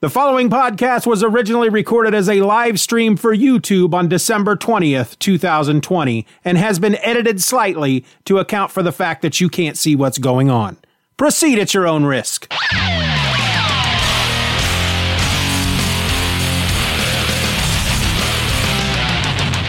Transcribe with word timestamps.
The 0.00 0.10
following 0.10 0.50
podcast 0.50 1.06
was 1.06 1.22
originally 1.22 1.70
recorded 1.70 2.14
as 2.14 2.28
a 2.28 2.42
live 2.42 2.78
stream 2.78 3.16
for 3.16 3.34
YouTube 3.34 3.94
on 3.94 4.10
December 4.10 4.54
20th, 4.54 5.18
2020, 5.18 6.26
and 6.44 6.58
has 6.58 6.78
been 6.78 6.96
edited 6.96 7.40
slightly 7.40 8.04
to 8.26 8.36
account 8.36 8.70
for 8.70 8.82
the 8.82 8.92
fact 8.92 9.22
that 9.22 9.40
you 9.40 9.48
can't 9.48 9.78
see 9.78 9.96
what's 9.96 10.18
going 10.18 10.50
on. 10.50 10.76
Proceed 11.16 11.58
at 11.58 11.72
your 11.72 11.86
own 11.86 12.04
risk. 12.04 12.46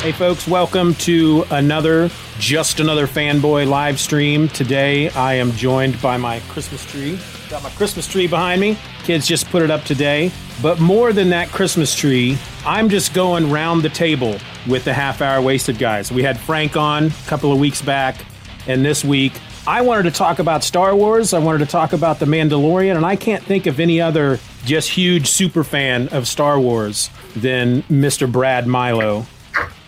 Hey, 0.02 0.12
folks, 0.12 0.46
welcome 0.46 0.94
to 0.96 1.46
another 1.52 2.10
Just 2.38 2.82
Another 2.82 3.08
Fanboy 3.08 3.66
live 3.66 3.98
stream. 3.98 4.50
Today, 4.50 5.10
I 5.12 5.36
am 5.36 5.54
joined 5.54 6.02
by 6.02 6.18
my 6.18 6.42
Christmas 6.50 6.86
tree. 6.92 7.18
Got 7.50 7.64
my 7.64 7.70
Christmas 7.70 8.06
tree 8.08 8.28
behind 8.28 8.60
me. 8.60 8.78
Kids 9.04 9.26
just 9.26 9.48
put 9.50 9.62
it 9.62 9.72
up 9.72 9.86
today. 9.86 10.32
But 10.62 10.82
more 10.82 11.14
than 11.14 11.30
that 11.30 11.48
Christmas 11.48 11.96
tree, 11.96 12.38
I'm 12.66 12.90
just 12.90 13.14
going 13.14 13.50
round 13.50 13.84
the 13.84 13.90
table 13.90 14.38
with 14.68 14.84
the 14.84 14.94
half 14.94 15.22
hour 15.22 15.42
wasted 15.42 15.80
guys. 15.80 16.12
We 16.12 16.24
had 16.24 16.38
Frank 16.38 16.76
on 16.76 17.06
a 17.06 17.12
couple 17.28 17.54
of 17.54 17.60
weeks 17.60 17.82
back, 17.82 18.26
and 18.68 18.84
this 18.84 19.06
week, 19.06 19.40
I 19.66 19.82
wanted 19.82 20.04
to 20.04 20.12
talk 20.12 20.40
about 20.40 20.62
Star 20.64 20.94
Wars. 20.94 21.34
I 21.34 21.40
wanted 21.40 21.60
to 21.60 21.66
talk 21.68 21.94
about 21.94 22.20
The 22.20 22.26
Mandalorian, 22.26 22.98
and 22.98 23.06
I 23.06 23.16
can't 23.16 23.44
think 23.44 23.66
of 23.66 23.80
any 23.80 24.02
other 24.02 24.40
just 24.66 24.90
huge 24.90 25.28
super 25.28 25.64
fan 25.64 26.10
of 26.10 26.28
Star 26.28 26.60
Wars 26.60 27.10
than 27.34 27.84
Mr. 27.84 28.30
Brad 28.30 28.68
Milo. 28.68 29.26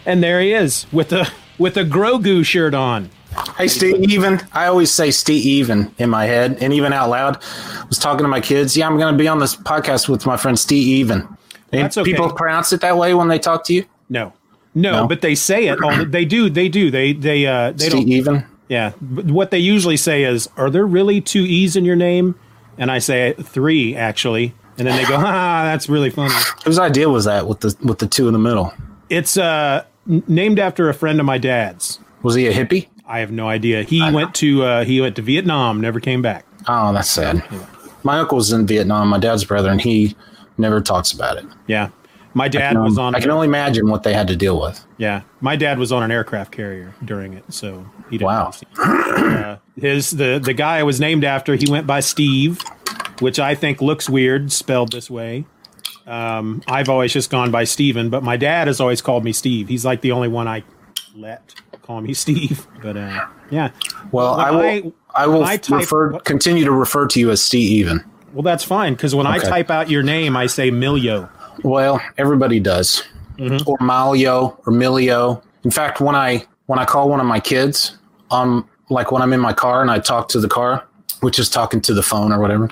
And 0.06 0.24
there 0.24 0.40
he 0.40 0.54
is 0.54 0.86
with 0.94 1.12
a 1.12 1.30
with 1.58 1.76
a 1.76 1.84
Grogu 1.84 2.46
shirt 2.46 2.74
on. 2.74 3.10
Hey, 3.58 3.68
Steve 3.68 4.10
Even. 4.10 4.42
I 4.54 4.66
always 4.68 4.92
say 4.92 5.12
Steve 5.12 5.46
Even 5.46 5.94
in 5.98 6.10
my 6.10 6.26
head 6.26 6.58
and 6.62 6.74
even 6.74 6.94
out 6.94 7.10
loud. 7.10 7.38
I 7.42 7.86
was 7.88 7.98
talking 7.98 8.24
to 8.24 8.28
my 8.28 8.42
kids. 8.42 8.76
Yeah, 8.76 8.88
I'm 8.88 8.98
going 8.98 9.14
to 9.14 9.18
be 9.18 9.28
on 9.28 9.40
this 9.40 9.56
podcast 9.56 10.10
with 10.10 10.26
my 10.26 10.38
friend 10.38 10.58
Steve 10.58 10.88
Even. 10.88 11.22
And 11.72 11.84
That's 11.84 11.98
okay. 11.98 12.12
People 12.12 12.32
pronounce 12.34 12.74
it 12.74 12.82
that 12.82 12.98
way 12.98 13.14
when 13.14 13.28
they 13.28 13.38
talk 13.40 13.64
to 13.66 13.74
you. 13.74 13.86
No. 14.10 14.34
No, 14.74 14.92
No? 15.02 15.08
but 15.08 15.22
they 15.22 15.36
say 15.36 15.68
it. 15.68 15.82
All, 15.84 16.06
they 16.06 16.26
do. 16.26 16.50
They 16.50 16.70
do. 16.70 16.90
They 16.92 17.14
they 17.14 17.46
uh 17.46 17.72
they 17.72 17.90
Steve 17.90 17.92
don't. 17.92 18.10
Even. 18.10 18.46
Yeah. 18.68 18.94
But 19.02 19.26
what 19.26 19.52
they 19.52 19.60
usually 19.60 19.98
say 19.98 20.24
is, 20.24 20.48
"Are 20.58 20.70
there 20.70 20.86
really 20.86 21.22
two 21.22 21.42
e's 21.42 21.76
in 21.76 21.86
your 21.86 21.96
name?" 21.96 22.36
And 22.78 22.92
I 22.92 23.00
say 23.00 23.34
three 23.34 23.96
actually, 23.96 24.54
and 24.78 24.88
then 24.88 24.96
they 24.96 25.08
go, 25.08 25.16
"Ah, 25.18 25.64
that's 25.66 25.90
really 25.90 26.10
funny." 26.12 26.34
Whose 26.66 26.78
idea 26.80 27.10
was 27.10 27.26
that 27.26 27.48
with 27.48 27.60
the 27.62 27.76
with 27.84 28.00
the 28.00 28.08
two 28.08 28.28
in 28.28 28.34
the 28.34 28.40
middle? 28.40 28.72
It's 29.10 29.38
uh 29.38 29.86
named 30.06 30.60
after 30.60 30.88
a 30.90 30.94
friend 30.94 31.20
of 31.20 31.26
my 31.26 31.38
dad's. 31.40 32.00
Was 32.22 32.36
he 32.36 32.48
a 32.48 32.54
hippie? 32.54 32.88
I 33.10 33.20
have 33.20 33.32
no 33.32 33.50
idea. 33.50 33.82
He 33.84 34.00
went 34.12 34.36
to 34.36 34.64
uh, 34.64 34.84
he 34.86 35.02
went 35.02 35.16
to 35.16 35.22
Vietnam, 35.24 35.82
never 35.82 36.00
came 36.00 36.22
back. 36.22 36.46
Oh, 36.68 36.94
that's 36.94 37.10
sad. 37.10 37.44
My 38.04 38.20
uncle's 38.20 38.52
in 38.54 38.68
Vietnam, 38.68 39.10
my 39.10 39.18
dad's 39.18 39.44
brother, 39.44 39.70
and 39.70 39.82
he 39.82 40.16
never 40.58 40.80
talks 40.80 41.12
about 41.12 41.38
it. 41.38 41.46
Yeah. 41.68 41.90
My 42.36 42.48
dad 42.48 42.78
was 42.78 43.00
on. 43.00 43.16
I 43.16 43.20
can 43.20 43.32
only 43.32 43.48
imagine 43.48 43.90
what 43.90 44.04
they 44.04 44.14
had 44.14 44.28
to 44.28 44.36
deal 44.36 44.62
with. 44.62 44.86
Yeah, 44.98 45.24
my 45.42 45.56
dad 45.56 45.80
was 45.80 45.92
on 45.92 46.04
an 46.04 46.12
aircraft 46.12 46.52
carrier 46.52 46.94
during 47.04 47.34
it, 47.34 47.44
so 47.52 47.84
he 48.12 48.20
didn't. 48.20 48.28
Wow. 48.28 48.52
Uh, 48.78 49.58
his 49.76 50.12
the 50.12 50.40
the 50.42 50.54
guy 50.54 50.78
I 50.78 50.84
was 50.84 51.00
named 51.00 51.24
after, 51.24 51.56
he 51.56 51.70
went 51.70 51.88
by 51.88 52.02
Steve, 52.02 52.62
which 53.20 53.40
I 53.40 53.56
think 53.56 53.82
looks 53.82 54.08
weird 54.08 54.52
spelled 54.52 54.92
this 54.92 55.10
way. 55.10 55.46
Um, 56.06 56.62
I've 56.68 56.88
always 56.88 57.12
just 57.12 57.32
gone 57.32 57.50
by 57.50 57.64
Steven, 57.64 58.12
but 58.12 58.22
my 58.22 58.38
dad 58.38 58.68
has 58.68 58.80
always 58.80 59.02
called 59.02 59.24
me 59.24 59.34
Steve. 59.34 59.68
He's 59.68 59.84
like 59.84 60.02
the 60.02 60.12
only 60.12 60.28
one 60.28 60.48
I 60.48 60.64
let 61.16 61.56
call 61.90 62.02
me 62.02 62.14
Steve. 62.26 62.68
But 62.84 62.96
uh, 62.98 63.26
yeah, 63.50 63.72
Well, 64.12 64.38
When 64.38 64.46
I 64.46 64.52
will. 64.52 64.60
I- 64.62 64.94
I, 65.16 65.26
will 65.26 65.44
I 65.44 65.58
type- 65.58 65.76
refer 65.80 66.20
continue 66.20 66.64
to 66.66 66.72
refer 66.72 67.08
to 67.08 67.20
you 67.20 67.32
as 67.32 67.42
Steve 67.42 67.72
Even. 67.72 68.04
well 68.32 68.44
that's 68.44 68.64
fine 68.64 68.94
because 68.94 69.16
when 69.16 69.26
I 69.26 69.40
type 69.40 69.72
out 69.72 69.90
your 69.90 70.04
name, 70.04 70.38
I 70.38 70.46
say 70.46 70.70
Milio. 70.70 71.28
Well, 71.64 72.00
everybody 72.20 72.60
does, 72.60 73.02
or 73.40 73.78
Malio 73.80 74.56
or 74.68 74.72
Milio. 74.72 75.42
In 75.64 75.72
fact, 75.72 76.00
when 76.00 76.14
I 76.16 76.46
when 76.68 76.78
I 76.78 76.86
call 76.86 77.10
one 77.10 77.20
of 77.20 77.26
my 77.26 77.40
kids, 77.40 77.98
um, 78.30 78.70
like 78.92 79.12
when 79.12 79.24
I'm 79.24 79.34
in 79.34 79.40
my 79.40 79.52
car 79.52 79.82
and 79.82 79.90
I 79.90 79.98
talk 79.98 80.30
to 80.30 80.40
the 80.40 80.48
car, 80.48 80.86
which 81.22 81.40
is 81.40 81.50
talking 81.50 81.82
to 81.82 81.94
the 81.96 82.04
phone 82.04 82.32
or 82.32 82.40
whatever, 82.40 82.70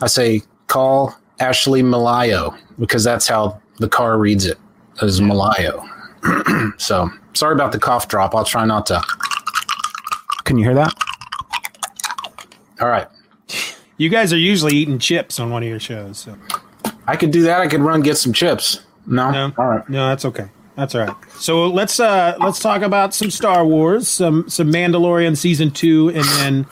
I 0.00 0.06
say 0.06 0.40
call 0.68 1.14
Ashley 1.40 1.82
Malayo 1.82 2.56
because 2.78 3.04
that's 3.04 3.28
how 3.28 3.60
the 3.80 3.88
car 3.88 4.16
reads 4.18 4.46
it 4.46 4.58
as 5.02 5.20
Malayo. 5.20 5.86
so 6.78 7.10
sorry 7.34 7.54
about 7.54 7.72
the 7.72 7.78
cough 7.78 8.08
drop. 8.08 8.34
I'll 8.34 8.44
try 8.44 8.64
not 8.64 8.86
to. 8.86 9.02
Can 10.44 10.58
you 10.58 10.64
hear 10.64 10.74
that? 10.74 10.94
All 12.80 12.88
right. 12.88 13.08
You 13.96 14.08
guys 14.08 14.32
are 14.32 14.38
usually 14.38 14.74
eating 14.76 14.98
chips 14.98 15.40
on 15.40 15.50
one 15.50 15.62
of 15.62 15.68
your 15.68 15.80
shows. 15.80 16.18
So. 16.18 16.36
I 17.06 17.16
could 17.16 17.30
do 17.30 17.42
that. 17.42 17.60
I 17.60 17.66
could 17.68 17.80
run 17.80 18.02
get 18.02 18.16
some 18.16 18.32
chips. 18.32 18.80
No. 19.06 19.30
No, 19.30 19.52
All 19.56 19.68
right. 19.68 19.88
no, 19.88 20.08
that's 20.08 20.24
okay. 20.24 20.48
That's 20.76 20.94
all 20.94 21.06
right. 21.06 21.16
So 21.38 21.68
let's 21.68 21.98
uh 21.98 22.36
let's 22.38 22.60
talk 22.60 22.82
about 22.82 23.14
some 23.14 23.30
Star 23.30 23.64
Wars, 23.64 24.08
some 24.08 24.48
some 24.50 24.70
Mandalorian 24.70 25.36
season 25.36 25.70
two, 25.70 26.10
and 26.10 26.24
then 26.24 26.66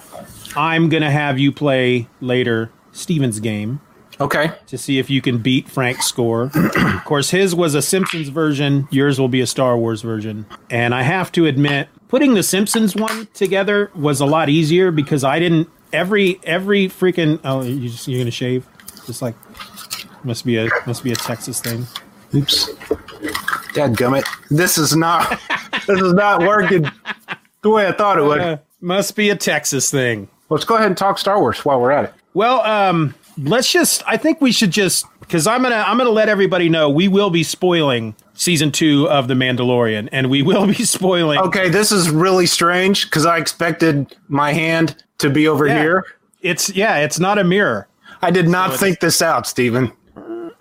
I'm 0.56 0.90
gonna 0.90 1.10
have 1.10 1.38
you 1.38 1.52
play 1.52 2.06
later 2.20 2.70
Steven's 2.92 3.40
game 3.40 3.80
Okay. 4.20 4.52
to 4.68 4.78
see 4.78 4.98
if 4.98 5.10
you 5.10 5.20
can 5.20 5.38
beat 5.38 5.68
Frank's 5.68 6.06
score. 6.06 6.50
of 6.54 7.04
course, 7.04 7.30
his 7.30 7.54
was 7.54 7.74
a 7.74 7.82
Simpsons 7.82 8.28
version. 8.28 8.88
Yours 8.90 9.18
will 9.18 9.28
be 9.28 9.40
a 9.40 9.46
Star 9.46 9.76
Wars 9.76 10.02
version. 10.02 10.46
And 10.70 10.94
I 10.94 11.02
have 11.02 11.32
to 11.32 11.46
admit, 11.46 11.88
putting 12.08 12.34
the 12.34 12.42
Simpsons 12.42 12.94
one 12.94 13.26
together 13.34 13.90
was 13.94 14.20
a 14.20 14.26
lot 14.26 14.48
easier 14.48 14.90
because 14.90 15.24
I 15.24 15.38
didn't 15.38 15.68
every 15.92 16.40
every 16.42 16.88
freaking 16.88 17.38
oh 17.44 17.62
you 17.62 17.88
just 17.88 18.08
you're 18.08 18.18
gonna 18.18 18.30
shave 18.30 18.66
just 19.06 19.22
like 19.22 19.34
must 20.24 20.44
be 20.44 20.56
a 20.56 20.68
must 20.86 21.04
be 21.04 21.12
a 21.12 21.16
Texas 21.16 21.60
thing. 21.60 21.86
Oops. 22.34 22.66
Dad 23.74 23.94
gummit. 23.94 24.24
This 24.50 24.78
is 24.78 24.96
not 24.96 25.40
this 25.86 26.00
is 26.00 26.12
not 26.12 26.40
working 26.40 26.90
the 27.62 27.70
way 27.70 27.86
I 27.86 27.92
thought 27.92 28.18
it 28.18 28.22
would. 28.22 28.40
Uh, 28.40 28.58
must 28.80 29.16
be 29.16 29.30
a 29.30 29.36
Texas 29.36 29.90
thing. 29.90 30.28
Let's 30.50 30.64
go 30.64 30.74
ahead 30.74 30.88
and 30.88 30.96
talk 30.96 31.18
Star 31.18 31.40
Wars 31.40 31.64
while 31.64 31.80
we're 31.80 31.90
at 31.90 32.04
it. 32.04 32.14
Well, 32.34 32.60
um, 32.60 33.14
let's 33.38 33.70
just. 33.72 34.02
I 34.06 34.16
think 34.16 34.40
we 34.40 34.52
should 34.52 34.70
just 34.70 35.06
because 35.20 35.46
I'm 35.46 35.62
gonna 35.62 35.84
I'm 35.86 35.96
gonna 35.98 36.10
let 36.10 36.28
everybody 36.28 36.68
know 36.68 36.88
we 36.90 37.08
will 37.08 37.30
be 37.30 37.42
spoiling 37.42 38.14
season 38.34 38.70
two 38.72 39.08
of 39.08 39.28
The 39.28 39.34
Mandalorian, 39.34 40.08
and 40.12 40.30
we 40.30 40.42
will 40.42 40.66
be 40.66 40.74
spoiling. 40.84 41.38
Okay, 41.38 41.68
this 41.68 41.92
is 41.92 42.10
really 42.10 42.46
strange 42.46 43.04
because 43.04 43.26
I 43.26 43.38
expected 43.38 44.16
my 44.28 44.52
hand 44.52 45.02
to 45.18 45.30
be 45.30 45.48
over 45.48 45.66
Yeah. 45.66 45.80
here. 45.80 46.04
It's 46.42 46.74
yeah, 46.74 46.98
it's 46.98 47.18
not 47.18 47.38
a 47.38 47.44
mirror. 47.44 47.88
I 48.22 48.30
did 48.30 48.48
not 48.48 48.74
think 48.78 49.00
this 49.00 49.20
out, 49.22 49.46
Stephen. 49.46 49.92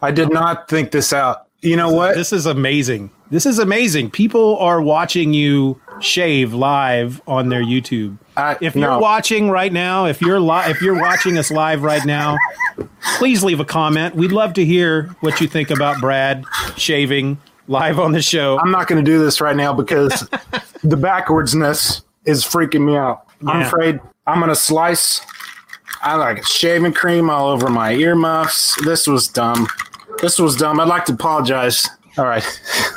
I 0.02 0.12
did 0.12 0.32
not 0.32 0.68
think 0.68 0.92
this 0.92 1.14
out. 1.14 1.48
You 1.62 1.78
know 1.78 1.92
what? 1.92 2.16
This 2.16 2.34
is 2.34 2.46
amazing. 2.46 3.10
This 3.32 3.46
is 3.46 3.58
amazing. 3.58 4.12
People 4.12 4.58
are 4.60 4.82
watching 4.82 5.34
you 5.34 5.80
shave 6.02 6.54
live 6.54 7.22
on 7.26 7.48
their 7.50 7.64
YouTube. 7.64 8.18
I- 8.36 8.58
if 8.62 8.76
you're 8.76 9.00
watching 9.00 9.50
right 9.50 9.72
now, 9.72 10.06
if 10.06 10.22
you're 10.22 10.40
li- 10.40 10.64
if 10.70 10.82
you're 10.82 11.00
watching 11.00 11.38
us 11.38 11.52
live 11.52 11.84
right 11.84 12.04
now, 12.06 12.38
please 13.18 13.44
leave 13.44 13.60
a 13.60 13.66
comment. 13.66 14.16
We'd 14.16 14.32
love 14.32 14.54
to 14.54 14.66
hear 14.66 15.16
what 15.22 15.40
you 15.42 15.48
think 15.48 15.70
about 15.70 16.00
Brad 16.02 16.44
shaving 16.78 17.38
live 17.68 18.00
on 18.00 18.12
the 18.12 18.22
show. 18.22 18.60
I'm 18.60 18.72
not 18.72 18.88
going 18.88 19.04
to 19.04 19.10
do 19.10 19.24
this 19.24 19.40
right 19.40 19.56
now 19.56 19.74
because 19.74 20.22
the 20.84 20.98
backwardsness 20.98 22.02
is 22.26 22.44
freaking 22.44 22.86
me 22.86 22.96
out. 22.98 23.26
I'm 23.48 23.62
afraid 23.62 24.00
I'm 24.26 24.40
going 24.40 24.50
to 24.50 24.56
slice. 24.56 25.22
I 26.02 26.16
like 26.16 26.46
shaving 26.46 26.94
cream 26.94 27.30
all 27.30 27.50
over 27.50 27.70
my 27.70 27.94
earmuffs. 27.94 28.76
This 28.84 29.08
was 29.08 29.28
dumb. 29.28 29.68
This 30.22 30.40
was 30.40 30.56
dumb. 30.56 30.80
I'd 30.80 30.88
like 30.88 31.06
to 31.06 31.14
apologize. 31.14 31.88
All 32.18 32.26
right. 32.26 32.44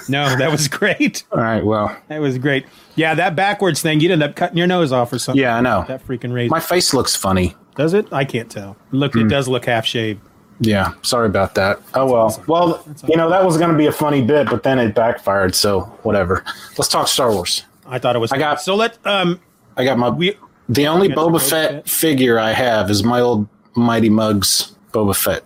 No, 0.09 0.37
that 0.37 0.51
was 0.51 0.69
great. 0.69 1.25
All 1.33 1.39
right. 1.41 1.65
Well, 1.65 1.97
That 2.09 2.21
was 2.21 2.39
great. 2.39 2.67
Yeah, 2.97 3.15
that 3.15 3.35
backwards 3.35 3.83
thing, 3.83 4.01
you'd 4.01 4.13
end 4.13 4.23
up 4.23 4.37
cutting 4.37 4.57
your 4.57 4.67
nose 4.67 4.93
off 4.93 5.13
or 5.13 5.19
something. 5.19 5.41
yeah, 5.43 5.57
I 5.57 5.61
know. 5.61 5.85
That 5.89 6.07
freaking 6.07 6.33
razor. 6.33 6.51
My 6.51 6.61
face 6.61 6.95
looks 6.95 7.17
funny. 7.17 7.55
does 7.77 7.93
it? 7.93 8.07
I 8.13 8.25
can't 8.25 8.51
tell. 8.51 8.77
Look, 8.93 9.13
Hmm. 9.15 9.21
it 9.21 9.29
does 9.29 9.49
look 9.49 9.65
half 9.67 9.85
shaved. 9.85 10.21
Yeah. 10.61 10.93
Sorry 11.03 11.27
about 11.27 11.55
that. 11.57 11.81
Oh, 11.95 12.07
well. 12.07 12.15
awesome. 12.27 12.45
Well, 12.47 12.85
you 13.09 13.17
know, 13.17 13.29
that 13.31 13.45
was 13.45 13.59
going 13.59 13.71
to 13.71 13.77
be 13.77 13.87
a 13.87 13.93
funny 13.93 14.23
bit, 14.23 14.49
but 14.49 14.63
then 14.63 14.79
it 14.79 14.95
backfired. 14.95 15.55
So, 15.55 15.81
whatever. 16.03 16.43
Let's 16.79 16.89
talk 16.89 17.09
Star 17.09 17.31
Wars. 17.33 17.65
I 17.87 17.99
thought 17.99 18.17
it 18.17 18.21
was. 18.21 18.33
I 18.33 18.39
got- 18.39 18.61
so. 18.63 18.75
Let 18.75 18.97
um 19.07 19.41
I 19.77 19.85
got 19.85 19.99
my. 19.99 20.09
we 20.09 20.35
the 20.69 20.87
only 20.89 21.09
got 21.09 21.17
your 21.19 21.31
Boba 21.31 21.35
Boba 21.37 21.51
Fett, 21.51 21.71
Fett? 21.73 21.89
figure 21.89 22.39
I 22.39 22.53
have 22.53 22.91
is 22.91 23.03
my 23.05 23.21
old 23.21 23.47
Mighty 23.75 24.09
Muggs 24.09 24.73
Boba 24.93 25.15
Fett. 25.15 25.43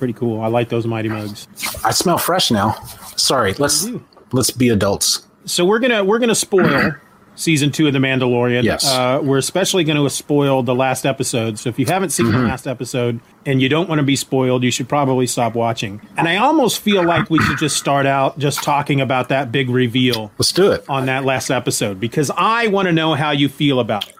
Pretty 0.00 0.14
cool. 0.14 0.40
I 0.40 0.46
like 0.46 0.70
those 0.70 0.86
mighty 0.86 1.10
muggs. 1.10 1.46
I 1.84 1.90
smell 1.90 2.16
fresh 2.16 2.50
now. 2.50 2.72
Sorry, 3.16 3.52
let's 3.54 3.86
let's 4.32 4.50
be 4.50 4.70
adults. 4.70 5.26
So 5.44 5.66
we're 5.66 5.78
gonna 5.78 6.02
we're 6.02 6.18
gonna 6.18 6.34
spoil 6.34 6.92
season 7.34 7.70
two 7.70 7.86
of 7.86 7.92
The 7.92 7.98
Mandalorian. 7.98 8.62
Yes. 8.64 8.86
Uh, 8.90 9.20
we're 9.22 9.36
especially 9.36 9.84
going 9.84 10.02
to 10.02 10.08
spoil 10.10 10.62
the 10.62 10.74
last 10.74 11.04
episode. 11.06 11.58
So 11.58 11.68
if 11.68 11.78
you 11.78 11.84
haven't 11.86 12.10
seen 12.10 12.26
Mm-hmm. 12.26 12.38
the 12.38 12.44
last 12.48 12.66
episode 12.66 13.20
and 13.46 13.60
you 13.62 13.68
don't 13.68 13.88
want 13.90 13.98
to 13.98 14.02
be 14.02 14.16
spoiled, 14.16 14.62
you 14.62 14.70
should 14.70 14.88
probably 14.88 15.26
stop 15.26 15.54
watching. 15.54 16.00
And 16.18 16.26
I 16.28 16.36
almost 16.36 16.80
feel 16.80 17.02
like 17.04 17.28
we 17.30 17.38
should 17.40 17.58
just 17.58 17.76
start 17.76 18.04
out 18.06 18.38
just 18.38 18.62
talking 18.62 19.00
about 19.02 19.28
that 19.30 19.52
big 19.52 19.68
reveal 19.70 20.32
Let's 20.38 20.52
do 20.52 20.70
it. 20.72 20.84
on 20.88 21.06
that 21.06 21.24
last 21.26 21.50
episode 21.50 21.98
because 22.00 22.30
I 22.36 22.66
want 22.68 22.86
to 22.88 22.92
know 22.92 23.14
how 23.14 23.30
you 23.32 23.48
feel 23.48 23.80
about 23.80 24.06
it. 24.08 24.14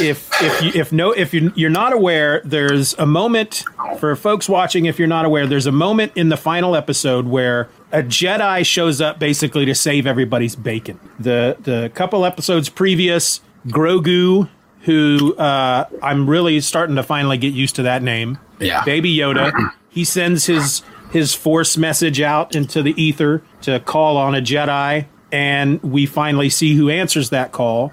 If 0.00 0.30
if 0.42 0.62
you, 0.62 0.80
if 0.80 0.92
no 0.92 1.12
if 1.12 1.34
you 1.34 1.52
you're 1.54 1.70
not 1.70 1.92
aware, 1.92 2.40
there's 2.44 2.94
a 2.94 3.06
moment 3.06 3.64
for 3.98 4.14
folks 4.16 4.48
watching. 4.48 4.86
If 4.86 4.98
you're 4.98 5.08
not 5.08 5.24
aware, 5.24 5.46
there's 5.46 5.66
a 5.66 5.72
moment 5.72 6.12
in 6.14 6.28
the 6.28 6.36
final 6.36 6.76
episode 6.76 7.26
where 7.26 7.68
a 7.92 8.02
Jedi 8.02 8.64
shows 8.64 9.00
up 9.00 9.18
basically 9.18 9.64
to 9.66 9.74
save 9.74 10.06
everybody's 10.06 10.56
bacon. 10.56 11.00
The 11.18 11.56
the 11.60 11.90
couple 11.94 12.24
episodes 12.24 12.68
previous, 12.68 13.40
Grogu, 13.66 14.48
who 14.82 15.34
uh, 15.36 15.86
I'm 16.02 16.28
really 16.28 16.60
starting 16.60 16.96
to 16.96 17.02
finally 17.02 17.38
get 17.38 17.52
used 17.52 17.76
to 17.76 17.82
that 17.82 18.02
name. 18.02 18.38
Yeah. 18.60 18.84
Baby 18.84 19.14
Yoda. 19.16 19.52
he 19.88 20.04
sends 20.04 20.46
his 20.46 20.82
his 21.10 21.34
force 21.34 21.76
message 21.76 22.20
out 22.20 22.54
into 22.54 22.82
the 22.82 23.00
ether 23.02 23.42
to 23.62 23.80
call 23.80 24.16
on 24.16 24.34
a 24.34 24.40
Jedi, 24.40 25.06
and 25.32 25.82
we 25.82 26.06
finally 26.06 26.50
see 26.50 26.74
who 26.74 26.90
answers 26.90 27.30
that 27.30 27.52
call. 27.52 27.92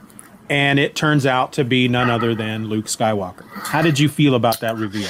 And 0.50 0.80
it 0.80 0.95
turns 0.95 1.25
out 1.25 1.53
to 1.53 1.63
be 1.63 1.88
none 1.88 2.09
other 2.09 2.36
than 2.36 2.68
Luke 2.68 2.86
Skywalker. 2.86 3.45
How 3.50 3.81
did 3.81 4.00
you 4.00 4.09
feel 4.09 4.36
about 4.36 4.59
that 4.59 4.77
reveal? 4.77 5.09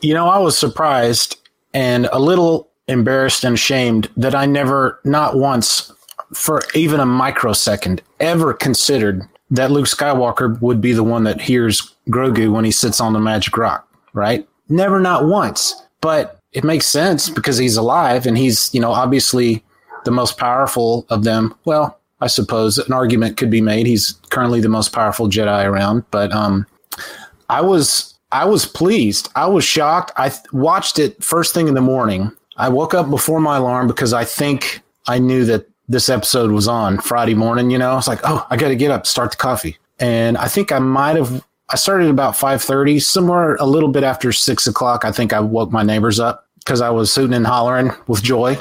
You 0.00 0.14
know, 0.14 0.28
I 0.28 0.38
was 0.38 0.56
surprised 0.56 1.36
and 1.74 2.08
a 2.12 2.18
little 2.18 2.68
embarrassed 2.86 3.44
and 3.44 3.54
ashamed 3.54 4.08
that 4.16 4.34
I 4.34 4.46
never, 4.46 5.00
not 5.04 5.36
once, 5.36 5.92
for 6.34 6.62
even 6.74 7.00
a 7.00 7.06
microsecond, 7.06 8.02
ever 8.20 8.54
considered 8.54 9.22
that 9.50 9.70
Luke 9.70 9.86
Skywalker 9.86 10.60
would 10.60 10.80
be 10.80 10.92
the 10.92 11.04
one 11.04 11.24
that 11.24 11.40
hears 11.40 11.94
Grogu 12.08 12.52
when 12.52 12.64
he 12.64 12.70
sits 12.70 13.00
on 13.00 13.12
the 13.12 13.20
magic 13.20 13.56
rock, 13.56 13.88
right? 14.12 14.46
Never, 14.68 15.00
not 15.00 15.24
once. 15.24 15.74
But 16.00 16.38
it 16.52 16.64
makes 16.64 16.86
sense 16.86 17.28
because 17.28 17.58
he's 17.58 17.76
alive 17.76 18.26
and 18.26 18.38
he's, 18.38 18.72
you 18.74 18.80
know, 18.80 18.92
obviously 18.92 19.64
the 20.04 20.10
most 20.10 20.38
powerful 20.38 21.06
of 21.10 21.24
them. 21.24 21.54
Well, 21.64 21.97
I 22.20 22.26
suppose 22.26 22.78
an 22.78 22.92
argument 22.92 23.36
could 23.36 23.50
be 23.50 23.60
made. 23.60 23.86
He's 23.86 24.12
currently 24.30 24.60
the 24.60 24.68
most 24.68 24.92
powerful 24.92 25.28
Jedi 25.28 25.64
around, 25.64 26.04
but 26.10 26.32
um, 26.32 26.66
I 27.48 27.60
was 27.60 28.14
I 28.32 28.44
was 28.44 28.66
pleased. 28.66 29.30
I 29.36 29.46
was 29.46 29.64
shocked. 29.64 30.12
I 30.16 30.28
th- 30.28 30.52
watched 30.52 30.98
it 30.98 31.22
first 31.22 31.54
thing 31.54 31.68
in 31.68 31.74
the 31.74 31.80
morning. 31.80 32.30
I 32.56 32.68
woke 32.68 32.92
up 32.92 33.08
before 33.08 33.40
my 33.40 33.56
alarm 33.56 33.86
because 33.86 34.12
I 34.12 34.24
think 34.24 34.80
I 35.06 35.18
knew 35.18 35.44
that 35.46 35.68
this 35.88 36.08
episode 36.08 36.50
was 36.50 36.68
on 36.68 36.98
Friday 36.98 37.34
morning. 37.34 37.70
You 37.70 37.78
know, 37.78 37.92
I 37.92 37.94
was 37.94 38.08
like, 38.08 38.20
oh, 38.24 38.46
I 38.50 38.56
got 38.56 38.68
to 38.68 38.76
get 38.76 38.90
up, 38.90 39.06
start 39.06 39.30
the 39.30 39.36
coffee, 39.36 39.78
and 39.98 40.36
I 40.36 40.48
think 40.48 40.72
I 40.72 40.78
might 40.78 41.16
have. 41.16 41.44
I 41.70 41.76
started 41.76 42.10
about 42.10 42.36
five 42.36 42.62
thirty, 42.62 42.98
somewhere 42.98 43.54
a 43.56 43.66
little 43.66 43.90
bit 43.90 44.02
after 44.02 44.32
six 44.32 44.66
o'clock. 44.66 45.04
I 45.04 45.12
think 45.12 45.32
I 45.32 45.40
woke 45.40 45.70
my 45.70 45.82
neighbors 45.82 46.18
up 46.18 46.46
because 46.58 46.80
I 46.80 46.90
was 46.90 47.14
hooting 47.14 47.34
and 47.34 47.46
hollering 47.46 47.92
with 48.06 48.22
joy. 48.22 48.58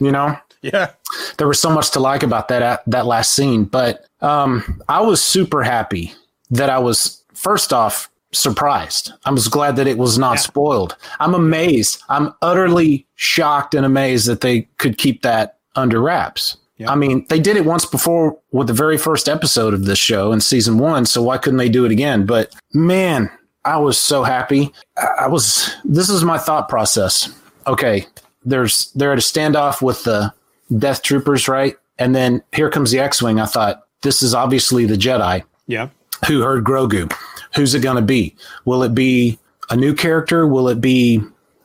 you 0.00 0.12
know, 0.12 0.36
Yeah. 0.72 0.90
there 1.38 1.46
was 1.48 1.60
so 1.60 1.70
much 1.70 1.90
to 1.92 2.00
like 2.00 2.22
about 2.22 2.48
that 2.48 2.82
that 2.86 3.06
last 3.06 3.34
scene. 3.34 3.64
But 3.64 4.06
um, 4.20 4.80
I 4.88 5.00
was 5.00 5.22
super 5.22 5.62
happy 5.62 6.12
that 6.50 6.70
I 6.70 6.78
was 6.78 7.22
first 7.34 7.72
off 7.72 8.10
surprised. 8.32 9.12
I 9.24 9.30
was 9.30 9.48
glad 9.48 9.76
that 9.76 9.86
it 9.86 9.98
was 9.98 10.18
not 10.18 10.34
Yeah. 10.36 10.40
spoiled. 10.40 10.96
I'm 11.20 11.34
amazed. 11.34 12.02
I'm 12.08 12.32
utterly 12.42 13.06
shocked 13.14 13.74
and 13.74 13.86
amazed 13.86 14.26
that 14.28 14.40
they 14.40 14.62
could 14.78 14.98
keep 14.98 15.22
that 15.22 15.58
under 15.74 16.00
wraps. 16.00 16.56
Yeah. 16.78 16.90
I 16.92 16.94
mean, 16.94 17.24
they 17.30 17.40
did 17.40 17.56
it 17.56 17.64
once 17.64 17.86
before 17.86 18.38
with 18.52 18.66
the 18.66 18.74
very 18.74 18.98
first 18.98 19.28
episode 19.30 19.72
of 19.72 19.86
this 19.86 19.98
show 19.98 20.30
in 20.32 20.40
season 20.42 20.76
one, 20.78 21.06
so 21.06 21.22
why 21.22 21.38
couldn't 21.38 21.56
they 21.56 21.70
do 21.70 21.86
it 21.86 21.90
again? 21.92 22.26
But 22.26 22.54
man, 22.74 23.30
I 23.64 23.78
was 23.78 23.98
so 23.98 24.22
happy. 24.24 24.72
I 24.98 25.06
I 25.20 25.26
was. 25.28 25.74
This 25.84 26.08
is 26.10 26.22
my 26.22 26.36
thought 26.38 26.68
process. 26.68 27.30
Okay, 27.66 28.06
there's 28.44 28.90
they're 28.94 29.12
at 29.12 29.18
a 29.18 29.22
standoff 29.22 29.80
with 29.80 30.04
the 30.04 30.32
Death 30.78 31.02
Troopers, 31.02 31.48
right? 31.48 31.76
And 31.98 32.14
then 32.14 32.42
here 32.52 32.70
comes 32.70 32.90
the 32.90 32.98
X-wing. 32.98 33.40
I 33.40 33.46
thought 33.46 33.84
this 34.02 34.22
is 34.22 34.34
obviously 34.34 34.84
the 34.86 34.96
Jedi 34.96 35.42
Yeah. 35.66 35.88
who 36.28 36.42
heard 36.42 36.64
Grogu. 36.64 37.12
Who's 37.54 37.74
it 37.74 37.80
going 37.80 37.96
to 37.96 38.02
be? 38.02 38.34
Will 38.64 38.82
it 38.82 38.94
be 38.94 39.38
a 39.70 39.76
new 39.76 39.94
character? 39.94 40.46
Will 40.46 40.68
it 40.68 40.80
be 40.80 41.22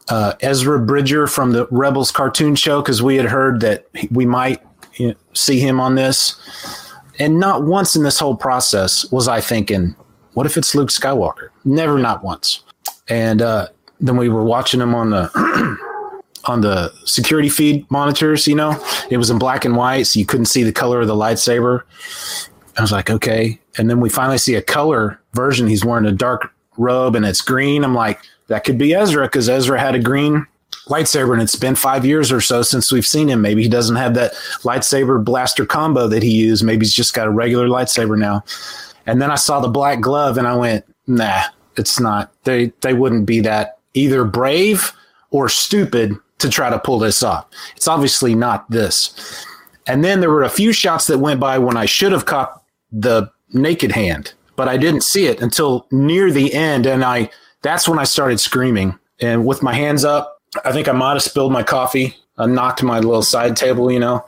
uh, 0.10 0.34
Ezra 0.42 0.80
Bridger 0.80 1.28
from 1.28 1.52
the 1.52 1.68
Rebels 1.72 2.12
cartoon 2.12 2.56
show? 2.56 2.82
Because 2.82 3.02
we 3.04 3.16
had 3.18 3.26
heard 3.26 3.60
that 3.62 3.88
we 4.12 4.26
might 4.26 4.62
you 4.96 5.10
know, 5.10 5.14
see 5.34 5.60
him 5.60 5.80
on 5.80 5.96
this. 5.96 6.36
And 7.20 7.40
not 7.40 7.64
once 7.64 7.96
in 7.96 8.04
this 8.04 8.20
whole 8.20 8.36
process 8.36 9.10
was 9.12 9.28
I 9.28 9.42
thinking, 9.42 9.96
what 10.34 10.46
if 10.46 10.56
it's 10.58 10.74
Luke 10.74 10.90
Skywalker? 10.90 11.50
Never, 11.66 12.00
not 12.00 12.24
once. 12.24 12.64
And 13.10 13.42
uh, 13.42 13.68
then 14.00 14.16
we 14.16 14.30
were 14.30 14.44
watching 14.46 14.80
him 14.80 14.96
on 14.96 15.10
the 15.10 15.30
on 16.46 16.62
the 16.62 16.92
security 17.06 17.50
feed 17.50 17.90
monitors. 17.92 18.48
You 18.48 18.56
know, 18.56 18.84
it 19.10 19.18
was 19.18 19.30
in 19.30 19.40
black 19.40 19.66
and 19.66 19.76
white, 19.76 20.04
so 20.04 20.20
you 20.20 20.26
couldn't 20.26 20.46
see 20.46 20.64
the 20.64 20.72
color 20.72 21.02
of 21.02 21.08
the 21.08 21.16
lightsaber. 21.16 21.82
I 22.78 22.82
was 22.82 22.92
like, 22.92 23.10
okay. 23.10 23.60
And 23.78 23.90
then 23.90 24.00
we 24.00 24.10
finally 24.10 24.38
see 24.38 24.56
a 24.56 24.62
color 24.62 25.20
version. 25.34 25.68
He's 25.68 25.86
wearing 25.86 26.06
a 26.06 26.12
dark 26.12 26.54
robe 26.78 27.16
and 27.16 27.26
it's 27.26 27.42
green. 27.42 27.84
I'm 27.84 27.94
like, 27.94 28.20
that 28.48 28.64
could 28.64 28.78
be 28.78 28.94
Ezra 28.94 29.28
because 29.28 29.50
Ezra 29.50 29.80
had 29.80 29.96
a 29.96 30.00
green 30.00 30.46
lightsaber 30.88 31.34
and 31.34 31.42
it's 31.42 31.56
been 31.56 31.76
five 31.76 32.06
years 32.06 32.32
or 32.32 32.42
so 32.42 32.62
since 32.62 32.92
we've 32.92 33.06
seen 33.06 33.28
him. 33.28 33.42
Maybe 33.42 33.64
he 33.64 33.70
doesn't 33.70 33.96
have 33.96 34.14
that 34.16 34.34
lightsaber 34.64 35.24
blaster 35.24 35.66
combo 35.66 36.08
that 36.08 36.24
he 36.24 36.32
used. 36.32 36.64
Maybe 36.64 36.86
he's 36.86 36.94
just 36.94 37.14
got 37.14 37.28
a 37.28 37.32
regular 37.32 37.68
lightsaber 37.68 38.18
now. 38.18 38.44
And 39.06 39.22
then 39.22 39.32
I 39.32 39.36
saw 39.36 39.60
the 39.60 39.68
black 39.68 40.02
glove 40.02 40.38
and 40.38 40.48
I 40.48 40.56
went, 40.56 40.86
nah, 41.08 41.44
it's 41.78 42.00
not. 42.00 42.32
They 42.44 42.74
they 42.82 42.94
wouldn't 42.94 43.26
be 43.26 43.40
that 43.42 43.78
either 43.94 44.24
brave 44.24 44.92
or 45.32 45.50
stupid 45.50 46.16
to 46.42 46.50
try 46.50 46.70
to 46.70 46.80
pull 46.80 47.00
this 47.00 47.24
off. 47.24 47.48
It's 47.76 47.88
obviously 47.88 48.36
not 48.36 48.70
this. 48.70 49.46
And 49.88 50.04
then 50.04 50.20
there 50.20 50.30
were 50.30 50.44
a 50.44 50.50
few 50.50 50.74
shots 50.74 51.08
that 51.08 51.18
went 51.20 51.40
by 51.40 51.58
when 51.58 51.78
I 51.78 51.86
should 51.86 52.12
have 52.12 52.26
caught 52.26 52.64
the 52.92 53.32
naked 53.54 53.92
hand, 53.92 54.34
but 54.56 54.68
I 54.68 54.78
didn't 54.78 55.04
see 55.04 55.26
it 55.26 55.42
until 55.42 55.88
near 55.92 56.32
the 56.32 56.54
end. 56.54 56.86
And 56.86 57.04
I 57.04 57.30
that's 57.62 57.88
when 57.88 58.00
I 58.00 58.04
started 58.04 58.40
screaming. 58.40 58.98
And 59.20 59.46
with 59.46 59.62
my 59.64 59.74
hands 59.74 60.04
up, 60.04 60.38
I 60.66 60.72
think 60.72 60.88
I 60.88 60.92
might 60.94 61.14
have 61.14 61.24
spilled 61.24 61.52
my 61.52 61.64
coffee. 61.64 62.16
I 62.38 62.46
knocked 62.48 62.82
my 62.84 63.00
little 63.00 63.22
side 63.22 63.56
table, 63.56 63.92
you 63.92 64.00
know. 64.00 64.26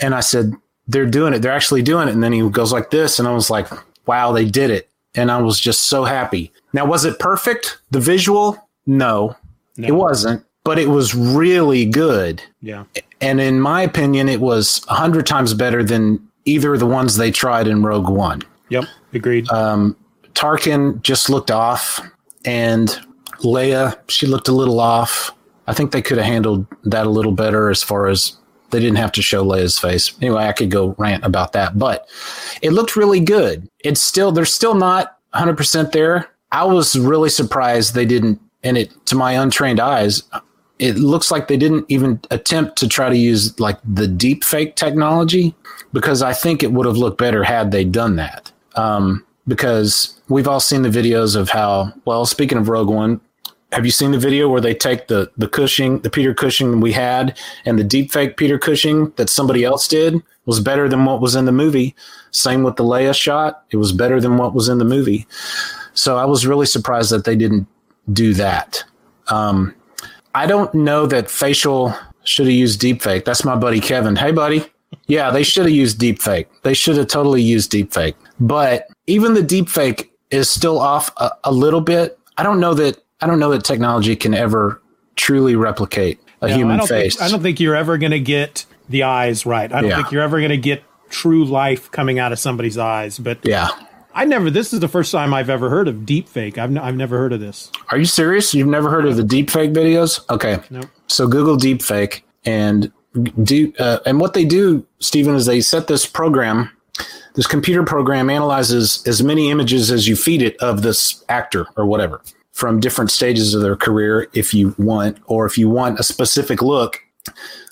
And 0.00 0.14
I 0.14 0.20
said, 0.20 0.52
They're 0.86 1.06
doing 1.06 1.34
it. 1.34 1.40
They're 1.40 1.52
actually 1.52 1.82
doing 1.82 2.08
it. 2.08 2.14
And 2.14 2.22
then 2.22 2.32
he 2.32 2.48
goes 2.48 2.72
like 2.72 2.90
this. 2.90 3.18
And 3.18 3.26
I 3.26 3.32
was 3.32 3.50
like, 3.50 3.66
Wow, 4.06 4.32
they 4.32 4.44
did 4.44 4.70
it. 4.70 4.88
And 5.14 5.30
I 5.30 5.40
was 5.40 5.60
just 5.60 5.84
so 5.88 6.04
happy. 6.04 6.52
Now, 6.72 6.84
was 6.84 7.04
it 7.04 7.18
perfect? 7.18 7.78
The 7.90 8.00
visual? 8.00 8.68
No, 8.86 9.36
No. 9.76 9.88
it 9.88 9.92
wasn't, 9.92 10.44
but 10.64 10.78
it 10.78 10.88
was 10.88 11.14
really 11.14 11.84
good. 11.84 12.42
Yeah. 12.60 12.84
And 13.20 13.40
in 13.40 13.60
my 13.60 13.82
opinion, 13.82 14.28
it 14.28 14.40
was 14.40 14.84
a 14.88 14.94
hundred 14.94 15.26
times 15.26 15.54
better 15.54 15.84
than 15.84 16.26
either 16.46 16.74
of 16.74 16.80
the 16.80 16.86
ones 16.86 17.16
they 17.16 17.30
tried 17.30 17.68
in 17.68 17.82
Rogue 17.82 18.08
One. 18.08 18.42
Yep. 18.70 18.84
Agreed. 19.12 19.48
Um, 19.50 19.96
Tarkin 20.34 21.00
just 21.02 21.30
looked 21.30 21.50
off, 21.50 22.00
and 22.44 22.88
Leia, 23.40 23.96
she 24.08 24.26
looked 24.26 24.48
a 24.48 24.52
little 24.52 24.80
off. 24.80 25.30
I 25.66 25.74
think 25.74 25.92
they 25.92 26.02
could 26.02 26.18
have 26.18 26.26
handled 26.26 26.66
that 26.84 27.06
a 27.06 27.10
little 27.10 27.32
better 27.32 27.70
as 27.70 27.82
far 27.82 28.08
as 28.08 28.36
they 28.70 28.80
didn't 28.80 28.96
have 28.96 29.12
to 29.12 29.22
show 29.22 29.44
Leia's 29.44 29.78
face. 29.78 30.14
Anyway, 30.20 30.44
I 30.44 30.52
could 30.52 30.70
go 30.70 30.94
rant 30.98 31.24
about 31.24 31.52
that, 31.52 31.78
but 31.78 32.08
it 32.60 32.72
looked 32.72 32.96
really 32.96 33.20
good. 33.20 33.68
It's 33.84 34.02
still, 34.02 34.32
they're 34.32 34.44
still 34.44 34.74
not 34.74 35.18
100% 35.34 35.92
there. 35.92 36.28
I 36.50 36.64
was 36.64 36.98
really 36.98 37.30
surprised 37.30 37.94
they 37.94 38.04
didn't, 38.04 38.40
and 38.62 38.76
it, 38.76 39.06
to 39.06 39.16
my 39.16 39.32
untrained 39.32 39.80
eyes, 39.80 40.22
it 40.78 40.96
looks 40.96 41.30
like 41.30 41.48
they 41.48 41.56
didn't 41.56 41.86
even 41.88 42.20
attempt 42.30 42.76
to 42.78 42.88
try 42.88 43.08
to 43.08 43.16
use 43.16 43.58
like 43.60 43.78
the 43.84 44.08
deep 44.08 44.42
fake 44.42 44.76
technology 44.76 45.54
because 45.92 46.22
I 46.22 46.32
think 46.32 46.62
it 46.62 46.72
would 46.72 46.86
have 46.86 46.96
looked 46.96 47.18
better 47.18 47.44
had 47.44 47.70
they 47.70 47.84
done 47.84 48.16
that. 48.16 48.50
Um, 48.74 49.24
because 49.46 50.20
we've 50.28 50.48
all 50.48 50.60
seen 50.60 50.82
the 50.82 50.88
videos 50.88 51.36
of 51.36 51.50
how, 51.50 51.92
well, 52.04 52.26
speaking 52.26 52.58
of 52.58 52.68
Rogue 52.68 52.88
One, 52.88 53.20
have 53.72 53.84
you 53.84 53.90
seen 53.90 54.12
the 54.12 54.18
video 54.18 54.48
where 54.48 54.60
they 54.60 54.74
take 54.74 55.08
the 55.08 55.30
the 55.36 55.48
Cushing, 55.48 55.98
the 56.00 56.10
Peter 56.10 56.32
Cushing 56.32 56.80
we 56.80 56.92
had, 56.92 57.38
and 57.64 57.78
the 57.78 57.84
deep 57.84 58.12
fake 58.12 58.36
Peter 58.36 58.58
Cushing 58.58 59.10
that 59.16 59.28
somebody 59.28 59.64
else 59.64 59.88
did 59.88 60.22
was 60.46 60.60
better 60.60 60.88
than 60.88 61.04
what 61.04 61.20
was 61.20 61.34
in 61.34 61.44
the 61.44 61.52
movie. 61.52 61.94
Same 62.30 62.62
with 62.62 62.76
the 62.76 62.84
Leia 62.84 63.14
shot; 63.14 63.64
it 63.70 63.76
was 63.76 63.92
better 63.92 64.20
than 64.20 64.36
what 64.36 64.54
was 64.54 64.68
in 64.68 64.78
the 64.78 64.84
movie. 64.84 65.26
So 65.92 66.16
I 66.16 66.24
was 66.24 66.46
really 66.46 66.66
surprised 66.66 67.10
that 67.10 67.24
they 67.24 67.34
didn't 67.34 67.66
do 68.12 68.32
that. 68.34 68.84
Um, 69.28 69.74
I 70.34 70.46
don't 70.46 70.72
know 70.74 71.06
that 71.06 71.30
facial 71.30 71.94
should 72.24 72.46
have 72.46 72.54
used 72.54 72.80
deepfake. 72.80 73.24
That's 73.24 73.44
my 73.44 73.54
buddy 73.56 73.80
Kevin. 73.80 74.16
Hey, 74.16 74.32
buddy. 74.32 74.64
Yeah, 75.06 75.30
they 75.30 75.42
should 75.42 75.64
have 75.66 75.74
used 75.74 75.98
deepfake. 76.00 76.46
They 76.62 76.74
should 76.74 76.96
have 76.96 77.08
totally 77.08 77.42
used 77.42 77.70
deepfake. 77.72 78.14
But 78.40 78.86
even 79.06 79.34
the 79.34 79.42
deepfake 79.42 80.10
is 80.30 80.48
still 80.48 80.78
off 80.78 81.10
a, 81.18 81.30
a 81.44 81.52
little 81.52 81.80
bit. 81.80 82.18
I 82.38 82.42
don't 82.42 82.60
know 82.60 82.74
that. 82.74 82.98
I 83.20 83.26
don't 83.26 83.38
know 83.38 83.50
that 83.50 83.64
technology 83.64 84.16
can 84.16 84.34
ever 84.34 84.80
truly 85.16 85.56
replicate 85.56 86.18
a 86.42 86.48
No, 86.48 86.56
human 86.56 86.74
I 86.74 86.78
don't 86.78 86.88
face. 86.88 87.16
Think, 87.16 87.28
I 87.28 87.30
don't 87.30 87.42
think 87.42 87.60
you're 87.60 87.76
ever 87.76 87.96
going 87.98 88.12
to 88.12 88.20
get 88.20 88.66
the 88.88 89.04
eyes 89.04 89.46
right. 89.46 89.72
I 89.72 89.80
don't 89.80 89.90
Yeah. 89.90 89.96
think 89.96 90.10
you're 90.12 90.22
ever 90.22 90.38
going 90.38 90.50
to 90.50 90.56
get 90.56 90.82
true 91.10 91.44
life 91.44 91.90
coming 91.90 92.18
out 92.18 92.32
of 92.32 92.38
somebody's 92.38 92.76
eyes. 92.76 93.18
But 93.18 93.38
yeah. 93.44 93.68
I 94.14 94.24
never. 94.24 94.48
This 94.50 94.72
is 94.72 94.80
the 94.80 94.88
first 94.88 95.10
time 95.10 95.34
I've 95.34 95.50
ever 95.50 95.68
heard 95.68 95.88
of 95.88 96.06
deep 96.06 96.28
fake. 96.28 96.56
I've 96.56 96.70
n- 96.70 96.78
I've 96.78 96.96
never 96.96 97.18
heard 97.18 97.32
of 97.32 97.40
this. 97.40 97.70
Are 97.90 97.98
you 97.98 98.04
serious? 98.04 98.54
You've 98.54 98.68
never 98.68 98.88
heard 98.90 99.06
of 99.06 99.16
the 99.16 99.22
deepfake 99.22 99.74
videos? 99.74 100.28
Okay. 100.30 100.60
Nope. 100.70 100.86
So 101.08 101.26
Google 101.26 101.56
deepfake 101.56 102.22
and 102.44 102.92
do 103.42 103.72
uh, 103.78 103.98
and 104.06 104.20
what 104.20 104.34
they 104.34 104.44
do, 104.44 104.86
Stephen, 105.00 105.34
is 105.34 105.46
they 105.46 105.60
set 105.60 105.88
this 105.88 106.06
program 106.06 106.70
this 107.34 107.46
computer 107.46 107.82
program 107.82 108.30
analyzes 108.30 109.02
as 109.06 109.22
many 109.22 109.50
images 109.50 109.90
as 109.90 110.06
you 110.06 110.16
feed 110.16 110.40
it 110.42 110.56
of 110.58 110.82
this 110.82 111.24
actor 111.28 111.66
or 111.76 111.84
whatever 111.84 112.22
from 112.52 112.78
different 112.78 113.10
stages 113.10 113.54
of 113.54 113.62
their 113.62 113.76
career 113.76 114.28
if 114.34 114.54
you 114.54 114.74
want 114.78 115.18
or 115.26 115.44
if 115.44 115.58
you 115.58 115.68
want 115.68 115.98
a 115.98 116.04
specific 116.04 116.62
look 116.62 117.00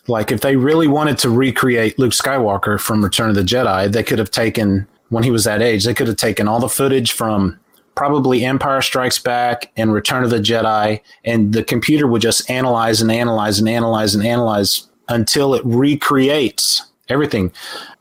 like 0.09 0.33
if 0.33 0.41
they 0.41 0.57
really 0.57 0.89
wanted 0.89 1.17
to 1.19 1.31
recreate 1.31 1.97
Luke 1.99 2.13
Skywalker 2.13 2.81
from 2.81 3.05
Return 3.05 3.31
of 3.31 3.37
the 3.37 3.43
Jedi 3.43 3.91
they 3.91 4.03
could 4.03 4.19
have 4.19 4.31
taken 4.33 4.89
when 5.13 5.25
he 5.25 5.31
was 5.31 5.45
that 5.45 5.63
age 5.63 5.85
they 5.85 5.95
could 5.95 6.09
have 6.09 6.17
taken 6.17 6.49
all 6.49 6.61
the 6.61 6.69
footage 6.69 7.13
from 7.13 7.59
probably 7.95 8.45
Empire 8.45 8.81
Strikes 8.81 9.19
Back 9.19 9.71
and 9.77 9.93
Return 9.93 10.25
of 10.25 10.31
the 10.31 10.39
Jedi 10.39 11.01
and 11.25 11.53
the 11.53 11.63
computer 11.63 12.07
would 12.07 12.23
just 12.23 12.49
analyze 12.51 13.01
and 13.01 13.13
analyze 13.13 13.59
and 13.59 13.69
analyze 13.69 14.15
and 14.15 14.25
analyze 14.25 14.89
until 15.09 15.55
it 15.55 15.63
recreates 15.65 16.91
everything 17.09 17.53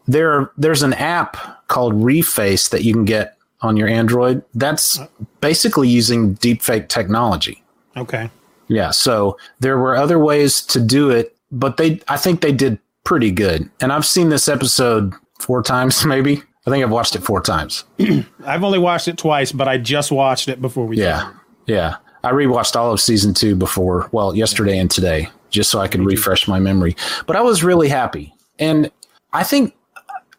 there 0.08 0.52
there's 0.58 0.84
an 0.84 0.94
app 0.94 1.68
called 1.68 1.94
Reface 1.94 2.70
that 2.70 2.84
you 2.84 2.94
can 2.94 3.06
get 3.06 3.38
on 3.62 3.78
your 3.78 3.88
Android. 3.88 4.44
That's 4.54 5.00
basically 5.40 5.88
using 5.88 6.36
deepfake 6.36 6.90
technology. 6.90 7.64
Okay. 7.96 8.30
Yeah, 8.68 8.92
so 8.92 9.38
there 9.60 9.78
were 9.78 9.96
other 9.96 10.18
ways 10.18 10.62
to 10.68 10.80
do 10.80 11.10
it, 11.10 11.36
but 11.52 11.78
they 11.78 12.02
I 12.08 12.18
think 12.18 12.42
they 12.42 12.52
did 12.52 12.80
pretty 13.04 13.32
good. 13.32 13.70
And 13.82 13.92
I've 13.92 14.06
seen 14.06 14.30
this 14.30 14.48
episode 14.48 15.14
four 15.40 15.62
times 15.74 16.06
maybe. 16.06 16.44
I 16.66 16.70
think 16.70 16.84
I've 16.84 16.92
watched 16.92 17.16
it 17.16 17.24
four 17.24 17.42
times. 17.42 17.86
I've 18.46 18.64
only 18.64 18.80
watched 18.80 19.08
it 19.08 19.18
twice, 19.18 19.52
but 19.52 19.68
I 19.68 19.78
just 19.78 20.12
watched 20.12 20.48
it 20.48 20.62
before 20.62 20.86
we 20.86 20.98
Yeah. 20.98 21.20
started. 21.20 21.40
Yeah. 21.66 21.96
I 22.24 22.32
rewatched 22.32 22.76
all 22.76 22.92
of 22.94 23.00
season 23.02 23.34
2 23.34 23.56
before, 23.56 24.08
well, 24.12 24.36
yesterday 24.36 24.78
and 24.78 24.90
today 24.92 25.30
just 25.50 25.70
so 25.72 25.80
I 25.80 25.88
could 25.88 26.06
refresh 26.06 26.48
my 26.48 26.60
memory. 26.60 26.96
But 27.26 27.36
I 27.36 27.42
was 27.42 27.64
really 27.64 27.90
happy. 27.90 28.34
And 28.60 28.90
I 29.34 29.44
think 29.44 29.74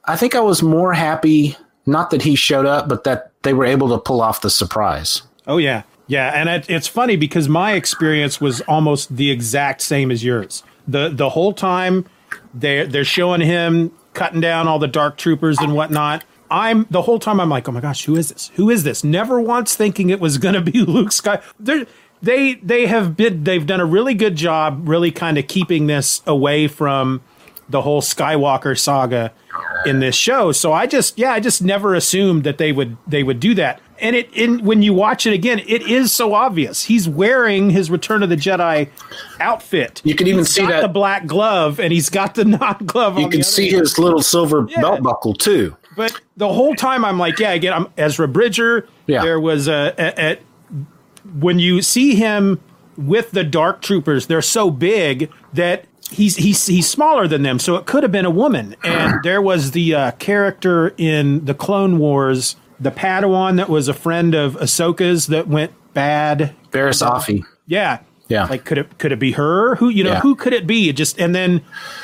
I 0.05 0.17
think 0.17 0.35
I 0.35 0.41
was 0.41 0.63
more 0.63 0.93
happy 0.95 1.57
not 1.87 2.11
that 2.11 2.23
he 2.23 2.35
showed 2.37 2.67
up, 2.67 2.89
but 2.89 3.05
that 3.05 3.33
they 3.43 3.53
were 3.53 3.65
able 3.65 3.89
to 3.91 3.99
pull 3.99 4.21
off 4.23 4.41
the 4.41 4.51
surprise. 4.51 5.23
Oh 5.47 5.59
yeah, 5.59 5.83
yeah, 6.07 6.31
and 6.35 6.49
it, 6.49 6.71
it's 6.71 6.87
funny 6.89 7.17
because 7.17 7.49
my 7.49 7.73
experience 7.73 8.41
was 8.41 8.61
almost 8.63 9.15
the 9.17 9.31
exact 9.31 9.81
same 9.83 10.11
as 10.13 10.23
yours. 10.25 10.63
the 10.87 11.09
The 11.09 11.31
whole 11.31 11.53
time 11.53 12.07
they 12.55 12.87
they're 12.87 13.05
showing 13.05 13.41
him 13.41 13.91
cutting 14.15 14.41
down 14.41 14.69
all 14.69 14.79
the 14.79 14.89
dark 14.89 15.17
troopers 15.17 15.59
and 15.59 15.75
whatnot. 15.75 16.25
I'm 16.51 16.87
the 16.91 17.03
whole 17.03 17.19
time 17.19 17.41
I'm 17.41 17.49
like, 17.49 17.69
oh 17.69 17.73
my 17.73 17.81
gosh, 17.81 18.05
who 18.05 18.17
is 18.17 18.29
this? 18.29 18.51
Who 18.55 18.69
is 18.69 18.85
this? 18.85 19.03
Never 19.03 19.41
once 19.41 19.75
thinking 19.75 20.11
it 20.11 20.21
was 20.21 20.37
going 20.39 20.55
to 20.55 20.61
be 20.61 20.81
Luke 20.85 21.13
Sky. 21.13 21.41
They're, 21.59 21.87
they 22.21 22.55
they 22.55 22.87
have 22.87 23.17
been 23.17 23.45
they've 23.45 23.67
done 23.67 23.81
a 23.81 23.85
really 23.85 24.15
good 24.15 24.37
job, 24.37 24.89
really 24.89 25.11
kind 25.11 25.39
of 25.39 25.49
keeping 25.49 25.87
this 25.89 26.23
away 26.27 26.69
from 26.69 27.21
the 27.69 27.83
whole 27.83 28.01
Skywalker 28.03 28.79
saga 28.79 29.33
in 29.85 29.99
this 30.01 30.15
show. 30.15 30.53
So 30.53 30.73
I 30.73 30.87
just 30.87 31.19
yeah, 31.19 31.33
I 31.33 31.41
just 31.41 31.63
never 31.63 31.95
assumed 31.95 32.45
that 32.45 32.59
they 32.59 32.71
would 32.71 32.97
they 33.07 33.23
would 33.23 33.41
do 33.41 33.55
that. 33.55 33.81
And 34.03 34.15
it 34.17 34.29
in 34.35 34.65
when 34.65 34.83
you 34.83 34.93
watch 34.93 35.27
it 35.27 35.33
again, 35.33 35.61
it 35.61 35.83
is 35.83 36.13
so 36.13 36.35
obvious. 36.35 36.83
He's 36.85 37.09
wearing 37.09 37.71
his 37.71 37.89
Return 37.91 38.23
of 38.23 38.29
the 38.29 38.37
Jedi 38.37 38.89
outfit. 39.41 40.03
You 40.05 40.15
can 40.15 40.27
even 40.27 40.41
He's 40.41 40.51
see 40.51 40.63
got 40.63 40.69
that- 40.71 40.81
the 40.83 40.89
black 40.89 41.27
glove 41.27 41.79
and 41.81 41.93
he's 41.93 42.11
got 42.11 42.35
the 42.35 42.45
non 42.45 42.79
glove. 42.85 43.17
On. 43.17 43.23
You 43.23 43.29
can 43.31 43.43
see 43.43 43.71
his 43.71 43.99
little 43.99 44.21
silver 44.23 44.63
belt 44.63 45.03
buckle 45.03 45.35
too. 45.35 45.77
But 45.97 46.21
the 46.37 46.53
whole 46.53 46.75
time 46.75 47.05
I'm 47.05 47.19
like, 47.19 47.39
yeah, 47.39 47.53
again, 47.53 47.73
I'm 47.73 47.87
Ezra 47.97 48.27
Bridger. 48.27 48.89
Yeah. 49.07 49.23
There 49.23 49.39
was 49.41 49.69
a, 49.69 49.95
a, 49.99 50.33
a 50.33 50.39
when 51.39 51.59
you 51.59 51.83
see 51.83 52.15
him 52.15 52.61
with 52.97 53.31
the 53.31 53.45
dark 53.45 53.83
troopers, 53.83 54.27
they're 54.27 54.43
so 54.43 54.71
big 54.71 55.31
that 55.53 55.85
he's 56.11 56.37
he's 56.37 56.67
he's 56.67 56.89
smaller 56.89 57.29
than 57.29 57.43
them, 57.43 57.59
so 57.59 57.77
it 57.77 57.87
could 57.87 58.03
have 58.03 58.13
been 58.13 58.25
a 58.25 58.31
woman. 58.31 58.75
And 58.83 59.21
there 59.23 59.41
was 59.41 59.71
the 59.71 59.95
uh, 59.95 60.11
character 60.13 60.95
in 60.99 61.45
the 61.45 61.55
Clone 61.55 61.99
Wars, 61.99 62.57
the 62.83 62.91
Padawan 62.91 63.57
that 63.57 63.69
was 63.69 63.89
a 63.89 63.95
friend 63.95 64.35
of 64.35 64.55
Ahsoka's 64.57 65.29
that 65.29 65.49
went 65.49 65.73
bad. 65.95 66.55
Barriss 66.71 67.07
Offee. 67.07 67.45
Yeah. 67.67 68.01
Yeah. 68.29 68.47
Like 68.47 68.65
could 68.65 68.79
it 68.79 68.99
could 68.99 69.13
it 69.13 69.19
be 69.19 69.33
her? 69.33 69.77
Who 69.77 69.89
you 69.89 70.05
know, 70.05 70.13
Yeah. 70.13 70.21
who 70.21 70.35
could 70.35 70.53
it 70.53 70.67
be? 70.67 70.89
It 70.89 70.97
just 70.97 71.19
and 71.21 71.35
then 71.35 71.63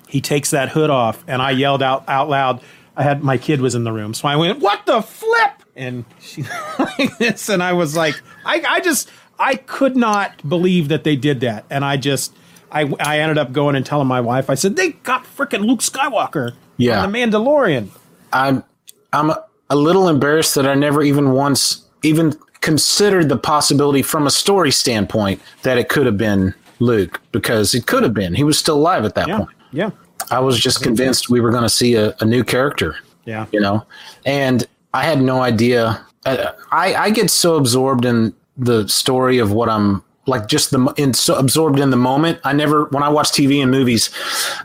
he 0.09 0.21
takes 0.21 0.51
that 0.51 0.71
hood 0.71 0.91
off 0.91 1.25
and 1.27 1.41
I 1.43 1.51
yelled 1.53 1.83
out 1.83 2.05
out 2.09 2.29
loud. 2.29 2.61
I 2.97 3.03
had 3.03 3.23
my 3.23 3.39
kid 3.39 3.61
was 3.61 3.75
in 3.75 3.85
the 3.85 3.93
room. 3.93 4.13
So 4.15 4.29
I 4.29 4.37
went, 4.37 4.59
"What 4.61 4.85
the 4.87 5.03
flip?" 5.03 5.53
And 5.77 6.05
she 6.21 6.43
like 6.79 7.17
this 7.19 7.49
and 7.49 7.63
I 7.63 7.73
was 7.73 7.97
like, 7.97 8.21
I 8.45 8.63
I 8.69 8.81
just 8.81 9.11
I 9.39 9.55
could 9.55 9.97
not 9.97 10.47
believe 10.49 10.89
that 10.89 11.05
they 11.05 11.17
did 11.17 11.41
that. 11.41 11.65
And 11.71 11.85
I 11.85 11.97
just 11.97 12.35
I 12.71 12.93
I 13.01 13.21
ended 13.21 13.39
up 13.39 13.53
going 13.53 13.75
and 13.77 13.87
telling 13.87 14.07
my 14.09 14.21
wife. 14.21 14.51
I 14.51 14.55
said, 14.55 14.77
"They 14.77 14.91
got 14.93 15.25
freaking 15.25 15.65
Luke 15.67 15.81
Skywalker 15.81 16.55
Yeah. 16.77 17.07
the 17.07 17.13
Mandalorian." 17.13 17.89
I'm 18.33 18.65
I'm 19.13 19.31
a, 19.31 19.45
a 19.71 19.77
little 19.77 20.09
embarrassed 20.09 20.55
that 20.55 20.67
I 20.67 20.75
never 20.75 21.03
even 21.03 21.33
once 21.33 21.85
even 22.03 22.35
considered 22.61 23.29
the 23.29 23.37
possibility 23.37 24.03
from 24.03 24.27
a 24.27 24.31
story 24.31 24.71
standpoint 24.71 25.41
that 25.63 25.79
it 25.79 25.89
could 25.89 26.07
have 26.07 26.17
been 26.19 26.55
Luke 26.81 27.21
because 27.33 27.75
it 27.75 27.87
could 27.87 28.03
have 28.03 28.15
been. 28.15 28.35
He 28.35 28.45
was 28.45 28.59
still 28.59 28.77
alive 28.77 29.05
at 29.05 29.15
that 29.15 29.29
Yeah. 29.29 29.37
point. 29.39 29.51
Yeah. 29.73 29.91
I 30.31 30.41
was 30.41 30.59
just 30.59 30.83
convinced 30.83 31.31
we 31.31 31.41
were 31.41 31.51
going 31.51 31.63
to 31.63 31.69
see 31.69 31.95
a, 31.95 32.15
a 32.21 32.25
new 32.25 32.45
character. 32.45 32.97
Yeah. 33.25 33.45
you 33.53 33.61
know 33.61 33.85
and 34.25 34.67
i 34.95 35.05
had 35.05 35.21
no 35.21 35.43
idea 35.43 36.03
I, 36.25 36.51
I 36.73 36.95
i 36.95 37.11
get 37.11 37.31
so 37.31 37.57
absorbed 37.57 38.07
in 38.07 38.33
the 38.57 38.89
story 38.89 39.37
of 39.37 39.53
what 39.53 39.69
i'm 39.69 40.03
like 40.27 40.49
just 40.49 40.71
the 40.71 40.81
in 40.97 41.13
so 41.13 41.35
absorbed 41.35 41.79
in 41.79 41.91
the 41.91 41.99
moment 41.99 42.39
i 42.45 42.55
never 42.55 42.85
when 42.87 43.03
i 43.03 43.09
watch 43.11 43.29
tv 43.33 43.61
and 43.61 43.71
movies 43.71 44.09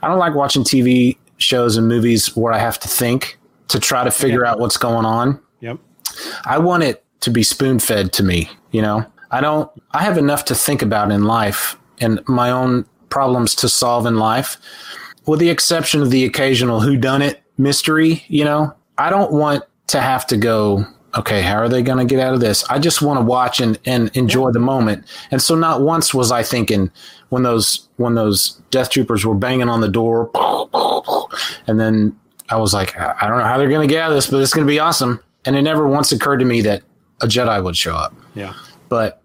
i 0.01 0.07
don't 0.07 0.17
like 0.17 0.33
watching 0.33 0.63
tv 0.63 1.17
shows 1.39 1.75
and 1.75 1.89
movies 1.89 2.33
where 2.37 2.53
i 2.53 2.57
have 2.57 2.79
to 2.79 2.87
think 2.87 3.37
to 3.69 3.79
try 3.79 4.03
to 4.03 4.11
figure 4.11 4.45
out 4.45 4.59
what's 4.59 4.77
going 4.77 5.05
on 5.05 5.39
Yep. 5.63 5.79
I 6.45 6.59
want 6.59 6.83
it 6.83 7.05
to 7.21 7.31
be 7.31 7.41
spoon 7.41 7.79
fed 7.79 8.11
to 8.13 8.23
me, 8.23 8.49
you 8.71 8.81
know? 8.81 9.05
I 9.31 9.39
don't, 9.39 9.71
I 9.91 10.03
have 10.03 10.17
enough 10.17 10.45
to 10.45 10.55
think 10.55 10.81
about 10.81 11.09
in 11.09 11.23
life 11.23 11.77
and 11.99 12.19
my 12.27 12.51
own 12.51 12.85
problems 13.09 13.55
to 13.55 13.69
solve 13.69 14.05
in 14.05 14.17
life, 14.17 14.57
with 15.25 15.39
the 15.39 15.49
exception 15.49 16.01
of 16.01 16.11
the 16.11 16.25
occasional 16.25 16.81
whodunit 16.81 17.37
mystery, 17.57 18.25
you 18.27 18.43
know? 18.43 18.75
I 18.97 19.09
don't 19.09 19.31
want 19.31 19.63
to 19.87 20.01
have 20.01 20.27
to 20.27 20.37
go, 20.37 20.85
okay, 21.17 21.41
how 21.41 21.55
are 21.55 21.69
they 21.69 21.81
going 21.81 22.05
to 22.05 22.13
get 22.13 22.19
out 22.19 22.33
of 22.33 22.41
this? 22.41 22.65
I 22.69 22.77
just 22.77 23.01
want 23.01 23.19
to 23.19 23.25
watch 23.25 23.61
and, 23.61 23.79
and 23.85 24.15
enjoy 24.17 24.51
the 24.51 24.59
moment. 24.59 25.05
And 25.31 25.41
so 25.41 25.55
not 25.55 25.81
once 25.81 26.13
was 26.13 26.29
I 26.29 26.43
thinking 26.43 26.91
when 27.29 27.43
those, 27.43 27.87
when 27.95 28.15
those 28.15 28.61
death 28.69 28.89
troopers 28.89 29.25
were 29.25 29.33
banging 29.33 29.69
on 29.69 29.79
the 29.79 29.87
door 29.87 30.29
and 31.67 31.79
then 31.79 32.19
I 32.53 32.57
was 32.57 32.71
like, 32.71 32.95
I 32.99 33.27
don't 33.27 33.39
know 33.39 33.45
how 33.45 33.57
they're 33.57 33.67
going 33.67 33.87
to 33.87 33.91
get 33.91 34.03
out 34.03 34.11
of 34.11 34.15
this, 34.15 34.29
but 34.29 34.39
it's 34.39 34.53
going 34.53 34.65
to 34.65 34.71
be 34.71 34.79
awesome. 34.79 35.19
And 35.43 35.55
it 35.55 35.63
never 35.63 35.87
once 35.87 36.11
occurred 36.11 36.37
to 36.37 36.45
me 36.45 36.61
that 36.61 36.83
a 37.21 37.25
Jedi 37.25 37.63
would 37.63 37.75
show 37.75 37.95
up. 37.95 38.13
Yeah. 38.35 38.53
But 38.89 39.23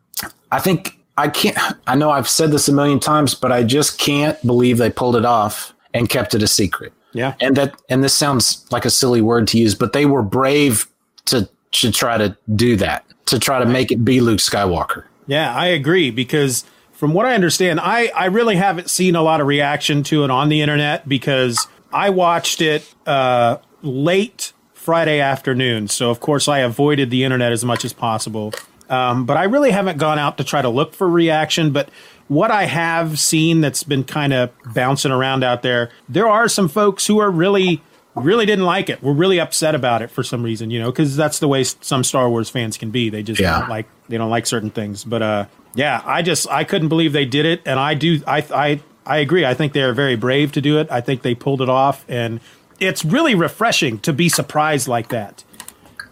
I 0.51 0.61
think 0.61 0.99
I 1.19 1.29
can't, 1.29 1.59
I 1.87 1.95
know 1.95 2.11
I've 2.11 2.29
said 2.29 2.53
this 2.53 2.69
a 2.69 2.73
million 2.73 3.01
times, 3.01 3.35
but 3.35 3.53
I 3.53 3.65
just 3.65 3.99
can't 3.99 4.41
believe 4.47 4.79
they 4.79 4.89
pulled 4.89 5.15
it 5.15 5.27
off 5.27 5.75
and 5.93 6.09
kept 6.09 6.35
it 6.35 6.43
a 6.43 6.47
secret. 6.47 6.95
Yeah. 7.13 7.35
And 7.41 7.55
that, 7.57 7.75
and 7.91 8.03
this 8.03 8.15
sounds 8.15 8.67
like 8.71 8.87
a 8.87 8.91
silly 8.91 9.21
word 9.21 9.47
to 9.49 9.59
use, 9.59 9.75
but 9.75 9.93
they 9.93 10.07
were 10.07 10.23
brave 10.23 10.87
to, 11.27 11.47
to 11.73 11.93
try 11.93 12.17
to 12.17 12.35
do 12.57 12.77
that, 12.77 13.05
to 13.27 13.39
try 13.39 13.59
to 13.59 13.67
make 13.67 13.93
it 13.93 14.05
be 14.07 14.23
Luke 14.23 14.39
Skywalker. 14.39 15.05
Yeah, 15.27 15.55
I 15.55 15.67
agree 15.67 16.11
because 16.11 16.65
from 16.93 17.13
what 17.13 17.27
I 17.27 17.35
understand, 17.35 17.79
I, 17.81 18.07
I 18.09 18.27
really 18.27 18.57
haven't 18.57 18.89
seen 18.89 19.15
a 19.17 19.23
lot 19.23 19.43
of 19.43 19.47
reaction 19.47 20.03
to 20.05 20.25
it 20.25 20.31
on 20.31 20.49
the 20.49 20.63
internet 20.63 21.07
because 21.07 21.69
I 21.93 22.11
watched 22.11 22.61
it 22.61 22.93
uh, 23.07 23.59
late 23.83 24.53
Friday 24.75 25.21
afternoon. 25.21 25.89
So, 25.89 26.11
of 26.11 26.21
course, 26.21 26.49
I 26.49 26.59
avoided 26.61 27.11
the 27.11 27.25
internet 27.25 27.53
as 27.53 27.65
much 27.65 27.85
as 27.85 27.93
possible. 27.93 28.53
Um, 28.89 29.27
but 29.27 29.37
I 29.37 29.45
really 29.45 29.71
haven't 29.71 29.99
gone 29.99 30.19
out 30.19 30.39
to 30.39 30.45
try 30.45 30.63
to 30.63 30.69
look 30.69 30.95
for 30.95 31.09
reaction. 31.09 31.73
But 31.73 31.91
what 32.29 32.51
I 32.51 32.65
have 32.65 33.19
seen 33.19 33.61
that's 33.61 33.83
been 33.83 34.05
kind 34.05 34.33
of 34.33 34.51
bouncing 34.75 35.13
around 35.13 35.45
out 35.45 35.63
there, 35.63 35.91
there 36.09 36.29
are 36.29 36.49
some 36.49 36.69
folks 36.69 37.07
who 37.07 37.19
are 37.19 37.31
really 37.31 37.83
really 38.15 38.47
didn't 38.47 38.65
like 38.65 38.89
it. 38.91 39.01
We're 39.01 39.13
really 39.13 39.39
upset 39.39 39.77
about 39.77 40.03
it 40.03 40.11
for 40.11 40.25
some 40.25 40.43
reason, 40.43 40.73
you 40.73 40.81
know, 40.81 40.91
because 40.91 41.15
that's 41.17 41.39
the 41.39 41.47
way 41.47 41.63
some 41.63 42.03
Star 42.03 42.29
Wars 42.29 42.51
fans 42.51 42.77
can 42.77 42.91
be. 42.91 43.11
They 43.11 43.23
just 43.23 43.41
Yeah. 43.41 43.61
don't 43.61 43.69
like 43.69 43.87
they 44.09 44.17
don't 44.19 44.31
like 44.31 44.45
certain 44.47 44.71
things. 44.71 45.05
But 45.05 45.23
uh, 45.23 45.45
yeah, 45.77 46.03
I 46.05 46.23
just 46.23 46.49
I 46.51 46.65
couldn't 46.65 46.89
believe 46.89 47.13
they 47.13 47.27
did 47.27 47.47
it, 47.47 47.61
and 47.65 47.79
I 47.79 47.95
do 47.95 48.21
I 48.27 48.39
I 48.53 48.81
I 49.09 49.19
agree. 49.19 49.45
I 49.45 49.55
think 49.55 49.73
they 49.73 49.83
are 49.83 49.93
very 49.93 50.15
brave 50.17 50.53
to 50.53 50.61
do 50.61 50.79
it. 50.79 50.87
I 50.91 51.01
think 51.01 51.23
they 51.23 51.35
pulled 51.35 51.63
it 51.63 51.69
off, 51.69 52.05
and 52.09 52.41
it's 52.79 53.05
really 53.05 53.35
refreshing 53.35 53.99
to 54.01 54.13
be 54.13 54.29
surprised 54.29 54.87
like 54.87 55.09
that 55.09 55.43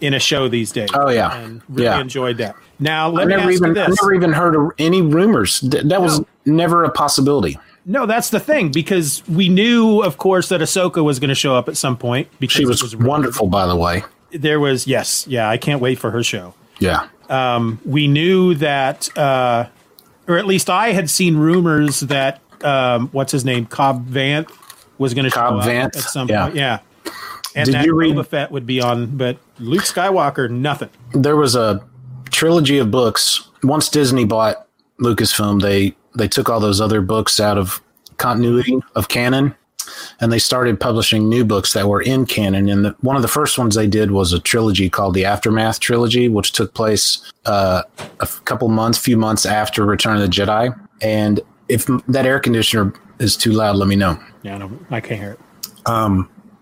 in 0.01 0.13
a 0.15 0.19
show 0.19 0.49
these 0.49 0.73
days. 0.73 0.89
Oh, 0.95 1.09
yeah. 1.11 1.37
and 1.39 1.63
really 1.69 1.85
Yeah. 1.85 2.01
enjoyed 2.01 2.39
that. 2.39 2.55
Now 2.79 3.09
let 3.09 3.25
I 3.25 3.27
me 3.29 3.35
ask 3.35 3.53
even, 3.55 3.75
you 3.77 3.83
I 3.83 3.87
this. 3.89 3.99
never 4.03 4.15
even 4.15 4.33
heard 4.33 4.55
of 4.57 4.73
any 4.79 5.01
rumors. 5.01 5.61
Th- 5.61 5.85
That 5.85 6.03
was 6.03 6.23
never 6.45 6.85
a 6.85 6.91
possibility. 6.91 7.59
No, 7.87 8.05
that's 8.05 8.31
the 8.31 8.41
thing 8.41 8.71
because 8.73 9.23
we 9.29 9.49
knew, 9.49 10.03
of 10.03 10.19
course, 10.19 10.49
that 10.49 10.61
Ahsoka 10.61 11.05
was 11.05 11.19
going 11.21 11.29
to 11.29 11.35
show 11.37 11.55
up 11.55 11.69
at 11.69 11.77
some 11.77 11.97
point. 11.97 12.29
Because 12.41 12.57
She 12.57 12.63
it 12.65 12.69
was 12.69 12.97
wonderful, 12.97 13.47
by 13.47 13.67
the 13.67 13.77
way. 13.77 14.03
There 14.33 14.59
was 14.61 14.87
yes, 14.87 15.25
yeah. 15.29 15.49
I 15.49 15.57
can't 15.57 15.81
wait 15.81 15.99
for 15.99 16.11
her 16.11 16.23
show. 16.23 16.53
Yeah. 16.81 17.07
we 17.85 18.07
knew 18.09 18.55
that, 18.57 19.17
uh, 19.17 19.67
or 20.29 20.37
at 20.37 20.47
least 20.47 20.69
I 20.69 20.93
had 20.93 21.09
seen 21.09 21.37
rumors 21.37 22.01
that 22.01 22.41
um, 22.65 23.09
what's 23.09 23.33
his 23.33 23.45
name, 23.45 23.67
Cobb 23.67 24.09
Vanth, 24.09 24.51
was 24.99 25.15
going 25.15 25.25
to 25.25 25.31
show 25.31 25.41
up 25.41 25.67
at 25.67 25.95
some 25.95 26.29
yeah. 26.29 26.45
point. 26.45 26.57
Yeah, 26.57 26.81
And 27.55 27.67
Did 27.67 27.75
that 27.75 27.85
you 27.87 27.95
read? 27.95 28.15
Boba 28.15 28.27
Fett 28.27 28.51
would 28.51 28.67
be 28.67 28.81
on, 28.81 29.17
but 29.17 29.39
Luke 29.59 29.85
Skywalker, 29.85 30.51
nothing. 30.51 30.91
There 31.13 31.37
was 31.37 31.55
a 31.55 31.83
trilogy 32.31 32.79
of 32.79 32.91
books. 32.91 33.49
Once 33.63 33.89
Disney 33.89 34.25
bought 34.25 34.67
Lucasfilm, 35.01 35.63
they 35.63 35.95
they 36.15 36.29
took 36.29 36.49
all 36.49 36.61
those 36.61 36.81
other 36.81 37.01
books 37.01 37.41
out 37.41 37.59
of 37.59 37.83
continuity 38.17 38.79
of 38.95 39.09
canon, 39.09 39.55
and 40.21 40.33
they 40.33 40.39
started 40.39 40.81
publishing 40.81 41.29
new 41.29 41.45
books 41.45 41.73
that 41.75 41.89
were 41.89 42.01
in 42.01 42.27
canon. 42.27 42.69
And 42.69 42.85
the, 42.87 42.97
one 43.01 43.17
of 43.17 43.23
the 43.23 43.29
first 43.29 43.59
ones 43.59 43.75
they 43.75 43.87
did 43.87 44.11
was 44.11 44.33
a 44.33 44.41
trilogy 44.41 44.89
called 44.89 45.15
the 45.15 45.25
Aftermath 45.25 45.81
trilogy, 45.81 46.29
which 46.29 46.53
took 46.53 46.75
place 46.75 47.21
uh, 47.45 47.83
a 48.21 48.27
couple 48.45 48.69
months, 48.69 48.99
few 48.99 49.17
months 49.17 49.47
after 49.47 49.85
Return 49.85 50.17
of 50.17 50.23
the 50.23 50.29
Jedi. 50.29 50.79
And 51.03 51.41
if 51.69 51.87
that 52.09 52.27
air 52.27 52.41
conditioner 52.41 52.93
is 53.19 53.37
too 53.37 53.53
loud, 53.53 53.77
let 53.77 53.89
me 53.89 53.97
know. 53.97 54.19
Yeah, 54.43 54.59
no, 54.59 54.71
I 54.91 55.01
can't 55.01 55.21
hear 55.21 55.33
it. 55.33 55.41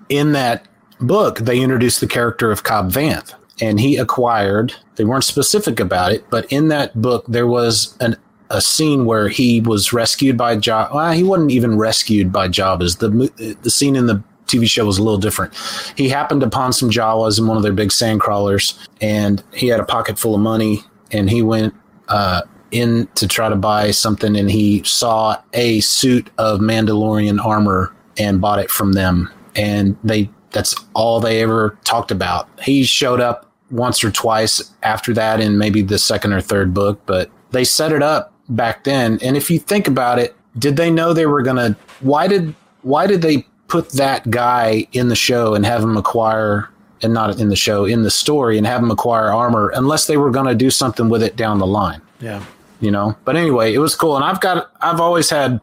in 0.08 0.32
that 0.32 0.66
book, 1.00 1.38
they 1.40 1.60
introduced 1.60 2.00
the 2.00 2.06
character 2.06 2.50
of 2.50 2.62
Cobb 2.62 2.90
Vanth, 2.90 3.34
and 3.60 3.80
he 3.80 3.96
acquired. 3.96 4.74
They 4.96 5.04
weren't 5.04 5.24
specific 5.24 5.80
about 5.80 6.12
it, 6.12 6.28
but 6.30 6.50
in 6.52 6.68
that 6.68 7.00
book, 7.00 7.24
there 7.28 7.46
was 7.46 7.96
an 8.00 8.16
a 8.50 8.60
scene 8.60 9.04
where 9.06 9.28
he 9.28 9.60
was 9.62 9.92
rescued 9.92 10.36
by 10.36 10.54
Job. 10.56 10.94
Well, 10.94 11.12
he 11.12 11.22
wasn't 11.22 11.50
even 11.50 11.78
rescued 11.78 12.30
by 12.30 12.48
Jawas. 12.48 12.98
The 12.98 13.54
the 13.62 13.70
scene 13.70 13.96
in 13.96 14.06
the 14.06 14.22
TV 14.46 14.68
show 14.68 14.84
was 14.84 14.98
a 14.98 15.02
little 15.02 15.18
different. 15.18 15.54
He 15.96 16.08
happened 16.08 16.42
upon 16.42 16.72
some 16.72 16.90
Jawas 16.90 17.38
in 17.38 17.46
one 17.46 17.56
of 17.56 17.62
their 17.62 17.72
big 17.72 17.90
sand 17.90 18.20
crawlers, 18.20 18.78
and 19.00 19.42
he 19.52 19.68
had 19.68 19.80
a 19.80 19.84
pocket 19.84 20.18
full 20.18 20.34
of 20.34 20.40
money, 20.40 20.84
and 21.10 21.30
he 21.30 21.42
went 21.42 21.74
uh, 22.08 22.42
in 22.74 23.06
to 23.14 23.28
try 23.28 23.48
to 23.48 23.54
buy 23.54 23.92
something, 23.92 24.36
and 24.36 24.50
he 24.50 24.82
saw 24.82 25.40
a 25.52 25.80
suit 25.80 26.28
of 26.38 26.58
Mandalorian 26.58 27.42
armor 27.42 27.94
and 28.18 28.40
bought 28.40 28.58
it 28.58 28.70
from 28.70 28.92
them, 28.92 29.30
and 29.54 29.96
they 30.02 30.28
that's 30.50 30.74
all 30.92 31.20
they 31.20 31.40
ever 31.42 31.78
talked 31.84 32.10
about. 32.10 32.48
He 32.60 32.82
showed 32.84 33.20
up 33.20 33.50
once 33.70 34.04
or 34.04 34.10
twice 34.10 34.72
after 34.82 35.14
that 35.14 35.40
in 35.40 35.56
maybe 35.56 35.82
the 35.82 35.98
second 35.98 36.32
or 36.32 36.40
third 36.40 36.74
book, 36.74 37.00
but 37.06 37.30
they 37.52 37.64
set 37.64 37.92
it 37.92 38.02
up 38.02 38.32
back 38.48 38.84
then. 38.84 39.18
And 39.22 39.36
if 39.36 39.50
you 39.50 39.58
think 39.58 39.88
about 39.88 40.18
it, 40.18 40.36
did 40.58 40.76
they 40.76 40.90
know 40.90 41.12
they 41.12 41.26
were 41.26 41.42
gonna? 41.42 41.76
Why 42.00 42.26
did 42.26 42.54
why 42.82 43.06
did 43.06 43.22
they 43.22 43.46
put 43.68 43.90
that 43.90 44.28
guy 44.30 44.86
in 44.92 45.08
the 45.08 45.16
show 45.16 45.54
and 45.54 45.64
have 45.64 45.82
him 45.82 45.96
acquire? 45.96 46.68
And 47.02 47.12
not 47.12 47.38
in 47.38 47.50
the 47.50 47.56
show, 47.56 47.84
in 47.84 48.02
the 48.02 48.10
story, 48.10 48.56
and 48.56 48.66
have 48.66 48.82
him 48.82 48.90
acquire 48.90 49.30
armor, 49.30 49.70
unless 49.74 50.06
they 50.06 50.16
were 50.16 50.30
going 50.30 50.46
to 50.46 50.54
do 50.54 50.70
something 50.70 51.10
with 51.10 51.22
it 51.22 51.36
down 51.36 51.58
the 51.58 51.66
line 51.66 52.00
Yeah. 52.18 52.42
You 52.84 52.90
know. 52.90 53.16
But 53.24 53.36
anyway, 53.36 53.72
it 53.74 53.78
was 53.78 53.94
cool, 53.94 54.16
and 54.16 54.24
I've 54.24 54.40
got 54.40 54.70
I've 54.80 55.00
always 55.00 55.30
had 55.30 55.60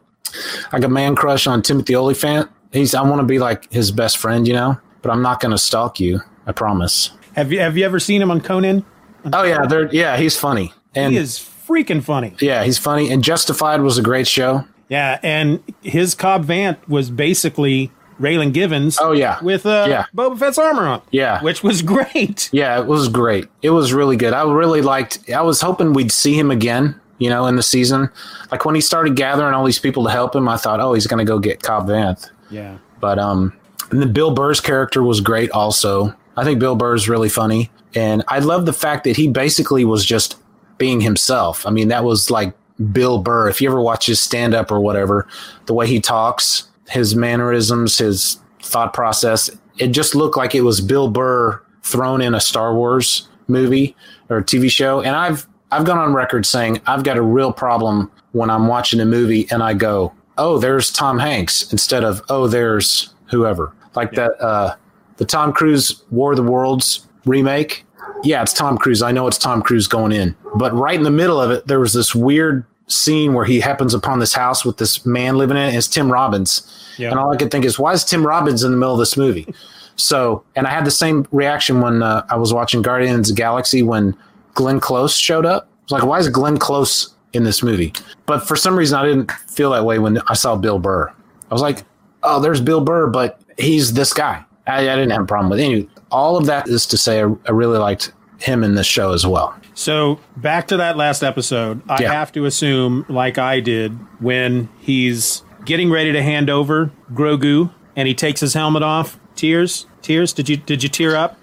like 0.72 0.82
a 0.84 0.88
man 0.88 1.14
crush 1.14 1.46
on 1.46 1.62
Timothy 1.62 1.94
Olyphant. 1.94 2.50
He's 2.72 2.94
I 2.94 3.02
want 3.02 3.20
to 3.20 3.26
be 3.26 3.38
like 3.38 3.70
his 3.72 3.90
best 3.90 4.18
friend, 4.18 4.46
you 4.46 4.54
know. 4.54 4.78
But 5.02 5.10
I'm 5.10 5.22
not 5.22 5.40
going 5.40 5.50
to 5.52 5.58
stalk 5.58 5.98
you. 6.00 6.20
I 6.46 6.52
promise. 6.52 7.10
Have 7.34 7.52
you 7.52 7.60
have 7.60 7.76
you 7.76 7.84
ever 7.84 7.98
seen 8.00 8.20
him 8.22 8.30
on 8.30 8.40
Conan? 8.40 8.84
Oh 9.32 9.44
yeah, 9.44 9.64
they're 9.66 9.92
yeah, 9.94 10.16
he's 10.16 10.36
funny, 10.36 10.72
and 10.94 11.12
He 11.12 11.18
is 11.18 11.38
freaking 11.38 12.02
funny. 12.02 12.34
yeah, 12.40 12.64
he's 12.64 12.78
funny. 12.78 13.10
And 13.12 13.22
Justified 13.22 13.80
was 13.80 13.96
a 13.98 14.02
great 14.02 14.26
show. 14.26 14.64
Yeah, 14.88 15.18
and 15.22 15.62
his 15.82 16.14
Cobb 16.14 16.44
Vanth 16.44 16.76
was 16.88 17.10
basically 17.10 17.90
Raylan 18.20 18.52
Givens. 18.52 18.98
Oh, 19.00 19.12
yeah. 19.12 19.42
with 19.42 19.64
uh, 19.64 19.86
Yeah. 19.88 20.04
Boba 20.14 20.38
Fett's 20.38 20.58
armor 20.58 20.86
on. 20.86 21.02
Yeah. 21.10 21.42
which 21.42 21.62
was 21.62 21.80
great. 21.82 22.50
Yeah, 22.52 22.78
it 22.78 22.86
was 22.86 23.08
great. 23.08 23.46
It 23.62 23.70
was 23.70 23.92
really 23.94 24.16
good. 24.16 24.34
I 24.34 24.42
really 24.52 24.82
liked. 24.82 25.30
I 25.30 25.40
was 25.42 25.60
hoping 25.62 25.92
we'd 25.94 26.12
see 26.12 26.38
him 26.38 26.50
again. 26.50 27.00
You 27.22 27.30
know, 27.30 27.46
in 27.46 27.54
the 27.54 27.62
season, 27.62 28.10
like 28.50 28.64
when 28.64 28.74
he 28.74 28.80
started 28.80 29.14
gathering 29.14 29.54
all 29.54 29.64
these 29.64 29.78
people 29.78 30.04
to 30.04 30.10
help 30.10 30.34
him, 30.34 30.48
I 30.48 30.56
thought, 30.56 30.80
oh, 30.80 30.94
he's 30.94 31.06
going 31.06 31.24
to 31.24 31.30
go 31.30 31.38
get 31.38 31.62
Cobb 31.62 31.86
Vanth. 31.86 32.30
Yeah, 32.50 32.78
But 33.00 33.18
um, 33.18 33.52
and 33.90 34.02
then 34.02 34.12
Bill 34.12 34.34
Burr's 34.34 34.60
character 34.60 35.02
was 35.02 35.20
great. 35.20 35.50
Also, 35.52 36.14
I 36.36 36.44
think 36.44 36.58
Bill 36.58 36.74
Burr's 36.74 37.08
really 37.08 37.28
funny, 37.28 37.70
and 37.94 38.24
I 38.28 38.40
love 38.40 38.66
the 38.66 38.72
fact 38.72 39.04
that 39.04 39.16
he 39.16 39.28
basically 39.28 39.84
was 39.84 40.04
just 40.04 40.36
being 40.78 41.00
himself. 41.00 41.64
I 41.66 41.70
mean, 41.70 41.88
that 41.88 42.02
was 42.02 42.30
like 42.30 42.54
Bill 42.90 43.18
Burr. 43.18 43.48
If 43.48 43.60
you 43.60 43.68
ever 43.68 43.80
watch 43.80 44.06
his 44.06 44.20
stand 44.20 44.54
up 44.54 44.72
or 44.72 44.80
whatever, 44.80 45.28
the 45.66 45.74
way 45.74 45.86
he 45.86 46.00
talks, 46.00 46.68
his 46.88 47.14
mannerisms, 47.14 47.98
his 47.98 48.38
thought 48.62 48.92
process, 48.92 49.50
it 49.78 49.88
just 49.88 50.14
looked 50.14 50.36
like 50.36 50.54
it 50.54 50.62
was 50.62 50.80
Bill 50.80 51.08
Burr 51.08 51.62
thrown 51.82 52.20
in 52.20 52.34
a 52.34 52.40
Star 52.40 52.74
Wars 52.74 53.28
movie 53.48 53.96
or 54.28 54.42
TV 54.42 54.70
show. 54.70 55.00
And 55.00 55.14
I've 55.14 55.46
I've 55.72 55.84
gone 55.84 55.98
on 55.98 56.12
record 56.14 56.46
saying 56.46 56.80
I've 56.86 57.02
got 57.02 57.16
a 57.16 57.22
real 57.22 57.52
problem 57.52 58.10
when 58.32 58.50
I'm 58.50 58.66
watching 58.66 59.00
a 59.00 59.04
movie 59.04 59.48
and 59.50 59.62
I 59.62 59.74
go, 59.74 60.12
"Oh, 60.38 60.58
there's 60.58 60.90
Tom 60.90 61.18
Hanks," 61.18 61.72
instead 61.72 62.04
of 62.04 62.22
"Oh, 62.28 62.46
there's 62.46 63.14
whoever." 63.30 63.72
Like 63.94 64.12
that 64.12 64.40
uh 64.40 64.76
the 65.16 65.24
Tom 65.24 65.52
Cruise 65.52 66.02
War 66.10 66.32
of 66.32 66.36
the 66.36 66.42
Worlds 66.42 67.06
remake. 67.24 67.84
Yeah, 68.22 68.42
it's 68.42 68.52
Tom 68.52 68.78
Cruise. 68.78 69.02
I 69.02 69.12
know 69.12 69.26
it's 69.26 69.38
Tom 69.38 69.62
Cruise 69.62 69.88
going 69.88 70.12
in. 70.12 70.34
But 70.54 70.72
right 70.74 70.94
in 70.94 71.02
the 71.02 71.10
middle 71.10 71.40
of 71.40 71.50
it, 71.50 71.66
there 71.66 71.80
was 71.80 71.92
this 71.92 72.14
weird 72.14 72.64
scene 72.86 73.32
where 73.32 73.44
he 73.44 73.60
happens 73.60 73.94
upon 73.94 74.18
this 74.18 74.34
house 74.34 74.64
with 74.64 74.76
this 74.76 75.04
man 75.06 75.36
living 75.36 75.56
in 75.56 75.64
it. 75.64 75.74
It's 75.74 75.88
Tim 75.88 76.10
Robbins. 76.10 76.68
Yeah. 76.98 77.10
And 77.10 77.18
all 77.18 77.32
I 77.32 77.36
could 77.36 77.50
think 77.50 77.64
is, 77.64 77.78
why 77.78 77.92
is 77.92 78.04
Tim 78.04 78.26
Robbins 78.26 78.62
in 78.62 78.70
the 78.70 78.76
middle 78.76 78.94
of 78.94 78.98
this 78.98 79.16
movie? 79.16 79.52
So, 79.96 80.44
and 80.56 80.66
I 80.66 80.70
had 80.70 80.84
the 80.84 80.90
same 80.90 81.26
reaction 81.32 81.80
when 81.80 82.02
uh, 82.02 82.26
I 82.30 82.36
was 82.36 82.52
watching 82.52 82.82
Guardians 82.82 83.30
of 83.30 83.36
the 83.36 83.40
Galaxy 83.40 83.82
when 83.82 84.16
Glenn 84.54 84.80
Close 84.80 85.16
showed 85.16 85.46
up. 85.46 85.64
I 85.64 85.82
was 85.84 85.92
like, 85.92 86.04
why 86.04 86.18
is 86.18 86.28
Glenn 86.28 86.58
Close 86.58 87.14
in 87.32 87.44
this 87.44 87.62
movie? 87.62 87.92
But 88.26 88.46
for 88.46 88.56
some 88.56 88.76
reason, 88.76 88.98
I 88.98 89.04
didn't 89.06 89.30
feel 89.48 89.70
that 89.72 89.84
way 89.84 89.98
when 89.98 90.18
I 90.28 90.34
saw 90.34 90.56
Bill 90.56 90.78
Burr. 90.78 91.08
I 91.50 91.54
was 91.54 91.62
like, 91.62 91.84
oh, 92.22 92.40
there's 92.40 92.60
Bill 92.60 92.80
Burr, 92.80 93.08
but 93.08 93.40
he's 93.58 93.92
this 93.94 94.12
guy. 94.12 94.44
I, 94.66 94.78
I 94.80 94.96
didn't 94.96 95.10
have 95.10 95.22
a 95.22 95.26
problem 95.26 95.50
with 95.50 95.58
it. 95.60 95.64
Anyway, 95.64 95.88
all 96.10 96.36
of 96.36 96.46
that 96.46 96.68
is 96.68 96.86
to 96.86 96.96
say, 96.98 97.22
I, 97.22 97.26
I 97.46 97.50
really 97.50 97.78
liked 97.78 98.12
him 98.38 98.62
in 98.64 98.74
this 98.74 98.86
show 98.86 99.12
as 99.12 99.26
well. 99.26 99.54
So 99.74 100.20
back 100.36 100.68
to 100.68 100.76
that 100.76 100.96
last 100.96 101.22
episode, 101.22 101.82
I 101.88 102.02
Yeah. 102.02 102.12
have 102.12 102.30
to 102.32 102.44
assume, 102.44 103.04
like 103.08 103.38
I 103.38 103.60
did, 103.60 103.92
when 104.20 104.68
he's 104.80 105.42
getting 105.64 105.90
ready 105.90 106.12
to 106.12 106.22
hand 106.22 106.50
over 106.50 106.92
Grogu 107.12 107.72
and 107.96 108.06
he 108.06 108.14
takes 108.14 108.40
his 108.40 108.54
helmet 108.54 108.82
off. 108.82 109.18
Tears, 109.34 109.86
tears. 110.02 110.32
Did 110.34 110.48
you 110.50 110.58
did 110.58 110.82
you 110.82 110.88
tear 110.90 111.16
up? 111.16 111.38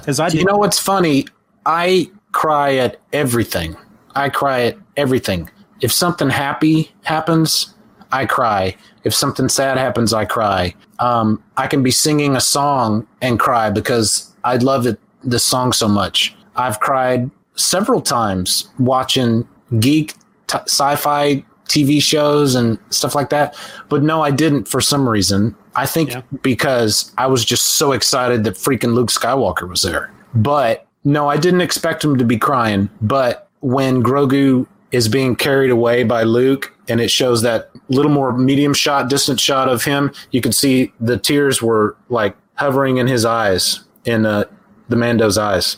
Because 0.00 0.18
I 0.18 0.28
did. 0.28 0.40
You 0.40 0.44
know 0.44 0.56
what's 0.56 0.78
funny? 0.78 1.26
I 1.66 2.10
cry 2.32 2.76
at 2.76 2.98
everything. 3.12 3.76
I 4.14 4.28
cry 4.28 4.62
at 4.62 4.78
everything. 4.96 5.50
If 5.80 5.92
something 5.92 6.30
happy 6.30 6.92
happens, 7.04 7.74
I 8.12 8.26
cry. 8.26 8.76
If 9.04 9.14
something 9.14 9.48
sad 9.48 9.78
happens, 9.78 10.12
I 10.12 10.24
cry. 10.24 10.74
Um, 10.98 11.42
I 11.56 11.66
can 11.66 11.82
be 11.82 11.90
singing 11.90 12.36
a 12.36 12.40
song 12.40 13.06
and 13.22 13.38
cry 13.38 13.70
because 13.70 14.34
I 14.44 14.56
love 14.56 14.86
it, 14.86 14.98
this 15.24 15.44
song 15.44 15.72
so 15.72 15.88
much. 15.88 16.34
I've 16.56 16.80
cried 16.80 17.30
several 17.54 18.00
times 18.00 18.68
watching 18.78 19.46
geek 19.78 20.14
t- 20.48 20.58
sci-fi 20.66 21.44
TV 21.68 22.02
shows 22.02 22.54
and 22.56 22.78
stuff 22.90 23.14
like 23.14 23.30
that. 23.30 23.56
But 23.88 24.02
no, 24.02 24.22
I 24.22 24.32
didn't 24.32 24.66
for 24.66 24.80
some 24.80 25.08
reason. 25.08 25.54
I 25.76 25.86
think 25.86 26.10
Yeah. 26.10 26.22
because 26.42 27.12
I 27.16 27.26
was 27.28 27.44
just 27.44 27.64
so 27.78 27.92
excited 27.92 28.42
that 28.44 28.54
freaking 28.54 28.92
Luke 28.94 29.08
Skywalker 29.10 29.68
was 29.68 29.82
there. 29.82 30.10
But 30.34 30.86
no, 31.04 31.28
I 31.28 31.36
didn't 31.36 31.62
expect 31.62 32.04
him 32.04 32.18
to 32.18 32.24
be 32.24 32.38
crying. 32.38 32.90
But 33.00 33.48
when 33.60 34.02
Grogu 34.02 34.66
is 34.92 35.08
being 35.08 35.36
carried 35.36 35.70
away 35.70 36.02
by 36.04 36.24
Luke 36.24 36.74
and 36.88 37.00
it 37.00 37.10
shows 37.10 37.42
that 37.42 37.70
little 37.88 38.10
more 38.10 38.36
medium 38.36 38.74
shot, 38.74 39.08
distant 39.08 39.40
shot 39.40 39.68
of 39.68 39.84
him, 39.84 40.12
you 40.30 40.40
could 40.40 40.54
see 40.54 40.92
the 41.00 41.16
tears 41.16 41.62
were 41.62 41.96
like 42.08 42.36
hovering 42.54 42.98
in 42.98 43.06
his 43.06 43.24
eyes, 43.24 43.80
in 44.04 44.26
uh, 44.26 44.44
the 44.88 44.96
Mando's 44.96 45.38
eyes. 45.38 45.76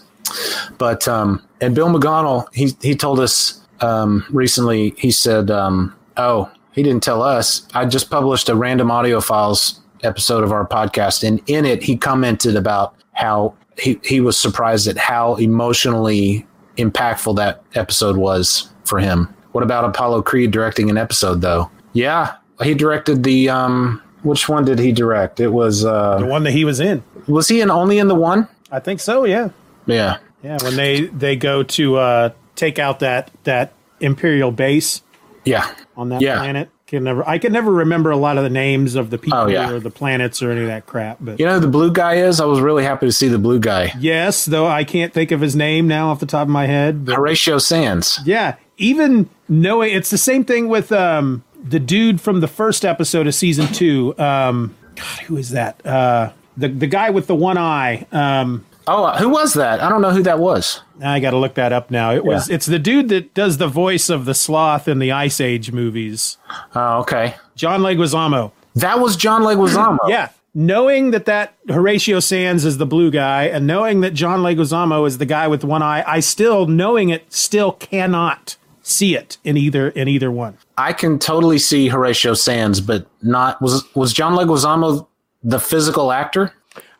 But 0.79 1.07
um, 1.07 1.47
and 1.61 1.75
Bill 1.75 1.89
McGonnell, 1.89 2.53
he 2.55 2.77
he 2.81 2.95
told 2.95 3.21
us 3.21 3.61
um, 3.81 4.25
recently. 4.31 4.95
He 4.97 5.11
said, 5.11 5.51
um, 5.51 5.95
"Oh, 6.17 6.51
he 6.73 6.83
didn't 6.83 7.03
tell 7.03 7.23
us. 7.23 7.67
I 7.75 7.85
just 7.87 8.11
published 8.11 8.49
a 8.49 8.55
random 8.55 8.91
audio 8.91 9.21
files 9.21 9.81
episode 10.03 10.43
of 10.43 10.53
our 10.53 10.67
podcast, 10.67 11.27
and 11.27 11.43
in 11.49 11.65
it, 11.65 11.83
he 11.83 11.97
commented 11.97 12.57
about 12.57 12.95
how 13.13 13.55
he 13.79 14.01
he 14.05 14.21
was 14.21 14.37
surprised 14.39 14.87
at 14.89 14.97
how 14.97 15.35
emotionally 15.37 16.47
impactful 16.77 17.37
that 17.37 17.63
episode 17.75 18.17
was 18.17 18.71
for 18.85 18.99
him. 18.99 19.33
What 19.53 19.63
about 19.65 19.85
Apollo 19.85 20.23
Creed 20.23 20.51
directing 20.51 20.91
an 20.91 20.97
episode 20.99 21.41
though? 21.41 21.71
Yeah, 21.93 22.37
he 22.63 22.75
directed 22.75 23.23
the 23.25 23.49
um. 23.51 24.03
Which 24.23 24.49
one 24.49 24.65
did 24.65 24.79
he 24.79 24.93
direct? 24.93 25.41
It 25.41 25.49
was 25.49 25.85
uh 25.85 26.19
the 26.19 26.27
one 26.27 26.45
that 26.45 26.53
he 26.53 26.65
was 26.65 26.79
in. 26.81 27.03
was 27.27 27.49
he 27.49 27.61
in 27.61 27.71
only 27.71 27.99
in 27.99 28.07
the 28.09 28.15
one? 28.15 28.47
I 28.71 28.79
think 28.79 29.01
so. 29.01 29.25
Yeah, 29.25 29.49
Yeah. 29.87 30.19
yeah. 30.43 30.59
When 30.63 30.77
they 30.77 31.07
they 31.07 31.35
go 31.37 31.63
to 31.65 31.97
uh, 31.97 32.31
take 32.55 32.79
out 32.79 33.01
that 33.01 33.31
that 33.45 33.73
Imperial 34.01 34.51
base 34.53 35.03
Yeah. 35.45 35.67
on 35.97 36.09
that 36.11 36.21
Yeah. 36.23 36.39
planet. 36.39 36.71
Can 36.93 37.05
never. 37.05 37.27
I 37.27 37.39
can 37.39 37.53
never 37.55 37.73
remember 37.73 38.11
a 38.11 38.17
lot 38.19 38.37
of 38.37 38.45
the 38.45 38.51
names 38.51 38.97
of 38.97 39.09
the 39.09 39.17
people 39.17 39.39
Oh, 39.39 39.47
yeah. 39.49 39.71
or 39.71 39.81
the 39.81 39.89
planets 39.91 40.43
or 40.43 40.51
any 40.53 40.61
of 40.61 40.67
that 40.67 40.85
crap. 40.85 41.17
But 41.23 41.41
You 41.41 41.47
know 41.47 41.55
who 41.55 41.61
the 41.61 41.67
blue 41.67 41.91
guy 41.91 42.17
is? 42.17 42.39
I 42.39 42.45
was 42.45 42.61
really 42.61 42.85
happy 42.85 43.07
to 43.07 43.13
see 43.13 43.29
the 43.29 43.39
blue 43.39 43.59
guy. 43.59 43.93
yes, 43.99 44.45
though 44.45 44.67
I 44.67 44.85
can't 44.85 45.11
think 45.13 45.31
of 45.31 45.41
his 45.41 45.57
name 45.57 45.89
now 45.89 46.11
off 46.11 46.21
the 46.21 46.27
top 46.27 46.43
of 46.43 46.49
my 46.51 46.67
head. 46.67 47.07
But 47.07 47.17
Horatio 47.17 47.57
Sanz. 47.57 48.21
Yeah, 48.27 48.57
even 48.77 49.31
knowing 49.49 49.95
it's 49.95 50.11
the 50.11 50.19
same 50.19 50.45
thing 50.45 50.69
with 50.69 50.93
um, 50.93 51.43
the 51.65 51.81
dude 51.81 52.21
from 52.21 52.41
the 52.41 52.49
first 52.49 52.85
episode 52.85 53.27
of 53.27 53.35
season 53.35 53.69
two. 53.69 54.15
Um, 54.19 54.75
God, 54.95 55.21
who 55.27 55.39
is 55.39 55.49
that? 55.51 55.85
Uh, 55.87 56.33
the 56.59 56.69
the 56.69 56.87
guy 56.87 57.09
with 57.09 57.27
the 57.27 57.35
one 57.35 57.57
eye. 57.57 58.07
Um, 58.13 58.67
Oh, 58.87 59.05
uh, 59.05 59.18
who 59.18 59.29
was 59.29 59.55
that? 59.55 59.81
I 59.81 59.88
don't 59.88 60.03
know 60.03 60.11
who 60.11 60.23
that 60.25 60.38
was. 60.38 60.81
I 61.03 61.21
got 61.21 61.31
to 61.31 61.37
look 61.38 61.55
that 61.55 61.73
up 61.73 61.90
now. 61.90 62.12
It 62.12 62.25
was 62.25 62.49
Yeah. 62.49 62.55
it's 62.57 62.66
the 62.66 62.79
dude 62.79 63.09
that 63.11 63.35
does 63.35 63.59
the 63.59 63.68
voice 63.68 64.09
of 64.11 64.25
the 64.25 64.35
sloth 64.35 64.88
in 64.88 64.99
the 64.99 65.12
Ice 65.12 65.40
Age 65.40 65.73
movies. 65.73 66.37
Oh, 66.75 66.99
okay. 67.01 67.37
John 67.55 67.81
Leguizamo. 67.81 68.53
That 68.75 68.99
was 69.01 69.16
John 69.16 69.42
Leguizamo. 69.42 69.99
Yeah, 70.09 70.31
knowing 70.55 71.11
that 71.12 71.27
that 71.27 71.55
Horatio 71.68 72.21
Sanz 72.21 72.64
is 72.64 72.79
the 72.79 72.87
blue 72.87 73.11
guy, 73.11 73.45
and 73.45 73.66
knowing 73.66 74.01
that 74.01 74.14
John 74.14 74.40
Leguizamo 74.40 75.07
is 75.07 75.18
the 75.18 75.27
guy 75.27 75.47
with 75.49 75.62
one 75.64 75.83
eye, 75.83 76.03
I 76.07 76.21
still 76.21 76.66
knowing 76.66 77.11
it 77.11 77.33
still 77.33 77.73
cannot 77.73 78.57
see 78.83 79.14
it 79.14 79.38
in 79.45 79.57
either 79.57 79.90
in 79.90 80.09
either 80.09 80.31
one. 80.31 80.59
I 80.77 80.92
can 80.92 81.18
totally 81.21 81.59
see 81.59 81.88
Horatio 81.88 82.35
Sanz, 82.35 82.81
but 82.81 83.07
not 83.23 83.61
was 83.62 83.85
was 83.95 84.12
John 84.12 84.33
Leguizamo 84.35 85.07
the 85.45 85.61
physical 85.61 86.11
actor? 86.12 86.53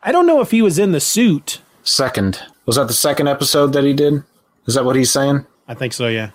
I 0.05 0.11
don't 0.11 0.25
know 0.27 0.41
if 0.41 0.51
he 0.51 0.61
was 0.61 0.77
in 0.77 0.91
the 0.91 0.99
suit. 0.99 1.59
Second. 1.83 2.39
Was 2.65 2.77
that 2.77 2.87
the 2.87 2.93
second 2.93 3.27
episode 3.27 3.73
that 3.73 3.83
he 3.83 3.93
did? 3.93 4.23
Is 4.67 4.75
that 4.75 4.85
what 4.85 4.95
he's 4.95 5.11
saying? 5.11 5.45
I 5.67 5.73
think 5.73 5.93
so. 5.93 6.07
Yeah. 6.07 6.31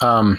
Um, 0.00 0.38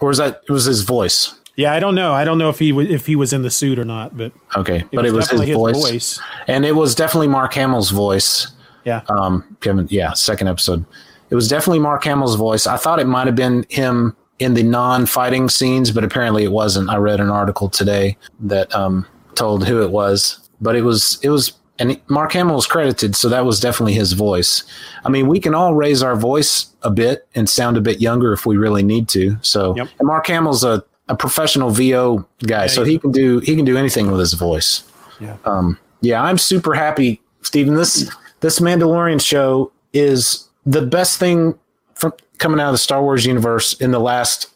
or 0.00 0.10
is 0.10 0.18
that 0.18 0.42
it 0.48 0.52
was 0.52 0.64
his 0.64 0.82
voice? 0.82 1.38
Yeah, 1.56 1.72
I 1.72 1.80
don't 1.80 1.94
know. 1.94 2.12
I 2.12 2.24
don't 2.24 2.38
know 2.38 2.48
if 2.48 2.58
he 2.58 2.72
was 2.72 2.88
if 2.88 3.06
he 3.06 3.16
was 3.16 3.32
in 3.32 3.42
the 3.42 3.50
suit 3.50 3.78
or 3.78 3.84
not, 3.84 4.16
but 4.16 4.32
Okay, 4.56 4.84
but 4.92 5.04
it 5.04 5.12
was 5.12 5.28
his 5.30 5.40
definitely 5.40 5.72
voice. 5.74 6.20
And 6.48 6.64
it 6.64 6.72
was 6.72 6.94
definitely 6.94 7.28
Mark 7.28 7.54
Hamill's 7.54 7.90
voice. 7.90 8.48
Yeah. 8.84 9.02
Um 9.08 9.56
Kevin, 9.60 9.86
yeah, 9.90 10.12
second 10.12 10.48
episode. 10.48 10.84
It 11.30 11.34
was 11.34 11.48
definitely 11.48 11.78
Mark 11.78 12.04
Hamill's 12.04 12.36
voice. 12.36 12.66
I 12.66 12.76
thought 12.76 13.00
it 13.00 13.06
might 13.06 13.26
have 13.26 13.36
been 13.36 13.64
him 13.68 14.16
in 14.38 14.54
the 14.54 14.62
non-fighting 14.62 15.48
scenes, 15.48 15.90
but 15.90 16.04
apparently 16.04 16.44
it 16.44 16.52
wasn't. 16.52 16.90
I 16.90 16.96
read 16.96 17.20
an 17.20 17.30
article 17.30 17.68
today 17.68 18.16
that 18.40 18.74
um 18.74 19.06
told 19.34 19.66
who 19.66 19.82
it 19.82 19.90
was, 19.90 20.48
but 20.60 20.74
it 20.74 20.82
was 20.82 21.18
it 21.22 21.28
was 21.28 21.52
and 21.78 22.00
Mark 22.08 22.32
Hamill 22.32 22.58
is 22.58 22.66
credited, 22.66 23.16
so 23.16 23.28
that 23.28 23.44
was 23.44 23.58
definitely 23.60 23.94
his 23.94 24.12
voice. 24.12 24.62
I 25.04 25.08
mean, 25.08 25.26
we 25.26 25.40
can 25.40 25.54
all 25.54 25.74
raise 25.74 26.02
our 26.02 26.14
voice 26.14 26.66
a 26.82 26.90
bit 26.90 27.26
and 27.34 27.48
sound 27.48 27.76
a 27.76 27.80
bit 27.80 28.00
younger 28.00 28.32
if 28.32 28.44
we 28.46 28.56
really 28.56 28.82
need 28.82 29.08
to. 29.10 29.36
So, 29.42 29.74
Yep. 29.76 29.88
and 29.98 30.06
Mark 30.06 30.26
Hamill's 30.26 30.64
a, 30.64 30.84
a 31.08 31.16
professional 31.16 31.70
VO 31.70 32.26
guy, 32.46 32.66
so 32.66 32.84
he 32.84 32.98
can 32.98 33.10
do 33.10 33.38
he 33.40 33.56
can 33.56 33.64
do 33.64 33.76
anything 33.76 34.10
with 34.10 34.20
his 34.20 34.34
voice. 34.34 34.84
yeah. 35.20 35.36
Um, 35.44 35.78
yeah, 36.00 36.22
I'm 36.22 36.38
super 36.38 36.74
happy, 36.74 37.20
Stephen. 37.42 37.74
This 37.74 38.10
this 38.40 38.58
Mandalorian 38.60 39.20
show 39.24 39.72
is 39.92 40.48
the 40.66 40.82
best 40.82 41.18
thing 41.18 41.58
from 41.94 42.12
coming 42.38 42.60
out 42.60 42.68
of 42.68 42.72
the 42.74 42.78
Star 42.78 43.02
Wars 43.02 43.24
universe 43.24 43.74
in 43.74 43.90
the 43.92 44.00
last, 44.00 44.48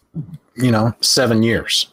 you 0.56 0.70
know, 0.70 0.92
seven 1.00 1.42
years. 1.42 1.88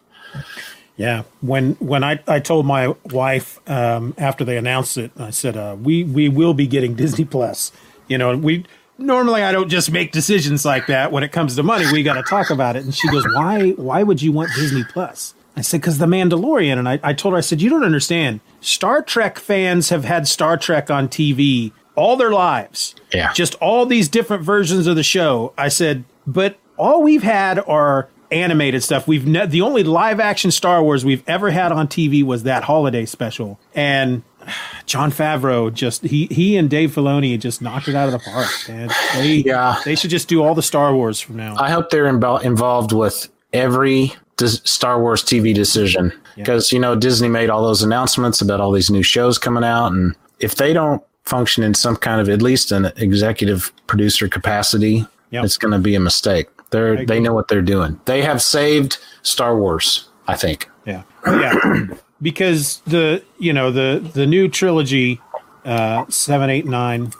Yeah, 0.95 1.23
when 1.41 1.73
when 1.75 2.03
I, 2.03 2.19
I 2.27 2.39
told 2.39 2.65
my 2.65 2.93
wife 3.05 3.59
um, 3.69 4.13
after 4.17 4.43
they 4.45 4.57
announced 4.57 4.97
it, 4.97 5.11
I 5.17 5.31
said 5.31 5.57
uh, 5.57 5.75
we 5.81 6.03
we 6.03 6.29
will 6.29 6.53
be 6.53 6.67
getting 6.67 6.93
Disney 6.93 7.25
Plus. 7.25 7.71
You 8.07 8.17
know, 8.19 8.37
we 8.37 8.65
normally 8.99 9.41
I 9.41 9.51
don't 9.51 9.69
just 9.69 9.91
make 9.91 10.11
decisions 10.11 10.65
like 10.65 10.87
that 10.87 11.11
when 11.11 11.23
it 11.23 11.31
comes 11.31 11.55
to 11.55 11.63
money. 11.63 11.85
We 11.91 12.03
got 12.03 12.13
to 12.13 12.23
talk 12.23 12.51
about 12.51 12.75
it. 12.75 12.83
And 12.83 12.93
she 12.93 13.09
goes, 13.09 13.25
"Why 13.33 13.71
why 13.71 14.03
would 14.03 14.21
you 14.21 14.31
want 14.31 14.51
Disney 14.55 14.83
Plus?" 14.83 15.33
I 15.57 15.61
said, 15.61 15.81
"Because 15.81 15.97
the 15.97 16.05
Mandalorian." 16.05 16.77
And 16.77 16.87
I, 16.87 16.99
I 17.01 17.13
told 17.13 17.33
her, 17.33 17.39
I 17.39 17.41
said, 17.41 17.59
"You 17.59 17.71
don't 17.71 17.83
understand. 17.83 18.41
Star 18.61 19.01
Trek 19.01 19.39
fans 19.39 19.89
have 19.89 20.05
had 20.05 20.27
Star 20.27 20.57
Trek 20.57 20.91
on 20.91 21.07
TV 21.07 21.71
all 21.95 22.17
their 22.17 22.31
lives. 22.31 22.95
Yeah. 23.13 23.31
just 23.33 23.53
all 23.55 23.85
these 23.85 24.09
different 24.09 24.43
versions 24.43 24.85
of 24.85 24.95
the 24.95 25.03
show." 25.03 25.53
I 25.57 25.69
said, 25.69 26.03
"But 26.27 26.59
all 26.77 27.01
we've 27.01 27.23
had 27.23 27.57
are." 27.59 28.09
Animated 28.33 28.83
stuff. 28.83 29.07
We've 29.07 29.25
ne- 29.27 29.45
the 29.45 29.61
only 29.61 29.83
live 29.83 30.19
action 30.19 30.51
Star 30.51 30.81
Wars 30.83 31.05
we've 31.05 31.23
ever 31.27 31.51
had 31.51 31.71
on 31.71 31.87
TV 31.87 32.23
was 32.23 32.43
that 32.43 32.63
holiday 32.63 33.05
special, 33.05 33.59
and 33.75 34.23
Jon 34.85 35.11
Favreau 35.11 35.73
just 35.73 36.03
he 36.03 36.25
he 36.31 36.57
and 36.57 36.69
Dave 36.69 36.91
Filoni 36.91 37.39
just 37.39 37.61
knocked 37.61 37.87
it 37.87 37.95
out 37.95 38.07
of 38.07 38.13
the 38.13 38.19
park. 38.19 38.49
Man. 38.67 38.89
They 39.15 39.35
Yeah. 39.45 39.79
they 39.85 39.95
should 39.95 40.09
just 40.09 40.27
do 40.27 40.43
all 40.43 40.55
the 40.55 40.61
Star 40.63 40.93
Wars 40.95 41.19
from 41.19 41.37
now. 41.37 41.55
I 41.57 41.69
hope 41.69 41.89
they're 41.89 42.11
invo- 42.11 42.43
involved 42.43 42.91
with 42.91 43.29
every 43.53 44.13
Star 44.45 44.99
Wars 44.99 45.23
TV 45.23 45.53
decision 45.53 46.11
because 46.35 46.71
you 46.73 46.79
know 46.79 46.95
Disney 46.95 47.29
made 47.29 47.49
all 47.49 47.63
those 47.63 47.81
announcements 47.83 48.41
about 48.41 48.59
all 48.59 48.71
these 48.71 48.89
new 48.89 49.03
shows 49.03 49.37
coming 49.37 49.63
out, 49.63 49.91
and 49.93 50.15
if 50.39 50.55
they 50.55 50.73
don't 50.73 51.01
function 51.23 51.63
in 51.63 51.73
some 51.73 51.95
kind 51.95 52.19
of 52.19 52.27
at 52.27 52.41
least 52.41 52.71
an 52.73 52.91
executive 52.97 53.71
producer 53.87 54.27
capacity, 54.27 55.05
Yep. 55.31 55.45
it's 55.45 55.57
going 55.57 55.71
to 55.71 55.79
be 55.79 55.95
a 55.95 55.99
mistake. 56.01 56.47
They're 56.73 57.05
they 57.05 57.19
know 57.19 57.33
what 57.33 57.47
they're 57.47 57.61
doing. 57.61 57.99
They 58.05 58.21
have 58.23 58.41
saved 58.41 58.97
Star 59.21 59.55
Wars, 59.57 60.09
I 60.27 60.35
think. 60.35 60.69
Yeah, 60.85 61.03
yeah, 61.25 61.55
because 62.21 62.81
the 62.85 63.23
you 63.39 63.53
know 63.53 63.71
the 63.71 63.99
the 64.13 64.25
new 64.25 64.49
trilogy, 64.49 65.21
uh, 65.63 66.05
seven, 66.09 66.49
eight, 66.49 66.65
nine. 66.65 67.13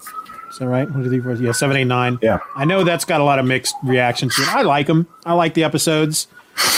Is 0.50 0.60
that 0.60 0.68
right? 0.68 0.88
Two, 0.88 1.04
three, 1.04 1.20
four. 1.20 1.34
Yeah, 1.36 1.52
seven, 1.52 1.78
eight, 1.78 1.86
nine. 1.86 2.20
Yeah. 2.22 2.40
I 2.56 2.66
know 2.66 2.84
that's 2.84 3.06
got 3.06 3.22
a 3.22 3.24
lot 3.24 3.40
of 3.40 3.46
mixed 3.46 3.76
reactions 3.84 4.36
to 4.36 4.42
it. 4.44 4.50
I 4.50 4.62
like 4.62 4.88
them. 4.88 5.08
I 5.26 5.34
like 5.34 5.54
the 5.54 5.64
episodes. 5.64 6.28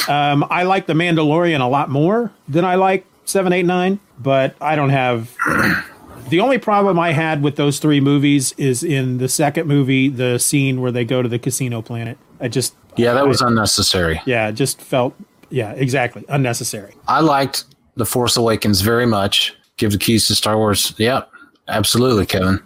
Um, 0.08 0.46
I 0.50 0.64
like 0.64 0.86
the 0.86 0.94
Mandalorian 0.94 1.60
a 1.60 1.68
lot 1.68 1.90
more 1.90 2.32
than 2.48 2.64
I 2.64 2.76
like 2.76 3.06
seven, 3.26 3.52
eight, 3.52 3.66
nine. 3.66 4.00
But 4.20 4.56
I 4.62 4.76
don't 4.76 4.92
have. 4.92 5.36
The 6.28 6.40
only 6.40 6.58
problem 6.58 6.98
I 6.98 7.12
had 7.12 7.44
with 7.44 7.56
those 7.56 7.78
three 7.78 8.02
movies 8.02 8.52
is 8.58 8.84
in 8.84 9.20
the 9.20 9.30
second 9.30 9.68
movie, 9.68 10.10
the 10.10 10.40
scene 10.40 10.82
where 10.82 10.92
they 10.92 11.06
go 11.06 11.22
to 11.22 11.30
the 11.30 11.38
casino 11.38 11.84
planet. 11.84 12.18
I 12.40 12.48
just, 12.48 12.76
Yeah, 12.98 13.14
that 13.14 13.28
was 13.28 13.42
unnecessary. 13.42 14.22
yeah, 14.26 14.48
it 14.50 14.54
just 14.54 14.82
felt, 14.82 15.14
yeah, 15.50 15.72
exactly, 15.74 16.24
unnecessary. 16.30 16.94
I 17.08 17.20
liked 17.22 17.66
The 17.96 18.06
Force 18.06 18.38
Awakens 18.38 18.82
very 18.82 19.06
much. 19.06 19.54
Give 19.78 19.92
the 19.92 19.98
keys 19.98 20.28
to 20.28 20.36
Star 20.36 20.58
Wars. 20.58 20.94
Yep, 20.98 21.30
absolutely, 21.68 22.26
Kevin. 22.26 22.62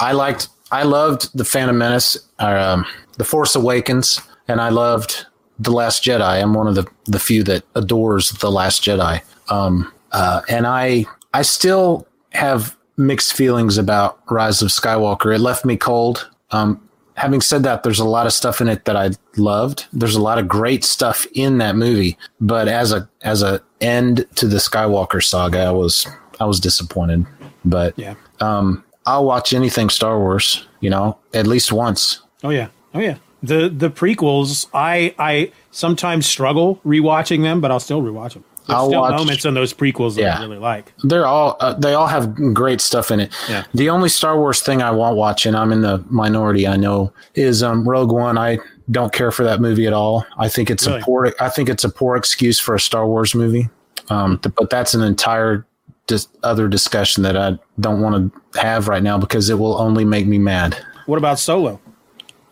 I 0.00 0.12
liked, 0.12 0.48
I 0.70 0.82
loved 0.84 1.36
The 1.36 1.44
Phantom 1.44 1.76
Menace, 1.78 2.16
or, 2.40 2.56
um, 2.58 2.86
The 3.18 3.24
Force 3.24 3.54
Awakens, 3.54 4.20
and 4.48 4.60
I 4.60 4.68
loved 4.70 5.26
The 5.58 5.70
Last 5.72 6.04
Jedi. 6.04 6.42
I'm 6.42 6.54
one 6.54 6.66
of 6.68 6.74
the, 6.74 6.86
the 7.04 7.18
few 7.18 7.42
that 7.44 7.62
adores 7.74 8.30
The 8.30 8.50
Last 8.50 8.82
Jedi. 8.82 9.20
Um, 9.48 9.92
uh, 10.12 10.42
and 10.48 10.66
I, 10.66 11.06
I 11.34 11.42
still 11.42 12.06
have 12.32 12.76
mixed 12.96 13.32
feelings 13.34 13.78
about 13.78 14.18
Rise 14.30 14.60
of 14.62 14.68
Skywalker. 14.68 15.34
It 15.34 15.40
left 15.40 15.64
me 15.64 15.76
cold. 15.76 16.28
Um, 16.50 16.86
having 17.16 17.40
said 17.40 17.62
that, 17.64 17.82
there's 17.82 17.98
a 18.00 18.04
lot 18.04 18.26
of 18.26 18.32
stuff 18.32 18.60
in 18.60 18.68
it 18.68 18.84
that 18.86 18.96
I 18.96 19.10
loved. 19.36 19.86
There's 19.92 20.14
a 20.16 20.22
lot 20.22 20.38
of 20.38 20.48
great 20.48 20.84
stuff 20.84 21.26
in 21.34 21.58
that 21.58 21.76
movie, 21.76 22.16
but 22.40 22.68
as 22.68 22.92
a 22.92 23.08
as 23.22 23.42
a 23.42 23.60
end 23.80 24.26
to 24.36 24.46
the 24.46 24.56
Skywalker 24.58 25.22
saga, 25.22 25.60
I 25.60 25.70
was 25.72 26.06
I 26.40 26.44
was 26.44 26.60
disappointed. 26.60 27.26
But 27.64 27.96
Yeah. 27.98 28.14
um, 28.40 28.84
I'll 29.06 29.24
watch 29.24 29.52
anything 29.52 29.88
Star 29.90 30.18
Wars, 30.18 30.66
you 30.80 30.90
know, 30.90 31.18
at 31.34 31.46
least 31.46 31.72
once. 31.72 32.20
Oh 32.44 32.50
yeah. 32.50 32.68
Oh 32.94 33.00
yeah. 33.00 33.16
The 33.42 33.68
the 33.68 33.90
prequels, 33.90 34.66
I 34.72 35.14
I 35.18 35.52
sometimes 35.72 36.26
struggle 36.26 36.80
rewatching 36.84 37.42
them, 37.42 37.60
but 37.60 37.70
I'll 37.70 37.80
still 37.80 38.02
rewatch 38.02 38.34
them. 38.34 38.44
There's 38.66 38.76
I'll 38.76 38.86
still 38.88 39.00
watch- 39.00 39.18
moments 39.18 39.44
in 39.44 39.54
those 39.54 39.72
prequels 39.74 40.14
that 40.14 40.20
Yeah. 40.22 40.38
I 40.38 40.42
really 40.42 40.58
like. 40.58 40.92
They're 41.02 41.26
all 41.26 41.56
uh, 41.60 41.74
they 41.74 41.94
all 41.94 42.06
have 42.06 42.34
great 42.54 42.80
stuff 42.80 43.10
in 43.10 43.20
it. 43.20 43.32
Yeah. 43.48 43.64
The 43.74 43.90
only 43.90 44.08
Star 44.08 44.36
Wars 44.38 44.60
thing 44.60 44.82
I 44.82 44.90
won't 44.90 45.16
watch, 45.16 45.46
and 45.46 45.56
I'm 45.56 45.72
in 45.72 45.80
the 45.82 46.02
minority, 46.08 46.66
I 46.68 46.76
know, 46.76 47.12
is 47.34 47.62
um, 47.62 47.88
Rogue 47.88 48.12
One. 48.12 48.38
I 48.38 48.58
don't 48.90 49.12
care 49.12 49.30
for 49.32 49.42
that 49.44 49.60
movie 49.60 49.86
at 49.86 49.92
all. 49.92 50.24
I 50.38 50.48
think 50.48 50.70
it's 50.70 50.86
Really? 50.86 51.00
a 51.00 51.04
poor. 51.04 51.32
I 51.40 51.48
think 51.48 51.68
it's 51.68 51.84
a 51.84 51.88
poor 51.88 52.16
excuse 52.16 52.60
for 52.60 52.74
a 52.74 52.80
Star 52.80 53.06
Wars 53.06 53.34
movie. 53.34 53.68
Um, 54.10 54.38
th- 54.38 54.54
but 54.54 54.70
that's 54.70 54.94
an 54.94 55.02
entire 55.02 55.64
dis- 56.06 56.28
other 56.42 56.68
discussion 56.68 57.22
that 57.22 57.36
I 57.36 57.58
don't 57.80 58.00
want 58.00 58.32
to 58.54 58.60
have 58.60 58.86
right 58.88 59.02
now 59.02 59.18
because 59.18 59.48
it 59.50 59.58
will 59.58 59.76
only 59.78 60.04
make 60.04 60.26
me 60.26 60.38
mad. 60.38 60.76
What 61.06 61.18
about 61.18 61.38
Solo? 61.38 61.80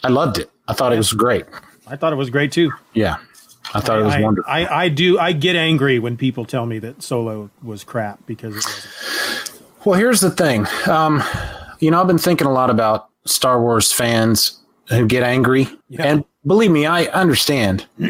I 0.02 0.08
loved 0.08 0.38
it. 0.38 0.50
I 0.66 0.72
thought 0.72 0.92
it 0.92 0.96
was 0.96 1.12
great. 1.12 1.44
I 1.86 1.96
thought 1.96 2.12
it 2.12 2.16
was 2.16 2.30
great 2.30 2.52
too. 2.52 2.72
Yeah, 2.94 3.16
I 3.74 3.80
thought 3.80 3.98
it 4.00 4.04
was 4.04 4.14
I, 4.14 4.20
wonderful. 4.22 4.50
I, 4.50 4.66
I 4.66 4.88
do 4.88 5.18
I 5.18 5.32
get 5.32 5.56
angry 5.56 5.98
when 5.98 6.16
people 6.16 6.44
tell 6.44 6.66
me 6.66 6.78
that 6.80 7.02
Solo 7.02 7.50
was 7.62 7.84
crap 7.84 8.24
because 8.26 8.56
it 8.56 8.64
wasn't. 8.64 9.62
Well, 9.84 9.98
here's 9.98 10.20
the 10.20 10.30
thing. 10.30 10.66
Um, 10.86 11.22
you 11.78 11.90
know, 11.90 12.00
I've 12.00 12.06
been 12.06 12.18
thinking 12.18 12.46
a 12.46 12.52
lot 12.52 12.68
about 12.70 13.08
Star 13.24 13.60
Wars 13.60 13.92
fans 13.92 14.58
who 14.88 15.06
get 15.06 15.22
angry, 15.22 15.68
Yeah. 15.88 16.04
and 16.04 16.24
believe 16.46 16.70
me, 16.70 16.84
I 16.86 17.04
understand. 17.06 17.86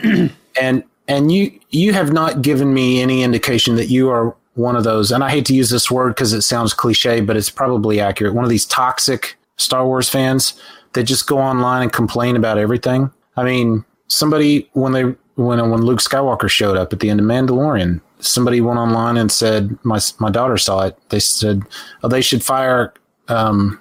and 0.60 0.82
and 1.08 1.32
you 1.32 1.52
you 1.70 1.92
have 1.92 2.12
not 2.12 2.42
given 2.42 2.72
me 2.74 3.02
any 3.02 3.22
indication 3.22 3.76
that 3.76 3.86
you 3.88 4.08
are 4.10 4.34
one 4.54 4.76
of 4.76 4.84
those. 4.84 5.12
And 5.12 5.22
I 5.22 5.30
hate 5.30 5.46
to 5.46 5.54
use 5.54 5.70
this 5.70 5.90
word 5.90 6.10
because 6.10 6.32
it 6.32 6.42
sounds 6.42 6.74
cliche, 6.74 7.20
but 7.20 7.36
it's 7.36 7.50
probably 7.50 8.00
accurate. 8.00 8.34
One 8.34 8.44
of 8.44 8.50
these 8.50 8.66
toxic 8.66 9.36
Star 9.56 9.86
Wars 9.86 10.08
fans 10.08 10.54
that 10.94 11.04
just 11.04 11.26
go 11.26 11.38
online 11.38 11.82
and 11.82 11.92
complain 11.92 12.34
about 12.34 12.58
everything. 12.58 13.10
I 13.36 13.44
mean, 13.44 13.84
somebody 14.08 14.68
when 14.72 14.92
they 14.92 15.04
when 15.40 15.70
when 15.70 15.82
Luke 15.82 16.00
Skywalker 16.00 16.50
showed 16.50 16.76
up 16.76 16.92
at 16.92 17.00
the 17.00 17.08
end 17.08 17.20
of 17.20 17.26
Mandalorian, 17.26 18.00
somebody 18.18 18.60
went 18.60 18.78
online 18.78 19.16
and 19.16 19.32
said 19.32 19.76
my 19.84 19.98
my 20.18 20.30
daughter 20.30 20.58
saw 20.58 20.86
it. 20.86 20.98
They 21.08 21.20
said, 21.20 21.62
"Oh, 22.02 22.08
they 22.08 22.20
should 22.20 22.44
fire 22.44 22.92
um, 23.28 23.80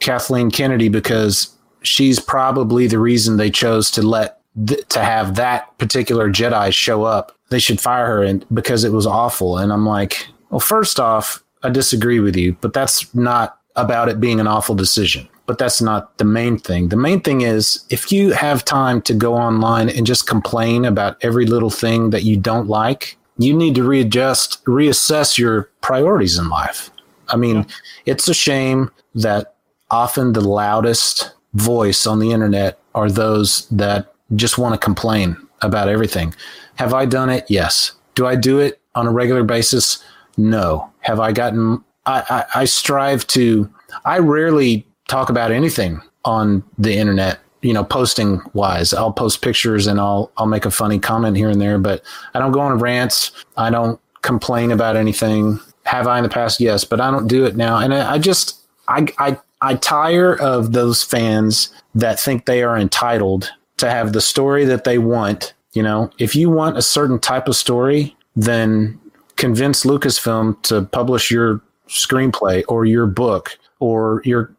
Kathleen 0.00 0.50
Kennedy 0.50 0.88
because 0.88 1.54
she's 1.82 2.18
probably 2.18 2.86
the 2.86 2.98
reason 2.98 3.36
they 3.36 3.50
chose 3.50 3.90
to 3.92 4.02
let 4.02 4.40
th- 4.66 4.88
to 4.88 5.00
have 5.00 5.34
that 5.36 5.76
particular 5.78 6.30
Jedi 6.30 6.72
show 6.72 7.04
up. 7.04 7.36
They 7.50 7.58
should 7.58 7.80
fire 7.80 8.06
her 8.06 8.22
and 8.22 8.44
because 8.52 8.82
it 8.84 8.92
was 8.92 9.06
awful." 9.06 9.58
And 9.58 9.72
I'm 9.72 9.86
like, 9.86 10.26
"Well, 10.50 10.60
first 10.60 10.98
off, 10.98 11.42
I 11.62 11.68
disagree 11.68 12.20
with 12.20 12.36
you, 12.36 12.56
but 12.60 12.72
that's 12.72 13.14
not 13.14 13.58
about 13.76 14.08
it 14.08 14.18
being 14.18 14.40
an 14.40 14.46
awful 14.46 14.74
decision. 14.74 15.28
But 15.46 15.58
that's 15.58 15.80
not 15.80 16.18
the 16.18 16.24
main 16.24 16.58
thing. 16.58 16.88
The 16.88 16.96
main 16.96 17.20
thing 17.20 17.42
is 17.42 17.84
if 17.88 18.10
you 18.10 18.32
have 18.32 18.64
time 18.64 19.00
to 19.02 19.14
go 19.14 19.34
online 19.34 19.88
and 19.88 20.06
just 20.06 20.26
complain 20.26 20.84
about 20.84 21.16
every 21.22 21.46
little 21.46 21.70
thing 21.70 22.10
that 22.10 22.24
you 22.24 22.36
don't 22.36 22.68
like, 22.68 23.16
you 23.38 23.54
need 23.54 23.74
to 23.76 23.84
readjust, 23.84 24.64
reassess 24.64 25.38
your 25.38 25.70
priorities 25.82 26.38
in 26.38 26.48
life. 26.48 26.90
I 27.28 27.36
mean, 27.36 27.56
yeah. 27.56 27.64
it's 28.06 28.28
a 28.28 28.34
shame 28.34 28.90
that 29.14 29.54
often 29.90 30.32
the 30.32 30.40
loudest 30.40 31.32
voice 31.54 32.06
on 32.06 32.18
the 32.18 32.32
internet 32.32 32.78
are 32.94 33.10
those 33.10 33.68
that 33.68 34.12
just 34.34 34.58
want 34.58 34.74
to 34.74 34.84
complain 34.84 35.36
about 35.62 35.88
everything. 35.88 36.34
Have 36.76 36.92
I 36.92 37.06
done 37.06 37.30
it? 37.30 37.46
Yes. 37.48 37.92
Do 38.14 38.26
I 38.26 38.34
do 38.36 38.58
it 38.58 38.80
on 38.94 39.06
a 39.06 39.12
regular 39.12 39.44
basis? 39.44 40.02
No. 40.36 40.90
Have 41.00 41.20
I 41.20 41.32
gotten, 41.32 41.84
I, 42.06 42.44
I, 42.54 42.60
I 42.62 42.64
strive 42.64 43.26
to, 43.28 43.70
I 44.04 44.18
rarely 44.18 44.86
talk 45.08 45.30
about 45.30 45.52
anything 45.52 46.00
on 46.24 46.62
the 46.78 46.96
internet 46.96 47.40
you 47.62 47.72
know 47.72 47.84
posting 47.84 48.40
wise. 48.52 48.92
I'll 48.94 49.12
post 49.12 49.42
pictures 49.42 49.86
and 49.86 50.00
i'll 50.00 50.30
i'll 50.36 50.46
make 50.46 50.64
a 50.64 50.70
funny 50.70 50.98
comment 50.98 51.36
here 51.36 51.50
and 51.50 51.60
there 51.60 51.78
but 51.78 52.02
i 52.34 52.38
don't 52.38 52.52
go 52.52 52.60
on 52.60 52.78
rants. 52.78 53.32
I 53.56 53.70
don't 53.70 54.00
complain 54.22 54.70
about 54.70 54.96
anything. 54.96 55.60
Have 55.84 56.06
i 56.06 56.16
in 56.18 56.22
the 56.22 56.28
past? 56.28 56.60
Yes 56.60 56.84
but 56.84 57.00
i 57.00 57.10
don't 57.10 57.26
do 57.26 57.44
it 57.44 57.56
now. 57.56 57.78
And 57.78 57.94
i, 57.94 58.14
I 58.14 58.18
just 58.18 58.60
I, 58.88 59.06
I 59.18 59.38
i 59.62 59.74
tire 59.74 60.38
of 60.40 60.72
those 60.72 61.02
fans 61.02 61.72
that 61.94 62.20
think 62.20 62.44
they 62.44 62.62
are 62.62 62.76
entitled 62.76 63.50
to 63.78 63.90
have 63.90 64.12
the 64.12 64.20
story 64.20 64.64
that 64.64 64.84
they 64.84 64.98
want 64.98 65.52
you 65.72 65.82
know? 65.82 66.10
If 66.18 66.34
you 66.34 66.48
want 66.48 66.78
a 66.78 66.82
certain 66.82 67.18
type 67.18 67.48
of 67.48 67.56
story 67.56 68.16
then 68.36 68.98
convince 69.36 69.84
lucasfilm 69.84 70.60
to 70.62 70.82
publish 70.82 71.30
your 71.30 71.60
screenplay 71.88 72.64
or 72.68 72.84
your 72.84 73.06
book 73.06 73.58
or 73.80 74.22
your 74.24 74.54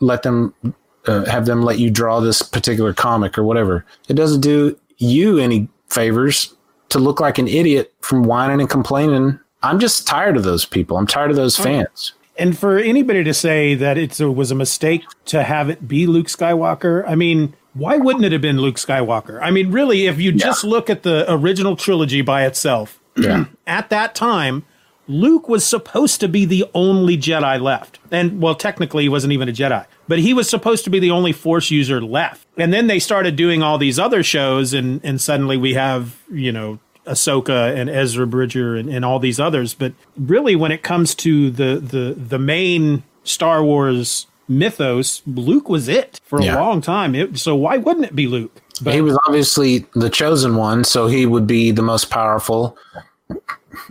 let 0.00 0.22
them 0.22 0.54
uh, 1.06 1.24
have 1.26 1.46
them 1.46 1.62
let 1.62 1.78
you 1.78 1.90
draw 1.90 2.20
this 2.20 2.42
particular 2.42 2.92
comic 2.92 3.38
or 3.38 3.44
whatever. 3.44 3.84
It 4.08 4.14
doesn't 4.14 4.40
do 4.40 4.78
you 4.98 5.38
any 5.38 5.68
favors 5.88 6.54
to 6.90 6.98
look 6.98 7.20
like 7.20 7.38
an 7.38 7.48
idiot 7.48 7.92
from 8.00 8.22
whining 8.24 8.60
and 8.60 8.68
complaining. 8.68 9.38
I'm 9.62 9.78
just 9.78 10.06
tired 10.06 10.36
of 10.36 10.44
those 10.44 10.64
people. 10.64 10.96
I'm 10.96 11.06
tired 11.06 11.30
of 11.30 11.36
those 11.36 11.56
fans. 11.56 12.12
And 12.38 12.56
for 12.58 12.78
anybody 12.78 13.22
to 13.24 13.34
say 13.34 13.74
that 13.74 13.98
it 13.98 14.18
was 14.18 14.50
a 14.50 14.54
mistake 14.54 15.02
to 15.26 15.42
have 15.42 15.68
it 15.68 15.86
be 15.86 16.06
Luke 16.06 16.26
Skywalker, 16.26 17.04
I 17.06 17.14
mean, 17.14 17.54
why 17.74 17.98
wouldn't 17.98 18.24
it 18.24 18.32
have 18.32 18.40
been 18.40 18.58
Luke 18.58 18.76
Skywalker? 18.76 19.38
I 19.42 19.50
mean, 19.50 19.70
really, 19.70 20.06
if 20.06 20.18
you 20.18 20.30
yeah. 20.32 20.46
just 20.46 20.64
look 20.64 20.88
at 20.88 21.02
the 21.02 21.30
original 21.30 21.76
trilogy 21.76 22.22
by 22.22 22.46
itself, 22.46 22.98
yeah. 23.16 23.44
at 23.66 23.90
that 23.90 24.14
time, 24.14 24.64
Luke 25.10 25.48
was 25.48 25.64
supposed 25.64 26.20
to 26.20 26.28
be 26.28 26.44
the 26.44 26.64
only 26.72 27.18
Jedi 27.18 27.60
left. 27.60 27.98
And, 28.12 28.40
well, 28.40 28.54
technically, 28.54 29.02
he 29.02 29.08
wasn't 29.08 29.32
even 29.32 29.48
a 29.48 29.52
Jedi, 29.52 29.84
but 30.06 30.20
he 30.20 30.32
was 30.32 30.48
supposed 30.48 30.84
to 30.84 30.90
be 30.90 31.00
the 31.00 31.10
only 31.10 31.32
Force 31.32 31.70
user 31.70 32.00
left. 32.00 32.46
And 32.56 32.72
then 32.72 32.86
they 32.86 33.00
started 33.00 33.34
doing 33.34 33.60
all 33.60 33.76
these 33.76 33.98
other 33.98 34.22
shows, 34.22 34.72
and, 34.72 35.00
and 35.02 35.20
suddenly 35.20 35.56
we 35.56 35.74
have, 35.74 36.16
you 36.30 36.52
know, 36.52 36.78
Ahsoka 37.06 37.76
and 37.76 37.90
Ezra 37.90 38.24
Bridger 38.24 38.76
and, 38.76 38.88
and 38.88 39.04
all 39.04 39.18
these 39.18 39.40
others. 39.40 39.74
But 39.74 39.94
really, 40.16 40.54
when 40.54 40.70
it 40.70 40.84
comes 40.84 41.16
to 41.16 41.50
the, 41.50 41.80
the, 41.80 42.14
the 42.14 42.38
main 42.38 43.02
Star 43.24 43.64
Wars 43.64 44.28
mythos, 44.46 45.22
Luke 45.26 45.68
was 45.68 45.88
it 45.88 46.20
for 46.22 46.40
yeah. 46.40 46.56
a 46.56 46.60
long 46.60 46.80
time. 46.80 47.16
It, 47.16 47.36
so 47.36 47.56
why 47.56 47.78
wouldn't 47.78 48.06
it 48.06 48.14
be 48.14 48.28
Luke? 48.28 48.62
But, 48.80 48.94
he 48.94 49.00
was 49.00 49.18
obviously 49.26 49.86
the 49.94 50.08
chosen 50.08 50.54
one, 50.54 50.84
so 50.84 51.08
he 51.08 51.26
would 51.26 51.48
be 51.48 51.72
the 51.72 51.82
most 51.82 52.10
powerful. 52.10 52.78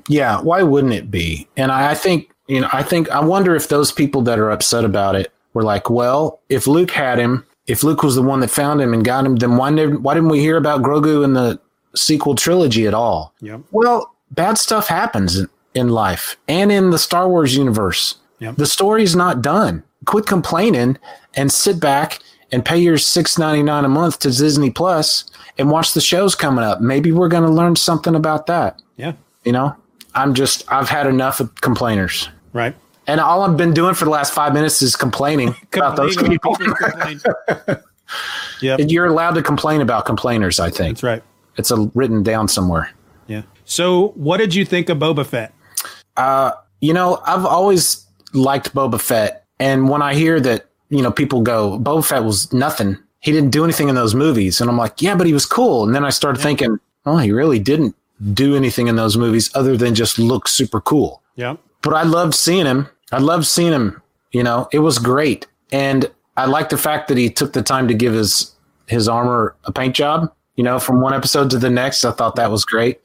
Yeah, 0.07 0.41
why 0.41 0.63
wouldn't 0.63 0.93
it 0.93 1.09
be? 1.09 1.47
And 1.57 1.71
I, 1.71 1.91
I 1.91 1.95
think 1.95 2.31
you 2.47 2.61
know, 2.61 2.69
I 2.73 2.83
think 2.83 3.09
I 3.09 3.19
wonder 3.19 3.55
if 3.55 3.69
those 3.69 3.91
people 3.91 4.21
that 4.23 4.39
are 4.39 4.49
upset 4.49 4.83
about 4.83 5.15
it 5.15 5.31
were 5.53 5.63
like, 5.63 5.89
well, 5.89 6.41
if 6.49 6.67
Luke 6.67 6.91
had 6.91 7.19
him, 7.19 7.45
if 7.67 7.83
Luke 7.83 8.03
was 8.03 8.15
the 8.15 8.23
one 8.23 8.39
that 8.39 8.49
found 8.49 8.81
him 8.81 8.93
and 8.93 9.05
got 9.05 9.25
him, 9.25 9.35
then 9.35 9.55
why 9.55 9.69
didn't 9.69 10.01
why 10.01 10.15
didn't 10.15 10.29
we 10.29 10.39
hear 10.39 10.57
about 10.57 10.81
Grogu 10.81 11.23
in 11.23 11.33
the 11.33 11.59
sequel 11.95 12.35
trilogy 12.35 12.87
at 12.87 12.93
all? 12.93 13.33
Yep. 13.41 13.61
Well, 13.71 14.15
bad 14.31 14.57
stuff 14.57 14.87
happens 14.87 15.37
in, 15.37 15.47
in 15.75 15.89
life 15.89 16.37
and 16.47 16.71
in 16.71 16.89
the 16.89 16.99
Star 16.99 17.29
Wars 17.29 17.55
universe. 17.55 18.15
Yep. 18.39 18.55
The 18.55 18.65
story's 18.65 19.15
not 19.15 19.41
done. 19.41 19.83
Quit 20.05 20.25
complaining 20.25 20.97
and 21.35 21.51
sit 21.51 21.79
back 21.79 22.19
and 22.51 22.65
pay 22.65 22.77
your 22.77 22.97
six 22.97 23.37
ninety 23.37 23.61
nine 23.61 23.85
a 23.85 23.89
month 23.89 24.19
to 24.19 24.29
Disney 24.29 24.71
Plus 24.71 25.29
and 25.59 25.69
watch 25.69 25.93
the 25.93 26.01
shows 26.01 26.33
coming 26.33 26.63
up. 26.63 26.81
Maybe 26.81 27.11
we're 27.11 27.27
going 27.27 27.43
to 27.43 27.49
learn 27.49 27.75
something 27.75 28.15
about 28.15 28.47
that. 28.47 28.81
Yeah. 28.97 29.13
You 29.43 29.51
know, 29.51 29.75
I'm 30.15 30.33
just, 30.33 30.69
I've 30.71 30.89
had 30.89 31.07
enough 31.07 31.39
of 31.39 31.53
complainers. 31.61 32.29
Right. 32.53 32.75
And 33.07 33.19
all 33.19 33.41
I've 33.41 33.57
been 33.57 33.73
doing 33.73 33.95
for 33.95 34.05
the 34.05 34.11
last 34.11 34.33
five 34.33 34.53
minutes 34.53 34.81
is 34.81 34.95
complaining 34.95 35.55
about 35.73 35.95
those 35.95 36.15
people. 36.15 36.55
yeah. 38.61 38.77
You're 38.77 39.07
allowed 39.07 39.35
to 39.35 39.41
complain 39.41 39.81
about 39.81 40.05
complainers, 40.05 40.59
I 40.59 40.69
think. 40.69 40.97
That's 40.97 41.03
right. 41.03 41.23
It's 41.57 41.71
a, 41.71 41.91
written 41.95 42.23
down 42.23 42.47
somewhere. 42.47 42.91
Yeah. 43.27 43.43
So, 43.65 44.09
what 44.09 44.37
did 44.37 44.55
you 44.55 44.65
think 44.65 44.89
of 44.89 44.97
Boba 44.97 45.25
Fett? 45.25 45.53
Uh, 46.17 46.51
you 46.81 46.93
know, 46.93 47.21
I've 47.25 47.45
always 47.45 48.05
liked 48.33 48.73
Boba 48.73 48.99
Fett. 48.99 49.45
And 49.59 49.89
when 49.89 50.01
I 50.01 50.13
hear 50.13 50.39
that, 50.39 50.67
you 50.89 51.01
know, 51.01 51.11
people 51.11 51.41
go, 51.41 51.79
Boba 51.79 52.05
Fett 52.05 52.23
was 52.23 52.51
nothing. 52.53 52.97
He 53.19 53.31
didn't 53.31 53.49
do 53.49 53.63
anything 53.63 53.89
in 53.89 53.95
those 53.95 54.15
movies. 54.15 54.61
And 54.61 54.69
I'm 54.69 54.77
like, 54.77 55.01
yeah, 55.01 55.15
but 55.15 55.27
he 55.27 55.33
was 55.33 55.45
cool. 55.45 55.83
And 55.83 55.93
then 55.93 56.05
I 56.05 56.09
started 56.09 56.39
yeah. 56.39 56.45
thinking, 56.45 56.79
oh, 57.05 57.17
he 57.17 57.31
really 57.31 57.59
didn't 57.59 57.95
do 58.33 58.55
anything 58.55 58.87
in 58.87 58.95
those 58.95 59.17
movies 59.17 59.49
other 59.55 59.77
than 59.77 59.95
just 59.95 60.19
look 60.19 60.47
super 60.47 60.81
cool. 60.81 61.21
Yeah. 61.35 61.55
But 61.81 61.93
I 61.93 62.03
loved 62.03 62.35
seeing 62.35 62.65
him. 62.65 62.87
I 63.11 63.19
loved 63.19 63.45
seeing 63.45 63.71
him. 63.71 64.01
You 64.31 64.43
know, 64.43 64.67
it 64.71 64.79
was 64.79 64.99
great. 64.99 65.47
And 65.71 66.09
I 66.37 66.45
like 66.45 66.69
the 66.69 66.77
fact 66.77 67.07
that 67.07 67.17
he 67.17 67.29
took 67.29 67.53
the 67.53 67.63
time 67.63 67.87
to 67.87 67.93
give 67.93 68.13
his 68.13 68.53
his 68.87 69.07
armor 69.07 69.55
a 69.65 69.71
paint 69.71 69.95
job. 69.95 70.33
You 70.55 70.63
know, 70.63 70.79
from 70.79 70.99
one 70.99 71.13
episode 71.13 71.49
to 71.51 71.57
the 71.57 71.69
next, 71.69 72.03
I 72.03 72.11
thought 72.11 72.35
that 72.35 72.51
was 72.51 72.65
great. 72.65 72.99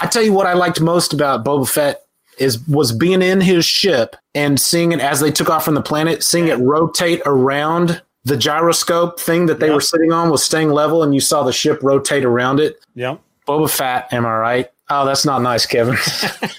I 0.00 0.06
tell 0.06 0.22
you 0.22 0.32
what 0.32 0.46
I 0.46 0.54
liked 0.54 0.80
most 0.80 1.12
about 1.12 1.44
Boba 1.44 1.68
Fett 1.68 2.02
is 2.38 2.66
was 2.66 2.90
being 2.90 3.22
in 3.22 3.40
his 3.40 3.64
ship 3.64 4.16
and 4.34 4.58
seeing 4.58 4.92
it 4.92 5.00
as 5.00 5.20
they 5.20 5.30
took 5.30 5.48
off 5.48 5.64
from 5.64 5.74
the 5.74 5.82
planet, 5.82 6.24
seeing 6.24 6.48
it 6.48 6.58
rotate 6.58 7.22
around 7.26 8.02
the 8.24 8.36
gyroscope 8.36 9.20
thing 9.20 9.46
that 9.46 9.60
they 9.60 9.66
yep. 9.66 9.74
were 9.74 9.80
sitting 9.80 10.12
on 10.12 10.30
was 10.30 10.44
staying 10.44 10.70
level, 10.70 11.02
and 11.02 11.14
you 11.14 11.20
saw 11.20 11.42
the 11.42 11.52
ship 11.52 11.80
rotate 11.82 12.24
around 12.24 12.58
it. 12.58 12.84
Yeah, 12.94 13.16
Boba 13.50 13.68
Fett, 13.68 14.12
am 14.12 14.24
I 14.24 14.36
right? 14.36 14.70
Oh, 14.90 15.04
that's 15.04 15.24
not 15.24 15.42
nice, 15.42 15.66
Kevin. 15.66 15.96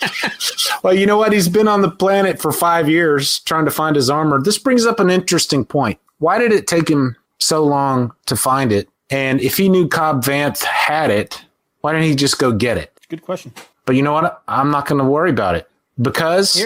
well, 0.84 0.93
you 0.93 1.06
know 1.06 1.17
what? 1.17 1.32
He's 1.32 1.47
been 1.47 1.69
on 1.69 1.82
the 1.82 1.89
planet 1.89 2.41
for 2.41 2.51
five 2.51 2.89
years 2.89 3.39
trying 3.39 3.63
to 3.63 3.71
find 3.71 3.95
his 3.95 4.10
armor. 4.10 4.41
This 4.41 4.58
brings 4.58 4.86
up 4.86 4.99
an 4.99 5.10
interesting 5.10 5.63
point. 5.63 5.99
Why 6.17 6.38
did 6.38 6.51
it 6.51 6.67
take 6.67 6.89
him 6.89 7.15
so 7.39 7.63
long 7.63 8.12
to 8.25 8.36
find 8.36 8.73
it? 8.73 8.89
And 9.10 9.39
if 9.39 9.56
he 9.56 9.69
knew 9.69 9.88
Cobb 9.88 10.21
Vanth 10.21 10.63
had 10.63 11.10
it, 11.12 11.41
why 11.80 11.93
didn't 11.93 12.08
he 12.08 12.15
just 12.15 12.39
go 12.39 12.51
get 12.51 12.77
it? 12.77 12.91
Good 13.08 13.21
question. 13.21 13.54
But 13.86 13.95
you 13.95 14.01
know 14.01 14.12
what? 14.12 14.43
I'm 14.49 14.69
not 14.69 14.86
going 14.86 14.99
to 14.99 15.10
worry 15.10 15.30
about 15.30 15.56
it 15.56 15.69
because 16.01 16.62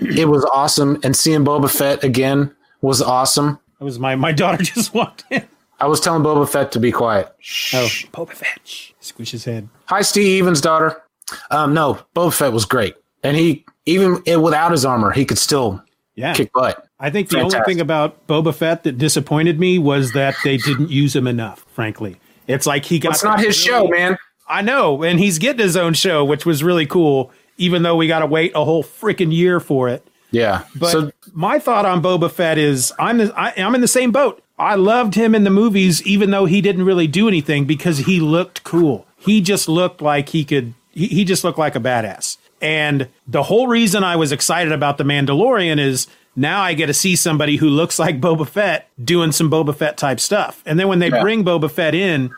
it 0.00 0.28
was 0.28 0.44
awesome. 0.46 0.98
And 1.04 1.14
seeing 1.14 1.44
Boba 1.44 1.70
Fett 1.70 2.02
again 2.02 2.52
was 2.80 3.00
awesome. 3.00 3.60
It 3.80 3.84
was 3.84 4.00
my, 4.00 4.16
my 4.16 4.32
daughter 4.32 4.62
just 4.64 4.92
walked 4.92 5.24
in. 5.30 5.46
I 5.80 5.86
was 5.86 6.00
telling 6.00 6.24
Boba 6.24 6.48
Fett 6.48 6.72
to 6.72 6.80
be 6.80 6.90
quiet. 6.90 7.32
Shh. 7.38 7.74
Oh, 7.74 7.86
Boba 8.12 8.32
Fett. 8.32 8.92
Squish 9.08 9.30
his 9.30 9.44
head. 9.44 9.68
Hi, 9.86 10.02
Steve 10.02 10.42
Evans' 10.42 10.60
daughter. 10.60 11.02
Um, 11.50 11.74
no, 11.74 11.98
Boba 12.14 12.32
Fett 12.32 12.52
was 12.52 12.64
great, 12.64 12.94
and 13.22 13.36
he 13.36 13.64
even 13.86 14.22
without 14.42 14.70
his 14.70 14.84
armor, 14.84 15.10
he 15.10 15.24
could 15.24 15.38
still 15.38 15.82
yeah. 16.14 16.34
kick 16.34 16.52
butt. 16.52 16.86
I 17.00 17.10
think 17.10 17.28
the 17.28 17.36
Fantastic. 17.36 17.60
only 17.60 17.74
thing 17.74 17.80
about 17.80 18.26
Boba 18.26 18.54
Fett 18.54 18.82
that 18.84 18.98
disappointed 18.98 19.58
me 19.58 19.78
was 19.78 20.12
that 20.12 20.34
they 20.44 20.56
didn't 20.56 20.90
use 20.90 21.14
him 21.14 21.26
enough. 21.26 21.64
Frankly, 21.72 22.16
it's 22.46 22.66
like 22.66 22.84
he 22.84 22.98
got. 22.98 23.14
It's 23.14 23.24
not 23.24 23.38
his 23.38 23.66
really, 23.66 23.86
show, 23.86 23.88
man. 23.88 24.18
I 24.46 24.62
know, 24.62 25.02
and 25.02 25.18
he's 25.18 25.38
getting 25.38 25.60
his 25.60 25.76
own 25.76 25.94
show, 25.94 26.24
which 26.24 26.46
was 26.46 26.62
really 26.62 26.86
cool. 26.86 27.32
Even 27.56 27.82
though 27.82 27.96
we 27.96 28.06
got 28.06 28.20
to 28.20 28.26
wait 28.26 28.52
a 28.54 28.64
whole 28.64 28.84
freaking 28.84 29.32
year 29.34 29.58
for 29.58 29.88
it. 29.88 30.06
Yeah. 30.30 30.64
But 30.76 30.90
so, 30.92 31.10
my 31.32 31.58
thought 31.58 31.86
on 31.86 32.02
Boba 32.02 32.30
Fett 32.30 32.56
is 32.56 32.92
I'm 32.98 33.18
the, 33.18 33.32
I, 33.36 33.52
I'm 33.56 33.74
in 33.74 33.80
the 33.80 33.88
same 33.88 34.12
boat. 34.12 34.42
I 34.58 34.74
loved 34.74 35.14
him 35.14 35.34
in 35.34 35.44
the 35.44 35.50
movies, 35.50 36.02
even 36.02 36.30
though 36.30 36.46
he 36.46 36.60
didn't 36.60 36.84
really 36.84 37.06
do 37.06 37.28
anything 37.28 37.64
because 37.64 37.98
he 37.98 38.20
looked 38.20 38.64
cool. 38.64 39.06
He 39.16 39.40
just 39.40 39.68
looked 39.68 40.02
like 40.02 40.30
he 40.30 40.44
could, 40.44 40.74
he, 40.90 41.06
he 41.06 41.24
just 41.24 41.44
looked 41.44 41.58
like 41.58 41.76
a 41.76 41.80
badass. 41.80 42.38
And 42.60 43.08
the 43.26 43.44
whole 43.44 43.68
reason 43.68 44.02
I 44.02 44.16
was 44.16 44.32
excited 44.32 44.72
about 44.72 44.98
The 44.98 45.04
Mandalorian 45.04 45.78
is 45.78 46.08
now 46.34 46.60
I 46.60 46.74
get 46.74 46.86
to 46.86 46.94
see 46.94 47.14
somebody 47.16 47.56
who 47.56 47.68
looks 47.68 47.98
like 47.98 48.20
Boba 48.20 48.48
Fett 48.48 48.88
doing 49.02 49.32
some 49.32 49.50
Boba 49.50 49.74
Fett 49.74 49.96
type 49.96 50.20
stuff. 50.20 50.62
And 50.66 50.78
then 50.78 50.88
when 50.88 50.98
they 50.98 51.10
yeah. 51.10 51.20
bring 51.20 51.44
Boba 51.44 51.70
Fett 51.70 51.94
in, 51.94 52.30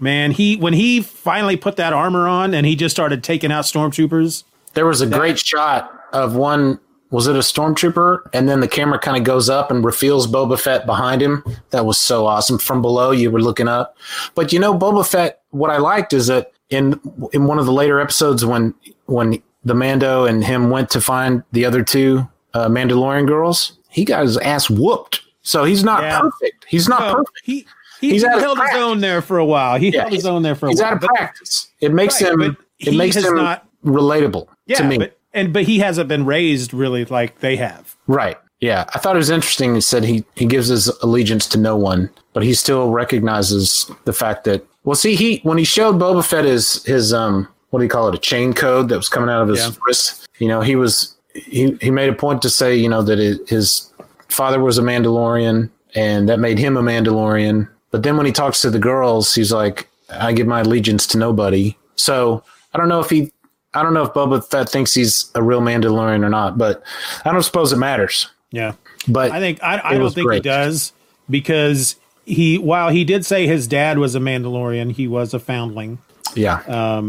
man, 0.00 0.30
he 0.30 0.56
when 0.56 0.72
he 0.72 1.02
finally 1.02 1.56
put 1.56 1.76
that 1.76 1.92
armor 1.92 2.26
on 2.28 2.54
and 2.54 2.66
he 2.66 2.76
just 2.76 2.94
started 2.94 3.22
taking 3.22 3.52
out 3.52 3.64
stormtroopers. 3.64 4.44
There 4.74 4.86
was 4.86 5.00
a 5.00 5.06
that, 5.06 5.18
great 5.18 5.38
shot 5.38 5.90
of 6.12 6.36
one 6.36 6.78
was 7.10 7.26
it 7.28 7.36
a 7.36 7.40
stormtrooper? 7.40 8.20
And 8.32 8.48
then 8.48 8.60
the 8.60 8.68
camera 8.68 8.98
kind 8.98 9.16
of 9.16 9.24
goes 9.24 9.48
up 9.48 9.70
and 9.70 9.84
reveals 9.84 10.26
Boba 10.26 10.58
Fett 10.58 10.86
behind 10.86 11.22
him. 11.22 11.44
That 11.70 11.86
was 11.86 12.00
so 12.00 12.26
awesome. 12.26 12.58
From 12.58 12.82
below, 12.82 13.10
you 13.12 13.30
were 13.30 13.40
looking 13.40 13.68
up. 13.68 13.96
But 14.34 14.52
you 14.52 14.58
know, 14.58 14.76
Boba 14.76 15.06
Fett. 15.08 15.40
What 15.50 15.70
I 15.70 15.78
liked 15.78 16.12
is 16.12 16.26
that 16.26 16.52
in 16.70 17.00
in 17.32 17.46
one 17.46 17.58
of 17.58 17.66
the 17.66 17.72
later 17.72 18.00
episodes 18.00 18.44
when 18.44 18.74
when 19.06 19.42
the 19.64 19.74
Mando 19.74 20.24
and 20.24 20.44
him 20.44 20.70
went 20.70 20.90
to 20.90 21.00
find 21.00 21.42
the 21.52 21.64
other 21.64 21.82
two 21.82 22.28
uh, 22.54 22.68
Mandalorian 22.68 23.26
girls, 23.26 23.78
he 23.88 24.04
got 24.04 24.22
his 24.24 24.36
ass 24.38 24.68
whooped. 24.68 25.22
So 25.42 25.64
he's 25.64 25.84
not 25.84 26.02
Yeah. 26.02 26.20
perfect. 26.20 26.64
He's 26.68 26.88
not 26.88 27.00
Well, 27.00 27.14
perfect. 27.16 27.40
He 27.44 27.66
he, 28.00 28.10
He's 28.10 28.24
held 28.24 28.58
his 28.58 28.74
own 28.76 29.00
there 29.00 29.22
for 29.22 29.38
a 29.38 29.44
while. 29.44 29.78
He 29.78 29.88
Yeah, 29.90 30.02
held 30.02 30.12
his 30.12 30.26
own 30.26 30.42
there 30.42 30.54
for 30.54 30.66
a 30.66 30.70
He's 30.70 30.80
while. 30.80 30.88
out 30.94 31.02
of 31.02 31.08
practice. 31.08 31.68
It 31.80 31.94
makes 31.94 32.20
Right, 32.20 32.32
him. 32.32 32.56
It 32.78 32.94
makes 32.94 33.16
him 33.16 33.34
not- 33.34 33.64
relatable 33.84 34.48
yeah, 34.66 34.76
to 34.78 34.84
me. 34.84 34.98
but 34.98 35.16
and 35.36 35.52
but 35.52 35.62
he 35.64 35.78
hasn't 35.78 36.08
been 36.08 36.24
raised 36.24 36.74
really 36.74 37.04
like 37.04 37.38
they 37.40 37.56
have. 37.56 37.96
Right. 38.08 38.36
Yeah. 38.60 38.84
I 38.94 38.98
thought 38.98 39.14
it 39.14 39.18
was 39.18 39.30
interesting. 39.30 39.74
He 39.74 39.80
said 39.80 40.02
he, 40.02 40.24
he 40.34 40.46
gives 40.46 40.68
his 40.68 40.88
allegiance 41.02 41.46
to 41.50 41.58
no 41.58 41.76
one, 41.76 42.10
but 42.32 42.42
he 42.42 42.54
still 42.54 42.90
recognizes 42.90 43.90
the 44.04 44.12
fact 44.12 44.44
that, 44.44 44.66
well, 44.84 44.94
see, 44.96 45.14
he, 45.14 45.38
when 45.42 45.58
he 45.58 45.64
showed 45.64 45.96
Boba 45.96 46.24
Fett 46.24 46.44
his, 46.46 46.82
his, 46.84 47.12
um, 47.12 47.46
what 47.70 47.80
do 47.80 47.84
you 47.84 47.90
call 47.90 48.08
it? 48.08 48.14
A 48.14 48.18
chain 48.18 48.54
code 48.54 48.88
that 48.88 48.96
was 48.96 49.08
coming 49.10 49.28
out 49.28 49.42
of 49.42 49.48
his 49.48 49.58
Yeah. 49.58 49.72
wrist. 49.86 50.26
You 50.38 50.48
know, 50.48 50.62
he 50.62 50.74
was, 50.74 51.14
he, 51.34 51.72
he 51.82 51.90
made 51.90 52.08
a 52.08 52.14
point 52.14 52.40
to 52.42 52.50
say, 52.50 52.74
you 52.74 52.88
know, 52.88 53.02
that 53.02 53.18
it, 53.18 53.46
his 53.48 53.92
father 54.28 54.58
was 54.60 54.78
a 54.78 54.82
Mandalorian 54.82 55.68
and 55.94 56.28
that 56.28 56.38
made 56.38 56.58
him 56.58 56.76
a 56.78 56.82
Mandalorian. 56.82 57.68
But 57.90 58.04
then 58.04 58.16
when 58.16 58.26
he 58.26 58.32
talks 58.32 58.62
to 58.62 58.70
the 58.70 58.78
girls, 58.78 59.34
he's 59.34 59.52
like, 59.52 59.88
I 60.10 60.32
give 60.32 60.46
my 60.46 60.60
allegiance 60.60 61.06
to 61.08 61.18
nobody. 61.18 61.76
So 61.96 62.42
I 62.72 62.78
don't 62.78 62.88
know 62.88 63.00
if 63.00 63.10
he, 63.10 63.32
I 63.76 63.82
don't 63.82 63.94
know 63.94 64.02
if 64.02 64.10
Boba 64.12 64.44
Fett 64.48 64.68
thinks 64.68 64.94
he's 64.94 65.30
a 65.34 65.42
real 65.42 65.60
Mandalorian 65.60 66.24
or 66.24 66.28
not, 66.30 66.56
but 66.58 66.82
I 67.24 67.32
don't 67.32 67.42
suppose 67.42 67.72
it 67.72 67.76
matters. 67.76 68.28
Yeah. 68.50 68.72
But 69.08 69.30
I 69.32 69.38
think 69.40 69.62
I, 69.62 69.80
I 69.84 69.98
don't 69.98 70.12
think 70.12 70.32
he 70.32 70.40
does 70.40 70.92
because 71.30 71.96
he 72.24 72.58
while 72.58 72.88
he 72.88 73.04
did 73.04 73.24
say 73.26 73.46
his 73.46 73.66
dad 73.68 73.98
was 73.98 74.14
a 74.14 74.18
Mandalorian, 74.20 74.92
he 74.92 75.06
was 75.06 75.34
a 75.34 75.38
foundling. 75.38 75.98
yeah, 76.34 76.56
Uh, 76.66 77.02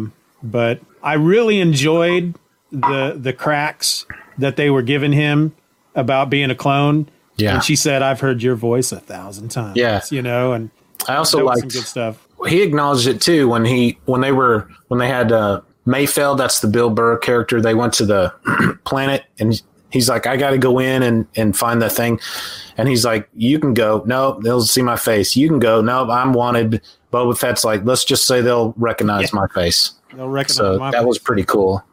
But 0.43 0.79
I 1.01 1.13
really 1.13 1.59
enjoyed 1.59 2.35
the 2.71 3.15
the 3.19 3.33
cracks 3.33 4.05
that 4.37 4.55
they 4.57 4.69
were 4.69 4.81
giving 4.83 5.13
him 5.13 5.55
about 5.95 6.29
being 6.29 6.51
a 6.51 6.55
clone. 6.55 7.09
Yeah. 7.37 7.55
And 7.55 7.63
she 7.63 7.75
said, 7.75 8.01
I've 8.01 8.19
heard 8.19 8.41
your 8.43 8.55
voice 8.55 8.91
a 8.91 8.99
thousand 8.99 9.49
times. 9.49 9.77
Yeah. 9.77 10.01
You 10.11 10.21
know, 10.21 10.53
and 10.53 10.69
I 11.07 11.15
also 11.15 11.43
was 11.45 11.59
some 11.59 11.69
good 11.69 11.83
stuff. 11.85 12.27
he 12.47 12.61
acknowledged 12.61 13.07
it 13.07 13.21
too 13.21 13.47
when 13.47 13.63
he 13.65 13.97
when 14.05 14.21
they 14.21 14.31
were 14.31 14.67
when 14.89 14.99
they 14.99 15.07
had 15.07 15.31
uh, 15.31 15.61
Mayfeld. 15.87 16.37
That's 16.37 16.59
the 16.59 16.67
Bill 16.67 16.89
Burr 16.89 17.17
character. 17.17 17.61
They 17.61 17.73
went 17.73 17.93
to 17.93 18.05
the 18.05 18.77
planet 18.85 19.23
and 19.39 19.61
he's 19.89 20.09
like, 20.09 20.27
I 20.27 20.37
got 20.37 20.51
to 20.51 20.57
go 20.57 20.79
in 20.79 21.01
and 21.01 21.25
and 21.35 21.57
find 21.57 21.81
the 21.81 21.89
thing. 21.89 22.19
And 22.77 22.87
he's 22.87 23.05
like, 23.05 23.27
You 23.33 23.59
can 23.59 23.73
go. 23.73 24.03
No, 24.05 24.39
they'll 24.41 24.61
see 24.61 24.81
my 24.81 24.97
face. 24.97 25.35
You 25.35 25.47
can 25.47 25.59
go. 25.59 25.81
No, 25.81 26.09
I'm 26.09 26.33
wanted. 26.33 26.81
Boba 27.11 27.37
Fett's 27.37 27.63
like, 27.63 27.83
Let's 27.85 28.03
just 28.03 28.25
say 28.25 28.41
they'll 28.41 28.73
recognize 28.77 29.33
my 29.33 29.47
face. 29.47 29.93
They'll 30.13 30.29
recognize 30.29 30.57
So 30.57 30.77
that 30.91 31.05
was 31.05 31.17
pretty 31.17 31.43
cool. 31.43 31.83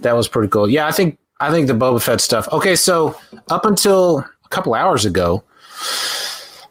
That 0.00 0.16
was 0.16 0.26
pretty 0.26 0.48
cool. 0.48 0.68
Yeah, 0.68 0.86
I 0.86 0.92
think 0.92 1.18
I 1.40 1.50
think 1.50 1.66
the 1.66 1.74
Boba 1.74 2.02
Fett 2.02 2.20
stuff. 2.20 2.48
Okay, 2.50 2.76
so 2.76 3.16
up 3.50 3.66
until 3.66 4.18
a 4.18 4.48
couple 4.48 4.74
hours 4.74 5.04
ago, 5.04 5.44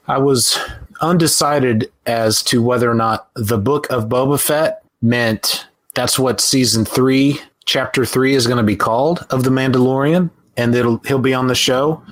I 0.08 0.18
was 0.18 0.58
undecided 1.02 1.92
as 2.06 2.42
to 2.44 2.62
whether 2.62 2.90
or 2.90 2.96
not 2.96 3.30
the 3.36 3.58
book 3.58 3.90
of 3.90 4.06
Boba 4.06 4.40
Fett 4.40 4.84
meant 5.02 5.68
that's 5.94 6.18
what 6.18 6.42
season 6.42 6.86
three, 6.86 7.40
chapter 7.66 8.06
three 8.06 8.36
is 8.36 8.48
going 8.48 8.58
to 8.58 8.64
be 8.64 8.76
called 8.76 9.26
of 9.30 9.44
the 9.44 9.50
Mandalorian, 9.50 10.30
and 10.58 10.76
it'll 10.76 10.98
he'll 11.00 11.20
be 11.20 11.34
on 11.34 11.48
the 11.48 11.56
show, 11.56 12.04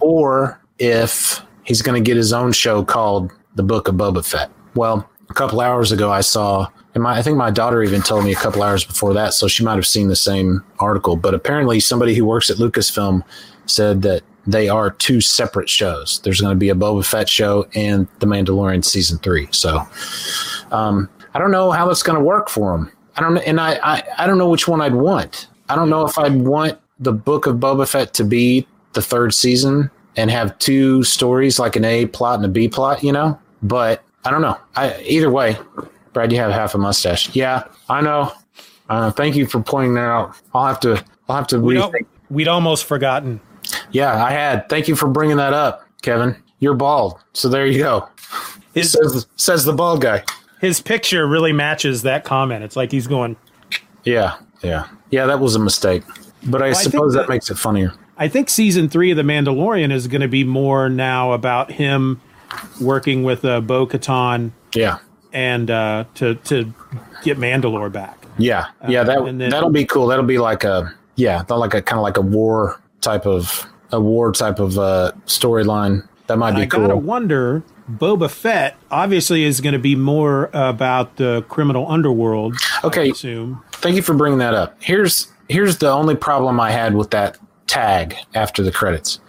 or 0.00 0.60
if 0.78 1.42
he's 1.64 1.82
going 1.82 2.02
to 2.02 2.06
get 2.06 2.16
his 2.16 2.32
own 2.32 2.52
show 2.52 2.84
called 2.84 3.30
the 3.54 3.62
Book 3.62 3.88
of 3.88 3.96
Boba 3.96 4.24
Fett. 4.24 4.50
Well, 4.74 5.08
a 5.28 5.34
couple 5.34 5.60
hours 5.60 5.92
ago, 5.92 6.10
I 6.10 6.20
saw, 6.20 6.68
and 6.94 7.02
my, 7.02 7.18
I 7.18 7.22
think 7.22 7.36
my 7.36 7.50
daughter 7.50 7.82
even 7.82 8.02
told 8.02 8.24
me 8.24 8.32
a 8.32 8.36
couple 8.36 8.62
hours 8.62 8.84
before 8.84 9.14
that, 9.14 9.34
so 9.34 9.48
she 9.48 9.64
might 9.64 9.74
have 9.74 9.86
seen 9.86 10.08
the 10.08 10.16
same 10.16 10.64
article. 10.78 11.16
But 11.16 11.34
apparently, 11.34 11.80
somebody 11.80 12.14
who 12.14 12.24
works 12.24 12.50
at 12.50 12.58
Lucasfilm 12.58 13.22
said 13.66 14.02
that 14.02 14.22
they 14.46 14.68
are 14.68 14.90
two 14.90 15.20
separate 15.20 15.68
shows. 15.68 16.20
There's 16.20 16.40
going 16.40 16.54
to 16.54 16.58
be 16.58 16.68
a 16.68 16.74
Boba 16.74 17.04
Fett 17.04 17.28
show 17.28 17.66
and 17.74 18.06
The 18.20 18.26
Mandalorian 18.26 18.84
season 18.84 19.18
three. 19.18 19.48
So, 19.50 19.82
um, 20.70 21.08
I 21.34 21.38
don't 21.38 21.50
know 21.50 21.70
how 21.70 21.86
that's 21.86 22.02
going 22.02 22.18
to 22.18 22.24
work 22.24 22.48
for 22.48 22.72
them. 22.72 22.92
I 23.16 23.22
don't 23.22 23.34
know, 23.34 23.40
and 23.42 23.60
I, 23.60 23.78
I, 23.82 24.02
I 24.18 24.26
don't 24.26 24.38
know 24.38 24.48
which 24.48 24.68
one 24.68 24.80
I'd 24.80 24.94
want. 24.94 25.48
I 25.68 25.74
don't 25.74 25.90
know 25.90 26.06
if 26.06 26.18
I'd 26.18 26.36
want 26.36 26.78
the 26.98 27.12
Book 27.12 27.46
of 27.46 27.56
Boba 27.56 27.88
Fett 27.88 28.14
to 28.14 28.24
be 28.24 28.66
the 28.92 29.02
third 29.02 29.34
season 29.34 29.90
and 30.16 30.30
have 30.30 30.58
two 30.58 31.02
stories 31.04 31.58
like 31.58 31.76
an 31.76 31.84
A 31.84 32.06
plot 32.06 32.36
and 32.36 32.44
a 32.44 32.48
B 32.48 32.68
plot, 32.68 33.02
you 33.02 33.12
know. 33.12 33.38
But 33.62 34.02
I 34.24 34.30
don't 34.30 34.42
know. 34.42 34.58
I 34.74 35.00
either 35.02 35.30
way, 35.30 35.56
Brad, 36.12 36.32
you 36.32 36.38
have 36.38 36.52
half 36.52 36.74
a 36.74 36.78
mustache. 36.78 37.34
Yeah, 37.34 37.64
I 37.88 38.00
know. 38.00 38.32
Uh, 38.88 39.10
thank 39.10 39.36
you 39.36 39.46
for 39.46 39.60
pointing 39.60 39.94
that 39.94 40.00
out. 40.08 40.36
I'll 40.54 40.66
have 40.66 40.80
to. 40.80 41.02
I'll 41.28 41.36
have 41.36 41.46
to 41.48 41.60
We'd, 41.60 41.82
we'd 42.30 42.48
almost 42.48 42.84
forgotten. 42.84 43.40
Yeah, 43.90 44.24
I 44.24 44.30
had. 44.30 44.68
Thank 44.68 44.88
you 44.88 44.94
for 44.94 45.08
bringing 45.08 45.38
that 45.38 45.52
up, 45.52 45.86
Kevin. 46.02 46.36
You're 46.60 46.74
bald, 46.74 47.18
so 47.32 47.48
there 47.48 47.66
you 47.66 47.78
go. 47.78 48.08
His 48.74 48.92
Says 48.92 49.26
says 49.36 49.64
the 49.64 49.72
bald 49.72 50.02
guy. 50.02 50.22
His 50.66 50.80
picture 50.80 51.26
really 51.26 51.52
matches 51.52 52.02
that 52.02 52.24
comment. 52.24 52.64
It's 52.64 52.76
like 52.76 52.90
he's 52.90 53.06
going. 53.06 53.36
Yeah, 54.04 54.36
yeah, 54.62 54.88
yeah. 55.10 55.26
That 55.26 55.40
was 55.40 55.54
a 55.54 55.58
mistake, 55.60 56.02
but 56.44 56.60
I, 56.62 56.68
I 56.68 56.74
think 56.74 56.92
suppose 56.92 57.14
that, 57.14 57.20
that- 57.20 57.28
makes 57.28 57.50
it 57.50 57.56
funnier. 57.58 57.92
I 58.18 58.28
think 58.28 58.48
season 58.48 58.88
three 58.88 59.10
of 59.10 59.18
The 59.18 59.22
Mandalorian 59.22 59.92
is 59.92 60.08
going 60.08 60.22
to 60.22 60.28
be 60.28 60.42
more 60.42 60.88
now 60.88 61.32
about 61.32 61.70
him 61.70 62.18
working 62.80 63.24
with 63.24 63.44
uh, 63.44 63.60
Bo 63.60 63.86
Katan 63.86 64.52
Yeah, 64.74 64.98
and 65.32 65.70
uh, 65.70 66.04
to 66.14 66.34
to 66.34 66.72
get 67.22 67.38
Mandalore 67.38 67.92
back. 67.92 68.24
yeah, 68.38 68.66
yeah. 68.88 69.04
That 69.04 69.18
uh, 69.18 69.24
then, 69.24 69.38
that'll 69.38 69.70
be 69.70 69.84
cool. 69.84 70.06
That'll 70.06 70.24
be 70.24 70.38
like 70.38 70.64
a 70.64 70.94
yeah, 71.16 71.44
not 71.48 71.58
like 71.58 71.74
a 71.74 71.82
kind 71.82 71.98
of 71.98 72.02
like 72.02 72.16
a 72.16 72.22
war 72.22 72.80
type 73.02 73.26
of 73.26 73.66
a 73.92 74.00
war 74.00 74.32
type 74.32 74.58
of 74.60 74.78
uh, 74.78 75.12
storyline. 75.26 76.08
That 76.26 76.38
might 76.38 76.56
be 76.56 76.66
cool. 76.66 76.84
I 76.84 76.86
gotta 76.88 76.96
wonder. 76.96 77.62
Boba 77.90 78.30
Fett 78.30 78.76
obviously 78.90 79.44
is 79.44 79.60
going 79.60 79.72
to 79.72 79.78
be 79.78 79.94
more 79.94 80.50
about 80.52 81.16
the 81.16 81.44
criminal 81.48 81.90
underworld. 81.90 82.56
Okay. 82.84 83.10
assume. 83.10 83.62
Thank 83.72 83.96
you 83.96 84.02
for 84.02 84.14
bringing 84.14 84.38
that 84.38 84.54
up. 84.54 84.76
Here's 84.80 85.32
here's 85.48 85.78
the 85.78 85.90
only 85.90 86.16
problem 86.16 86.58
I 86.60 86.70
had 86.70 86.94
with 86.94 87.10
that 87.10 87.38
tag 87.66 88.16
after 88.34 88.62
the 88.62 88.72
credits. 88.72 89.20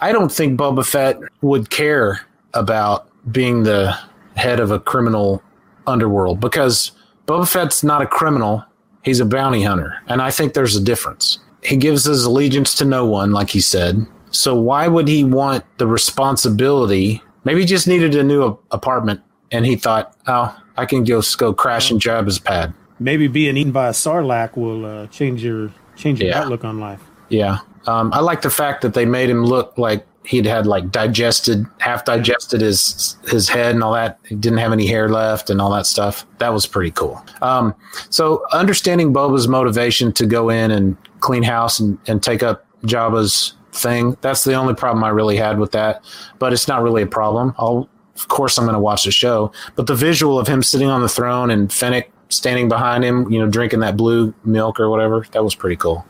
I 0.00 0.12
don't 0.12 0.32
think 0.32 0.58
Boba 0.58 0.86
Fett 0.86 1.18
would 1.42 1.70
care 1.70 2.20
about 2.54 3.08
being 3.30 3.64
the 3.64 3.96
head 4.36 4.60
of 4.60 4.70
a 4.70 4.80
criminal 4.80 5.42
underworld 5.86 6.40
because 6.40 6.92
Boba 7.26 7.50
Fett's 7.50 7.82
not 7.82 8.02
a 8.02 8.06
criminal. 8.06 8.64
He's 9.02 9.20
a 9.20 9.24
bounty 9.26 9.62
hunter. 9.62 9.94
And 10.06 10.22
I 10.22 10.30
think 10.30 10.54
there's 10.54 10.76
a 10.76 10.82
difference. 10.82 11.38
He 11.62 11.76
gives 11.76 12.04
his 12.04 12.24
allegiance 12.24 12.74
to 12.76 12.84
no 12.84 13.04
one, 13.04 13.32
like 13.32 13.50
he 13.50 13.60
said. 13.60 14.06
So 14.30 14.54
why 14.54 14.88
would 14.88 15.08
he 15.08 15.24
want 15.24 15.64
the 15.78 15.86
responsibility? 15.86 17.22
Maybe 17.48 17.60
he 17.60 17.66
just 17.66 17.88
needed 17.88 18.14
a 18.14 18.22
new 18.22 18.58
apartment 18.70 19.22
and 19.50 19.64
he 19.64 19.74
thought, 19.74 20.14
oh, 20.26 20.54
I 20.76 20.84
can 20.84 21.06
just 21.06 21.38
go 21.38 21.54
crash 21.54 21.90
and 21.90 21.98
grab 21.98 22.26
his 22.26 22.38
pad. 22.38 22.74
Maybe 23.00 23.26
being 23.26 23.56
eaten 23.56 23.72
by 23.72 23.88
a 23.88 23.92
sarlacc 23.92 24.54
will 24.54 24.84
uh, 24.84 25.06
change 25.06 25.42
your 25.42 25.72
change 25.96 26.20
your 26.20 26.28
Yeah. 26.28 26.42
outlook 26.42 26.62
on 26.62 26.78
life. 26.78 27.00
Yeah. 27.30 27.60
Um, 27.86 28.12
I 28.12 28.20
like 28.20 28.42
the 28.42 28.50
fact 28.50 28.82
that 28.82 28.92
they 28.92 29.06
made 29.06 29.30
him 29.30 29.46
look 29.46 29.78
like 29.78 30.06
he'd 30.26 30.44
had 30.44 30.66
like 30.66 30.90
digested, 30.90 31.64
half 31.78 32.04
digested 32.04 32.60
his 32.60 33.16
his 33.30 33.48
head 33.48 33.74
and 33.74 33.82
all 33.82 33.94
that. 33.94 34.18
He 34.26 34.34
didn't 34.34 34.58
have 34.58 34.72
any 34.74 34.86
hair 34.86 35.08
left 35.08 35.48
and 35.48 35.58
all 35.58 35.70
that 35.72 35.86
stuff. 35.86 36.26
That 36.40 36.52
was 36.52 36.66
pretty 36.66 36.90
cool. 36.90 37.24
Um, 37.40 37.74
so 38.10 38.44
understanding 38.52 39.10
Boba's 39.14 39.48
motivation 39.48 40.12
to 40.12 40.26
go 40.26 40.50
in 40.50 40.70
and 40.70 40.98
clean 41.20 41.44
house 41.44 41.80
and, 41.80 41.96
and 42.08 42.22
take 42.22 42.42
up 42.42 42.66
Jabba's 42.84 43.54
thing, 43.78 44.16
that's 44.20 44.44
the 44.44 44.54
only 44.54 44.74
problem 44.74 45.02
I 45.04 45.08
really 45.10 45.36
had 45.36 45.58
with 45.58 45.72
that. 45.72 46.02
But 46.38 46.52
it's 46.52 46.68
not 46.68 46.82
really 46.82 47.02
a 47.02 47.06
problem. 47.06 47.54
I'll 47.58 47.88
of 48.16 48.26
course 48.26 48.58
I'm 48.58 48.64
going 48.64 48.74
to 48.74 48.80
watch 48.80 49.04
the 49.04 49.12
show. 49.12 49.52
But 49.76 49.86
the 49.86 49.94
visual 49.94 50.40
of 50.40 50.48
him 50.48 50.60
sitting 50.62 50.88
on 50.88 51.02
the 51.02 51.08
throne 51.08 51.50
and 51.52 51.72
Fennec 51.72 52.10
standing 52.30 52.68
behind 52.68 53.04
him, 53.04 53.30
you 53.30 53.38
know, 53.38 53.48
drinking 53.48 53.78
that 53.80 53.96
blue 53.96 54.34
milk 54.44 54.80
or 54.80 54.90
whatever, 54.90 55.24
that 55.30 55.44
was 55.44 55.54
pretty 55.54 55.76
cool. 55.76 56.04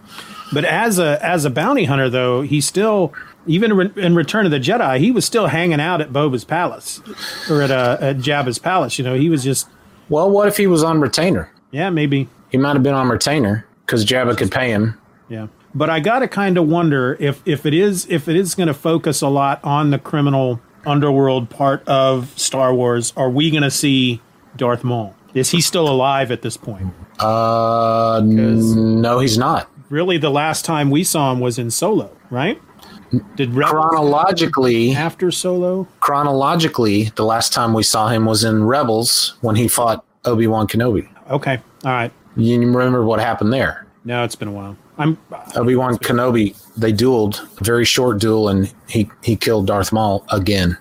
But 0.53 0.65
as 0.65 0.99
a 0.99 1.23
as 1.25 1.45
a 1.45 1.51
bounty 1.51 1.85
hunter, 1.85 2.09
though, 2.09 2.41
he 2.41 2.63
still 2.63 3.13
even 3.47 3.75
re- 3.77 3.93
in 3.97 4.15
Return 4.15 4.47
of 4.47 4.51
the 4.53 4.59
Jedi, 4.59 4.99
he 4.99 5.11
was 5.11 5.27
still 5.27 5.49
hanging 5.49 5.81
out 5.81 6.01
at 6.01 6.11
Boba's 6.11 6.45
palace 6.45 7.03
or 7.51 7.61
at 7.61 7.71
uh, 7.71 7.99
at 8.01 8.17
Jabba's 8.17 8.59
palace. 8.59 8.99
You 8.99 9.05
know, 9.05 9.15
he 9.15 9.29
was 9.29 9.45
just 9.45 9.69
Well, 10.09 10.31
what 10.31 10.49
if 10.49 10.57
he 10.57 10.67
was 10.67 10.83
on 10.83 11.01
retainer? 11.01 11.51
yeah, 11.71 11.91
maybe 11.91 12.27
He 12.51 12.57
might 12.57 12.73
have 12.73 12.83
been 12.83 12.95
on 12.95 13.11
retainer 13.11 13.67
because 13.85 14.07
Jabba 14.07 14.35
could 14.39 14.51
pay 14.51 14.71
him. 14.71 14.99
yeah. 15.29 15.49
But 15.79 15.91
I 15.91 16.01
gotta 16.01 16.27
kind 16.27 16.59
of 16.59 16.67
wonder 16.67 17.17
if 17.21 17.41
if 17.47 17.65
it 17.65 17.73
is 17.73 18.05
if 18.11 18.27
it 18.27 18.35
is 18.35 18.57
going 18.57 18.67
to 18.67 18.75
focus 18.75 19.23
a 19.23 19.29
lot 19.29 19.63
on 19.63 19.91
the 19.91 19.99
criminal 19.99 20.61
underworld 20.85 21.51
part 21.51 21.87
of 21.87 22.37
Star 22.37 22.75
Wars, 22.75 23.13
are 23.17 23.31
we 23.31 23.49
going 23.49 23.63
to 23.63 23.71
see 23.71 24.21
Darth 24.57 24.83
Maul? 24.83 25.15
Is 25.35 25.51
he 25.51 25.61
still 25.61 25.89
alive 25.89 26.33
at 26.33 26.43
this 26.43 26.57
point? 26.57 26.93
Uh, 27.21 28.21
no, 28.25 29.21
he's 29.21 29.39
not. 29.39 29.71
Really, 29.89 30.19
the 30.19 30.31
last 30.31 30.65
time 30.65 30.91
we 30.91 31.05
saw 31.05 31.31
him 31.31 31.39
was 31.39 31.61
in 31.61 31.71
Solo, 31.71 32.11
right? 32.29 32.61
Did 33.37 33.55
Rebels 33.55 33.71
Chronologically, 33.71 34.93
after 34.93 35.31
Solo? 35.31 35.87
chronologically, 36.01 37.05
the 37.15 37.25
last 37.25 37.53
time 37.53 37.73
we 37.73 37.85
saw 37.85 38.09
him 38.09 38.25
was 38.25 38.43
in 38.43 38.65
Rebels 38.65 39.37
when 39.43 39.55
he 39.55 39.69
fought 39.69 40.05
Obi 40.25 40.49
Wan 40.49 40.67
Kenobi. 40.67 41.09
Okay, 41.31 41.61
all 41.85 41.93
right. 41.93 42.13
You 42.37 42.59
remember 42.59 43.05
what 43.05 43.21
happened 43.21 43.53
there? 43.53 43.87
No, 44.05 44.25
it's 44.25 44.35
been 44.35 44.49
a 44.49 44.53
while. 44.53 44.77
I'm 44.99 45.17
Obi 45.55 45.77
Wan 45.77 45.97
Kenobi. 45.99 46.57
They 46.77 46.93
dueled, 46.93 47.41
a 47.61 47.65
very 47.65 47.85
short 47.85 48.21
duel, 48.21 48.49
and 48.49 48.73
he 48.89 49.09
he 49.23 49.37
killed 49.37 49.67
Darth 49.67 49.93
Maul 49.93 50.25
again. 50.31 50.77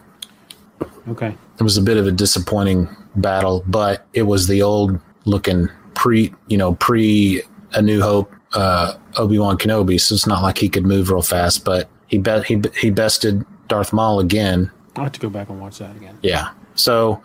okay. 1.09 1.35
It 1.59 1.63
was 1.63 1.77
a 1.77 1.81
bit 1.81 1.97
of 1.97 2.05
a 2.05 2.11
disappointing 2.11 2.87
battle, 3.15 3.63
but 3.67 4.05
it 4.13 4.23
was 4.23 4.47
the 4.47 4.61
old 4.61 4.99
looking 5.25 5.69
pre, 5.95 6.33
you 6.47 6.57
know, 6.57 6.73
pre 6.75 7.41
A 7.73 7.81
New 7.81 8.01
Hope 8.01 8.31
uh, 8.53 8.95
Obi 9.17 9.37
Wan 9.37 9.57
Kenobi. 9.57 9.99
So 9.99 10.15
it's 10.15 10.27
not 10.27 10.41
like 10.41 10.57
he 10.57 10.69
could 10.69 10.85
move 10.85 11.09
real 11.09 11.21
fast, 11.21 11.63
but 11.63 11.89
he 12.07 12.17
bet 12.17 12.45
he 12.45 12.61
he 12.79 12.89
bested 12.89 13.45
Darth 13.67 13.93
Maul 13.93 14.19
again. 14.19 14.71
I'll 14.95 15.03
have 15.03 15.13
to 15.13 15.19
go 15.19 15.29
back 15.29 15.49
and 15.49 15.61
watch 15.61 15.77
that 15.77 15.95
again. 15.95 16.17
Yeah. 16.23 16.49
So 16.73 17.21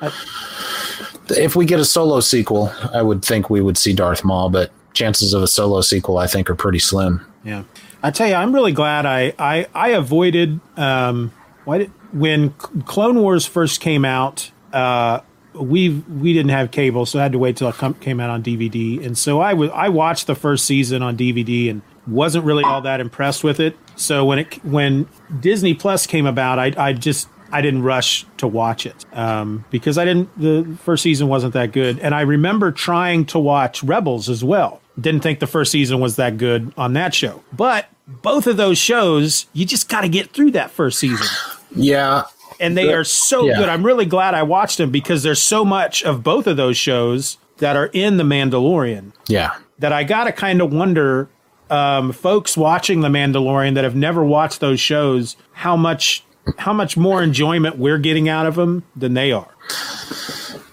if 1.31 1.57
we 1.57 1.65
get 1.65 1.81
a 1.81 1.85
solo 1.85 2.21
sequel, 2.21 2.73
I 2.93 3.03
would 3.03 3.25
think 3.25 3.49
we 3.49 3.61
would 3.61 3.79
see 3.79 3.95
Darth 3.95 4.25
Maul, 4.25 4.51
but 4.51 4.71
chances 4.93 5.35
of 5.35 5.43
a 5.43 5.47
solo 5.47 5.81
sequel, 5.81 6.19
I 6.19 6.27
think, 6.27 6.51
are 6.51 6.55
pretty 6.55 6.79
slim. 6.79 7.25
Yeah, 7.45 7.65
I 8.03 8.11
tell 8.11 8.29
you, 8.29 8.35
I'm 8.35 8.55
really 8.55 8.73
glad 8.73 9.07
I 9.07 9.33
I, 9.39 9.67
I 9.75 9.91
avoided 9.91 10.61
um, 10.77 11.33
did, 11.67 11.91
when 12.13 12.51
Clone 12.51 13.21
Wars 13.21 13.47
first 13.47 13.81
came 13.81 14.05
out. 14.05 14.51
Uh, 14.73 15.21
we 15.55 15.91
we 15.91 16.33
didn't 16.33 16.51
have 16.51 16.71
cable, 16.71 17.05
so 17.05 17.19
I 17.19 17.23
had 17.23 17.33
to 17.33 17.39
wait 17.39 17.57
till 17.57 17.69
it 17.69 18.01
came 18.01 18.21
out 18.21 18.31
on 18.31 18.43
DVD. 18.43 19.05
And 19.05 19.17
so 19.19 19.41
I 19.41 19.53
was 19.53 19.71
I 19.71 19.89
watched 19.89 20.27
the 20.27 20.35
first 20.35 20.65
season 20.65 21.03
on 21.03 21.17
DVD 21.17 21.71
and 21.71 21.83
wasn't 22.07 22.45
really 22.45 22.65
all 22.65 22.81
that 22.83 23.01
impressed 23.01 23.45
with 23.45 23.61
it. 23.61 23.77
So 23.97 24.25
when 24.25 24.41
it 24.41 24.65
when 24.65 25.09
Disney 25.41 25.75
Plus 25.75 26.07
came 26.07 26.27
about, 26.27 26.59
I 26.59 26.73
I 26.79 26.93
just 26.95 27.29
I 27.53 27.61
didn't 27.61 27.83
rush 27.83 28.25
to 28.39 28.47
watch 28.47 28.87
it 28.87 29.05
um, 29.13 29.65
because 29.71 29.99
I 29.99 30.05
didn't. 30.05 30.41
The 30.41 30.77
first 30.83 31.03
season 31.03 31.29
wasn't 31.29 31.53
that 31.53 31.73
good, 31.73 31.99
and 31.99 32.15
I 32.15 32.23
remember 32.23 32.73
trying 32.73 33.27
to 33.27 33.39
watch 33.39 33.83
Rebels 33.83 34.31
as 34.31 34.43
well. 34.43 34.81
Didn't 35.01 35.23
think 35.23 35.39
the 35.41 35.47
first 35.47 35.73
season 35.73 36.01
was 36.01 36.17
that 36.17 36.37
good 36.37 36.73
on 36.77 36.93
that 36.93 37.15
show, 37.15 37.43
but 37.53 37.87
both 38.07 38.47
of 38.47 38.57
those 38.59 38.77
shows, 38.79 39.47
you 39.55 39.65
just 39.65 39.89
got 39.89 40.03
to 40.03 40.09
get 40.09 40.33
through 40.33 40.51
that 40.53 40.71
first 40.71 40.99
season, 40.99 41.27
Yeah. 41.75 42.25
and 42.61 42.77
they 42.77 42.93
are 42.93 43.05
so 43.05 43.47
Yeah. 43.47 43.57
good. 43.59 43.69
I'm 43.71 43.85
really 43.87 44.05
glad 44.05 44.35
I 44.35 44.43
watched 44.43 44.77
them 44.79 44.91
because 44.91 45.23
there's 45.23 45.41
so 45.41 45.65
much 45.65 46.03
of 46.03 46.23
both 46.23 46.47
of 46.47 46.57
those 46.59 46.77
shows 46.77 47.39
that 47.59 47.75
are 47.77 47.87
in 47.95 48.19
the 48.19 48.25
Mandalorian 48.25 49.13
Yeah. 49.29 49.53
that 49.79 49.93
I 49.95 50.05
got 50.05 50.25
to 50.25 50.33
kind 50.33 50.61
of 50.61 50.73
wonder, 50.73 51.29
um, 51.71 52.13
folks 52.13 52.55
watching 52.57 53.01
The 53.01 53.09
Mandalorian 53.09 53.75
that 53.75 53.85
have 53.85 53.97
never 53.97 54.23
watched 54.23 54.61
those 54.61 54.79
shows, 54.81 55.37
how 55.53 55.77
much 55.77 56.23
how 56.59 56.73
much 56.73 56.97
more 56.97 57.23
enjoyment 57.23 57.79
we're 57.79 57.99
getting 57.99 58.29
out 58.29 58.47
of 58.47 58.57
them 58.57 58.83
than 58.97 59.15
they 59.15 59.31
are. 59.31 59.47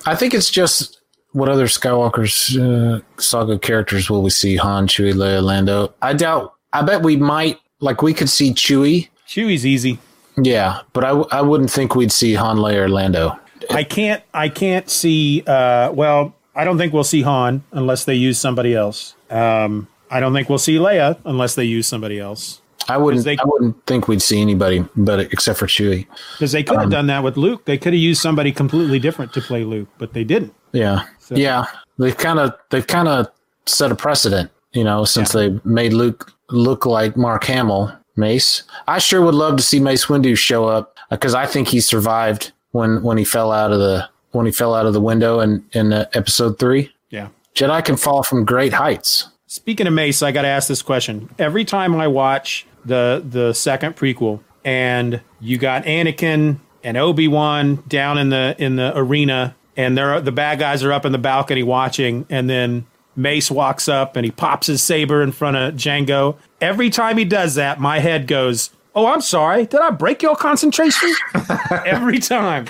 I 0.08 0.16
think 0.16 0.34
it's 0.34 0.50
just 0.50 0.99
what 1.34 1.50
other 1.50 1.66
Skywalker's 1.68 2.58
uh, 2.58 3.00
saga 3.22 3.58
characters 3.60 4.10
will 4.10 4.22
we 4.24 4.30
see? 4.30 4.56
Han, 4.58 4.88
Chewie, 4.88 5.14
Leia, 5.14 5.42
Lando. 5.44 5.94
I 6.02 6.14
doubt. 6.14 6.56
I 6.74 6.82
bet 6.82 7.02
we 7.04 7.16
might 7.16 7.60
like 7.80 8.02
we 8.02 8.14
could 8.14 8.30
see 8.30 8.52
Chewie. 8.54 9.10
Chewie's 9.28 9.66
easy. 9.66 10.00
Yeah, 10.42 10.82
but 10.94 11.04
I, 11.04 11.10
w- 11.10 11.28
I 11.32 11.42
wouldn't 11.42 11.70
think 11.72 11.96
we'd 11.96 12.12
see 12.12 12.34
Han, 12.34 12.58
Leia, 12.58 12.78
or 12.86 12.90
Lando. 12.90 13.38
I 13.72 13.84
can't 13.84 14.24
I 14.34 14.50
can't 14.50 14.90
see. 14.90 15.44
Uh, 15.46 15.92
well, 15.92 16.34
I 16.56 16.64
don't 16.64 16.78
think 16.78 16.94
we'll 16.94 17.04
see 17.04 17.22
Han 17.22 17.64
unless 17.72 18.06
they 18.06 18.16
use 18.16 18.40
somebody 18.40 18.74
else. 18.76 19.16
Um, 19.30 19.88
I 20.10 20.20
don't 20.20 20.34
think 20.34 20.50
we'll 20.50 20.58
see 20.58 20.78
Leia 20.78 21.18
unless 21.26 21.56
they 21.56 21.66
use 21.66 21.88
somebody 21.88 22.20
else. 22.20 22.62
I 22.88 22.98
wouldn't. 22.98 23.24
they- 23.26 23.38
I 23.38 23.44
wouldn't 23.46 23.86
think 23.86 24.08
we'd 24.08 24.22
see 24.22 24.42
anybody, 24.42 24.84
but 24.96 25.20
except 25.20 25.60
for 25.60 25.68
Chewie. 25.68 26.08
Because 26.34 26.52
they 26.54 26.64
could 26.64 26.80
have 26.80 26.90
done 26.90 27.06
that 27.08 27.24
with 27.24 27.38
Luke. 27.38 27.66
They 27.66 27.78
could 27.78 27.94
have 27.94 28.02
used 28.02 28.20
somebody 28.22 28.52
completely 28.52 28.98
different 28.98 29.34
to 29.34 29.42
play 29.42 29.64
Luke, 29.64 29.90
but 30.00 30.14
they 30.14 30.24
didn't. 30.24 30.54
Yeah, 30.72 31.06
yeah. 31.30 31.66
They've 31.98 32.18
kind 32.18 32.40
of 32.40 32.54
they've 32.70 32.86
kind 32.86 33.08
of 33.08 33.28
set 33.66 33.92
a 33.92 33.96
precedent, 33.96 34.52
you 34.74 34.84
know, 34.84 35.06
since 35.06 35.32
they 35.32 35.60
made 35.64 35.94
Luke 35.94 36.32
look 36.50 36.86
like 36.86 37.16
Mark 37.18 37.44
Hamill, 37.46 37.92
Mace. 38.16 38.64
I 38.88 39.00
sure 39.00 39.22
would 39.22 39.36
love 39.36 39.58
to 39.58 39.64
see 39.64 39.80
Mace 39.80 40.06
Windu 40.06 40.38
show 40.38 40.66
up 40.66 40.98
because 41.10 41.34
I 41.34 41.46
think 41.46 41.68
he 41.68 41.82
survived 41.82 42.52
when 42.72 43.02
when 43.04 43.18
he 43.18 43.24
fell 43.24 43.52
out 43.52 43.72
of 43.72 43.80
the 43.80 44.08
when 44.32 44.46
he 44.46 44.52
fell 44.52 44.76
out 44.76 44.86
of 44.86 44.94
the 44.94 45.02
window 45.02 45.40
in 45.40 45.66
in 45.74 45.94
uh, 45.94 46.06
episode 46.14 46.60
three. 46.60 46.92
Yeah. 47.10 47.30
Jedi 47.56 47.84
can 47.84 47.98
fall 47.98 48.24
from 48.24 48.46
great 48.46 48.74
heights. 48.74 49.28
Speaking 49.48 49.88
of 49.88 49.94
Mace, 49.94 50.22
I 50.22 50.32
got 50.32 50.44
to 50.44 50.48
ask 50.48 50.68
this 50.68 50.84
question. 50.84 51.30
Every 51.40 51.66
time 51.66 51.96
I 51.96 52.08
watch 52.08 52.68
the 52.86 53.24
the 53.28 53.54
second 53.54 53.96
prequel, 53.96 54.42
and 54.64 55.22
you 55.40 55.58
got 55.58 55.84
Anakin 55.86 56.60
and 56.84 56.98
Obi 56.98 57.28
Wan 57.28 57.84
down 57.88 58.18
in 58.18 58.30
the 58.30 58.56
in 58.60 58.76
the 58.76 58.96
arena, 58.96 59.56
and 59.80 59.98
they're 59.98 60.20
the 60.20 60.34
bad 60.34 60.60
guys 60.60 60.84
are 60.84 60.92
up 60.92 61.06
in 61.06 61.14
the 61.14 61.18
balcony 61.18 61.64
watching, 61.64 62.26
and 62.30 62.50
then 62.50 62.86
Mace 63.16 63.50
walks 63.50 63.88
up 63.88 64.18
and 64.18 64.26
he 64.26 64.32
pops 64.32 64.68
his 64.68 64.84
saber 64.84 65.24
in 65.24 65.32
front 65.32 65.56
of 65.56 65.74
Django. 65.76 66.36
Every 66.60 66.90
time 66.90 67.18
he 67.18 67.24
does 67.24 67.56
that, 67.56 67.80
my 67.80 68.00
head 68.00 68.28
goes, 68.28 68.72
"Oh, 68.94 69.08
I'm 69.08 69.22
sorry. 69.22 69.66
Did 69.66 69.80
I 69.80 69.92
break 69.92 70.22
your 70.22 70.36
concentration?" 70.36 71.16
Every 71.86 72.20
time. 72.20 72.66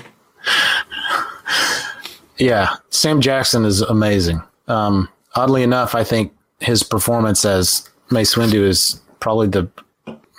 Yeah, 2.37 2.75
Sam 2.91 3.21
Jackson 3.21 3.65
is 3.65 3.81
amazing. 3.81 4.43
Um, 4.67 5.09
oddly 5.33 5.63
enough, 5.63 5.95
I 5.95 6.03
think 6.03 6.31
his 6.59 6.83
performance 6.83 7.43
as 7.43 7.89
Mace 8.11 8.35
Windu 8.35 8.63
is 8.63 9.01
probably 9.19 9.47
the 9.47 9.67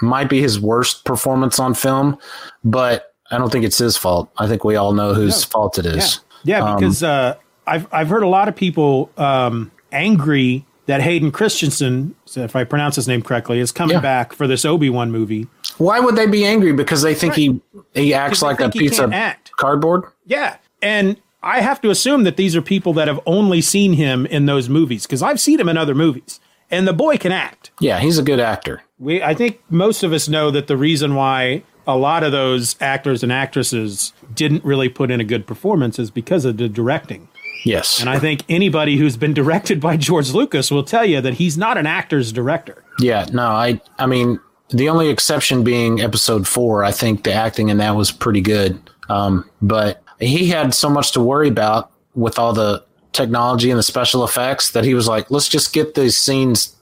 might 0.01 0.31
be 0.31 0.41
his 0.41 0.61
worst 0.61 1.05
performance 1.05 1.59
on 1.59 1.75
film, 1.75 2.17
but 2.63 3.13
I 3.33 3.39
don't 3.39 3.51
think 3.51 3.65
it's 3.65 3.79
his 3.79 3.97
fault. 3.97 4.31
I 4.39 4.47
think 4.47 4.63
we 4.63 4.77
all 4.77 4.93
know 4.93 5.15
whose 5.15 5.43
fault 5.43 5.79
it 5.81 5.85
is. 5.85 5.97
Yeah, 5.97 6.30
because 6.45 7.03
uh, 7.03 7.37
I've 7.67 7.87
I've 7.93 8.09
heard 8.09 8.23
a 8.23 8.29
lot 8.29 8.49
of 8.49 8.57
people 8.57 9.11
um, 9.17 9.71
angry 9.93 10.65
that 10.87 11.01
Hayden 11.03 11.31
Christensen, 11.31 12.15
if 12.35 12.57
I 12.57 12.65
pronounce 12.65 12.97
his 12.97 13.07
name 13.07 13.23
correctly, 13.23 13.61
is 13.61 13.71
coming 13.71 13.95
Yeah. 13.97 14.01
back 14.01 14.33
for 14.33 14.47
this 14.49 14.65
Obi 14.65 14.91
Wan 14.91 15.11
movie. 15.13 15.47
Why 15.79 16.01
would 16.01 16.17
they 16.17 16.27
be 16.27 16.45
angry? 16.45 16.73
Because 16.73 17.03
they 17.03 17.15
think 17.15 17.35
he 17.35 17.61
he 17.95 18.13
acts 18.15 18.43
like 18.43 18.61
a 18.61 18.69
piece 18.69 18.99
of 18.99 19.13
act. 19.13 19.53
cardboard. 19.57 20.05
Yeah, 20.27 20.57
and 20.83 21.17
I 21.43 21.61
have 21.61 21.81
to 21.83 21.91
assume 21.91 22.25
that 22.25 22.37
these 22.37 22.55
are 22.57 22.63
people 22.63 22.93
that 22.95 23.09
have 23.09 23.21
only 23.25 23.61
seen 23.61 23.93
him 23.95 24.27
in 24.27 24.47
those 24.47 24.69
movies 24.69 25.05
because 25.07 25.23
I've 25.23 25.41
seen 25.41 25.59
him 25.61 25.69
in 25.69 25.77
other 25.79 25.95
movies, 25.95 26.41
and 26.71 26.87
the 26.89 26.93
boy 26.93 27.17
can 27.19 27.33
act. 27.33 27.71
Yeah, 27.81 27.99
he's 28.01 28.19
a 28.19 28.23
good 28.23 28.41
actor. 28.41 28.83
We 28.99 29.23
I 29.23 29.33
think 29.35 29.61
most 29.71 30.03
of 30.03 30.13
us 30.13 30.29
know 30.29 30.51
that 30.51 30.67
the 30.67 30.77
reason 30.77 31.15
why 31.15 31.63
a 31.95 31.97
lot 31.99 32.23
of 32.23 32.33
those 32.33 32.77
actors 32.81 33.23
and 33.23 33.33
actresses 33.33 34.13
didn't 34.35 34.65
really 34.65 34.89
put 34.89 35.11
in 35.11 35.21
a 35.21 35.25
good 35.25 35.47
performance 35.47 35.99
is 35.99 36.11
because 36.11 36.45
of 36.45 36.57
the 36.57 36.69
directing. 36.69 37.29
Yes, 37.65 38.01
And 38.01 38.09
I 38.09 38.19
think 38.19 38.43
anybody 38.49 38.97
who's 38.97 39.19
been 39.19 39.35
directed 39.35 39.81
by 39.81 39.99
George 39.99 40.31
Lucas 40.33 40.71
will 40.71 40.83
tell 40.83 41.05
you 41.05 41.21
that 41.21 41.35
he's 41.35 41.59
not 41.59 41.77
an 41.77 41.87
actor's 41.87 42.33
director. 42.33 42.83
yeah. 43.01 43.27
No, 43.33 43.49
I 43.49 43.81
I 43.99 44.07
mean 44.07 44.41
the 44.71 44.89
only 44.89 45.09
exception 45.11 45.63
being 45.65 46.01
episode 46.01 46.47
four. 46.49 46.85
I 46.85 46.93
think 46.93 47.25
the 47.25 47.33
acting 47.35 47.69
in 47.69 47.77
that 47.79 47.97
was 47.97 48.11
pretty 48.13 48.41
good. 48.41 48.81
Um, 49.11 49.45
but 49.61 50.03
he 50.21 50.49
had 50.49 50.73
so 50.75 50.89
much 50.89 51.13
to 51.13 51.21
worry 51.21 51.49
about 51.49 51.91
with 52.15 52.39
all 52.39 52.53
the 52.53 52.83
technology 53.13 53.71
and 53.71 53.79
the 53.79 53.83
special 53.83 54.25
effects 54.25 54.71
that 54.71 54.85
he 54.85 54.95
was 54.95 55.07
like, 55.09 55.31
let's 55.31 55.49
just 55.49 55.73
get 55.73 55.95
these 55.95 56.17
scenes 56.17 56.75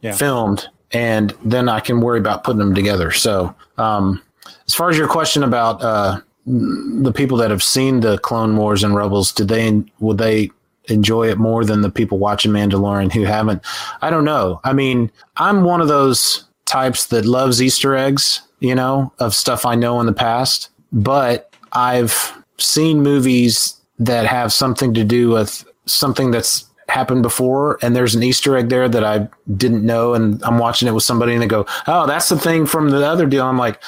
Yeah. 0.00 0.12
filmed 0.12 0.68
and 0.92 1.34
then 1.44 1.68
I 1.68 1.80
can 1.80 2.00
worry 2.00 2.18
about 2.20 2.44
putting 2.44 2.58
them 2.60 2.74
together. 2.74 3.10
So, 3.10 3.54
um, 3.78 4.22
as 4.66 4.74
far 4.74 4.90
as 4.90 4.98
your 4.98 5.08
question 5.08 5.42
about 5.42 5.82
uh, 5.82 6.20
the 6.46 7.12
people 7.14 7.36
that 7.38 7.50
have 7.50 7.62
seen 7.62 8.00
the 8.00 8.18
Clone 8.18 8.56
Wars 8.56 8.82
and 8.82 8.94
Rebels, 8.94 9.32
did 9.32 9.48
they 9.48 9.82
would 10.00 10.18
they 10.18 10.50
enjoy 10.86 11.28
it 11.28 11.38
more 11.38 11.64
than 11.64 11.82
the 11.82 11.90
people 11.90 12.18
watching 12.18 12.52
Mandalorian 12.52 13.12
who 13.12 13.22
haven't? 13.22 13.62
I 14.00 14.10
don't 14.10 14.24
know. 14.24 14.60
I 14.64 14.72
mean, 14.72 15.10
I'm 15.36 15.62
one 15.62 15.80
of 15.80 15.88
those 15.88 16.44
types 16.64 17.06
that 17.06 17.24
loves 17.24 17.62
Easter 17.62 17.94
eggs, 17.94 18.40
you 18.60 18.74
know, 18.74 19.12
of 19.18 19.34
stuff 19.34 19.64
I 19.66 19.74
know 19.74 20.00
in 20.00 20.06
the 20.06 20.12
past, 20.12 20.70
but 20.90 21.54
I've 21.72 22.32
seen 22.58 23.02
movies 23.02 23.76
that 23.98 24.26
have 24.26 24.52
something 24.52 24.94
to 24.94 25.04
do 25.04 25.30
with 25.30 25.64
something 25.86 26.30
that's 26.30 26.66
happened 26.88 27.22
before 27.22 27.78
and 27.80 27.96
there's 27.96 28.14
an 28.14 28.22
Easter 28.22 28.56
egg 28.56 28.68
there 28.68 28.88
that 28.88 29.04
I 29.04 29.28
didn't 29.56 29.84
know 29.84 30.14
and 30.14 30.42
I'm 30.44 30.58
watching 30.58 30.88
it 30.88 30.92
with 30.92 31.04
somebody 31.04 31.32
and 31.32 31.40
they 31.40 31.46
go, 31.46 31.66
Oh, 31.86 32.06
that's 32.06 32.28
the 32.28 32.38
thing 32.38 32.66
from 32.66 32.90
the 32.90 33.06
other 33.06 33.26
deal. 33.26 33.46
I'm 33.46 33.56
like, 33.56 33.82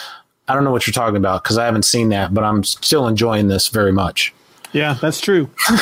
I 0.49 0.55
don't 0.55 0.65
know 0.65 0.71
what 0.73 0.87
you're 0.87 0.93
talking 0.93 1.17
about 1.17 1.43
because 1.43 1.59
I 1.59 1.65
haven't 1.65 1.85
seen 1.85 2.11
that, 2.11 2.35
but 2.35 2.45
I'm 2.45 2.65
still 2.65 3.07
enjoying 3.09 3.49
this 3.49 3.69
very 3.69 3.93
much. 3.93 4.33
Yeah, 4.73 4.95
that's 5.01 5.21
true. 5.21 5.49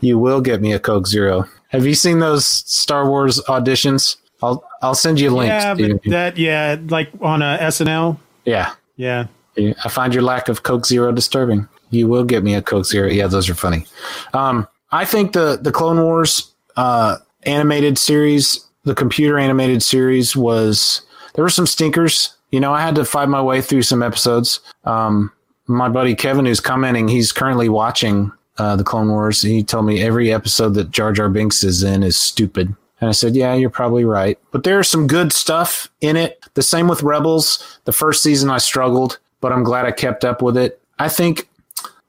You 0.00 0.18
will 0.18 0.40
get 0.40 0.60
me 0.60 0.72
a 0.72 0.78
Coke 0.78 1.06
Zero. 1.06 1.46
Have 1.68 1.86
you 1.86 1.94
seen 1.94 2.20
those 2.20 2.46
Star 2.46 3.08
Wars 3.08 3.40
auditions? 3.48 4.16
I'll 4.42 4.64
I'll 4.82 4.94
send 4.94 5.18
you 5.18 5.30
links. 5.30 5.64
Yeah, 5.64 5.74
but 5.74 6.02
that 6.04 6.38
yeah, 6.38 6.76
like 6.88 7.10
on 7.20 7.42
a 7.42 7.58
SNL. 7.60 8.18
yeah. 8.44 8.74
Yeah. 8.96 9.26
I 9.56 9.88
find 9.88 10.14
your 10.14 10.22
lack 10.22 10.48
of 10.48 10.62
Coke 10.62 10.86
Zero 10.86 11.10
disturbing. 11.10 11.66
You 11.90 12.06
will 12.06 12.22
get 12.22 12.44
me 12.44 12.54
a 12.54 12.62
Coke 12.62 12.86
Zero. 12.86 13.08
Yeah, 13.08 13.26
those 13.26 13.48
are 13.50 13.54
funny. 13.54 13.86
Um, 14.32 14.68
I 14.92 15.04
think 15.04 15.32
the 15.32 15.58
the 15.60 15.72
Clone 15.72 16.00
Wars 16.00 16.52
uh, 16.76 17.16
animated 17.42 17.98
series, 17.98 18.64
the 18.84 18.94
computer 18.94 19.36
animated 19.36 19.82
series, 19.82 20.36
was 20.36 21.02
there 21.38 21.44
were 21.44 21.50
some 21.50 21.68
stinkers. 21.68 22.34
You 22.50 22.58
know, 22.58 22.72
I 22.74 22.80
had 22.80 22.96
to 22.96 23.04
find 23.04 23.30
my 23.30 23.40
way 23.40 23.60
through 23.60 23.82
some 23.82 24.02
episodes. 24.02 24.58
Um, 24.82 25.30
my 25.68 25.88
buddy 25.88 26.16
Kevin, 26.16 26.46
who's 26.46 26.58
commenting, 26.58 27.06
he's 27.06 27.30
currently 27.30 27.68
watching 27.68 28.32
uh, 28.56 28.74
the 28.74 28.82
Clone 28.82 29.08
Wars. 29.08 29.40
He 29.40 29.62
told 29.62 29.86
me 29.86 30.02
every 30.02 30.32
episode 30.32 30.74
that 30.74 30.90
Jar 30.90 31.12
Jar 31.12 31.28
Binks 31.28 31.62
is 31.62 31.84
in 31.84 32.02
is 32.02 32.16
stupid. 32.16 32.74
And 33.00 33.08
I 33.08 33.12
said, 33.12 33.36
Yeah, 33.36 33.54
you're 33.54 33.70
probably 33.70 34.04
right. 34.04 34.36
But 34.50 34.64
there's 34.64 34.90
some 34.90 35.06
good 35.06 35.32
stuff 35.32 35.88
in 36.00 36.16
it. 36.16 36.44
The 36.54 36.62
same 36.62 36.88
with 36.88 37.04
Rebels. 37.04 37.78
The 37.84 37.92
first 37.92 38.20
season 38.20 38.50
I 38.50 38.58
struggled, 38.58 39.20
but 39.40 39.52
I'm 39.52 39.62
glad 39.62 39.86
I 39.86 39.92
kept 39.92 40.24
up 40.24 40.42
with 40.42 40.56
it. 40.56 40.82
I 40.98 41.08
think 41.08 41.48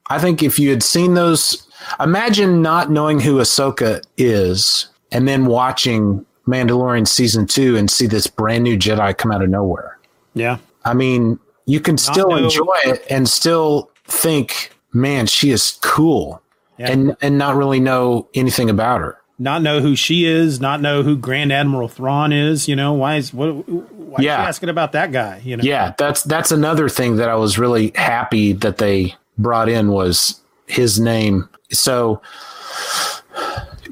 I 0.09 0.17
think 0.17 0.41
if 0.41 0.57
you 0.57 0.71
had 0.71 0.81
seen 0.81 1.13
those 1.13 1.67
imagine 1.99 2.63
not 2.63 2.89
knowing 2.89 3.19
who 3.19 3.35
Ahsoka 3.35 4.01
is 4.17 4.87
and 5.11 5.27
then 5.27 5.45
watching 5.45 6.25
Mandalorian 6.49 7.07
season 7.07 7.45
two 7.45 7.77
and 7.77 7.89
see 7.89 8.07
this 8.07 8.27
brand 8.27 8.63
new 8.63 8.77
Jedi 8.77 9.17
come 9.17 9.31
out 9.31 9.41
of 9.43 9.49
nowhere. 9.49 9.97
Yeah. 10.33 10.57
I 10.85 10.93
mean, 10.93 11.39
you 11.65 11.79
can 11.79 11.97
still 11.97 12.35
enjoy 12.35 12.77
it 12.85 13.05
and 13.09 13.29
still 13.29 13.91
think, 14.05 14.71
man, 14.93 15.27
she 15.27 15.51
is 15.51 15.77
cool. 15.81 16.41
Yeah. 16.77 16.91
And 16.91 17.15
and 17.21 17.37
not 17.37 17.55
really 17.55 17.79
know 17.79 18.27
anything 18.33 18.69
about 18.69 19.01
her. 19.01 19.17
Not 19.37 19.61
know 19.61 19.79
who 19.79 19.95
she 19.95 20.25
is, 20.25 20.59
not 20.59 20.81
know 20.81 21.03
who 21.03 21.15
Grand 21.17 21.51
Admiral 21.53 21.87
Thrawn 21.87 22.33
is. 22.33 22.67
You 22.67 22.75
know, 22.75 22.93
why 22.93 23.15
is 23.17 23.33
what? 23.33 23.67
Why 23.69 24.17
Yeah. 24.23 24.37
are 24.37 24.41
you 24.43 24.47
asking 24.47 24.69
about 24.69 24.93
that 24.93 25.11
guy? 25.11 25.41
You 25.43 25.57
know, 25.57 25.63
Yeah, 25.63 25.93
that's 25.97 26.23
that's 26.23 26.51
another 26.51 26.89
thing 26.89 27.17
that 27.17 27.29
I 27.29 27.35
was 27.35 27.59
really 27.59 27.91
happy 27.95 28.53
that 28.53 28.77
they 28.77 29.15
brought 29.37 29.69
in 29.69 29.91
was 29.91 30.39
his 30.67 30.99
name. 30.99 31.47
So 31.71 32.21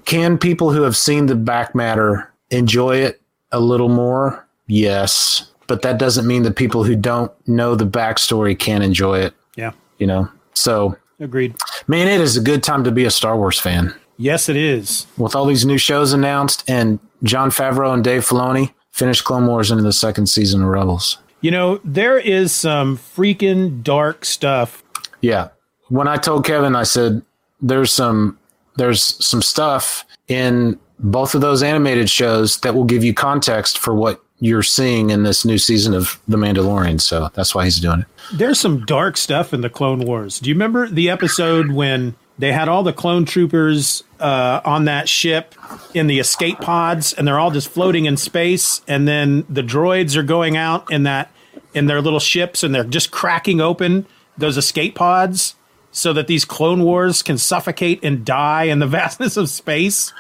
can 0.06 0.38
people 0.38 0.72
who 0.72 0.84
have 0.84 0.96
seen 0.96 1.26
the 1.26 1.36
back 1.36 1.76
matter 1.76 2.32
enjoy 2.50 2.98
it 2.98 3.22
a 3.52 3.60
little 3.60 3.90
more? 3.90 4.48
Yes. 4.68 5.52
But 5.68 5.82
that 5.82 5.98
doesn't 5.98 6.28
mean 6.28 6.44
that 6.44 6.56
people 6.56 6.84
who 6.84 6.96
don't 6.96 7.32
know 7.48 7.76
the 7.76 7.86
backstory 7.86 8.58
can't 8.58 8.84
enjoy 8.84 9.20
it, 9.20 9.34
yeah, 9.56 9.72
you 9.98 10.08
know? 10.08 10.30
So 10.54 10.98
agreed. 11.20 11.56
man, 11.88 12.08
it 12.08 12.22
is 12.22 12.38
a 12.38 12.42
good 12.42 12.64
time 12.64 12.84
to 12.86 12.92
be 12.92 13.04
a 13.04 13.12
Star 13.12 13.38
Wars 13.38 13.60
fan. 13.60 13.94
Yes, 14.18 14.50
it 14.50 14.56
is. 14.56 15.06
With 15.18 15.36
all 15.36 15.46
these 15.46 15.66
new 15.66 15.78
shows 15.78 16.14
announced 16.14 16.64
and 16.70 17.00
Jon 17.24 17.50
Favreau 17.50 17.94
and 17.94 18.04
Dave 18.04 18.26
Filoni 18.26 18.74
finished 18.92 19.26
Clone 19.26 19.46
Wars 19.46 19.70
into 19.70 19.84
the 19.84 19.94
second 19.94 20.28
season 20.28 20.64
of 20.64 20.70
Rebels. 20.70 21.20
You 21.42 21.52
know, 21.52 21.80
there 21.84 22.18
is 22.18 22.54
some 22.54 22.98
freaking 22.98 23.84
dark 23.84 24.26
stuff. 24.26 24.84
Yeah. 25.22 25.50
When 25.90 26.08
I 26.08 26.18
told 26.18 26.46
Kevin, 26.46 26.76
I 26.76 26.84
said 26.84 27.22
there's 27.62 27.92
some 27.94 28.40
there's 28.76 29.04
some 29.24 29.42
stuff 29.42 30.06
in 30.28 30.80
both 31.00 31.36
of 31.36 31.42
those 31.42 31.62
animated 31.64 32.10
shows 32.10 32.60
that 32.62 32.76
will 32.76 32.86
give 32.86 33.04
you 33.04 33.14
context 33.14 33.78
for 33.78 33.94
what 33.94 34.22
you're 34.40 34.64
seeing 34.64 35.10
in 35.10 35.24
this 35.24 35.46
new 35.46 35.58
season 35.58 35.94
of 35.94 36.20
The 36.28 36.38
Mandalorian. 36.38 37.02
So 37.02 37.30
that's 37.34 37.56
why 37.56 37.64
he's 37.66 37.80
doing 37.80 38.02
it. 38.02 38.08
There's 38.34 38.60
some 38.60 38.86
dark 38.86 39.18
stuff 39.18 39.54
in 39.54 39.62
the 39.62 39.70
Clone 39.70 40.00
Wars. 40.00 40.40
Do 40.40 40.50
you 40.50 40.56
remember 40.56 40.88
the 40.88 41.10
episode 41.10 41.72
when 41.72 42.16
they 42.38 42.52
had 42.52 42.70
all 42.70 42.84
the 42.84 42.94
clone 42.94 43.26
troopers 43.26 44.04
uh, 44.20 44.62
on 44.64 44.86
that 44.86 45.10
ship 45.10 45.56
in 45.94 46.08
the 46.08 46.20
escape 46.20 46.60
pods, 46.60 47.14
and 47.14 47.28
they're 47.28 47.40
all 47.40 47.52
just 47.52 47.68
floating 47.68 48.06
in 48.06 48.16
space, 48.16 48.82
and 48.88 49.08
then 49.08 49.46
the 49.50 49.64
droids 49.64 50.16
are 50.16 50.24
going 50.24 50.56
out 50.56 50.92
in 50.92 51.04
that 51.04 51.32
in 51.74 51.88
their 51.88 52.02
little 52.02 52.20
ships, 52.20 52.64
and 52.64 52.74
they're 52.76 52.84
just 52.84 53.12
cracking 53.12 53.60
open 53.60 54.06
those 54.38 54.58
escape 54.58 54.96
pods 54.96 55.56
so 55.92 56.14
that 56.14 56.28
these 56.28 56.46
Clone 56.46 56.84
Wars 56.84 57.24
can 57.24 57.40
suffocate 57.40 58.00
and 58.04 58.24
die 58.24 58.66
in 58.66 58.80
the 58.80 58.88
vastness 58.88 59.36
of 59.36 59.50
space. 59.50 60.14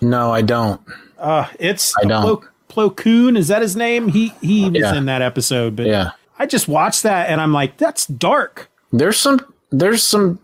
No, 0.00 0.32
I 0.32 0.42
don't. 0.42 0.80
Uh, 1.18 1.46
it's 1.58 1.94
I 2.02 2.04
don't. 2.06 2.24
Plo, 2.24 2.44
Plo 2.90 2.96
Koon, 2.96 3.36
is 3.36 3.48
that 3.48 3.62
his 3.62 3.76
name? 3.76 4.08
He 4.08 4.32
he 4.40 4.64
was 4.70 4.80
Yeah. 4.80 4.94
in 4.96 5.06
that 5.06 5.22
episode, 5.22 5.76
but 5.76 5.86
Yeah. 5.86 6.10
I 6.38 6.46
just 6.46 6.68
watched 6.68 7.02
that 7.02 7.28
and 7.28 7.40
I'm 7.40 7.52
like, 7.52 7.76
that's 7.76 8.06
dark. 8.06 8.70
There's 8.92 9.18
some 9.18 9.40
there's 9.70 10.02
some 10.02 10.38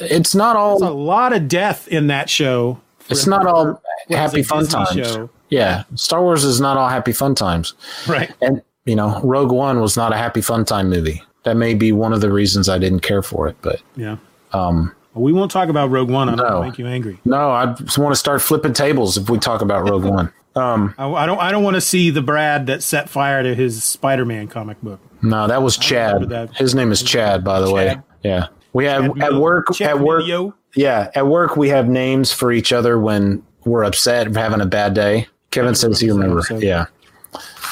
it's 0.00 0.34
not 0.34 0.56
all 0.56 0.82
a 0.82 0.90
lot 0.90 1.32
of 1.32 1.46
death 1.46 1.86
in 1.88 2.08
that 2.08 2.28
show. 2.28 2.80
it's 3.08 3.26
not 3.26 3.46
all 3.46 3.80
happy 4.10 4.42
fun 4.42 4.64
Disney 4.64 4.84
times. 4.84 5.12
show. 5.12 5.30
Yeah. 5.48 5.84
Star 5.94 6.20
Wars 6.22 6.42
is 6.42 6.60
not 6.60 6.76
all 6.76 6.88
happy 6.88 7.12
fun 7.12 7.36
times. 7.36 7.74
Right. 8.08 8.32
And 8.42 8.62
you 8.84 8.96
know, 8.96 9.20
Rogue 9.22 9.52
One 9.52 9.80
was 9.80 9.96
not 9.96 10.12
a 10.12 10.16
happy 10.16 10.40
fun 10.40 10.64
time 10.64 10.90
movie. 10.90 11.22
That 11.44 11.56
may 11.56 11.74
be 11.74 11.92
one 11.92 12.12
of 12.12 12.20
the 12.20 12.32
reasons 12.32 12.68
I 12.68 12.78
didn't 12.78 13.00
care 13.00 13.22
for 13.22 13.46
it, 13.46 13.56
but 13.62 13.80
Yeah. 13.94 14.16
Um, 14.52 14.92
we 15.16 15.32
won't 15.32 15.50
talk 15.50 15.68
about 15.68 15.90
Rogue 15.90 16.10
One. 16.10 16.28
I'm 16.28 16.36
No. 16.36 16.44
going 16.44 16.62
to 16.62 16.68
make 16.68 16.78
you 16.78 16.86
angry. 16.86 17.18
No, 17.24 17.50
I 17.50 17.72
just 17.74 17.98
want 17.98 18.12
to 18.12 18.16
start 18.16 18.42
flipping 18.42 18.72
tables 18.72 19.16
if 19.16 19.28
we 19.30 19.38
talk 19.38 19.60
about 19.62 19.88
Rogue 19.88 20.04
One. 20.04 20.32
Um, 20.56 20.94
I, 20.96 21.06
I 21.06 21.26
don't. 21.26 21.38
I 21.38 21.52
don't 21.52 21.62
want 21.64 21.74
to 21.74 21.82
see 21.82 22.08
the 22.08 22.22
Brad 22.22 22.68
that 22.68 22.82
set 22.82 23.10
fire 23.10 23.42
to 23.42 23.54
his 23.54 23.84
Spider-Man 23.84 24.48
comic 24.48 24.80
book. 24.80 25.00
no, 25.20 25.46
that 25.46 25.60
was 25.62 25.76
Chad. 25.76 26.30
that. 26.30 26.56
His 26.56 26.74
name 26.74 26.90
is 26.92 27.02
Chad, 27.02 27.44
by 27.44 27.60
the 27.60 27.70
way. 27.70 27.98
Yeah, 28.22 28.46
we 28.72 28.86
have 28.86 29.02
Chad 29.02 29.22
at 29.22 29.32
Mil- 29.32 29.42
work. 29.42 29.66
Chad 29.74 29.90
at 29.90 30.00
work, 30.00 30.22
Milio. 30.24 30.54
yeah, 30.74 31.10
at 31.14 31.26
work 31.26 31.58
we 31.58 31.68
have 31.68 31.90
names 31.90 32.32
for 32.32 32.52
each 32.52 32.72
other 32.72 32.98
when 32.98 33.42
we're 33.66 33.84
upset, 33.84 34.34
having 34.34 34.62
a 34.62 34.66
bad 34.66 34.94
day. 34.94 35.26
Kevin 35.50 35.74
says 35.74 36.00
he 36.00 36.10
remembers 36.10 36.48
remember. 36.48 36.66
episode. 36.66 36.88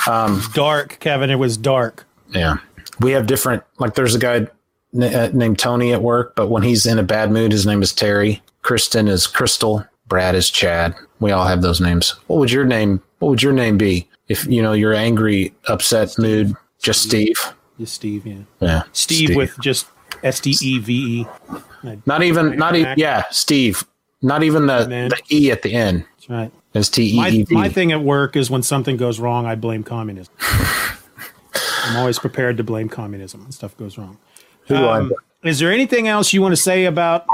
Yeah, 0.06 0.38
Dark, 0.52 0.98
Kevin. 1.00 1.30
It 1.30 1.36
was 1.36 1.56
dark. 1.56 2.04
yeah. 2.34 2.56
We 3.00 3.12
have 3.12 3.26
different. 3.26 3.62
Like, 3.78 3.94
there's 3.94 4.14
a 4.14 4.18
guy 4.18 4.46
n- 4.94 5.02
uh, 5.02 5.30
named 5.32 5.58
Tony 5.58 5.92
at 5.92 6.02
work, 6.02 6.34
but 6.36 6.48
when 6.48 6.62
he's 6.62 6.86
in 6.86 6.98
a 6.98 7.02
bad 7.02 7.30
mood, 7.30 7.52
his 7.52 7.66
name 7.66 7.82
is 7.82 7.92
Terry. 7.92 8.42
Kristen 8.62 9.08
is 9.08 9.26
Crystal. 9.26 9.84
Brad 10.06 10.34
is 10.34 10.50
Chad. 10.50 10.94
We 11.20 11.30
all 11.32 11.46
have 11.46 11.62
those 11.62 11.80
names. 11.80 12.10
What 12.26 12.38
would 12.38 12.50
your 12.50 12.64
name? 12.64 13.02
What 13.18 13.28
would 13.30 13.42
your 13.42 13.52
name 13.52 13.78
be 13.78 14.08
if 14.28 14.46
you 14.46 14.62
know 14.62 14.72
you're 14.72 14.94
angry, 14.94 15.54
upset 15.68 16.18
mood? 16.18 16.54
Just 16.78 17.02
Steve. 17.02 17.38
Just 17.78 17.94
Steve. 17.94 18.26
Yeah. 18.26 18.42
Yeah, 18.60 18.82
Steve, 18.92 19.34
with 19.36 19.58
just 19.60 19.86
S 20.22 20.40
D 20.40 20.54
E 20.62 20.78
V 20.78 21.20
E. 21.22 21.96
not 22.06 22.22
even 22.22 22.56
not 22.56 22.76
even 22.76 22.94
yeah 22.98 23.24
Steve. 23.30 23.84
Not 24.22 24.42
even 24.42 24.66
the, 24.66 24.88
Man. 24.88 25.10
the 25.10 25.20
e 25.30 25.50
at 25.50 25.62
the 25.62 25.74
end. 25.74 26.04
That's 26.16 26.30
right. 26.30 26.52
It's 26.72 26.88
T 26.88 27.02
E 27.02 27.40
E 27.40 27.46
my 27.50 27.68
thing 27.68 27.92
at 27.92 28.02
work 28.02 28.36
is 28.36 28.50
when 28.50 28.62
something 28.62 28.96
goes 28.96 29.20
wrong, 29.20 29.46
I 29.46 29.54
blame 29.54 29.84
communism. 29.84 30.32
I'm 31.84 31.96
always 31.96 32.18
prepared 32.18 32.56
to 32.56 32.64
blame 32.64 32.88
communism 32.88 33.42
when 33.42 33.52
stuff 33.52 33.76
goes 33.76 33.98
wrong. 33.98 34.18
Who 34.66 34.76
do 34.76 34.84
I- 34.86 34.98
Um, 35.00 35.12
is 35.42 35.58
there 35.58 35.70
anything 35.72 36.08
else 36.08 36.32
you 36.32 36.40
want 36.42 36.52
to 36.52 36.60
say 36.60 36.84
about 36.86 37.26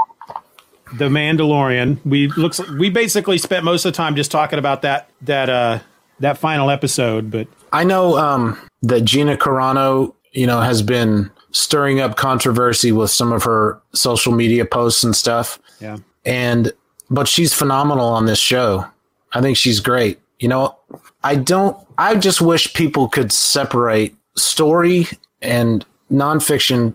the 0.97 1.05
Mandalorian? 1.09 1.97
We 2.05 2.27
looks 2.29 2.59
we 2.71 2.89
basically 2.89 3.37
spent 3.37 3.63
most 3.63 3.85
of 3.85 3.93
the 3.93 3.97
time 3.97 4.15
just 4.15 4.31
talking 4.31 4.59
about 4.59 4.81
that 4.81 5.09
that 5.21 5.49
uh 5.49 5.79
that 6.19 6.37
final 6.37 6.69
episode, 6.69 7.31
but 7.31 7.47
I 7.73 7.83
know 7.83 8.17
um, 8.17 8.57
that 8.83 9.01
Gina 9.05 9.37
Carano, 9.37 10.13
you 10.33 10.45
know, 10.45 10.59
has 10.61 10.81
been 10.83 11.31
stirring 11.51 11.99
up 11.99 12.15
controversy 12.15 12.91
with 12.91 13.09
some 13.09 13.31
of 13.31 13.43
her 13.43 13.81
social 13.93 14.31
media 14.33 14.65
posts 14.65 15.03
and 15.03 15.15
stuff. 15.15 15.57
yeah, 15.79 15.97
and 16.25 16.71
but 17.09 17.27
she's 17.27 17.53
phenomenal 17.53 18.05
on 18.05 18.25
this 18.25 18.39
show. 18.39 18.85
I 19.33 19.41
think 19.41 19.55
she's 19.57 19.79
great. 19.79 20.19
You 20.39 20.49
know, 20.49 20.75
I 21.23 21.35
don't. 21.35 21.77
I 21.97 22.15
just 22.15 22.41
wish 22.41 22.73
people 22.73 23.07
could 23.07 23.31
separate 23.31 24.15
story 24.35 25.07
and 25.41 25.85
nonfiction 26.11 26.93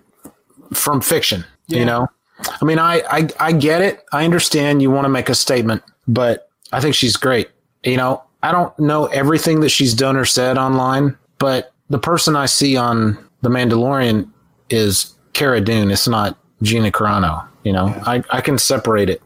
from 0.73 1.01
fiction. 1.01 1.45
Yeah. 1.69 1.79
You 1.79 1.85
know, 1.85 2.09
I 2.61 2.65
mean, 2.65 2.79
I, 2.79 3.03
I 3.11 3.29
I 3.41 3.53
get 3.53 3.83
it. 3.83 4.05
I 4.13 4.25
understand 4.25 4.83
you 4.83 4.91
want 4.91 5.05
to 5.05 5.09
make 5.09 5.29
a 5.29 5.35
statement, 5.35 5.83
but 6.07 6.51
I 6.73 6.81
think 6.81 6.95
she's 6.95 7.17
great. 7.17 7.51
You 7.83 7.97
know, 7.97 8.23
I 8.43 8.53
don't 8.53 8.77
know 8.79 9.07
everything 9.07 9.61
that 9.61 9.71
she's 9.71 9.95
done 9.95 10.17
or 10.17 10.25
said 10.25 10.59
online, 10.59 11.17
but 11.39 11.73
the 11.91 11.99
person 11.99 12.37
I 12.37 12.47
see 12.47 12.77
on 12.77 13.17
The 13.43 13.49
Mandalorian 13.49 14.29
is 14.71 15.15
Cara 15.33 15.61
Dune. 15.61 15.91
It's 15.91 16.09
not 16.09 16.39
Gina 16.63 16.91
Carano. 16.91 17.47
You 17.63 17.73
know, 17.73 17.87
I, 18.07 18.23
I 18.31 18.41
can 18.41 18.59
separate 18.59 19.11
it. 19.11 19.23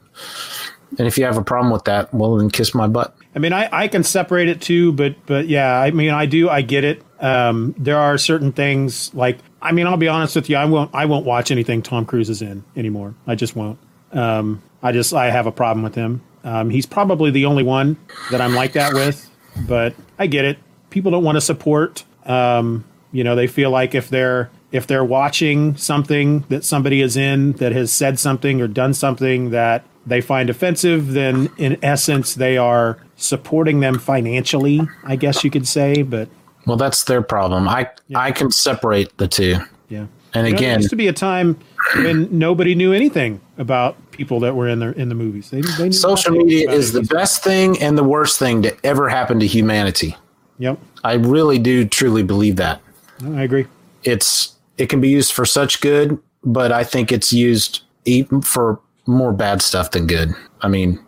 And 0.99 1.07
if 1.07 1.17
you 1.17 1.25
have 1.25 1.37
a 1.37 1.43
problem 1.43 1.73
with 1.73 1.85
that, 1.85 2.13
well, 2.13 2.37
then 2.37 2.51
kiss 2.51 2.75
my 2.75 2.87
butt. 2.87 3.17
I 3.35 3.39
mean, 3.39 3.53
I, 3.53 3.69
I 3.71 3.89
can 3.89 4.03
separate 4.03 4.49
it 4.49 4.61
too, 4.61 4.93
but 4.93 5.15
but 5.27 5.47
yeah, 5.47 5.79
I 5.79 5.91
mean, 5.93 6.11
I 6.11 6.27
do, 6.27 6.49
I 6.49 6.63
get 6.63 6.85
it. 6.85 7.03
Um, 7.21 7.75
there 7.79 7.99
are 7.99 8.19
certain 8.19 8.53
things 8.53 9.15
like, 9.15 9.39
I 9.63 9.73
mean, 9.73 9.87
I'll 9.87 9.97
be 9.97 10.09
honest 10.09 10.37
with 10.37 10.49
you, 10.49 10.57
I 10.57 10.65
won't, 10.65 10.95
I 10.95 11.07
won't 11.07 11.27
watch 11.27 11.51
anything 11.51 11.83
Tom 11.83 12.07
Cruise 12.07 12.31
is 12.31 12.43
in 12.43 12.65
anymore. 12.77 13.15
I 13.27 13.35
just 13.35 13.55
won't. 13.55 13.79
Um, 14.13 14.63
I 14.83 14.93
just, 14.93 15.13
I 15.13 15.31
have 15.31 15.47
a 15.47 15.53
problem 15.53 15.83
with 15.83 15.95
him. 15.95 16.23
Um, 16.45 16.71
he's 16.71 16.87
probably 16.87 17.31
the 17.31 17.45
only 17.45 17.63
one 17.63 17.97
that 18.31 18.41
I'm 18.41 18.55
like 18.55 18.73
that 18.73 18.95
with, 18.95 19.31
but 19.69 19.95
I 20.19 20.27
get 20.27 20.45
it. 20.45 20.59
People 20.89 21.11
don't 21.11 21.25
want 21.25 21.37
to 21.37 21.41
support. 21.41 22.05
Um, 22.25 22.85
you 23.13 23.25
know, 23.25 23.37
they 23.37 23.47
feel 23.47 23.71
like 23.71 23.95
if 23.95 24.09
they're 24.09 24.51
if 24.73 24.87
they're 24.87 25.05
watching 25.05 25.77
something 25.77 26.45
that 26.49 26.65
somebody 26.65 27.01
is 27.01 27.17
in 27.17 27.53
that 27.55 27.73
has 27.73 27.93
said 27.93 28.19
something 28.19 28.61
or 28.61 28.69
done 28.69 28.95
something 28.95 29.51
that 29.51 29.85
they 30.07 30.21
find 30.21 30.49
offensive, 30.49 31.13
then 31.13 31.51
in 31.59 31.77
essence 31.83 32.35
they 32.35 32.57
are 32.57 32.99
supporting 33.17 33.81
them 33.81 33.99
financially. 33.99 34.81
I 35.05 35.17
guess 35.17 35.45
you 35.45 35.51
could 35.51 35.67
say, 35.67 36.03
but 36.03 36.29
Well, 36.67 36.77
that's 36.77 37.05
their 37.05 37.23
problem. 37.23 37.69
I 37.69 37.89
I 38.15 38.33
can 38.33 38.51
separate 38.51 39.17
the 39.19 39.29
two. 39.29 39.57
yeah. 39.89 40.07
And 40.33 40.47
You 40.47 40.53
know, 40.53 40.59
there 40.59 40.69
again, 40.69 40.79
used 40.79 40.91
to 40.91 40.97
be 40.97 41.09
a 41.09 41.13
time 41.13 41.59
when 41.97 42.29
nobody 42.31 42.77
knew 42.77 42.93
anything 42.93 43.41
about 43.59 43.97
people 44.13 44.39
that 44.41 44.55
were 44.55 44.69
in 44.69 44.79
the 44.79 44.93
in 44.93 45.09
the 45.09 45.15
movies. 45.15 45.51
They, 45.51 45.61
they 45.61 45.87
knew 45.87 45.93
social 45.93 46.33
media 46.33 46.71
is 46.71 46.93
the 46.93 47.03
best 47.03 47.43
thing 47.43 47.81
and 47.83 47.99
the 47.99 48.05
worst 48.05 48.39
thing 48.39 48.63
to 48.63 48.77
ever 48.87 49.09
happen 49.09 49.41
to 49.41 49.47
humanity. 49.47 50.17
Yep, 50.59 50.79
I 51.03 51.15
really 51.15 51.59
do 51.59 51.85
truly 51.85 52.23
believe 52.23 52.57
that. 52.57 52.81
I 53.25 53.43
agree. 53.43 53.67
It's 54.05 54.55
it 54.79 54.89
can 54.89 55.01
be 55.01 55.09
used 55.09 55.33
for 55.33 55.45
such 55.45 55.81
good, 55.81 56.19
but 56.45 56.71
I 56.71 56.85
think 56.85 57.11
it's 57.11 57.33
used 57.33 57.83
even 58.05 58.41
for 58.43 58.79
more 59.07 59.33
bad 59.33 59.63
stuff 59.63 59.91
than 59.91 60.07
good. 60.07 60.33
I 60.61 60.69
mean, 60.69 61.01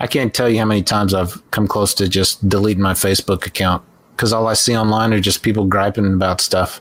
I 0.00 0.06
can't 0.06 0.34
tell 0.34 0.48
you 0.48 0.58
how 0.58 0.66
many 0.66 0.82
times 0.82 1.14
I've 1.14 1.42
come 1.52 1.66
close 1.66 1.94
to 1.94 2.08
just 2.08 2.46
deleting 2.48 2.82
my 2.82 2.92
Facebook 2.92 3.46
account 3.46 3.82
because 4.18 4.32
all 4.32 4.48
I 4.48 4.54
see 4.54 4.76
online 4.76 5.14
are 5.14 5.20
just 5.20 5.44
people 5.44 5.64
griping 5.64 6.12
about 6.12 6.40
stuff. 6.40 6.80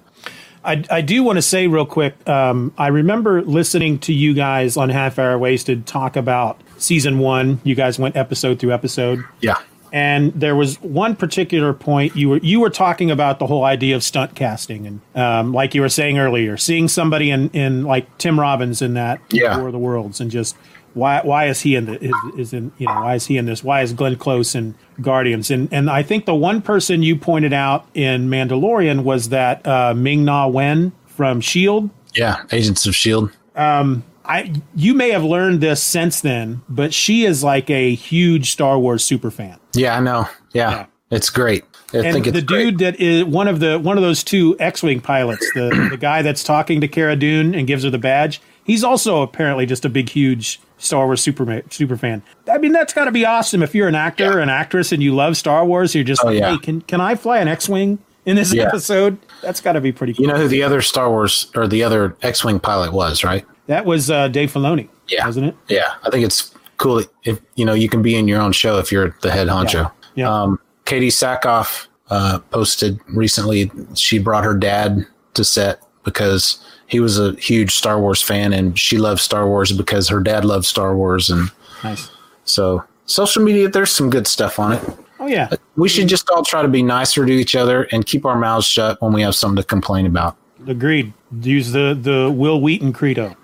I, 0.65 0.83
I 0.89 1.01
do 1.01 1.21
want 1.21 1.37
to 1.37 1.41
say 1.43 1.67
real 1.67 1.85
quick. 1.85 2.27
Um, 2.27 2.73
I 2.79 2.87
remember 2.87 3.43
listening 3.43 3.99
to 3.99 4.13
you 4.13 4.33
guys 4.33 4.75
on 4.75 4.89
Half 4.89 5.19
Hour 5.19 5.37
Wasted 5.37 5.85
talk 5.85 6.15
about 6.15 6.59
season 6.77 7.19
one. 7.19 7.61
You 7.63 7.75
guys 7.75 7.99
went 7.99 8.15
episode 8.15 8.57
through 8.59 8.73
episode. 8.73 9.23
Yeah. 9.39 9.59
And 9.93 10.33
there 10.33 10.55
was 10.55 10.81
one 10.81 11.15
particular 11.15 11.73
point 11.73 12.15
you 12.17 12.27
were 12.27 12.37
you 12.39 12.59
were 12.59 12.69
talking 12.71 13.09
about 13.11 13.39
the 13.39 13.47
whole 13.47 13.63
idea 13.63 13.95
of 13.95 14.03
stunt 14.03 14.35
casting 14.35 14.85
and 14.87 15.01
um, 15.15 15.53
like 15.53 15.73
you 15.75 15.81
were 15.81 15.89
saying 15.89 16.17
earlier, 16.17 16.57
seeing 16.57 16.87
somebody 16.89 17.29
in, 17.31 17.49
in 17.51 17.83
like 17.83 18.17
Tim 18.17 18.37
Robbins 18.37 18.81
in 18.81 18.95
that 18.95 19.21
Yeah. 19.29 19.57
War 19.57 19.67
of 19.67 19.73
the 19.73 19.79
Worlds 19.79 20.19
and 20.19 20.29
just 20.29 20.57
why 20.97 21.21
why 21.23 21.45
is 21.45 21.61
he 21.61 21.75
in 21.75 21.85
the 21.85 22.03
is, 22.03 22.15
is 22.37 22.53
in 22.53 22.71
you 22.77 22.87
know 22.87 22.93
why 22.93 23.15
is 23.15 23.27
he 23.27 23.37
in 23.37 23.45
this 23.45 23.63
why 23.63 23.81
is 23.81 23.93
Glenn 23.93 24.15
Close 24.17 24.55
in 24.55 24.75
Guardians 25.01 25.49
and 25.51 25.69
and 25.71 25.89
I 25.89 26.03
think 26.03 26.25
the 26.25 26.35
one 26.35 26.61
person 26.61 27.03
you 27.03 27.15
pointed 27.15 27.53
out 27.53 27.87
in 27.93 28.29
Mandalorian 28.29 29.03
was 29.03 29.29
that 29.29 29.65
uh, 29.65 29.93
Ming 29.93 30.25
Na 30.25 30.47
Wen 30.47 30.91
from 31.05 31.41
Shield. 31.41 31.89
Yeah. 32.13 32.43
Agents 32.51 32.85
of 32.85 32.91
S.H.I.E.L.D. 32.91 33.33
Um, 33.55 34.03
I 34.25 34.53
you 34.75 34.93
may 34.93 35.09
have 35.11 35.23
learned 35.23 35.61
this 35.61 35.81
since 35.81 36.21
then, 36.21 36.61
but 36.67 36.93
she 36.93 37.25
is 37.25 37.43
like 37.43 37.69
a 37.69 37.95
huge 37.95 38.51
Star 38.51 38.77
Wars 38.77 39.03
super 39.03 39.31
fan. 39.31 39.59
Yeah, 39.73 39.97
I 39.97 39.99
know. 39.99 40.27
Yeah. 40.53 40.71
Yeah. 40.71 40.85
It's 41.09 41.29
great. 41.29 41.63
I 41.93 41.99
and 41.99 42.13
think 42.13 42.27
it's 42.27 42.35
the 42.35 42.41
great. 42.41 42.63
dude 42.71 42.79
that 42.79 42.99
is 42.99 43.23
one 43.23 43.47
of 43.47 43.59
the 43.59 43.79
one 43.79 43.97
of 43.97 44.03
those 44.03 44.23
two 44.23 44.57
X-wing 44.59 44.99
pilots, 44.99 45.49
the 45.53 45.87
the 45.89 45.97
guy 45.97 46.21
that's 46.21 46.43
talking 46.43 46.81
to 46.81 46.87
Cara 46.87 47.15
Dune 47.15 47.55
and 47.55 47.65
gives 47.65 47.83
her 47.83 47.89
the 47.89 47.97
badge, 47.97 48.41
he's 48.65 48.83
also 48.83 49.21
apparently 49.21 49.65
just 49.65 49.85
a 49.85 49.89
big, 49.89 50.09
huge 50.09 50.59
Star 50.77 51.05
Wars 51.05 51.21
super 51.21 51.61
super 51.69 51.97
fan. 51.97 52.21
I 52.51 52.57
mean, 52.57 52.71
that's 52.71 52.93
got 52.93 53.05
to 53.05 53.11
be 53.11 53.25
awesome 53.25 53.63
if 53.63 53.73
you're 53.73 53.87
an 53.87 53.95
actor 53.95 54.37
Yeah. 54.37 54.43
an 54.43 54.49
actress 54.49 54.91
and 54.91 55.01
you 55.01 55.15
love 55.15 55.35
Star 55.37 55.65
Wars. 55.65 55.95
You're 55.95 56.03
just 56.03 56.21
Oh, 56.23 56.27
like, 56.27 56.39
yeah. 56.39 56.51
hey, 56.51 56.57
can 56.59 56.81
can 56.81 57.01
I 57.01 57.15
fly 57.15 57.39
an 57.39 57.47
X-wing 57.47 57.99
in 58.25 58.35
this 58.35 58.53
Yeah. 58.53 58.63
episode? 58.63 59.17
That's 59.41 59.59
got 59.61 59.73
to 59.73 59.81
be 59.81 59.91
pretty 59.91 60.13
cool. 60.13 60.25
You 60.25 60.31
know 60.31 60.37
who 60.37 60.47
the 60.47 60.63
other 60.63 60.81
Star 60.81 61.09
Wars 61.09 61.47
or 61.55 61.67
the 61.67 61.83
other 61.83 62.15
X 62.21 62.43
Wing 62.45 62.59
pilot 62.59 62.93
was, 62.93 63.23
right? 63.23 63.45
that 63.67 63.85
was 63.85 64.09
uh, 64.09 64.29
Dave 64.29 64.49
Filoni, 64.53 64.87
Yeah. 65.09 65.25
wasn't 65.25 65.47
it? 65.47 65.55
Yeah. 65.67 65.89
I 66.05 66.09
think 66.09 66.23
it's 66.25 66.53
cool 66.77 67.01
if 67.25 67.39
you 67.55 67.65
know 67.65 67.73
you 67.73 67.89
can 67.89 68.01
be 68.01 68.15
in 68.15 68.27
your 68.27 68.39
own 68.39 68.51
show 68.53 68.77
if 68.77 68.91
you're 68.93 69.13
the 69.23 69.31
head 69.31 69.47
honcho. 69.49 69.91
Yeah. 70.15 70.29
Um, 70.31 70.59
Katee 70.85 71.07
Sackhoff 71.07 71.87
uh, 72.09 72.39
posted 72.51 72.99
recently 73.09 73.69
she 73.93 74.19
brought 74.19 74.43
her 74.45 74.53
dad 74.53 75.05
to 75.33 75.43
set 75.43 75.81
because 76.05 76.63
he 76.87 76.99
was 76.99 77.19
a 77.19 77.33
huge 77.33 77.75
Star 77.75 77.99
Wars 77.99 78.21
fan 78.21 78.53
and 78.53 78.77
she 78.79 78.97
loves 78.97 79.21
Star 79.21 79.47
Wars 79.47 79.71
because 79.71 80.09
her 80.09 80.19
dad 80.19 80.45
loves 80.45 80.67
Star 80.67 80.95
Wars 80.95 81.29
and 81.29 81.51
Nice. 81.83 82.09
so 82.45 82.83
social 83.05 83.43
media 83.43 83.69
there's 83.69 83.91
some 83.91 84.09
good 84.09 84.25
stuff 84.27 84.57
on 84.59 84.73
it. 84.73 84.81
Oh 85.19 85.27
yeah. 85.27 85.49
We 85.75 85.89
should 85.89 86.07
just 86.07 86.29
all 86.29 86.43
try 86.43 86.61
to 86.61 86.67
be 86.67 86.81
nicer 86.83 87.25
to 87.25 87.31
each 87.31 87.55
other 87.55 87.83
and 87.91 88.05
keep 88.05 88.25
our 88.25 88.37
mouths 88.37 88.65
shut 88.65 89.01
when 89.01 89.13
we 89.13 89.21
have 89.21 89.35
something 89.35 89.61
to 89.61 89.67
complain 89.67 90.05
about. 90.05 90.37
Agreed. 90.67 91.13
Use 91.41 91.71
the 91.71 91.97
the 91.99 92.31
Wil 92.31 92.61
Wheaton 92.61 92.93
credo. 92.93 93.35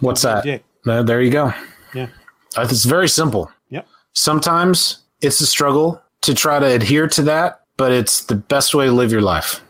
What's 0.00 0.22
Don't 0.22 0.44
that? 0.44 0.62
Uh, 0.86 1.02
there 1.02 1.20
you 1.22 1.30
go. 1.30 1.52
Yeah. 1.94 2.08
Uh, 2.56 2.66
It's 2.70 2.84
very 2.84 3.08
simple. 3.08 3.50
Yep. 3.70 3.86
Sometimes 4.12 4.98
it's 5.20 5.40
a 5.40 5.46
struggle 5.46 6.00
to 6.22 6.34
try 6.34 6.58
to 6.58 6.66
adhere 6.66 7.08
to 7.08 7.22
that, 7.22 7.62
but 7.76 7.92
it's 7.92 8.24
the 8.24 8.34
best 8.36 8.74
way 8.74 8.86
to 8.86 8.92
live 8.92 9.10
your 9.10 9.22
life. 9.22 9.60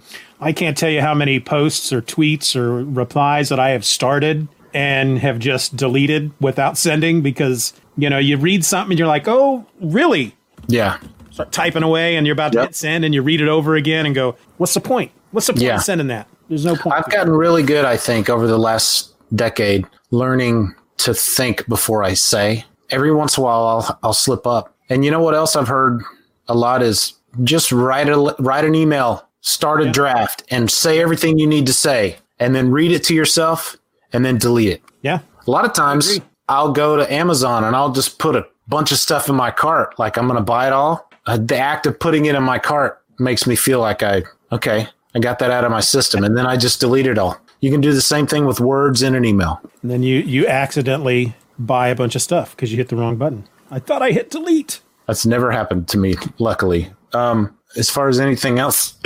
I 0.41 0.53
can't 0.53 0.77
tell 0.77 0.91
you 0.91 1.01
how 1.01 1.15
many 1.15 1.41
posts 1.41 1.93
or 1.93 2.01
tweets 2.01 2.55
or 2.55 2.85
replies 2.85 3.49
that 3.49 3.59
I 3.59 3.71
have 3.71 3.85
started 3.85 4.47
and 4.75 5.19
have 5.19 5.39
just 5.39 5.77
deleted 5.77 6.31
without 6.41 6.77
sending 6.79 7.23
because 7.23 7.73
you 7.97 8.09
know 8.11 8.19
you 8.19 8.37
read 8.37 8.65
something 8.65 8.93
and 8.93 8.99
you're 8.99 9.09
like, 9.09 9.27
oh, 9.27 9.67
really? 9.81 10.37
Yeah. 10.69 10.99
Start 11.31 11.53
typing 11.53 11.83
away 11.83 12.17
and 12.17 12.27
you're 12.27 12.35
about 12.35 12.53
to 12.53 12.59
Yep. 12.59 12.69
hit 12.69 12.75
send 12.77 13.05
and 13.05 13.15
you 13.15 13.23
read 13.23 13.41
it 13.41 13.49
over 13.49 13.75
again 13.77 14.07
and 14.07 14.15
go, 14.15 14.37
what's 14.59 14.75
the 14.75 14.81
point? 14.81 15.11
What's 15.31 15.47
the 15.47 15.53
point 15.55 15.65
Yeah. 15.65 15.77
of 15.77 15.83
sending 15.83 16.07
that? 16.09 16.29
There's 16.49 16.65
no 16.65 16.77
point. 16.77 16.97
I've 16.97 17.11
gotten 17.11 17.33
really 17.33 17.63
good, 17.63 17.85
I 17.85 17.97
think, 17.97 18.29
over 18.31 18.47
the 18.47 18.59
last 18.59 19.13
decade, 19.35 19.87
learning 20.11 20.75
to 20.99 21.15
think 21.15 21.67
before 21.69 22.03
I 22.03 22.15
say. 22.15 22.65
Every 22.91 23.13
once 23.13 23.37
in 23.37 23.43
a 23.43 23.45
while, 23.45 23.67
I'll, 23.67 23.99
I'll 24.03 24.13
slip 24.15 24.47
up. 24.47 24.75
And 24.89 25.05
you 25.05 25.11
know 25.11 25.21
what 25.21 25.35
else 25.35 25.55
I've 25.57 25.69
heard 25.69 26.03
a 26.49 26.55
lot 26.55 26.83
is 26.83 27.13
just 27.45 27.71
write 27.71 28.09
a 28.09 28.17
write 28.39 28.65
an 28.65 28.75
email, 28.75 29.28
start 29.49 29.83
a 29.83 29.91
draft, 29.91 30.45
and 30.51 30.71
say 30.71 31.01
everything 31.01 31.39
you 31.39 31.47
need 31.47 31.67
to 31.67 31.73
say, 31.73 32.17
and 32.39 32.55
then 32.55 32.71
read 32.71 32.93
it 32.93 33.03
to 33.05 33.15
yourself, 33.15 33.77
and 34.13 34.25
then 34.25 34.39
delete 34.39 34.69
it. 34.69 34.83
yeah. 35.03 35.21
A 35.47 35.51
lot 35.51 35.65
of 35.65 35.73
times. 35.73 36.21
I'll 36.51 36.73
go 36.73 36.97
to 36.97 37.13
Amazon 37.13 37.63
and 37.65 37.77
I'll 37.77 37.93
just 37.93 38.19
put 38.19 38.35
a 38.35 38.47
bunch 38.69 38.91
of 38.91 38.99
stuff 38.99 39.29
in 39.29 39.35
my 39.35 39.51
cart. 39.51 39.99
Like 39.99 40.17
I'm 40.17 40.27
going 40.27 40.39
to 40.39 40.43
buy 40.43 40.67
it 40.67 40.73
all. 40.73 41.09
Uh, 41.27 41.37
the 41.37 41.59
act 41.59 41.87
of 41.87 41.99
putting 42.01 42.25
it 42.25 42.35
in 42.35 42.43
my 42.43 42.59
cart 42.59 43.03
makes 43.19 43.47
me 43.47 43.55
feel 43.55 43.81
like 43.81 44.03
I, 44.03 44.23
okay, 44.51 44.89
I 45.15 45.19
got 45.19 45.39
that 45.41 45.51
out 45.51 45.65
of 45.65 45.71
my 45.71 45.81
system. 45.81 46.25
And 46.25 46.39
then 46.39 46.47
I 46.47 46.57
just 46.57 46.81
delete 46.81 47.07
it 47.07 47.19
all. 47.19 47.39
You 47.61 47.71
can 47.71 47.83
do 47.83 47.93
the 47.93 48.01
same 48.01 48.27
thing 48.27 48.47
with 48.47 48.61
words 48.61 49.03
in 49.03 49.15
an 49.15 49.27
email. 49.27 49.61
And 49.83 49.91
then 49.91 50.03
you 50.03 50.21
you 50.21 50.47
accidentally 50.47 51.35
buy 51.59 51.89
a 51.89 51.95
bunch 51.95 52.15
of 52.15 52.23
stuff 52.23 52.57
because 52.57 52.71
you 52.71 52.79
hit 52.79 52.89
the 52.89 52.97
wrong 52.97 53.17
button. 53.17 53.47
I 53.71 53.79
thought 53.79 54.01
I 54.01 54.13
hit 54.13 54.31
delete. 54.31 54.81
That's 55.07 55.27
never 55.27 55.51
happened 55.51 55.89
to 55.89 55.99
me, 55.99 56.15
luckily. 56.39 56.91
Um, 57.13 57.55
as 57.79 57.89
far 57.89 58.09
as 58.09 58.21
anything 58.21 58.59
else, 58.59 58.93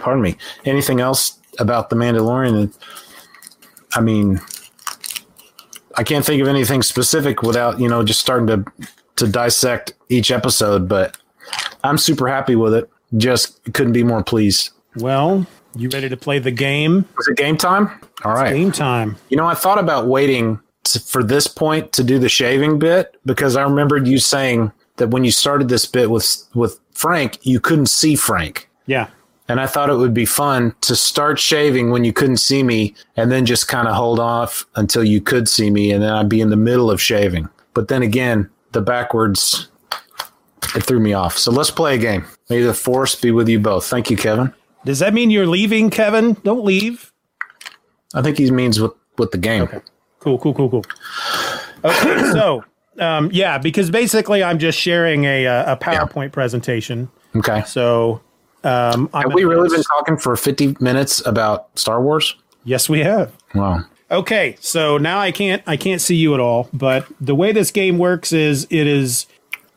pardon 0.00 0.22
me, 0.22 0.36
anything 0.64 1.00
else 1.00 1.38
about 1.58 1.90
The 1.90 1.96
Mandalorian, 1.96 2.74
I 3.94 4.00
mean, 4.00 4.40
I 5.96 6.02
can't 6.02 6.24
think 6.24 6.40
of 6.40 6.48
anything 6.48 6.82
specific 6.82 7.42
without, 7.42 7.80
you 7.80 7.88
know, 7.88 8.02
just 8.02 8.20
starting 8.20 8.46
to, 8.46 8.64
to 9.16 9.26
dissect 9.26 9.92
each 10.08 10.30
episode, 10.30 10.88
but 10.88 11.16
I'm 11.84 11.98
super 11.98 12.28
happy 12.28 12.56
with 12.56 12.74
it. 12.74 12.90
Just 13.16 13.60
couldn't 13.72 13.92
be 13.92 14.04
more 14.04 14.22
pleased. 14.22 14.70
Well, 14.96 15.46
you 15.74 15.88
ready 15.88 16.08
to 16.08 16.16
play 16.16 16.38
the 16.38 16.50
game? 16.50 17.06
Was 17.16 17.28
it 17.28 17.36
game 17.36 17.56
time? 17.56 17.90
All 18.24 18.34
right. 18.34 18.54
Game 18.54 18.72
time. 18.72 19.16
You 19.28 19.36
know, 19.36 19.46
I 19.46 19.54
thought 19.54 19.78
about 19.78 20.06
waiting 20.06 20.60
to, 20.84 21.00
for 21.00 21.22
this 21.22 21.46
point 21.46 21.92
to 21.92 22.04
do 22.04 22.18
the 22.18 22.28
shaving 22.28 22.78
bit 22.78 23.16
because 23.24 23.56
I 23.56 23.62
remembered 23.62 24.06
you 24.06 24.18
saying 24.18 24.72
that 24.96 25.08
when 25.08 25.24
you 25.24 25.30
started 25.30 25.68
this 25.68 25.86
bit 25.86 26.10
with 26.10 26.44
with 26.54 26.78
Frank, 26.98 27.38
you 27.46 27.60
couldn't 27.60 27.86
see 27.86 28.16
Frank. 28.16 28.68
Yeah. 28.86 29.06
And 29.46 29.60
I 29.60 29.68
thought 29.68 29.88
it 29.88 29.94
would 29.94 30.12
be 30.12 30.24
fun 30.24 30.74
to 30.80 30.96
start 30.96 31.38
shaving 31.38 31.92
when 31.92 32.04
you 32.04 32.12
couldn't 32.12 32.38
see 32.38 32.64
me 32.64 32.92
and 33.16 33.30
then 33.30 33.46
just 33.46 33.68
kind 33.68 33.86
of 33.86 33.94
hold 33.94 34.18
off 34.18 34.66
until 34.74 35.04
you 35.04 35.20
could 35.20 35.48
see 35.48 35.70
me 35.70 35.92
and 35.92 36.02
then 36.02 36.12
I'd 36.12 36.28
be 36.28 36.40
in 36.40 36.50
the 36.50 36.56
middle 36.56 36.90
of 36.90 37.00
shaving. 37.00 37.48
But 37.72 37.86
then 37.86 38.02
again, 38.02 38.50
the 38.72 38.80
backwards 38.80 39.68
it 40.74 40.82
threw 40.82 40.98
me 40.98 41.12
off. 41.12 41.38
So 41.38 41.52
let's 41.52 41.70
play 41.70 41.94
a 41.94 41.98
game. 41.98 42.24
May 42.50 42.62
the 42.62 42.74
force 42.74 43.14
be 43.14 43.30
with 43.30 43.48
you 43.48 43.60
both. 43.60 43.86
Thank 43.86 44.10
you, 44.10 44.16
Kevin. 44.16 44.52
Does 44.84 44.98
that 44.98 45.14
mean 45.14 45.30
you're 45.30 45.46
leaving, 45.46 45.90
Kevin? 45.90 46.34
Don't 46.42 46.64
leave. 46.64 47.12
I 48.12 48.22
think 48.22 48.38
he 48.38 48.50
means 48.50 48.80
with 48.80 48.92
with 49.18 49.30
the 49.30 49.38
game. 49.38 49.68
Cool, 50.18 50.38
cool, 50.40 50.52
cool, 50.52 50.68
cool. 50.68 50.84
Okay, 51.84 52.18
so 52.32 52.64
um, 53.00 53.30
yeah, 53.32 53.58
because 53.58 53.90
basically 53.90 54.42
I'm 54.42 54.58
just 54.58 54.78
sharing 54.78 55.24
a 55.24 55.46
uh, 55.46 55.74
a 55.74 55.76
PowerPoint 55.76 56.32
presentation. 56.32 57.08
Okay. 57.36 57.62
So 57.64 58.20
um, 58.64 59.08
I'm 59.12 59.24
Have 59.24 59.34
we 59.34 59.44
really 59.44 59.68
been 59.68 59.84
talking 59.84 60.16
for 60.16 60.36
50 60.36 60.76
minutes 60.80 61.24
about 61.26 61.68
Star 61.78 62.02
Wars? 62.02 62.34
Yes, 62.64 62.88
we 62.88 63.00
have. 63.00 63.32
Wow. 63.54 63.84
Okay, 64.10 64.56
so 64.60 64.96
now 64.96 65.18
I 65.18 65.30
can't 65.32 65.62
I 65.66 65.76
can't 65.76 66.00
see 66.00 66.16
you 66.16 66.32
at 66.34 66.40
all, 66.40 66.68
but 66.72 67.06
the 67.20 67.34
way 67.34 67.52
this 67.52 67.70
game 67.70 67.98
works 67.98 68.32
is 68.32 68.66
it 68.70 68.86
is 68.86 69.26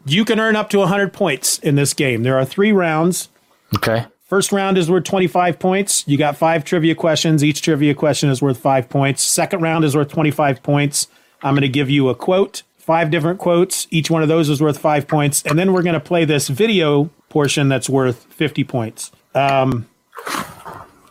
you 0.05 0.23
can 0.23 0.39
earn 0.39 0.55
up 0.55 0.69
to 0.69 0.79
100 0.79 1.11
points 1.13 1.59
in 1.59 1.75
this 1.75 1.93
game. 1.93 2.23
There 2.23 2.37
are 2.37 2.45
3 2.45 2.71
rounds. 2.71 3.29
Okay. 3.75 4.05
First 4.25 4.53
round 4.53 4.77
is 4.77 4.89
worth 4.89 5.03
25 5.03 5.59
points. 5.59 6.07
You 6.07 6.17
got 6.17 6.37
5 6.37 6.63
trivia 6.63 6.95
questions. 6.95 7.43
Each 7.43 7.61
trivia 7.61 7.93
question 7.93 8.29
is 8.29 8.41
worth 8.41 8.57
5 8.57 8.87
points. 8.89 9.21
Second 9.21 9.61
round 9.61 9.83
is 9.83 9.95
worth 9.95 10.07
25 10.07 10.63
points. 10.63 11.07
I'm 11.43 11.53
going 11.53 11.61
to 11.63 11.69
give 11.69 11.89
you 11.89 12.07
a 12.07 12.15
quote, 12.15 12.63
five 12.91 13.09
different 13.09 13.39
quotes. 13.39 13.87
Each 13.89 14.11
one 14.11 14.21
of 14.21 14.27
those 14.27 14.49
is 14.49 14.61
worth 14.61 14.77
five 14.77 15.07
points. 15.07 15.43
And 15.43 15.57
then 15.57 15.71
we're 15.71 15.81
going 15.81 15.93
to 15.93 16.01
play 16.01 16.25
this 16.25 16.49
video 16.49 17.05
portion 17.29 17.69
that's 17.69 17.89
worth 17.89 18.25
50 18.33 18.65
points. 18.65 19.13
Um, 19.33 19.87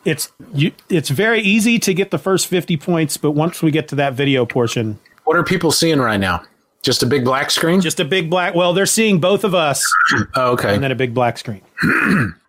it's 0.04 0.30
you, 0.52 0.72
it's 0.90 1.08
very 1.08 1.40
easy 1.40 1.78
to 1.78 1.94
get 1.94 2.10
the 2.10 2.18
first 2.18 2.48
50 2.48 2.76
points, 2.76 3.16
but 3.16 3.30
once 3.30 3.62
we 3.62 3.70
get 3.70 3.88
to 3.88 3.94
that 3.94 4.12
video 4.12 4.44
portion. 4.44 4.98
What 5.24 5.38
are 5.38 5.42
people 5.42 5.72
seeing 5.72 6.00
right 6.00 6.20
now? 6.20 6.42
Just 6.82 7.02
a 7.02 7.06
big 7.06 7.24
black 7.24 7.50
screen? 7.50 7.80
Just 7.80 7.98
a 7.98 8.04
big 8.04 8.28
black. 8.28 8.54
Well, 8.54 8.74
they're 8.74 8.84
seeing 8.84 9.18
both 9.18 9.42
of 9.42 9.54
us. 9.54 9.90
oh, 10.36 10.50
okay. 10.50 10.74
And 10.74 10.84
then 10.84 10.92
a 10.92 10.94
big 10.94 11.14
black 11.14 11.38
screen. 11.38 11.62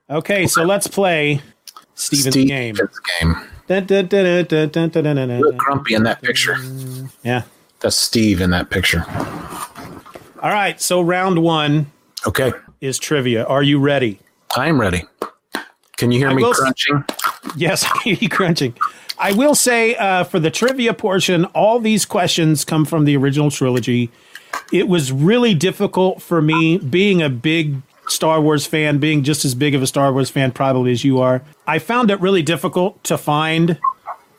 okay, 0.10 0.46
so 0.46 0.64
let's 0.66 0.88
play 0.88 1.42
Steven's 1.96 2.34
Steven's 2.34 2.50
game. 2.50 2.76
game. 2.76 3.48
Look 5.40 5.56
grumpy 5.56 5.94
in 5.94 6.04
that 6.04 6.22
picture. 6.22 6.58
Yeah. 7.24 7.44
That's 7.82 7.98
Steve 7.98 8.42
in 8.42 8.52
that 8.52 8.70
picture. 8.70 9.04
All 10.42 10.50
right. 10.52 10.80
So 10.82 11.02
round 11.02 11.40
one 11.44 11.92
Okay. 12.28 12.52
is 12.80 12.98
trivia. 13.00 13.44
Are 13.46 13.64
you 13.64 13.80
ready? 13.80 14.20
I 14.56 14.68
am 14.68 14.80
ready. 14.80 15.04
Can 15.98 16.12
you 16.12 16.20
hear 16.20 16.30
I 16.30 16.34
me 16.34 16.44
s- 16.44 16.62
Yes, 17.56 17.84
I 17.92 17.98
hear 18.04 18.18
you 18.20 18.30
crunching. 18.30 18.76
I 19.20 19.34
will 19.34 19.54
say 19.56 19.96
uh, 19.96 20.24
for 20.24 20.40
the 20.40 20.50
trivia 20.50 20.94
portion, 20.94 21.46
all 21.46 21.80
these 21.80 22.06
questions 22.06 22.66
come 22.66 22.86
from 22.86 23.06
the 23.06 23.16
original 23.18 23.52
trilogy. 23.52 24.10
It 24.74 24.88
was 24.88 25.12
really 25.12 25.54
difficult 25.54 26.22
for 26.22 26.42
me, 26.42 26.78
being 26.80 27.22
a 27.22 27.30
big 27.30 27.82
Star 28.08 28.42
Wars 28.42 28.66
fan, 28.66 28.98
being 28.98 29.24
just 29.24 29.46
as 29.46 29.54
big 29.56 29.76
of 29.76 29.82
a 29.82 29.88
Star 29.88 30.12
Wars 30.12 30.30
fan 30.30 30.52
probably 30.52 30.92
as 30.92 31.04
you 31.06 31.20
are. 31.20 31.42
I 31.68 31.78
found 31.80 32.10
it 32.12 32.20
really 32.20 32.42
difficult 32.42 33.02
to 33.06 33.18
find 33.18 33.80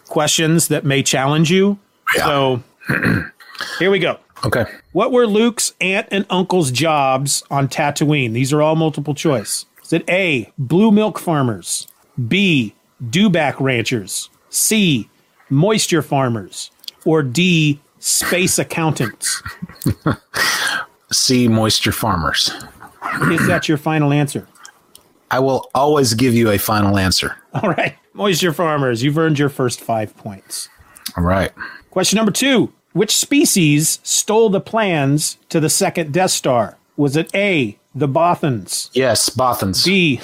questions 0.08 0.68
that 0.68 0.84
may 0.84 1.02
challenge 1.02 1.50
you. 1.50 1.78
Yeah. 2.16 2.24
So 2.26 2.62
here 3.78 3.90
we 3.90 3.98
go. 3.98 4.18
Okay. 4.44 4.64
What 4.92 5.12
were 5.12 5.26
Luke's 5.26 5.72
aunt 5.80 6.08
and 6.10 6.26
uncle's 6.28 6.70
jobs 6.70 7.44
on 7.50 7.68
Tatooine? 7.68 8.32
These 8.32 8.52
are 8.52 8.60
all 8.60 8.74
multiple 8.74 9.14
choice. 9.14 9.66
Is 9.84 9.92
it 9.92 10.08
A, 10.08 10.50
blue 10.58 10.90
milk 10.90 11.18
farmers? 11.18 11.86
B, 12.28 12.74
dewback 13.04 13.60
ranchers? 13.60 14.30
C, 14.50 15.08
moisture 15.48 16.02
farmers? 16.02 16.70
Or 17.04 17.22
D, 17.22 17.80
space 18.00 18.58
accountants? 18.58 19.42
C 21.12 21.46
moisture 21.46 21.92
farmers. 21.92 22.50
Is 23.30 23.46
that 23.46 23.68
your 23.68 23.78
final 23.78 24.12
answer? 24.12 24.46
I 25.30 25.38
will 25.38 25.70
always 25.74 26.14
give 26.14 26.34
you 26.34 26.50
a 26.50 26.58
final 26.58 26.98
answer. 26.98 27.36
All 27.54 27.70
right, 27.70 27.96
moisture 28.12 28.52
farmers, 28.52 29.02
you've 29.02 29.18
earned 29.18 29.38
your 29.38 29.48
first 29.48 29.80
five 29.80 30.16
points. 30.16 30.68
All 31.16 31.24
right. 31.24 31.52
Question 31.92 32.16
number 32.16 32.32
two 32.32 32.72
Which 32.94 33.14
species 33.14 34.00
stole 34.02 34.48
the 34.50 34.60
plans 34.62 35.36
to 35.50 35.60
the 35.60 35.68
second 35.70 36.12
Death 36.12 36.30
Star? 36.32 36.76
Was 36.96 37.16
it 37.16 37.32
A, 37.34 37.78
the 37.94 38.08
Bothans? 38.08 38.88
Yes, 38.94 39.28
Bothans. 39.28 39.84
B, 39.84 40.16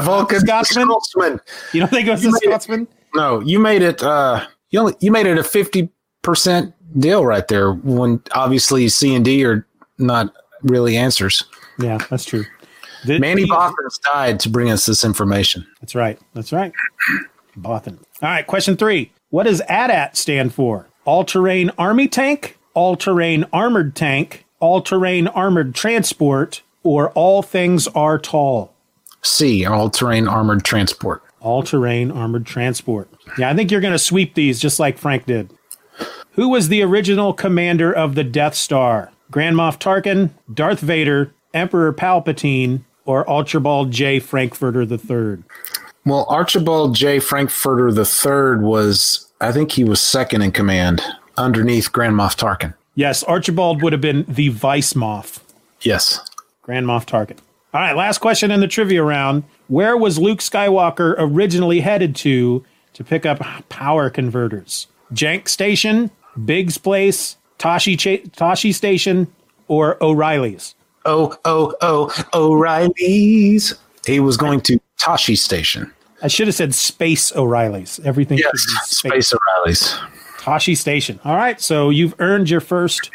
Vulcan 0.00 0.40
Scotsman? 0.40 0.84
Scotsman. 0.86 1.40
you 1.72 1.80
don't 1.80 1.88
think 1.90 2.06
it 2.06 2.10
was 2.12 2.22
the 2.22 2.28
made 2.30 2.42
it. 2.42 2.50
Scotsman? 2.50 2.86
No, 3.14 3.40
you 3.40 3.58
made 3.58 3.80
it. 3.82 4.02
Uh, 4.02 4.46
you 4.70 4.78
only, 4.80 4.94
you 5.00 5.10
made 5.10 5.26
it 5.26 5.38
a 5.38 5.44
fifty 5.44 5.88
percent 6.22 6.74
deal 7.00 7.24
right 7.24 7.48
there. 7.48 7.72
When 7.72 8.22
obviously 8.34 8.86
C 8.88 9.14
and 9.14 9.24
D 9.24 9.42
are 9.46 9.66
not 9.98 10.34
really 10.62 10.96
answers. 10.98 11.42
Yeah, 11.78 11.96
that's 12.10 12.24
true. 12.26 12.44
The- 13.06 13.18
Manny 13.18 13.46
Bothans 13.46 13.98
died 14.12 14.38
to 14.40 14.48
bring 14.50 14.70
us 14.70 14.84
this 14.86 15.02
information. 15.02 15.66
That's 15.80 15.94
right. 15.94 16.18
That's 16.34 16.52
right. 16.52 16.72
Bothan. 17.56 17.98
All 17.98 18.28
right. 18.28 18.46
Question 18.46 18.76
three. 18.76 19.12
What 19.30 19.44
does 19.44 19.60
AT-AT 19.62 20.16
stand 20.16 20.52
for? 20.54 20.88
All-terrain 21.04 21.70
army 21.78 22.06
tank, 22.06 22.58
all-terrain 22.74 23.44
armored 23.52 23.96
tank, 23.96 24.44
all-terrain 24.60 25.26
armored 25.28 25.74
transport, 25.74 26.62
or 26.82 27.10
all 27.10 27.42
things 27.42 27.88
are 27.88 28.18
tall? 28.18 28.74
C, 29.22 29.64
all 29.64 29.88
terrain 29.90 30.28
armored 30.28 30.64
transport. 30.64 31.22
All-terrain 31.40 32.10
armored 32.10 32.46
transport. 32.46 33.08
Yeah, 33.38 33.50
I 33.50 33.54
think 33.54 33.70
you're 33.70 33.80
going 33.80 33.92
to 33.92 33.98
sweep 33.98 34.34
these 34.34 34.60
just 34.60 34.78
like 34.78 34.98
Frank 34.98 35.26
did. 35.26 35.50
Who 36.32 36.48
was 36.48 36.68
the 36.68 36.82
original 36.82 37.32
commander 37.32 37.92
of 37.92 38.14
the 38.14 38.24
Death 38.24 38.54
Star? 38.54 39.12
Grand 39.30 39.56
Moff 39.56 39.78
Tarkin, 39.78 40.30
Darth 40.52 40.80
Vader, 40.80 41.32
Emperor 41.54 41.92
Palpatine, 41.92 42.82
or 43.04 43.28
Archibald 43.28 43.90
J. 43.90 44.20
Frankfurter 44.20 44.82
III? 44.82 45.42
Well, 46.04 46.26
Archibald 46.28 46.94
J. 46.94 47.20
Frankfurter 47.20 47.88
III 47.88 48.64
was, 48.64 49.32
I 49.40 49.52
think 49.52 49.72
he 49.72 49.84
was 49.84 50.00
second 50.00 50.42
in 50.42 50.52
command 50.52 51.00
underneath 51.36 51.92
Grand 51.92 52.16
Moff 52.16 52.36
Tarkin. 52.36 52.74
Yes, 52.94 53.22
Archibald 53.24 53.82
would 53.82 53.92
have 53.92 54.02
been 54.02 54.24
the 54.28 54.48
Vice 54.48 54.94
Moff. 54.94 55.40
Yes. 55.80 56.20
Grand 56.62 56.86
Moff 56.86 57.06
Tarkin. 57.06 57.38
All 57.74 57.80
right, 57.80 57.96
last 57.96 58.18
question 58.18 58.50
in 58.50 58.60
the 58.60 58.68
trivia 58.68 59.02
round. 59.02 59.44
Where 59.68 59.96
was 59.96 60.18
Luke 60.18 60.40
Skywalker 60.40 61.14
originally 61.18 61.80
headed 61.80 62.14
to 62.16 62.64
to 62.92 63.04
pick 63.04 63.24
up 63.24 63.40
power 63.70 64.10
converters? 64.10 64.88
Jank 65.14 65.48
Station, 65.48 66.10
Biggs 66.44 66.76
Place, 66.76 67.36
Tosche, 67.58 67.98
Cha- 67.98 68.28
Tosche 68.36 68.74
Station, 68.74 69.26
or 69.68 70.02
O'Reilly's? 70.02 70.74
Oh, 71.06 71.34
oh, 71.46 71.74
oh, 71.80 72.12
O'Reilly's. 72.34 73.74
He 74.04 74.20
was 74.20 74.36
going 74.36 74.60
to 74.62 74.78
Tosche 75.02 75.36
Station. 75.36 75.92
I 76.22 76.28
should 76.28 76.46
have 76.46 76.54
said 76.54 76.74
Space 76.74 77.34
O'Reilly's. 77.34 78.00
Everything 78.04 78.38
Yes, 78.38 78.52
Space. 78.54 78.98
Space 79.10 79.34
O'Reilly's. 79.34 79.94
Tosche 80.38 80.76
Station. 80.76 81.18
All 81.24 81.36
right, 81.36 81.60
so 81.60 81.90
you've 81.90 82.14
earned 82.18 82.48
your 82.50 82.60
first 82.60 83.10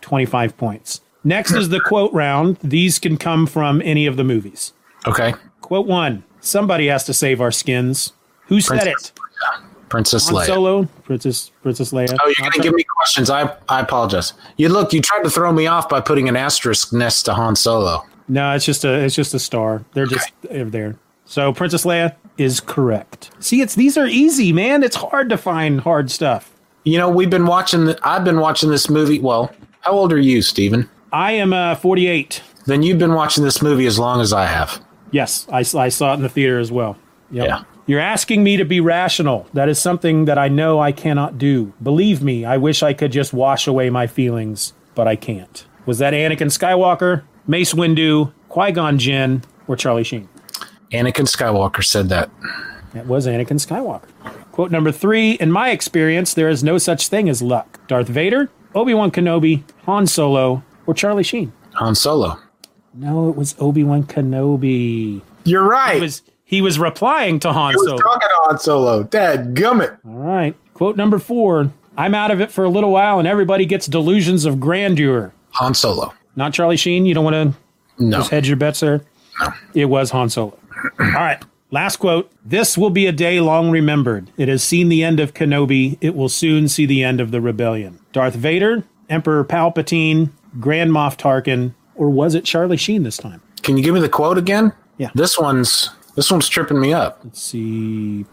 25 0.00 0.56
points. 0.56 1.00
Next 1.22 1.52
is 1.52 1.68
the 1.68 1.80
quote 1.80 2.12
round. 2.12 2.56
These 2.62 2.98
can 2.98 3.16
come 3.16 3.46
from 3.46 3.82
any 3.82 4.06
of 4.06 4.16
the 4.16 4.24
movies. 4.24 4.72
Okay. 5.06 5.34
Quote 5.60 5.86
one 5.86 6.24
Somebody 6.40 6.86
has 6.86 7.04
to 7.04 7.14
save 7.14 7.40
our 7.40 7.50
skins. 7.50 8.12
Who 8.46 8.60
said 8.60 8.80
Princess 8.80 9.12
it? 9.14 9.20
Princess 9.90 10.28
Han 10.28 10.36
Leia. 10.36 10.46
Solo, 10.46 10.84
Princess 11.04 11.50
Princess 11.62 11.92
Leia. 11.92 12.16
Oh, 12.22 12.26
you're 12.26 12.34
going 12.38 12.52
to 12.52 12.60
give 12.62 12.74
me 12.74 12.84
questions. 12.96 13.28
I 13.28 13.54
I 13.68 13.80
apologize. 13.80 14.32
You 14.56 14.68
look, 14.70 14.92
you 14.92 15.00
tried 15.02 15.22
to 15.24 15.30
throw 15.30 15.52
me 15.52 15.66
off 15.66 15.88
by 15.88 16.00
putting 16.00 16.28
an 16.28 16.36
asterisk 16.36 16.92
next 16.92 17.24
to 17.24 17.34
Han 17.34 17.54
Solo. 17.56 18.04
No, 18.28 18.54
it's 18.54 18.64
just 18.64 18.84
a 18.84 18.92
it's 19.04 19.14
just 19.14 19.34
a 19.34 19.38
star. 19.38 19.84
They're 19.92 20.06
just 20.06 20.32
they're 20.42 20.64
there. 20.64 20.96
So 21.30 21.52
Princess 21.52 21.84
Leia 21.84 22.16
is 22.38 22.58
correct. 22.58 23.30
See, 23.38 23.60
it's 23.60 23.76
these 23.76 23.96
are 23.96 24.08
easy, 24.08 24.52
man. 24.52 24.82
It's 24.82 24.96
hard 24.96 25.28
to 25.28 25.38
find 25.38 25.80
hard 25.80 26.10
stuff. 26.10 26.52
You 26.82 26.98
know, 26.98 27.08
we've 27.08 27.30
been 27.30 27.46
watching. 27.46 27.84
The, 27.84 27.96
I've 28.02 28.24
been 28.24 28.40
watching 28.40 28.68
this 28.68 28.90
movie. 28.90 29.20
Well, 29.20 29.54
how 29.82 29.92
old 29.92 30.12
are 30.12 30.18
you, 30.18 30.42
Steven? 30.42 30.90
I 31.12 31.32
am 31.32 31.52
uh, 31.52 31.76
48. 31.76 32.42
Then 32.66 32.82
you've 32.82 32.98
been 32.98 33.14
watching 33.14 33.44
this 33.44 33.62
movie 33.62 33.86
as 33.86 33.96
long 33.96 34.20
as 34.20 34.32
I 34.32 34.46
have. 34.46 34.84
Yes, 35.12 35.46
I, 35.52 35.60
I 35.60 35.88
saw 35.88 36.10
it 36.10 36.14
in 36.16 36.22
the 36.22 36.28
theater 36.28 36.58
as 36.58 36.72
well. 36.72 36.98
Yep. 37.30 37.46
Yeah. 37.46 37.62
You're 37.86 38.00
asking 38.00 38.42
me 38.42 38.56
to 38.56 38.64
be 38.64 38.80
rational. 38.80 39.46
That 39.52 39.68
is 39.68 39.78
something 39.80 40.24
that 40.24 40.36
I 40.36 40.48
know 40.48 40.80
I 40.80 40.90
cannot 40.90 41.38
do. 41.38 41.72
Believe 41.80 42.24
me, 42.24 42.44
I 42.44 42.56
wish 42.56 42.82
I 42.82 42.92
could 42.92 43.12
just 43.12 43.32
wash 43.32 43.68
away 43.68 43.88
my 43.88 44.08
feelings, 44.08 44.72
but 44.96 45.06
I 45.06 45.14
can't. 45.14 45.64
Was 45.86 45.98
that 45.98 46.12
Anakin 46.12 46.50
Skywalker, 46.50 47.22
Mace 47.46 47.72
Windu, 47.72 48.32
Qui 48.48 48.72
Gon 48.72 48.98
Jinn, 48.98 49.44
or 49.68 49.76
Charlie 49.76 50.02
Sheen? 50.02 50.28
Anakin 50.92 51.26
Skywalker 51.26 51.84
said 51.84 52.08
that. 52.08 52.30
That 52.94 53.06
was 53.06 53.26
Anakin 53.26 53.64
Skywalker. 53.64 54.08
Quote 54.52 54.70
number 54.70 54.90
three 54.92 55.32
In 55.32 55.50
my 55.52 55.70
experience, 55.70 56.34
there 56.34 56.48
is 56.48 56.64
no 56.64 56.78
such 56.78 57.08
thing 57.08 57.28
as 57.28 57.40
luck. 57.40 57.78
Darth 57.86 58.08
Vader, 58.08 58.50
Obi 58.74 58.94
Wan 58.94 59.10
Kenobi, 59.10 59.62
Han 59.86 60.06
Solo, 60.06 60.62
or 60.86 60.94
Charlie 60.94 61.22
Sheen? 61.22 61.52
Han 61.74 61.94
Solo. 61.94 62.38
No, 62.94 63.28
it 63.30 63.36
was 63.36 63.54
Obi 63.60 63.84
Wan 63.84 64.02
Kenobi. 64.02 65.22
You're 65.44 65.62
right. 65.68 65.94
He 65.96 66.00
was, 66.00 66.22
he 66.44 66.60
was 66.62 66.78
replying 66.78 67.38
to 67.40 67.52
Han 67.52 67.72
He 67.72 67.76
was 67.76 67.86
Solo. 67.86 67.98
talking 67.98 68.28
to 68.28 68.34
Han 68.48 68.58
Solo. 68.58 69.02
Dad, 69.04 69.54
gummit. 69.54 69.96
All 70.04 70.12
right. 70.14 70.56
Quote 70.74 70.96
number 70.96 71.18
four 71.18 71.72
I'm 71.96 72.14
out 72.14 72.30
of 72.30 72.40
it 72.40 72.50
for 72.50 72.64
a 72.64 72.68
little 72.68 72.90
while, 72.90 73.18
and 73.18 73.28
everybody 73.28 73.66
gets 73.66 73.86
delusions 73.86 74.44
of 74.44 74.58
grandeur. 74.58 75.32
Han 75.52 75.74
Solo. 75.74 76.12
Not 76.34 76.52
Charlie 76.54 76.76
Sheen. 76.76 77.06
You 77.06 77.14
don't 77.14 77.24
want 77.24 77.54
to 77.98 78.02
No. 78.04 78.18
just 78.18 78.30
hedge 78.30 78.48
your 78.48 78.56
bets 78.56 78.80
there? 78.80 79.02
No. 79.40 79.48
It 79.74 79.84
was 79.86 80.10
Han 80.10 80.28
Solo. 80.28 80.56
All 80.98 81.06
right. 81.06 81.42
Last 81.70 81.96
quote. 81.98 82.30
This 82.44 82.76
will 82.76 82.90
be 82.90 83.06
a 83.06 83.12
day 83.12 83.40
long 83.40 83.70
remembered. 83.70 84.30
It 84.36 84.48
has 84.48 84.62
seen 84.64 84.88
the 84.88 85.04
end 85.04 85.20
of 85.20 85.34
Kenobi. 85.34 85.98
It 86.00 86.14
will 86.16 86.28
soon 86.28 86.68
see 86.68 86.84
the 86.86 87.04
end 87.04 87.20
of 87.20 87.30
the 87.30 87.40
rebellion. 87.40 88.00
Darth 88.12 88.34
Vader, 88.34 88.82
Emperor 89.08 89.44
Palpatine, 89.44 90.30
Grand 90.58 90.90
Moff 90.90 91.16
Tarkin, 91.16 91.74
or 91.94 92.10
was 92.10 92.34
it 92.34 92.44
Charlie 92.44 92.76
Sheen 92.76 93.04
this 93.04 93.16
time? 93.16 93.40
Can 93.62 93.76
you 93.76 93.84
give 93.84 93.94
me 93.94 94.00
the 94.00 94.08
quote 94.08 94.36
again? 94.38 94.72
Yeah. 94.98 95.10
This 95.14 95.38
one's 95.38 95.90
this 96.16 96.30
one's 96.30 96.48
tripping 96.48 96.80
me 96.80 96.92
up. 96.92 97.20
Let's 97.22 97.40
see. 97.40 98.24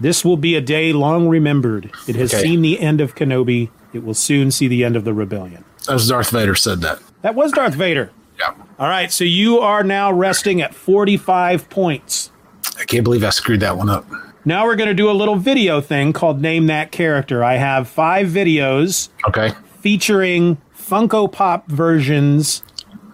This 0.00 0.24
will 0.24 0.36
be 0.36 0.54
a 0.54 0.60
day 0.60 0.92
long 0.92 1.28
remembered. 1.28 1.90
It 2.06 2.16
has 2.16 2.32
Okay. 2.32 2.42
seen 2.42 2.62
the 2.62 2.80
end 2.80 3.00
of 3.00 3.14
Kenobi. 3.14 3.68
It 3.92 4.04
will 4.04 4.14
soon 4.14 4.50
see 4.50 4.68
the 4.68 4.84
end 4.84 4.96
of 4.96 5.04
the 5.04 5.12
rebellion. 5.12 5.64
That 5.86 5.94
was 5.94 6.08
Darth 6.08 6.30
Vader 6.30 6.54
said 6.54 6.80
that. 6.82 7.00
That 7.22 7.34
was 7.34 7.52
Darth 7.52 7.74
Vader. 7.74 8.10
Yeah. 8.38 8.54
All 8.78 8.88
right, 8.88 9.10
so 9.10 9.24
you 9.24 9.58
are 9.58 9.82
now 9.82 10.12
resting 10.12 10.60
at 10.62 10.74
45 10.74 11.68
points. 11.70 12.30
I 12.78 12.84
can't 12.84 13.04
believe 13.04 13.24
I 13.24 13.30
screwed 13.30 13.60
that 13.60 13.76
one 13.76 13.88
up. 13.88 14.06
Now 14.44 14.64
we're 14.64 14.76
going 14.76 14.88
to 14.88 14.94
do 14.94 15.10
a 15.10 15.12
little 15.12 15.36
video 15.36 15.80
thing 15.80 16.12
called 16.12 16.40
Name 16.40 16.66
That 16.68 16.92
Character. 16.92 17.42
I 17.42 17.56
have 17.56 17.88
five 17.88 18.28
videos 18.28 19.08
Okay. 19.28 19.50
featuring 19.80 20.58
Funko 20.76 21.30
Pop 21.30 21.68
versions 21.68 22.62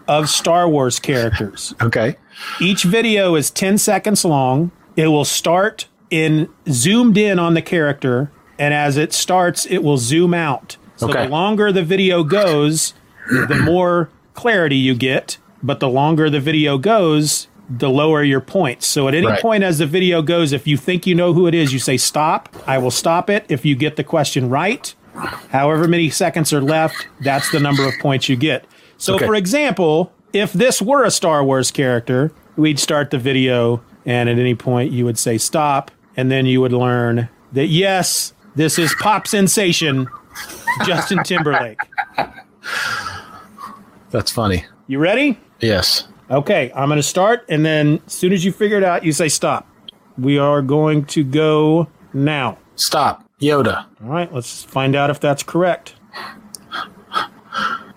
of 0.07 0.29
Star 0.29 0.69
Wars 0.69 0.99
characters. 0.99 1.75
Okay. 1.83 2.17
Each 2.61 2.83
video 2.85 3.35
is 3.37 3.51
10 3.51 3.79
seconds 3.79 4.25
long. 4.25 4.71
It 4.97 5.07
will 5.09 5.25
start 5.25 5.87
in 6.11 6.49
zoomed 6.69 7.17
in 7.17 7.39
on 7.39 7.55
the 7.55 7.63
character, 7.63 8.31
and 8.59 8.75
as 8.75 8.97
it 8.97 9.13
starts, 9.13 9.65
it 9.67 9.79
will 9.83 9.99
zoom 9.99 10.35
out. 10.35 10.77
So 10.97 11.09
Okay. 11.09 11.25
the 11.25 11.31
longer 11.31 11.73
the 11.73 11.83
video 11.83 12.23
goes, 12.25 12.93
the 13.29 13.61
more 13.65 14.11
clarity 14.35 14.77
you 14.77 14.95
get, 14.95 15.39
but 15.63 15.81
the 15.81 15.89
longer 15.89 16.29
the 16.29 16.41
video 16.41 16.77
goes, 16.79 17.49
the 17.69 17.89
lower 17.89 18.23
your 18.23 18.41
points. 18.41 18.87
So 18.87 19.09
at 19.09 19.15
any 19.15 19.27
Right. 19.27 19.41
point 19.41 19.65
as 19.65 19.79
the 19.79 19.87
video 19.87 20.21
goes, 20.21 20.53
if 20.53 20.67
you 20.67 20.77
think 20.77 21.07
you 21.07 21.15
know 21.15 21.33
who 21.33 21.47
it 21.47 21.55
is, 21.55 21.73
you 21.73 21.79
say 21.79 21.97
stop. 21.97 22.49
I 22.67 22.77
will 22.79 22.91
stop 22.91 23.31
it 23.31 23.47
if 23.49 23.65
you 23.65 23.75
get 23.75 23.97
the 23.97 24.05
question 24.05 24.51
right. 24.51 24.95
However 25.51 25.89
many 25.89 26.11
seconds 26.11 26.53
are 26.53 26.61
left, 26.61 27.07
that's 27.21 27.51
the 27.51 27.61
number 27.61 27.87
of 27.87 27.95
points 28.01 28.29
you 28.29 28.37
get. 28.37 28.67
So, 28.99 29.15
Okay. 29.15 29.25
for 29.27 29.35
example, 29.35 30.13
if 30.33 30.53
this 30.53 30.83
were 30.83 31.05
a 31.05 31.11
Star 31.11 31.43
Wars 31.45 31.71
character, 31.71 32.33
we'd 32.57 32.79
start 32.79 33.11
the 33.11 33.19
video, 33.19 33.81
and 34.05 34.29
at 34.29 34.39
any 34.39 34.55
point 34.55 34.93
you 34.93 35.05
would 35.05 35.19
say 35.19 35.39
stop, 35.39 35.91
and 36.17 36.31
then 36.31 36.45
you 36.47 36.61
would 36.61 36.73
learn 36.73 37.29
that 37.53 37.69
yes, 37.69 38.33
this 38.57 38.79
is 38.79 38.95
pop 39.01 39.27
sensation 39.27 40.09
Justin 40.85 41.23
Timberlake. 41.23 41.79
That's 44.15 44.31
funny. 44.31 44.65
You 44.87 45.01
ready? 45.01 45.41
Yes. 45.59 46.07
Okay, 46.31 46.71
I'm 46.73 46.89
going 46.89 46.99
to 46.99 47.03
start, 47.03 47.45
and 47.49 47.67
then 47.67 48.01
as 48.07 48.13
soon 48.13 48.33
as 48.33 48.45
you 48.45 48.53
figure 48.53 48.79
it 48.79 48.85
out, 48.85 49.05
you 49.05 49.11
say 49.11 49.29
stop. 49.29 49.69
We 50.17 50.39
are 50.39 50.63
going 50.63 51.05
to 51.07 51.25
go 51.25 51.89
now. 52.13 52.57
Stop. 52.77 53.29
Yoda. 53.41 53.87
All 54.05 54.11
right, 54.11 54.33
let's 54.33 54.63
find 54.63 54.95
out 54.95 55.11
if 55.11 55.19
that's 55.19 55.43
correct. 55.43 55.97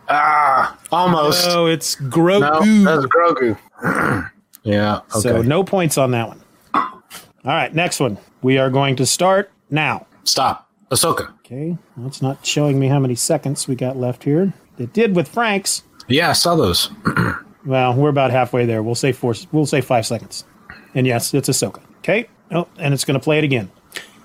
Ah, 0.09 0.79
almost. 0.91 1.47
Oh, 1.49 1.67
it's 1.67 2.01
no, 2.01 2.09
Grogu. 2.09 2.83
that's 2.83 3.05
Grogu. 3.05 4.31
yeah. 4.63 5.01
Okay. 5.15 5.19
So 5.19 5.43
no 5.43 5.63
points 5.63 5.99
on 5.99 6.09
that 6.11 6.29
one. 6.29 6.41
All 6.73 7.03
right, 7.43 7.75
next 7.75 7.99
one. 7.99 8.17
We 8.41 8.57
are 8.57 8.71
going 8.71 8.95
to 8.95 9.05
start 9.05 9.51
now. 9.69 10.07
Stop. 10.23 10.67
Ahsoka. 10.89 11.31
Okay, 11.45 11.77
well, 11.95 12.07
it's 12.07 12.23
not 12.23 12.43
showing 12.43 12.79
me 12.79 12.87
how 12.87 12.97
many 12.97 13.13
seconds 13.13 13.67
we 13.67 13.75
got 13.75 13.97
left 13.97 14.23
here. 14.23 14.55
It 14.79 14.93
did 14.93 15.15
with 15.15 15.27
Frank's. 15.27 15.83
Yeah, 16.07 16.29
I 16.29 16.33
saw 16.33 16.55
those. 16.55 16.89
Well, 17.65 17.95
we're 17.95 18.07
about 18.07 18.31
halfway 18.31 18.65
there. 18.65 18.81
We'll 18.81 18.95
say 18.95 19.11
four. 19.11 19.33
We'll 19.51 19.65
say 19.65 19.81
five 19.81 20.05
seconds. 20.05 20.45
And 20.95 21.05
yes, 21.05 21.33
it's 21.33 21.49
Ahsoka. 21.49 21.81
Okay. 21.97 22.29
Oh, 22.49 22.65
and 22.77 22.93
it's 22.93 23.03
going 23.03 23.19
to 23.19 23.23
play 23.23 23.39
it 23.39 23.43
again. 23.43 23.69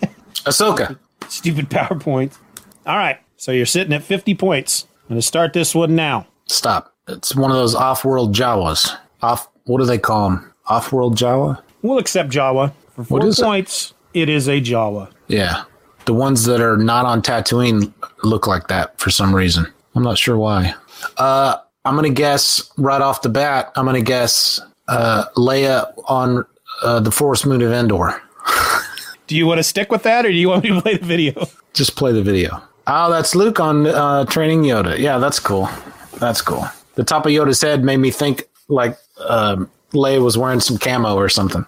Ahsoka. 0.47 0.97
Stupid 1.29 1.69
PowerPoint. 1.69 2.39
All 2.87 2.97
right. 2.97 3.19
So 3.37 3.51
you're 3.51 3.67
sitting 3.67 3.93
at 3.93 4.05
50 4.05 4.37
points. 4.37 4.87
I'm 5.03 5.09
going 5.09 5.21
to 5.21 5.27
start 5.27 5.55
this 5.55 5.75
one 5.75 5.97
now. 5.97 6.29
Stop. 6.47 6.95
It's 7.09 7.35
one 7.35 7.51
of 7.51 7.57
those 7.57 7.75
off-world 7.75 8.33
Jawas. 8.33 8.97
Off. 9.23 9.49
What 9.65 9.79
do 9.81 9.87
they 9.87 9.99
call 9.99 10.31
them? 10.31 10.53
Off-world 10.67 11.17
Jawa. 11.17 11.61
We'll 11.83 11.99
accept 11.99 12.31
Jawa 12.31 12.73
for 12.95 13.03
four 13.03 13.19
What 13.19 13.27
is 13.27 13.41
it? 13.41 13.43
points. 13.43 13.93
It 14.15 14.29
is 14.29 14.49
a 14.49 14.61
Jawa. 14.61 15.11
Yeah. 15.27 15.65
The 16.05 16.15
ones 16.15 16.45
that 16.45 16.61
are 16.61 16.77
not 16.77 17.07
on 17.07 17.23
Tatooine 17.23 17.93
look 18.23 18.47
like 18.47 18.69
that 18.69 19.01
for 19.01 19.11
some 19.11 19.35
reason. 19.35 19.67
I'm 19.97 20.05
not 20.05 20.17
sure 20.17 20.37
why. 20.37 20.75
Uh, 21.17 21.57
I'm 21.85 21.95
gonna 21.97 22.11
guess 22.11 22.71
right 22.79 23.01
off 23.01 23.23
the 23.23 23.29
bat. 23.29 23.73
I'm 23.77 23.85
gonna 23.87 24.03
guess 24.03 24.61
uh, 24.89 25.25
Leia 25.37 25.93
on 26.09 26.45
uh, 26.83 27.01
the 27.01 27.11
Forest 27.11 27.47
Moon 27.47 27.63
of 27.63 27.73
Endor. 27.73 28.21
Do 29.27 29.37
you 29.37 29.47
want 29.47 29.59
to 29.59 29.63
stick 29.65 29.91
with 29.91 30.03
that, 30.03 30.27
or 30.27 30.29
do 30.29 30.35
you 30.35 30.49
want 30.49 30.65
me 30.65 30.71
to 30.71 30.83
play 30.83 30.97
the 30.97 31.07
video? 31.07 31.47
Just 31.73 31.97
play 31.97 32.13
the 32.13 32.23
video. 32.23 32.63
Oh, 32.87 33.11
that's 33.11 33.35
Luke 33.35 33.61
on 33.61 33.87
uh, 33.87 34.25
training 34.27 34.63
Yoda. 34.65 34.99
Yeah, 34.99 35.17
that's 35.19 35.39
cool. 35.41 35.71
That's 36.19 36.43
cool. 36.43 36.67
The 36.97 37.05
top 37.05 37.25
of 37.25 37.33
Yoda's 37.33 37.61
head 37.63 37.83
made 37.83 37.97
me 37.99 38.11
think 38.11 38.45
like 38.69 38.99
um, 39.27 39.71
Leia 39.93 40.23
was 40.23 40.37
wearing 40.37 40.61
some 40.61 40.77
camo 40.77 41.15
or 41.15 41.29
something. 41.31 41.65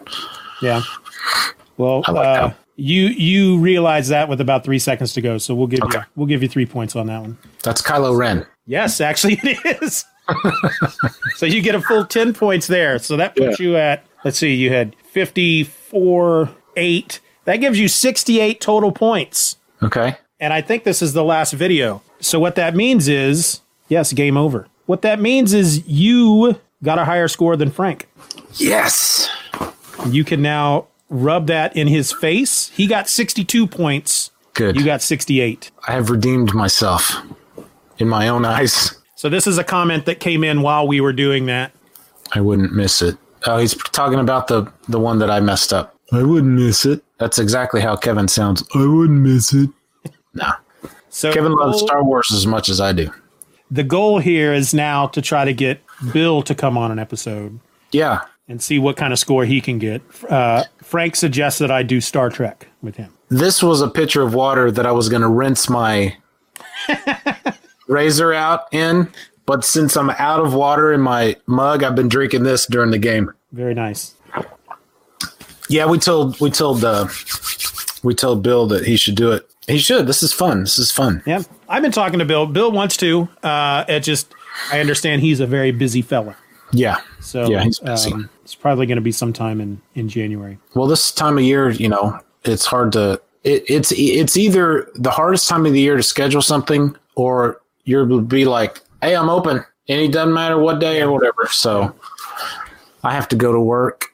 Yeah. 0.60 0.82
Well, 1.78 2.00
like 2.08 2.16
uh, 2.16 2.50
you 2.76 3.04
you 3.06 3.58
realize 3.58 4.08
that 4.08 4.28
with 4.28 4.40
about 4.42 4.64
three 4.64 4.78
seconds 4.78 5.14
to 5.14 5.20
go, 5.22 5.38
so 5.38 5.54
we'll 5.54 5.66
give 5.68 5.80
Okay. 5.84 5.98
you 5.98 6.04
we'll 6.16 6.26
give 6.26 6.42
you 6.42 6.48
three 6.48 6.66
points 6.66 6.94
on 6.96 7.06
that 7.06 7.20
one. 7.22 7.38
That's 7.62 7.80
Kylo 7.80 8.14
Ren. 8.16 8.44
Yes, 8.66 9.00
actually 9.00 9.34
it 9.42 9.82
is. 9.82 10.04
so 11.36 11.46
you 11.46 11.60
get 11.60 11.74
a 11.74 11.80
full 11.80 12.04
10 12.04 12.34
points 12.34 12.66
there. 12.66 12.98
So 12.98 13.16
that 13.16 13.36
puts 13.36 13.60
you 13.60 13.76
at, 13.76 14.04
let's 14.24 14.38
see, 14.38 14.54
you 14.54 14.72
had 14.72 14.96
54, 15.10 16.50
8. 16.76 17.20
That 17.44 17.56
gives 17.56 17.78
you 17.78 17.88
68 17.88 18.60
total 18.60 18.92
points. 18.92 19.56
Okay. 19.82 20.16
And 20.40 20.52
I 20.52 20.60
think 20.60 20.84
this 20.84 21.02
is 21.02 21.12
the 21.12 21.24
last 21.24 21.52
video. 21.52 22.02
So 22.20 22.40
what 22.40 22.54
that 22.54 22.74
means 22.74 23.08
is, 23.08 23.60
yes, 23.88 24.12
game 24.12 24.36
over. 24.36 24.66
What 24.86 25.02
that 25.02 25.20
means 25.20 25.52
is 25.52 25.86
you 25.86 26.58
got 26.82 26.98
a 26.98 27.04
higher 27.04 27.28
score 27.28 27.56
than 27.56 27.70
Frank. 27.70 28.08
Yes. 28.54 29.30
You 30.08 30.24
can 30.24 30.42
now 30.42 30.86
rub 31.08 31.46
that 31.46 31.76
in 31.76 31.86
his 31.86 32.12
face. 32.12 32.68
He 32.70 32.86
got 32.86 33.08
62 33.08 33.66
points. 33.66 34.30
Good. 34.54 34.76
You 34.76 34.84
got 34.84 35.02
68. 35.02 35.70
I 35.86 35.92
have 35.92 36.10
redeemed 36.10 36.54
myself 36.54 37.16
in 37.98 38.08
my 38.08 38.28
own 38.28 38.44
eyes. 38.44 38.94
So 39.16 39.28
this 39.28 39.46
is 39.46 39.58
a 39.58 39.64
comment 39.64 40.06
that 40.06 40.20
came 40.20 40.44
in 40.44 40.62
while 40.62 40.86
we 40.86 41.00
were 41.00 41.12
doing 41.12 41.46
that. 41.46 41.72
I 42.32 42.40
wouldn't 42.40 42.72
miss 42.74 43.00
it. 43.02 43.16
Oh, 43.46 43.58
he's 43.58 43.74
talking 43.74 44.18
about 44.18 44.48
the 44.48 44.70
the 44.88 44.98
one 44.98 45.18
that 45.20 45.30
I 45.30 45.40
messed 45.40 45.72
up. 45.72 45.94
I 46.12 46.22
wouldn't 46.22 46.52
miss 46.58 46.84
it. 46.86 47.02
That's 47.18 47.38
exactly 47.38 47.80
how 47.80 47.96
Kevin 47.96 48.28
sounds. 48.28 48.62
I 48.74 48.86
wouldn't 48.86 49.20
miss 49.20 49.52
it. 49.54 49.70
No. 50.34 50.50
So 51.10 51.32
Kevin 51.32 51.52
the 51.52 51.56
loves 51.58 51.80
Star 51.80 52.02
Wars 52.02 52.32
as 52.34 52.44
much 52.46 52.68
as 52.68 52.80
I 52.80 52.92
do. 52.92 53.08
the 53.70 53.84
goal 53.84 54.18
here 54.18 54.52
is 54.52 54.74
now 54.74 55.06
to 55.08 55.22
try 55.22 55.44
to 55.44 55.52
get 55.54 55.80
Bill 56.12 56.42
to 56.42 56.54
come 56.56 56.76
on 56.76 56.90
an 56.90 56.98
episode 56.98 57.60
Yeah. 57.92 58.22
and 58.48 58.60
see 58.60 58.80
what 58.80 58.96
kind 58.96 59.12
of 59.12 59.18
score 59.20 59.44
he 59.44 59.60
can 59.60 59.78
get. 59.78 60.02
Uh, 60.28 60.64
Frank 60.82 61.14
suggests 61.14 61.60
that 61.60 61.70
I 61.70 61.84
do 61.84 62.00
Star 62.00 62.30
Trek 62.30 62.66
with 62.82 62.96
him. 62.96 63.12
This 63.28 63.62
was 63.62 63.80
a 63.80 63.88
pitcher 63.88 64.22
of 64.22 64.34
water 64.34 64.72
that 64.72 64.86
I 64.86 64.90
was 64.92 65.08
going 65.08 65.22
to 65.22 65.28
rinse 65.28 65.68
my 65.70 66.16
razor 67.88 68.32
out 68.32 68.72
in, 68.72 69.10
but 69.46 69.64
since 69.64 69.96
I'm 69.96 70.10
out 70.10 70.40
of 70.40 70.54
water 70.54 70.92
in 70.92 71.00
my 71.00 71.36
mug, 71.46 71.82
I've 71.82 71.94
been 71.94 72.08
drinking 72.08 72.42
this 72.44 72.66
during 72.66 72.90
the 72.90 72.98
game. 72.98 73.32
Very 73.52 73.74
nice. 73.74 74.14
Yeah, 75.68 75.86
we 75.86 75.98
told 75.98 76.38
we 76.40 76.50
told 76.50 76.84
uh, 76.84 77.08
we 78.02 78.14
told 78.14 78.42
Bill 78.42 78.66
that 78.68 78.84
he 78.86 78.96
should 78.96 79.14
do 79.16 79.32
it. 79.32 79.48
He 79.66 79.78
should. 79.78 80.06
This 80.06 80.22
is 80.22 80.32
fun. 80.32 80.60
This 80.60 80.78
is 80.78 80.90
fun. 80.90 81.22
Yeah, 81.26 81.42
I've 81.68 81.82
been 81.82 81.92
talking 81.92 82.18
to 82.18 82.24
Bill. 82.26 82.46
Bill 82.46 82.70
wants 82.70 82.96
to. 82.98 83.28
Uh, 83.42 83.84
it 83.88 84.00
just 84.00 84.32
I 84.70 84.80
understand 84.80 85.22
he's 85.22 85.40
a 85.40 85.46
very 85.46 85.72
busy 85.72 86.02
fella, 86.02 86.36
Yeah. 86.72 86.98
so 87.20 87.48
Yeah, 87.50 87.62
he's 87.64 87.78
busy. 87.78 88.12
um, 88.12 88.28
it's 88.44 88.54
probably 88.54 88.84
going 88.86 88.96
to 88.96 89.02
be 89.02 89.12
sometime 89.12 89.60
in 89.60 89.80
in 89.94 90.08
January. 90.08 90.58
Well, 90.74 90.86
this 90.86 91.10
time 91.10 91.38
of 91.38 91.44
year, 91.44 91.70
you 91.70 91.88
know, 91.88 92.20
it's 92.44 92.66
hard 92.66 92.92
to. 92.92 93.20
It, 93.42 93.64
it's 93.68 93.90
it's 93.96 94.36
either 94.36 94.90
the 94.96 95.10
hardest 95.10 95.48
time 95.48 95.64
of 95.64 95.72
the 95.72 95.80
year 95.80 95.96
to 95.96 96.02
schedule 96.02 96.42
something, 96.42 96.94
or 97.14 97.60
you'll 97.84 98.20
be 98.20 98.44
like, 98.44 98.80
"Hey, 99.02 99.14
I'm 99.14 99.28
open," 99.28 99.64
and 99.88 100.00
it 100.00 100.12
doesn't 100.12 100.34
matter 100.34 100.58
what 100.58 100.80
day 100.80 101.02
or 101.02 101.12
whatever. 101.12 101.48
So, 101.50 101.94
I 103.02 103.12
have 103.12 103.28
to 103.28 103.36
go 103.36 103.52
to 103.52 103.60
work 103.60 104.06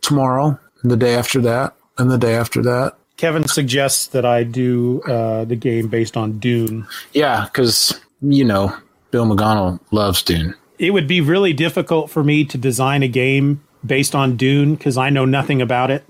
tomorrow, 0.00 0.58
the 0.82 0.96
day 0.96 1.14
after 1.14 1.40
that, 1.42 1.74
and 1.98 2.10
the 2.10 2.18
day 2.18 2.34
after 2.34 2.62
that. 2.62 2.96
Kevin 3.16 3.46
suggests 3.46 4.08
that 4.08 4.24
I 4.24 4.42
do 4.42 5.00
uh, 5.02 5.44
the 5.44 5.56
game 5.56 5.88
based 5.88 6.16
on 6.16 6.38
Dune. 6.38 6.86
Yeah, 7.12 7.44
because 7.44 8.00
you 8.20 8.44
know, 8.44 8.76
Bill 9.10 9.26
McGonnell 9.26 9.80
loves 9.90 10.22
Dune. 10.22 10.54
It 10.78 10.90
would 10.90 11.06
be 11.06 11.20
really 11.20 11.52
difficult 11.52 12.10
for 12.10 12.24
me 12.24 12.44
to 12.46 12.58
design 12.58 13.02
a 13.02 13.08
game 13.08 13.62
based 13.84 14.14
on 14.14 14.36
Dune 14.36 14.74
because 14.74 14.96
I 14.96 15.10
know 15.10 15.24
nothing 15.24 15.62
about 15.62 15.90
it. 15.90 16.04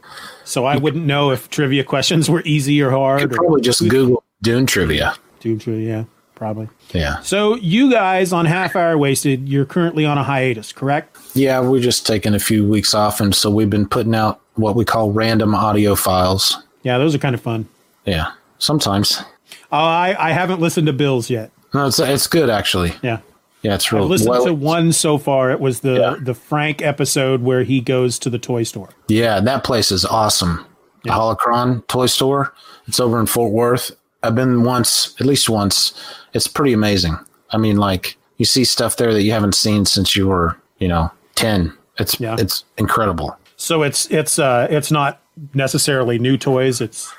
So 0.45 0.65
I 0.65 0.77
wouldn't 0.77 1.05
know 1.05 1.31
if 1.31 1.51
trivia 1.51 1.85
questions 1.95 2.31
were 2.31 2.43
easy 2.45 2.81
or 2.83 2.91
hard. 2.91 3.33
Or 3.33 3.37
Probably 3.37 3.61
just 3.61 3.87
Google 3.89 4.23
Dune 4.43 4.67
trivia. 4.67 5.15
Dune 5.41 5.59
trivia, 5.59 5.89
yeah, 5.89 6.05
probably. 6.43 6.69
Yeah, 6.93 7.21
So 7.21 7.55
you 7.55 7.89
guys 7.89 8.33
on 8.33 8.47
Half 8.47 8.75
Hour 8.75 8.99
Wasted, 8.99 9.49
you're 9.49 9.65
currently 9.65 10.05
on 10.05 10.19
a 10.19 10.25
hiatus, 10.25 10.73
correct? 10.73 11.17
yeah. 11.35 11.61
We're 11.61 11.81
just 11.81 12.05
taking 12.05 12.35
a 12.35 12.41
few 12.41 12.69
weeks 12.69 12.95
off, 12.95 13.21
and 13.21 13.33
so 13.33 13.49
we've 13.49 13.71
been 13.71 13.87
putting 13.89 14.13
out 14.15 14.41
what 14.57 14.75
we 14.75 14.85
call 14.85 15.13
random 15.13 15.55
audio 15.55 15.95
files. 15.95 16.61
Yeah, 16.83 16.99
those 16.99 17.15
are 17.15 17.19
kind 17.19 17.35
of 17.37 17.41
fun. 17.41 17.69
Yeah, 18.07 18.33
sometimes. 18.59 19.23
Oh, 19.71 19.77
I, 19.79 20.17
I 20.19 20.33
haven't 20.33 20.61
listened 20.61 20.89
to 20.89 20.93
Bill's 20.93 21.31
yet. 21.31 21.53
No, 21.73 21.87
it's 21.87 22.01
it's 22.01 22.27
good 22.27 22.51
actually. 22.51 22.93
Yeah. 23.03 23.21
Yeah, 23.63 23.77
it's 23.77 23.93
I've 23.93 24.03
listened 24.03 24.31
well, 24.31 24.45
to 24.47 24.53
one 24.55 24.91
so 24.93 25.19
far. 25.19 25.53
It 25.53 25.61
was 25.61 25.81
the, 25.81 25.93
Yeah. 25.95 26.17
the 26.21 26.35
Frank 26.35 26.83
episode 26.83 27.43
where 27.43 27.63
he 27.63 27.81
goes 27.81 28.19
to 28.19 28.31
the 28.31 28.39
toy 28.41 28.65
store. 28.65 28.89
yeah, 29.07 29.39
that 29.41 29.63
place 29.63 29.93
is 29.93 30.05
awesome. 30.05 30.67
The 31.05 31.11
Holocron 31.11 31.87
toy 31.87 32.07
store. 32.07 32.53
It's 32.89 32.99
over 32.99 33.21
in 33.21 33.27
Fort 33.27 33.53
Worth. 33.53 33.93
I've 34.23 34.35
been 34.35 34.63
once, 34.65 35.15
at 35.21 35.27
least 35.27 35.49
once. 35.51 35.95
It's 36.33 36.47
pretty 36.47 36.73
amazing. 36.73 37.19
I 37.51 37.59
mean, 37.59 37.77
like 37.77 38.17
you 38.39 38.45
see 38.45 38.65
stuff 38.65 38.97
there 38.97 39.13
that 39.13 39.23
you 39.23 39.33
haven't 39.33 39.55
seen 39.55 39.85
since 39.85 40.17
you 40.17 40.29
were, 40.29 40.57
you 40.79 40.89
know, 40.89 41.11
ten. 41.35 41.73
It's 41.99 42.19
Yeah. 42.21 42.37
it's 42.39 42.65
incredible. 42.79 43.37
So 43.57 43.83
it's 43.83 44.07
it's 44.11 44.39
uh 44.39 44.67
it's 44.71 44.91
not 44.91 45.21
necessarily 45.55 46.19
new 46.19 46.37
toys. 46.37 46.81
It's 46.81 47.13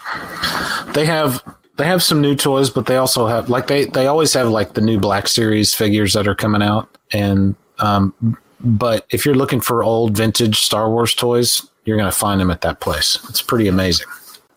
They 0.94 1.06
have 1.06 1.44
they 1.78 1.86
have 1.86 2.04
some 2.04 2.22
new 2.22 2.36
toys, 2.36 2.70
but 2.70 2.86
they 2.86 2.98
also 2.98 3.28
have 3.28 3.50
like 3.50 3.68
they 3.68 3.86
they 3.86 4.08
always 4.08 4.34
have 4.34 4.50
like 4.50 4.74
the 4.74 4.82
new 4.82 5.00
Black 5.00 5.28
Series 5.28 5.74
figures 5.74 6.14
that 6.14 6.28
are 6.28 6.36
coming 6.36 6.62
out, 6.62 6.88
and 7.12 7.56
um, 7.80 8.14
but 8.60 9.06
if 9.10 9.26
you're 9.26 9.36
looking 9.36 9.60
for 9.62 9.84
old 9.84 10.16
vintage 10.16 10.60
Star 10.60 10.90
Wars 10.90 11.14
toys, 11.14 11.68
you're 11.86 11.98
gonna 11.98 12.12
find 12.12 12.40
them 12.40 12.52
at 12.52 12.62
that 12.62 12.80
place. 12.80 13.20
It's 13.30 13.42
pretty 13.42 13.68
amazing. 13.68 14.08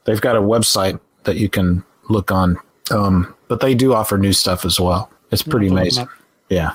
They've 0.04 0.20
got 0.20 0.36
a 0.36 0.40
website 0.40 1.00
that 1.24 1.36
you 1.36 1.48
can 1.48 1.82
look 2.08 2.30
on, 2.30 2.58
um, 2.90 3.34
but 3.48 3.60
they 3.60 3.74
do 3.74 3.94
offer 3.94 4.18
new 4.18 4.32
stuff 4.32 4.64
as 4.64 4.78
well. 4.80 5.10
It's 5.30 5.42
pretty 5.42 5.68
look 5.68 5.78
'em 5.78 5.82
amazing. 5.82 6.08
Yeah. 6.48 6.72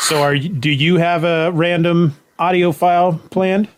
so 0.00 0.22
are 0.22 0.34
you, 0.34 0.48
do 0.48 0.70
you 0.70 0.96
have 0.96 1.24
a 1.24 1.50
random 1.52 2.14
audio 2.38 2.72
file 2.72 3.20
planned? 3.30 3.68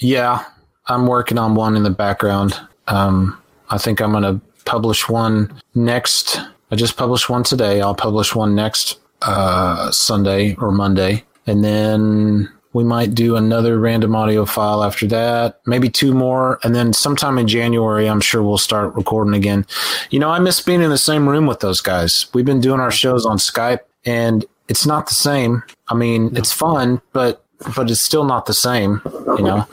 Yeah, 0.00 0.44
I'm 0.86 1.06
working 1.06 1.38
on 1.38 1.54
one 1.54 1.76
in 1.76 1.82
the 1.82 1.90
background. 1.90 2.58
Um, 2.88 3.40
I 3.70 3.78
think 3.78 4.00
I'm 4.00 4.12
going 4.12 4.24
to 4.24 4.40
publish 4.64 5.08
one 5.08 5.52
next. 5.74 6.40
I 6.70 6.76
just 6.76 6.96
published 6.96 7.30
one 7.30 7.44
today. 7.44 7.80
I'll 7.80 7.94
publish 7.94 8.34
one 8.34 8.54
next 8.54 8.98
uh, 9.22 9.90
Sunday 9.90 10.54
or 10.56 10.70
Monday, 10.72 11.24
and 11.46 11.64
then 11.64 12.50
we 12.74 12.84
might 12.84 13.14
do 13.14 13.36
another 13.36 13.78
random 13.78 14.14
audio 14.16 14.44
file 14.44 14.82
after 14.82 15.06
that, 15.06 15.60
maybe 15.64 15.88
two 15.88 16.12
more, 16.12 16.58
and 16.64 16.74
then 16.74 16.92
sometime 16.92 17.38
in 17.38 17.46
January, 17.46 18.08
I'm 18.08 18.20
sure 18.20 18.42
we'll 18.42 18.58
start 18.58 18.94
recording 18.94 19.32
again. 19.32 19.64
You 20.10 20.18
know, 20.18 20.28
I 20.28 20.40
miss 20.40 20.60
being 20.60 20.82
in 20.82 20.90
the 20.90 20.98
same 20.98 21.28
room 21.28 21.46
with 21.46 21.60
those 21.60 21.80
guys. 21.80 22.26
We've 22.34 22.44
been 22.44 22.60
doing 22.60 22.80
our 22.80 22.90
shows 22.90 23.24
on 23.24 23.38
Skype, 23.38 23.78
and 24.04 24.44
it's 24.68 24.84
not 24.84 25.08
the 25.08 25.14
same. 25.14 25.62
I 25.88 25.94
mean, 25.94 26.32
no. 26.32 26.38
it's 26.38 26.52
fun, 26.52 27.00
but 27.12 27.44
but 27.76 27.90
it's 27.90 28.00
still 28.00 28.24
not 28.24 28.46
the 28.46 28.54
same. 28.54 29.00
You 29.04 29.42
know, 29.42 29.68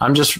I'm 0.00 0.14
just 0.14 0.38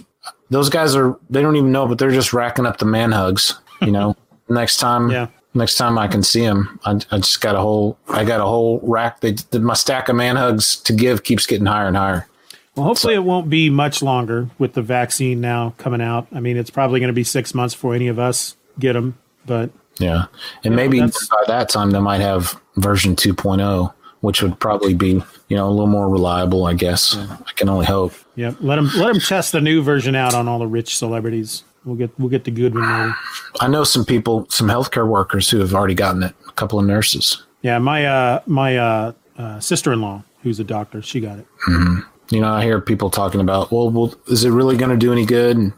those 0.50 0.68
guys 0.68 0.94
are 0.94 1.18
they 1.30 1.40
don't 1.40 1.56
even 1.56 1.72
know, 1.72 1.88
but 1.88 1.98
they're 1.98 2.10
just 2.10 2.34
racking 2.34 2.66
up 2.66 2.78
the 2.78 2.84
man 2.84 3.12
hugs. 3.12 3.58
You 3.80 3.92
know, 3.92 4.14
next 4.50 4.76
time, 4.76 5.10
yeah. 5.10 5.28
Next 5.56 5.76
time 5.76 5.98
I 5.98 6.08
can 6.08 6.22
see 6.24 6.42
him, 6.42 6.80
I, 6.84 7.00
I 7.12 7.18
just 7.18 7.40
got 7.40 7.54
a 7.54 7.60
whole 7.60 7.96
I 8.08 8.24
got 8.24 8.40
a 8.40 8.44
whole 8.44 8.80
rack. 8.82 9.20
They, 9.20 9.36
my 9.58 9.74
stack 9.74 10.08
of 10.08 10.16
man 10.16 10.36
hugs 10.36 10.76
to 10.76 10.92
give 10.92 11.22
keeps 11.22 11.46
getting 11.46 11.66
higher 11.66 11.86
and 11.86 11.96
higher. 11.96 12.26
Well, 12.74 12.86
hopefully 12.86 13.14
so, 13.14 13.20
it 13.20 13.24
won't 13.24 13.48
be 13.48 13.70
much 13.70 14.02
longer 14.02 14.50
with 14.58 14.72
the 14.72 14.82
vaccine 14.82 15.40
now 15.40 15.74
coming 15.78 16.00
out. 16.00 16.26
I 16.32 16.40
mean, 16.40 16.56
it's 16.56 16.70
probably 16.70 16.98
going 16.98 17.08
to 17.08 17.14
be 17.14 17.22
six 17.22 17.54
months 17.54 17.72
before 17.72 17.94
any 17.94 18.08
of 18.08 18.18
us 18.18 18.56
get 18.80 18.94
them, 18.94 19.16
but 19.46 19.70
yeah, 19.98 20.26
and 20.64 20.74
maybe 20.74 21.00
by 21.00 21.44
that 21.46 21.68
time 21.68 21.90
they 21.90 22.00
might 22.00 22.20
have 22.20 22.60
version 22.76 23.14
2.0, 23.14 23.94
which 24.20 24.42
would 24.42 24.58
probably 24.58 24.94
be 24.94 25.22
you 25.48 25.56
know 25.56 25.68
a 25.68 25.70
little 25.70 25.86
more 25.86 26.08
reliable. 26.08 26.66
I 26.66 26.74
guess 26.74 27.14
yeah. 27.14 27.36
I 27.46 27.52
can 27.52 27.68
only 27.68 27.86
hope. 27.86 28.12
Yeah, 28.34 28.54
let 28.60 28.76
them 28.76 28.90
let 28.96 29.12
them 29.12 29.20
test 29.20 29.52
the 29.52 29.60
new 29.60 29.82
version 29.82 30.16
out 30.16 30.34
on 30.34 30.48
all 30.48 30.58
the 30.58 30.66
rich 30.66 30.96
celebrities. 30.96 31.62
We'll 31.84 31.96
get 31.96 32.18
we'll 32.18 32.30
get 32.30 32.44
the 32.44 32.50
good 32.50 32.74
one. 32.74 33.14
I 33.60 33.68
know 33.68 33.84
some 33.84 34.04
people, 34.04 34.46
some 34.48 34.68
healthcare 34.68 35.06
workers 35.06 35.50
who 35.50 35.58
have 35.60 35.74
already 35.74 35.94
gotten 35.94 36.22
it. 36.22 36.34
A 36.48 36.52
couple 36.52 36.78
of 36.78 36.86
nurses. 36.86 37.42
Yeah, 37.62 37.78
my 37.78 38.06
uh, 38.06 38.40
my 38.46 38.76
uh, 38.76 39.12
uh, 39.36 39.60
sister 39.60 39.92
in 39.92 40.00
law, 40.00 40.22
who's 40.42 40.60
a 40.60 40.64
doctor, 40.64 41.02
she 41.02 41.20
got 41.20 41.38
it. 41.38 41.46
Mm-hmm. 41.68 42.00
You 42.30 42.40
know, 42.40 42.52
I 42.52 42.62
hear 42.62 42.80
people 42.80 43.10
talking 43.10 43.40
about, 43.40 43.70
well, 43.70 43.90
well, 43.90 44.14
is 44.28 44.44
it 44.44 44.50
really 44.50 44.76
going 44.76 44.90
to 44.90 44.96
do 44.96 45.12
any 45.12 45.26
good? 45.26 45.56
And 45.56 45.72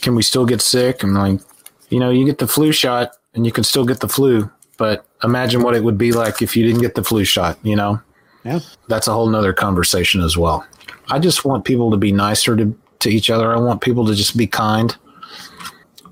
can 0.00 0.14
we 0.14 0.22
still 0.22 0.44
get 0.44 0.60
sick? 0.60 1.02
I'm 1.02 1.14
like, 1.14 1.40
you 1.88 1.98
know, 1.98 2.10
you 2.10 2.26
get 2.26 2.38
the 2.38 2.46
flu 2.46 2.72
shot 2.72 3.12
and 3.34 3.46
you 3.46 3.52
can 3.52 3.64
still 3.64 3.84
get 3.84 4.00
the 4.00 4.08
flu, 4.08 4.50
but 4.76 5.06
imagine 5.24 5.62
what 5.62 5.74
it 5.74 5.82
would 5.82 5.98
be 5.98 6.12
like 6.12 6.42
if 6.42 6.56
you 6.56 6.64
didn't 6.66 6.82
get 6.82 6.94
the 6.94 7.04
flu 7.04 7.24
shot. 7.24 7.58
You 7.62 7.76
know, 7.76 8.00
yeah, 8.44 8.60
that's 8.88 9.08
a 9.08 9.12
whole 9.12 9.28
nother 9.28 9.52
conversation 9.52 10.20
as 10.20 10.36
well. 10.36 10.66
I 11.08 11.18
just 11.18 11.44
want 11.44 11.64
people 11.64 11.90
to 11.90 11.96
be 11.96 12.12
nicer 12.12 12.56
to 12.56 12.76
to 13.00 13.10
each 13.10 13.30
other. 13.30 13.54
I 13.54 13.58
want 13.58 13.80
people 13.80 14.06
to 14.06 14.14
just 14.14 14.36
be 14.36 14.46
kind. 14.46 14.96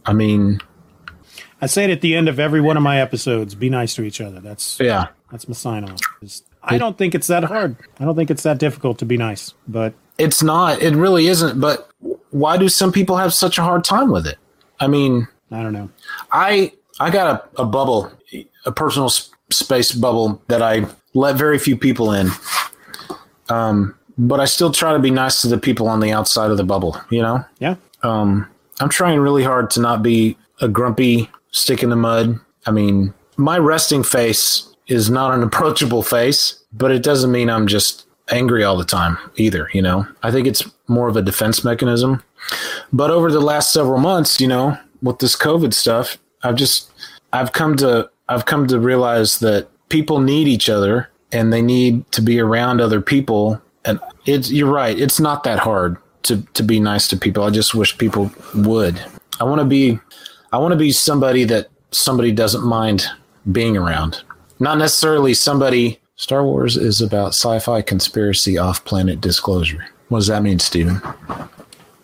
I 0.07 0.12
mean, 0.12 0.61
I 1.61 1.66
say 1.66 1.84
it 1.84 1.91
at 1.91 2.01
the 2.01 2.14
end 2.14 2.28
of 2.28 2.39
every 2.39 2.61
one 2.61 2.76
of 2.76 2.82
my 2.82 3.01
episodes. 3.01 3.55
Be 3.55 3.70
nice 3.70 3.95
to 3.95 4.03
each 4.03 4.20
other. 4.20 4.41
That's 4.41 4.78
yeah. 4.80 5.09
That's 5.30 5.49
my 5.49 5.55
sign 5.55 5.84
off. 5.84 6.01
I 6.62 6.78
don't 6.78 6.97
think 6.99 7.14
it's 7.14 7.26
that 7.28 7.45
hard. 7.45 7.76
I 8.01 8.05
don't 8.05 8.16
think 8.16 8.30
it's 8.30 8.43
that 8.43 8.59
difficult 8.59 8.99
to 8.99 9.05
be 9.05 9.16
nice, 9.16 9.55
but 9.66 9.95
it's 10.18 10.43
not. 10.43 10.82
It 10.82 10.95
really 10.95 11.26
isn't. 11.26 11.61
But 11.61 11.91
why 12.30 12.57
do 12.57 12.68
some 12.68 12.93
people 12.93 13.16
have 13.16 13.32
such 13.32 13.59
a 13.59 13.62
hard 13.62 13.84
time 13.84 14.11
with 14.11 14.26
it? 14.26 14.39
I 14.80 14.86
mean, 14.86 15.28
I 15.51 15.62
don't 15.62 15.72
know. 15.72 15.91
I 16.32 16.72
I 17.01 17.11
got 17.11 17.51
a, 17.57 17.62
a 17.62 17.64
bubble, 17.64 18.11
a 18.64 18.72
personal 18.72 19.11
space 19.51 19.93
bubble 19.93 20.43
that 20.49 20.62
I 20.62 20.86
let 21.14 21.36
very 21.36 21.59
few 21.59 21.76
people 21.76 22.12
in. 22.12 22.30
Um, 23.49 23.97
but 24.19 24.41
I 24.41 24.45
still 24.45 24.73
try 24.73 24.93
to 24.93 24.99
be 24.99 25.11
nice 25.11 25.41
to 25.43 25.49
the 25.49 25.59
people 25.59 25.89
on 25.89 26.01
the 26.01 26.11
outside 26.11 26.51
of 26.51 26.57
the 26.57 26.64
bubble, 26.64 27.01
you 27.09 27.23
know? 27.23 27.45
Yeah. 27.61 27.77
Um, 28.03 28.49
I'm 28.81 28.89
trying 28.89 29.21
really 29.21 29.45
hard 29.45 29.71
to 29.71 29.81
not 29.81 30.03
be 30.03 30.37
a 30.61 30.69
grumpy 30.69 31.31
stick 31.53 31.83
in 31.83 31.91
the 31.91 31.97
mud. 31.97 32.39
I 32.66 32.73
mean, 32.73 33.14
my 33.37 33.59
resting 33.59 34.03
face 34.03 34.75
is 34.89 35.09
not 35.09 35.33
an 35.33 35.43
approachable 35.45 36.03
face, 36.03 36.62
but 36.73 36.91
it 36.91 37.03
doesn't 37.03 37.31
mean 37.31 37.49
I'm 37.49 37.69
just 37.69 38.07
angry 38.31 38.64
all 38.64 38.77
the 38.77 38.85
time 38.85 39.16
either, 39.37 39.71
you 39.73 39.81
know? 39.81 40.07
I 40.23 40.33
think 40.33 40.47
it's 40.47 40.69
more 40.89 41.09
of 41.09 41.16
a 41.16 41.23
defense 41.23 41.64
mechanism. 41.64 42.23
But 42.93 43.11
over 43.11 43.31
the 43.31 43.41
last 43.41 43.73
several 43.73 43.99
months, 43.99 44.41
you 44.41 44.49
know, 44.49 44.77
with 45.01 45.19
this 45.21 45.37
COVID 45.37 45.73
stuff, 45.73 46.19
I've 46.43 46.57
just 46.57 46.91
I've 47.33 47.53
come 47.53 47.77
to 47.77 48.11
I've 48.29 48.47
come 48.47 48.66
to 48.66 48.79
realize 48.79 49.39
that 49.41 49.69
people 49.89 50.21
need 50.21 50.49
each 50.49 50.69
other 50.69 51.09
and 51.33 51.53
they 51.53 51.62
need 51.62 52.11
to 52.12 52.23
be 52.23 52.41
around 52.41 52.81
other 52.81 53.01
people 53.01 53.61
and 53.85 54.01
it's 54.26 54.51
you're 54.51 54.70
right. 54.70 54.99
It's 54.99 55.20
not 55.20 55.45
that 55.45 55.59
hard 55.59 55.97
to 56.24 56.43
to 56.55 56.62
be 56.62 56.81
nice 56.81 57.09
to 57.09 57.16
people. 57.16 57.45
I 57.45 57.51
just 57.51 57.74
wish 57.74 57.97
people 57.99 58.31
would. 58.55 59.01
I 59.41 59.45
want 59.45 59.61
to 59.61 59.64
be 59.64 59.99
I 60.53 60.59
want 60.59 60.72
to 60.72 60.79
be 60.79 60.93
somebody 60.93 61.45
that 61.45 61.68
somebody 61.91 62.33
doesn't 62.33 62.64
mind 62.64 63.07
being 63.53 63.76
around. 63.76 64.22
Not 64.59 64.79
necessarily 64.79 65.35
somebody. 65.35 66.01
Star 66.16 66.43
Wars 66.43 66.76
is 66.76 67.01
about 67.01 67.29
sci-fi 67.29 67.81
conspiracy 67.81 68.59
off-planet 68.59 69.20
disclosure. 69.20 69.87
What 70.09 70.18
does 70.18 70.26
that 70.26 70.43
mean, 70.43 70.59
Steven? 70.59 71.01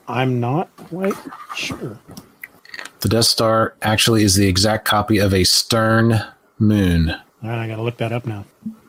I'm 0.07 0.39
not 0.39 0.75
quite 0.77 1.17
sure. 1.57 1.99
The 3.01 3.09
Death 3.09 3.25
Star 3.25 3.75
actually 3.83 4.23
is 4.23 4.37
the 4.37 4.47
exact 4.47 4.85
copy 4.85 5.19
of 5.19 5.35
a 5.35 5.43
stern 5.43 6.23
moon. 6.59 7.11
All 7.11 7.19
right, 7.43 7.59
I 7.59 7.67
got 7.67 7.77
to 7.77 7.83
look 7.83 7.97
that 7.97 8.13
up 8.13 8.25
now. 8.25 8.45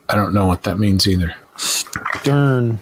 I 0.08 0.14
don't 0.14 0.32
know 0.32 0.46
what 0.46 0.62
that 0.62 0.78
means 0.78 1.08
either. 1.08 1.34
Stern. 1.56 2.78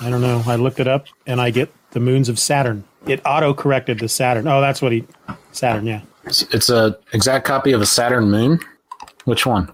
I 0.00 0.10
don't 0.10 0.20
know. 0.20 0.42
I 0.46 0.56
looked 0.56 0.80
it 0.80 0.88
up 0.88 1.06
and 1.26 1.40
I 1.40 1.50
get 1.50 1.72
the 1.90 2.00
moons 2.00 2.28
of 2.28 2.38
Saturn. 2.38 2.84
It 3.06 3.20
auto 3.24 3.54
corrected 3.54 3.98
the 4.00 4.08
Saturn. 4.08 4.46
Oh, 4.46 4.60
that's 4.60 4.82
what 4.82 4.92
he. 4.92 5.04
Saturn, 5.52 5.86
yeah. 5.86 6.02
It's, 6.24 6.42
it's 6.54 6.70
a 6.70 6.98
exact 7.12 7.46
copy 7.46 7.72
of 7.72 7.80
a 7.80 7.86
Saturn 7.86 8.30
moon. 8.30 8.60
Which 9.24 9.46
one? 9.46 9.72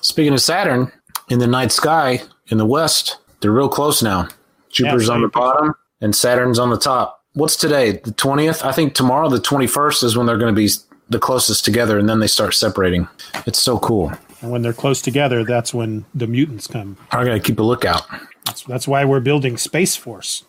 Speaking 0.00 0.32
of 0.32 0.40
Saturn, 0.40 0.90
in 1.28 1.38
the 1.38 1.46
night 1.46 1.72
sky 1.72 2.20
in 2.48 2.58
the 2.58 2.66
west, 2.66 3.18
they're 3.40 3.52
real 3.52 3.68
close 3.68 4.02
now. 4.02 4.28
Jupiter's 4.70 5.08
yeah, 5.08 5.14
on 5.14 5.22
the 5.22 5.28
bottom 5.28 5.74
and 6.00 6.14
Saturn's 6.14 6.58
on 6.58 6.70
the 6.70 6.78
top. 6.78 7.24
What's 7.34 7.56
today? 7.56 7.92
The 7.92 8.10
20th? 8.12 8.64
I 8.64 8.72
think 8.72 8.94
tomorrow, 8.94 9.28
the 9.28 9.38
21st, 9.38 10.04
is 10.04 10.16
when 10.16 10.26
they're 10.26 10.38
going 10.38 10.54
to 10.54 10.58
be 10.58 10.68
the 11.08 11.18
closest 11.18 11.64
together 11.64 11.98
and 11.98 12.08
then 12.08 12.20
they 12.20 12.26
start 12.26 12.54
separating. 12.54 13.08
It's 13.46 13.60
so 13.60 13.78
cool. 13.78 14.12
And 14.40 14.50
when 14.50 14.62
they're 14.62 14.72
close 14.72 15.02
together, 15.02 15.44
that's 15.44 15.74
when 15.74 16.04
the 16.14 16.26
mutants 16.26 16.66
come. 16.66 16.96
I 17.10 17.24
gotta 17.24 17.40
keep 17.40 17.58
a 17.58 17.62
lookout. 17.62 18.06
That's, 18.44 18.62
that's 18.62 18.88
why 18.88 19.04
we're 19.04 19.20
building 19.20 19.56
Space 19.56 19.96
Force. 19.96 20.44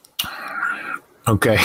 Okay. 1.28 1.58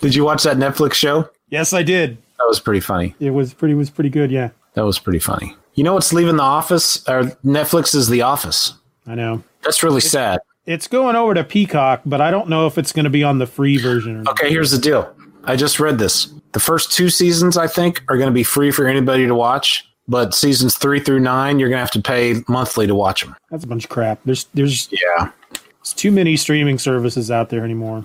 did 0.00 0.14
you 0.14 0.24
watch 0.24 0.42
that 0.42 0.56
Netflix 0.56 0.94
show? 0.94 1.28
Yes, 1.48 1.72
I 1.72 1.82
did. 1.82 2.18
That 2.38 2.46
was 2.46 2.60
pretty 2.60 2.80
funny. 2.80 3.14
It 3.20 3.30
was 3.30 3.54
pretty 3.54 3.74
was 3.74 3.90
pretty 3.90 4.10
good. 4.10 4.30
Yeah. 4.30 4.50
That 4.74 4.84
was 4.84 4.98
pretty 4.98 5.18
funny. 5.18 5.56
You 5.74 5.84
know 5.84 5.94
what's 5.94 6.12
leaving 6.12 6.36
the 6.36 6.42
office? 6.42 7.06
Or 7.08 7.24
Netflix 7.44 7.94
is 7.94 8.08
The 8.08 8.22
Office. 8.22 8.74
I 9.06 9.14
know. 9.14 9.42
That's 9.62 9.82
really 9.82 9.98
it's, 9.98 10.10
sad. 10.10 10.40
It's 10.66 10.86
going 10.86 11.16
over 11.16 11.34
to 11.34 11.44
Peacock, 11.44 12.02
but 12.04 12.20
I 12.20 12.30
don't 12.30 12.48
know 12.48 12.66
if 12.66 12.78
it's 12.78 12.92
going 12.92 13.04
to 13.04 13.10
be 13.10 13.24
on 13.24 13.38
the 13.38 13.46
free 13.46 13.78
version. 13.78 14.26
okay, 14.28 14.50
here's 14.50 14.70
the 14.70 14.78
deal. 14.78 15.14
I 15.44 15.56
just 15.56 15.80
read 15.80 15.98
this. 15.98 16.32
The 16.52 16.60
first 16.60 16.92
two 16.92 17.08
seasons, 17.08 17.56
I 17.56 17.66
think, 17.66 18.02
are 18.08 18.16
going 18.16 18.28
to 18.28 18.34
be 18.34 18.42
free 18.42 18.70
for 18.70 18.86
anybody 18.86 19.26
to 19.26 19.34
watch 19.34 19.89
but 20.10 20.34
seasons 20.34 20.76
three 20.76 20.98
through 20.98 21.20
nine, 21.20 21.58
you're 21.60 21.68
gonna 21.68 21.80
have 21.80 21.90
to 21.92 22.02
pay 22.02 22.42
monthly 22.48 22.86
to 22.86 22.94
watch 22.94 23.22
them. 23.22 23.36
That's 23.50 23.64
a 23.64 23.66
bunch 23.68 23.84
of 23.84 23.90
crap. 23.90 24.20
There's 24.24 24.44
there's 24.52 24.90
yeah, 24.90 25.30
there's 25.50 25.94
too 25.94 26.10
many 26.10 26.36
streaming 26.36 26.78
services 26.78 27.30
out 27.30 27.48
there 27.48 27.64
anymore. 27.64 28.04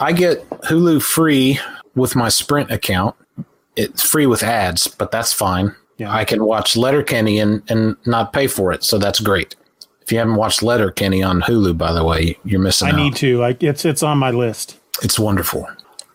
I 0.00 0.12
get 0.12 0.48
Hulu 0.60 1.02
free 1.02 1.58
with 1.96 2.14
my 2.14 2.28
Sprint 2.28 2.70
account. 2.70 3.16
It's 3.74 4.08
free 4.08 4.26
with 4.26 4.42
ads, 4.42 4.86
but 4.86 5.10
that's 5.10 5.32
fine. 5.32 5.74
Yeah. 5.98 6.14
I 6.14 6.24
can 6.24 6.44
watch 6.44 6.76
Letterkenny 6.76 7.40
and, 7.40 7.62
and 7.68 7.96
not 8.06 8.32
pay 8.32 8.46
for 8.46 8.72
it, 8.72 8.84
so 8.84 8.98
that's 8.98 9.18
great. 9.18 9.56
If 10.02 10.12
you 10.12 10.18
haven't 10.18 10.36
watched 10.36 10.62
Letterkenny 10.62 11.22
on 11.22 11.40
Hulu, 11.40 11.76
by 11.76 11.92
the 11.92 12.04
way, 12.04 12.38
you're 12.44 12.60
missing 12.60 12.88
I 12.88 12.90
out. 12.92 12.96
need 12.96 13.16
to. 13.16 13.42
I, 13.42 13.56
it's 13.58 13.84
it's 13.84 14.02
on 14.04 14.18
my 14.18 14.30
list. 14.30 14.78
It's 15.02 15.18
wonderful. 15.18 15.66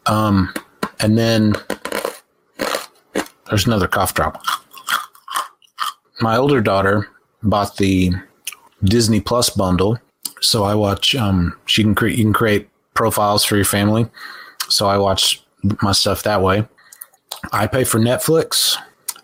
Um, 0.06 0.54
and 1.00 1.18
then 1.18 1.54
there's 3.52 3.68
another 3.68 3.88
cough 3.88 4.14
drop. 4.14 4.42
My 6.22 6.38
older 6.38 6.62
daughter 6.62 7.10
bought 7.44 7.76
the 7.76 8.14
Disney 8.84 9.20
Plus 9.20 9.50
bundle, 9.50 10.00
so 10.40 10.64
I 10.64 10.74
watch. 10.74 11.16
Um, 11.16 11.60
she 11.66 11.84
can 11.84 11.94
create. 11.94 12.18
You 12.18 12.24
can 12.24 12.34
create 12.34 12.70
profiles 12.94 13.44
for 13.44 13.58
your 13.58 13.66
family, 13.66 14.08
so 14.70 14.88
I 14.88 14.98
watch 14.98 15.44
my 15.82 15.92
stuff 15.92 16.24
that 16.24 16.42
way. 16.42 16.66
I 17.52 17.68
pay 17.68 17.84
for 17.84 18.00
Netflix, 18.00 18.78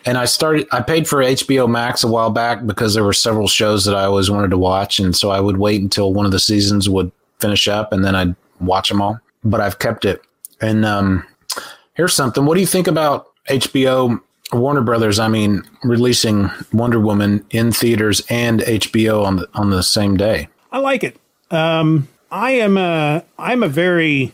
and 0.05 0.17
I 0.17 0.25
started. 0.25 0.67
I 0.73 0.81
paid 0.81 1.07
for 1.07 1.19
HBO 1.19 1.69
Max 1.69 2.03
a 2.03 2.07
while 2.07 2.29
back 2.29 2.65
because 2.65 2.93
there 2.93 3.05
were 3.05 3.13
several 3.13 3.47
shows 3.47 3.85
that 3.85 3.95
I 3.95 4.03
always 4.03 4.29
wanted 4.29 4.51
to 4.51 4.57
watch, 4.57 4.99
and 4.99 5.15
so 5.15 5.29
I 5.29 5.39
would 5.39 5.57
wait 5.57 5.81
until 5.81 6.13
one 6.13 6.25
of 6.25 6.33
the 6.33 6.39
seasons 6.39 6.89
would 6.89 7.13
finish 7.39 7.69
up, 7.69 7.93
and 7.93 8.03
then 8.03 8.13
I'd 8.13 8.35
watch 8.59 8.89
them 8.89 9.01
all. 9.01 9.21
But 9.45 9.61
I've 9.61 9.79
kept 9.79 10.03
it. 10.03 10.21
And 10.59 10.83
um, 10.83 11.25
here's 11.93 12.13
something. 12.13 12.45
What 12.45 12.55
do 12.55 12.59
you 12.59 12.67
think 12.67 12.87
about 12.87 13.27
HBO 13.49 14.21
Warner 14.53 14.81
Brothers, 14.81 15.19
I 15.19 15.27
mean, 15.27 15.63
releasing 15.83 16.49
Wonder 16.71 16.99
Woman 16.99 17.45
in 17.49 17.71
theaters 17.71 18.21
and 18.29 18.61
HBO 18.61 19.25
on 19.25 19.37
the 19.37 19.49
on 19.53 19.69
the 19.69 19.83
same 19.83 20.15
day. 20.15 20.47
I 20.71 20.79
like 20.79 21.03
it. 21.03 21.17
Um, 21.51 22.07
I 22.31 22.51
am 22.51 22.77
a 22.77 23.23
I'm 23.37 23.63
a 23.63 23.67
very 23.67 24.33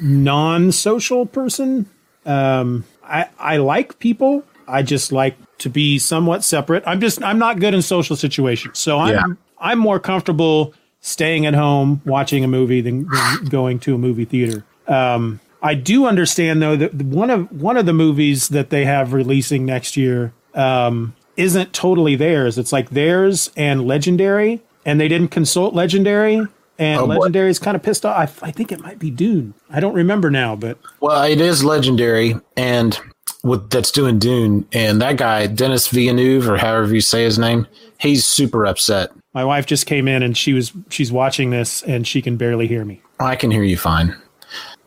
non-social 0.00 1.26
person. 1.26 1.88
Um, 2.24 2.84
I 3.04 3.26
I 3.38 3.56
like 3.58 3.98
people, 3.98 4.44
I 4.66 4.82
just 4.82 5.12
like 5.12 5.36
to 5.58 5.68
be 5.68 5.98
somewhat 5.98 6.42
separate. 6.44 6.82
I'm 6.86 7.00
just 7.00 7.22
I'm 7.22 7.38
not 7.38 7.60
good 7.60 7.74
in 7.74 7.82
social 7.82 8.16
situations, 8.16 8.78
so 8.78 8.98
I'm 8.98 9.14
Yeah. 9.14 9.24
I'm 9.58 9.78
more 9.78 10.00
comfortable 10.00 10.74
staying 11.00 11.46
at 11.46 11.54
home 11.54 12.00
watching 12.04 12.44
a 12.44 12.48
movie 12.48 12.80
than, 12.80 13.06
than 13.08 13.44
going 13.46 13.78
to 13.80 13.94
a 13.94 13.98
movie 13.98 14.24
theater. 14.24 14.64
Um, 14.88 15.40
I 15.62 15.74
do 15.74 16.06
understand 16.06 16.60
though 16.60 16.76
that 16.76 16.94
one 16.94 17.30
of 17.30 17.50
one 17.52 17.76
of 17.76 17.86
the 17.86 17.92
movies 17.92 18.48
that 18.48 18.70
they 18.70 18.84
have 18.84 19.12
releasing 19.12 19.64
next 19.64 19.96
year 19.96 20.32
um, 20.54 21.14
isn't 21.36 21.72
totally 21.72 22.16
theirs. 22.16 22.58
It's 22.58 22.72
like 22.72 22.90
theirs 22.90 23.50
and 23.56 23.86
Legendary, 23.86 24.60
and 24.84 25.00
they 25.00 25.08
didn't 25.08 25.28
consult 25.28 25.72
Legendary, 25.74 26.46
and 26.78 27.00
Oh, 27.00 27.06
boy. 27.06 27.14
Legendary's 27.16 27.58
kind 27.58 27.76
of 27.76 27.82
pissed 27.82 28.04
off. 28.04 28.42
I, 28.42 28.48
I 28.48 28.50
think 28.50 28.72
it 28.72 28.80
might 28.80 28.98
be 28.98 29.10
Dune. 29.10 29.54
I 29.70 29.78
don't 29.80 29.94
remember 29.94 30.30
now, 30.30 30.56
but 30.56 30.78
Well, 31.00 31.22
it 31.22 31.40
is 31.40 31.64
legendary, 31.64 32.34
and 32.56 32.98
with 33.44 33.70
that's 33.70 33.90
doing 33.92 34.18
Dune, 34.18 34.66
and 34.72 35.00
that 35.00 35.16
guy 35.16 35.46
Denis 35.46 35.88
Villeneuve 35.88 36.48
or 36.50 36.56
however 36.56 36.92
you 36.94 37.00
say 37.00 37.22
his 37.24 37.38
name, 37.38 37.66
he's 37.98 38.24
super 38.24 38.66
upset. 38.66 39.10
my 39.32 39.44
wife 39.44 39.66
just 39.66 39.86
came 39.86 40.06
in 40.08 40.22
and 40.22 40.36
she 40.36 40.52
was 40.52 40.72
she's 40.90 41.10
watching 41.12 41.50
this 41.50 41.82
and 41.82 42.06
she 42.06 42.20
can 42.20 42.36
barely 42.36 42.66
hear 42.66 42.84
me. 42.84 43.00
I 43.20 43.36
can 43.36 43.50
hear 43.50 43.62
you 43.62 43.76
fine. 43.76 44.16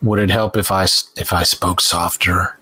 Would 0.05 0.19
it 0.19 0.29
help 0.29 0.55
if 0.55 0.71
I 0.71 0.83
if 1.17 1.33
I 1.33 1.43
spoke 1.43 1.81
softer? 1.81 2.57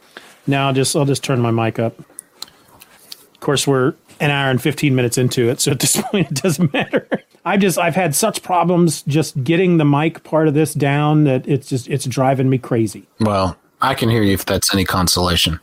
Now 0.48 0.68
I'll 0.68 0.74
just 0.74 0.96
I'll 0.96 1.06
just 1.06 1.24
turn 1.24 1.42
my 1.42 1.52
mic 1.52 1.78
up. 1.78 2.00
Of 2.00 3.40
course, 3.42 3.68
we're 3.68 3.94
an 4.22 4.32
hour 4.32 4.50
and 4.50 4.62
fifteen 4.62 4.96
minutes 4.96 5.18
into 5.18 5.50
it, 5.50 5.60
so 5.60 5.72
at 5.72 5.82
this 5.82 6.02
point 6.02 6.32
it 6.32 6.42
doesn't 6.42 6.74
matter. 6.74 7.08
I 7.46 7.58
just 7.58 7.78
I've 7.78 7.96
had 7.96 8.16
such 8.16 8.42
problems 8.44 9.04
just 9.04 9.44
getting 9.44 9.78
the 9.78 9.84
mic 9.84 10.24
part 10.24 10.48
of 10.48 10.54
this 10.54 10.74
down 10.74 11.26
that 11.26 11.46
it's 11.46 11.68
just 11.68 11.90
it's 11.90 12.06
driving 12.06 12.50
me 12.50 12.58
crazy. 12.58 13.06
Well, 13.20 13.58
I 13.82 13.94
can 13.94 14.10
hear 14.10 14.24
you 14.24 14.34
if 14.34 14.46
that's 14.46 14.74
any 14.74 14.86
consolation. 14.86 15.60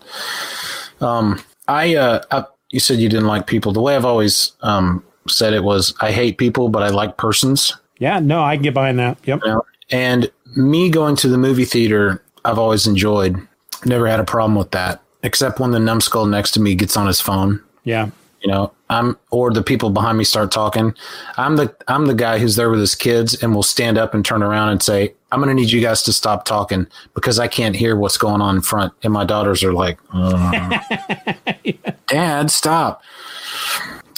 Um, 1.00 1.42
I, 1.66 1.96
uh, 1.96 2.22
I 2.30 2.44
you 2.68 2.80
said 2.80 2.98
you 2.98 3.08
didn't 3.08 3.26
like 3.26 3.46
people. 3.46 3.72
The 3.72 3.80
way 3.80 3.96
I've 3.96 4.04
always 4.04 4.52
um 4.60 5.02
said 5.28 5.54
it 5.54 5.64
was 5.64 5.94
I 6.02 6.12
hate 6.12 6.36
people, 6.36 6.68
but 6.68 6.82
I 6.82 6.90
like 6.90 7.16
persons. 7.16 7.74
Yeah, 7.98 8.18
no, 8.18 8.42
I 8.42 8.56
can 8.56 8.62
get 8.62 8.74
behind 8.74 8.98
that. 8.98 9.16
Yep. 9.24 9.40
you 9.44 9.50
know? 9.50 9.62
And 9.90 10.30
me 10.57 10.90
going 10.90 11.16
to 11.16 11.28
the 11.28 11.38
movie 11.38 11.64
theater, 11.64 12.22
I've 12.44 12.59
always 12.59 12.86
enjoyed. 12.86 13.36
Never 13.84 14.07
had 14.07 14.20
a 14.20 14.24
problem 14.24 14.55
with 14.57 14.70
that, 14.72 15.03
except 15.22 15.61
when 15.61 15.70
the 15.70 15.80
numbskull 15.80 16.26
next 16.26 16.53
to 16.53 16.61
me 16.61 16.74
gets 16.74 16.96
on 16.96 17.07
his 17.07 17.20
phone. 17.20 17.62
Yeah. 17.84 18.11
You 18.42 18.51
know, 18.51 18.72
I'm 18.88 19.18
or 19.30 19.53
the 19.53 19.62
people 19.62 19.90
behind 19.90 20.16
me 20.16 20.24
start 20.24 20.51
talking. 20.51 20.94
I'm 21.36 21.57
the 21.57 21.74
I'm 21.88 22.07
the 22.07 22.14
guy 22.14 22.38
who's 22.38 22.57
there 22.57 22.70
with 22.70 22.80
his 22.80 22.94
kids 22.94 23.40
and 23.42 23.55
will 23.55 23.62
stand 23.62 23.98
up 23.98 24.14
and 24.14 24.24
turn 24.24 24.42
around 24.42 24.70
and 24.70 24.82
say, 24.82 25.14
"I'm 25.30 25.40
going 25.40 25.55
to 25.55 25.62
need 25.62 25.70
you 25.70 25.82
guys 25.82 26.03
to 26.05 26.12
stop 26.12 26.46
talking 26.46 26.86
because 27.14 27.38
I 27.38 27.48
can't 27.48 27.76
hear 27.76 27.96
what's 27.96 28.16
going 28.16 28.40
on 28.40 28.57
in 28.57 28.62
front." 28.62 28.94
And 29.03 29.12
my 29.12 29.24
daughters 29.24 29.62
are 29.62 29.74
like, 29.74 29.98
"Uh, 30.11 30.78
"Dad, 32.07 32.51
stop!" 32.51 33.03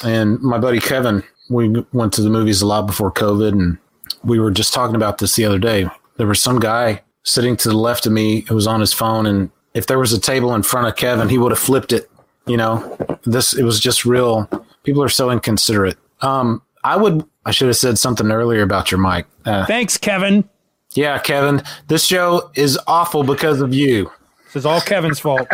And 0.05 0.41
my 0.41 0.59
buddy 0.59 0.78
Kevin, 0.78 1.24
we 1.51 1.85
went 1.93 2.12
to 2.14 2.22
the 2.22 2.30
movies 2.30 2.62
a 2.62 2.66
lot 2.66 2.87
before 2.87 3.11
COVID, 3.11 3.53
and 3.53 3.78
we 4.22 4.39
were 4.39 4.53
just 4.53 4.72
talking 4.72 4.97
about 4.97 5.18
this 5.18 5.35
the 5.35 5.45
other 5.45 5.59
day. 5.59 5.89
There 6.16 6.26
was 6.26 6.42
some 6.42 6.58
guy 6.58 7.02
sitting 7.24 7.56
to 7.58 7.68
the 7.68 7.76
left 7.76 8.06
of 8.06 8.12
me 8.12 8.40
who 8.42 8.54
was 8.54 8.66
on 8.66 8.80
his 8.80 8.92
phone, 8.92 9.26
and 9.26 9.50
if 9.74 9.86
there 9.86 9.98
was 9.98 10.12
a 10.12 10.20
table 10.20 10.54
in 10.54 10.62
front 10.62 10.86
of 10.88 10.96
Kevin, 10.96 11.28
he 11.28 11.38
would 11.38 11.52
have 11.52 11.58
flipped 11.58 11.92
it. 11.92 12.10
You 12.46 12.56
know, 12.56 12.96
this 13.24 13.54
it 13.54 13.62
was 13.64 13.78
just 13.80 14.04
real. 14.04 14.48
People 14.82 15.02
are 15.02 15.08
so 15.08 15.30
inconsiderate. 15.30 15.96
Um, 16.20 16.62
I 16.84 16.96
would. 16.96 17.24
I 17.44 17.50
should 17.50 17.68
have 17.68 17.76
said 17.76 17.98
something 17.98 18.30
earlier 18.30 18.62
about 18.62 18.90
your 18.90 18.98
mic. 19.00 19.26
Uh, 19.44 19.64
Thanks, 19.66 19.96
Kevin. 19.96 20.48
yeah, 20.94 21.18
Kevin, 21.18 21.62
this 21.88 22.04
show 22.04 22.50
is 22.54 22.78
awful 22.86 23.22
because 23.24 23.60
of 23.60 23.74
you. 23.74 24.10
This 24.46 24.56
is 24.56 24.66
all 24.66 24.80
Kevin's 24.80 25.18
fault. 25.18 25.48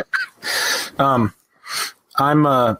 um, 0.98 1.32
I'm 2.16 2.46
uh 2.46 2.76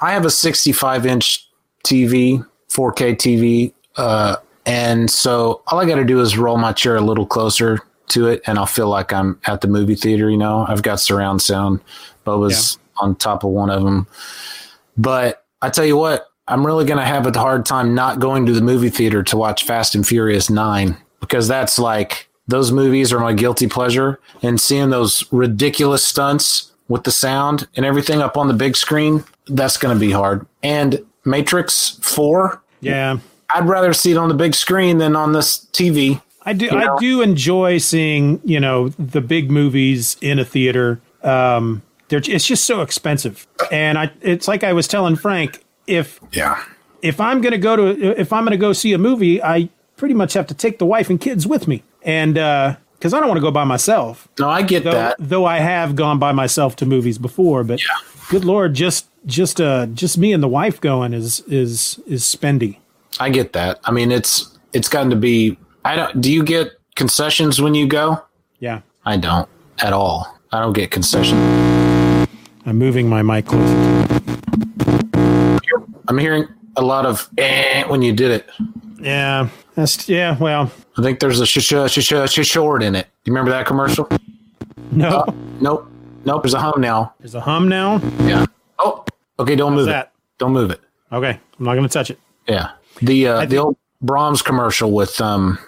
I 0.00 0.12
have 0.12 0.24
a 0.24 0.30
65 0.30 1.06
inch 1.06 1.48
TV, 1.84 2.46
4K 2.70 3.14
TV, 3.16 3.72
uh, 3.96 4.36
and 4.66 5.10
so 5.10 5.62
all 5.66 5.78
I 5.80 5.86
got 5.86 5.96
to 5.96 6.04
do 6.04 6.20
is 6.20 6.38
roll 6.38 6.56
my 6.58 6.72
chair 6.72 6.96
a 6.96 7.00
little 7.00 7.26
closer 7.26 7.80
to 8.08 8.28
it, 8.28 8.42
and 8.46 8.58
I'll 8.58 8.66
feel 8.66 8.88
like 8.88 9.12
I'm 9.12 9.38
at 9.46 9.60
the 9.60 9.68
movie 9.68 9.94
theater. 9.94 10.30
You 10.30 10.36
know, 10.36 10.64
I've 10.68 10.82
got 10.82 11.00
surround 11.00 11.42
sound. 11.42 11.80
Boba's 12.26 12.78
on 12.98 13.16
top 13.16 13.44
of 13.44 13.50
one 13.50 13.70
of 13.70 13.82
them, 13.82 14.06
but 14.96 15.44
I 15.62 15.70
tell 15.70 15.84
you 15.84 15.96
what, 15.96 16.28
I'm 16.46 16.64
really 16.64 16.84
going 16.84 16.98
to 16.98 17.04
have 17.04 17.26
a 17.26 17.38
hard 17.38 17.64
time 17.66 17.94
not 17.94 18.20
going 18.20 18.46
to 18.46 18.52
the 18.52 18.60
movie 18.60 18.90
theater 18.90 19.22
to 19.24 19.36
watch 19.36 19.64
Fast 19.64 19.94
and 19.94 20.06
Furious 20.06 20.50
Nine 20.50 20.96
because 21.20 21.48
that's 21.48 21.78
like 21.78 22.28
those 22.46 22.70
movies 22.70 23.12
are 23.12 23.18
my 23.20 23.32
guilty 23.32 23.66
pleasure, 23.66 24.20
and 24.42 24.60
seeing 24.60 24.90
those 24.90 25.24
ridiculous 25.32 26.04
stunts 26.04 26.72
with 26.88 27.04
the 27.04 27.10
sound 27.10 27.66
and 27.76 27.86
everything 27.86 28.20
up 28.20 28.36
on 28.36 28.48
the 28.48 28.54
big 28.54 28.76
screen, 28.76 29.24
that's 29.46 29.78
going 29.78 29.94
to 29.94 29.98
be 30.00 30.12
hard. 30.12 30.46
And 30.62 31.04
Matrix 31.24 31.98
4, 32.02 32.62
Yeah. 32.80 33.18
I'd 33.54 33.66
rather 33.68 33.92
see 33.92 34.10
it 34.12 34.16
on 34.16 34.28
the 34.28 34.34
big 34.34 34.54
screen 34.54 34.98
than 34.98 35.14
on 35.16 35.32
this 35.32 35.66
TV. 35.72 36.20
I 36.42 36.52
do. 36.52 36.70
know? 36.70 36.96
I 36.96 36.98
do 37.00 37.22
enjoy 37.22 37.78
seeing 37.78 38.40
you 38.44 38.60
know 38.60 38.88
the 38.90 39.20
big 39.20 39.50
movies 39.50 40.16
in 40.20 40.38
a 40.38 40.44
theater. 40.44 41.00
Um, 41.22 41.82
they're 42.08 42.20
it's 42.24 42.46
just 42.46 42.64
so 42.64 42.82
expensive, 42.82 43.46
and 43.72 43.96
I 43.98 44.10
it's 44.20 44.46
like 44.46 44.62
I 44.64 44.72
was 44.74 44.86
telling 44.86 45.16
Frank 45.16 45.64
if 45.86 46.20
Yeah. 46.32 46.62
if 47.00 47.20
I'm 47.20 47.40
gonna 47.40 47.56
go 47.58 47.76
to 47.76 48.20
if 48.20 48.32
I'm 48.32 48.44
gonna 48.44 48.56
go 48.58 48.72
see 48.74 48.92
a 48.92 48.98
movie, 48.98 49.42
I 49.42 49.70
pretty 49.96 50.14
much 50.14 50.34
have 50.34 50.46
to 50.48 50.54
take 50.54 50.78
the 50.78 50.86
wife 50.86 51.08
and 51.08 51.18
kids 51.20 51.46
with 51.46 51.66
me, 51.66 51.82
and 52.02 52.34
because 52.34 53.14
I 53.14 53.20
don't 53.20 53.28
want 53.28 53.38
to 53.38 53.42
go 53.42 53.50
by 53.50 53.64
myself. 53.64 54.28
No, 54.38 54.50
I 54.50 54.62
get 54.62 54.84
Though, 54.84 54.90
that. 54.92 55.16
though 55.18 55.44
I 55.46 55.58
have 55.58 55.94
gone 55.96 56.18
by 56.18 56.32
myself 56.32 56.76
to 56.76 56.86
movies 56.86 57.16
before, 57.16 57.64
but 57.64 57.80
good 58.28 58.44
lord, 58.44 58.74
just 58.74 59.06
just 59.24 59.60
uh 59.62 59.86
just 59.86 60.18
me 60.18 60.32
and 60.34 60.42
the 60.42 60.48
wife 60.48 60.78
going 60.80 61.14
is 61.14 61.40
is 61.46 62.00
is 62.06 62.22
spendy. 62.24 62.76
I 63.20 63.30
get 63.30 63.52
that. 63.52 63.80
I 63.84 63.90
mean, 63.92 64.10
it's 64.12 64.56
it's 64.72 64.88
gotten 64.88 65.10
to 65.10 65.16
be. 65.16 65.56
I 65.84 65.96
don't. 65.96 66.20
Do 66.20 66.32
you 66.32 66.42
get 66.42 66.72
concessions 66.96 67.60
when 67.60 67.74
you 67.74 67.86
go? 67.86 68.22
Yeah, 68.58 68.80
I 69.04 69.16
don't 69.16 69.48
at 69.80 69.92
all. 69.92 70.38
I 70.52 70.60
don't 70.60 70.72
get 70.72 70.90
concessions. 70.90 71.40
I'm 72.66 72.78
moving 72.78 73.08
my 73.08 73.22
mic 73.22 73.46
closer. 73.46 73.74
I'm 76.08 76.18
hearing 76.18 76.46
a 76.76 76.82
lot 76.82 77.06
of 77.06 77.28
eh 77.38 77.84
when 77.86 78.02
you 78.02 78.12
did 78.12 78.30
it. 78.30 78.48
Yeah, 79.00 79.48
that's 79.74 80.08
yeah. 80.08 80.36
Well, 80.38 80.70
I 80.96 81.02
think 81.02 81.20
there's 81.20 81.40
a 81.40 81.46
sh 81.46 81.58
sh 81.60 81.74
sh 81.88 82.28
sh 82.28 82.46
short 82.46 82.82
in 82.82 82.94
it. 82.94 83.06
Do 83.24 83.30
you 83.30 83.34
remember 83.34 83.50
that 83.50 83.66
commercial? 83.66 84.08
no, 84.90 85.24
Nope. 85.60 85.88
Nope. 86.24 86.42
There's 86.42 86.54
a 86.54 86.60
hum 86.60 86.80
now. 86.80 87.14
there's 87.18 87.34
a 87.34 87.40
hum 87.40 87.68
now. 87.68 87.98
Yeah. 88.20 88.46
Oh. 88.78 89.04
Okay. 89.38 89.56
Don't 89.56 89.74
move 89.74 89.86
that? 89.86 90.06
it. 90.06 90.10
Don't 90.38 90.52
move 90.52 90.70
it. 90.70 90.80
Okay, 91.12 91.38
I'm 91.58 91.64
not 91.64 91.74
gonna 91.74 91.88
touch 91.88 92.10
it. 92.10 92.18
Yeah. 92.48 92.70
The 93.02 93.28
uh, 93.28 93.40
the 93.40 93.46
think- 93.46 93.60
old 93.62 93.76
Braum's 94.02 94.42
commercial 94.42 94.90
with 94.92 95.20
um, 95.20 95.58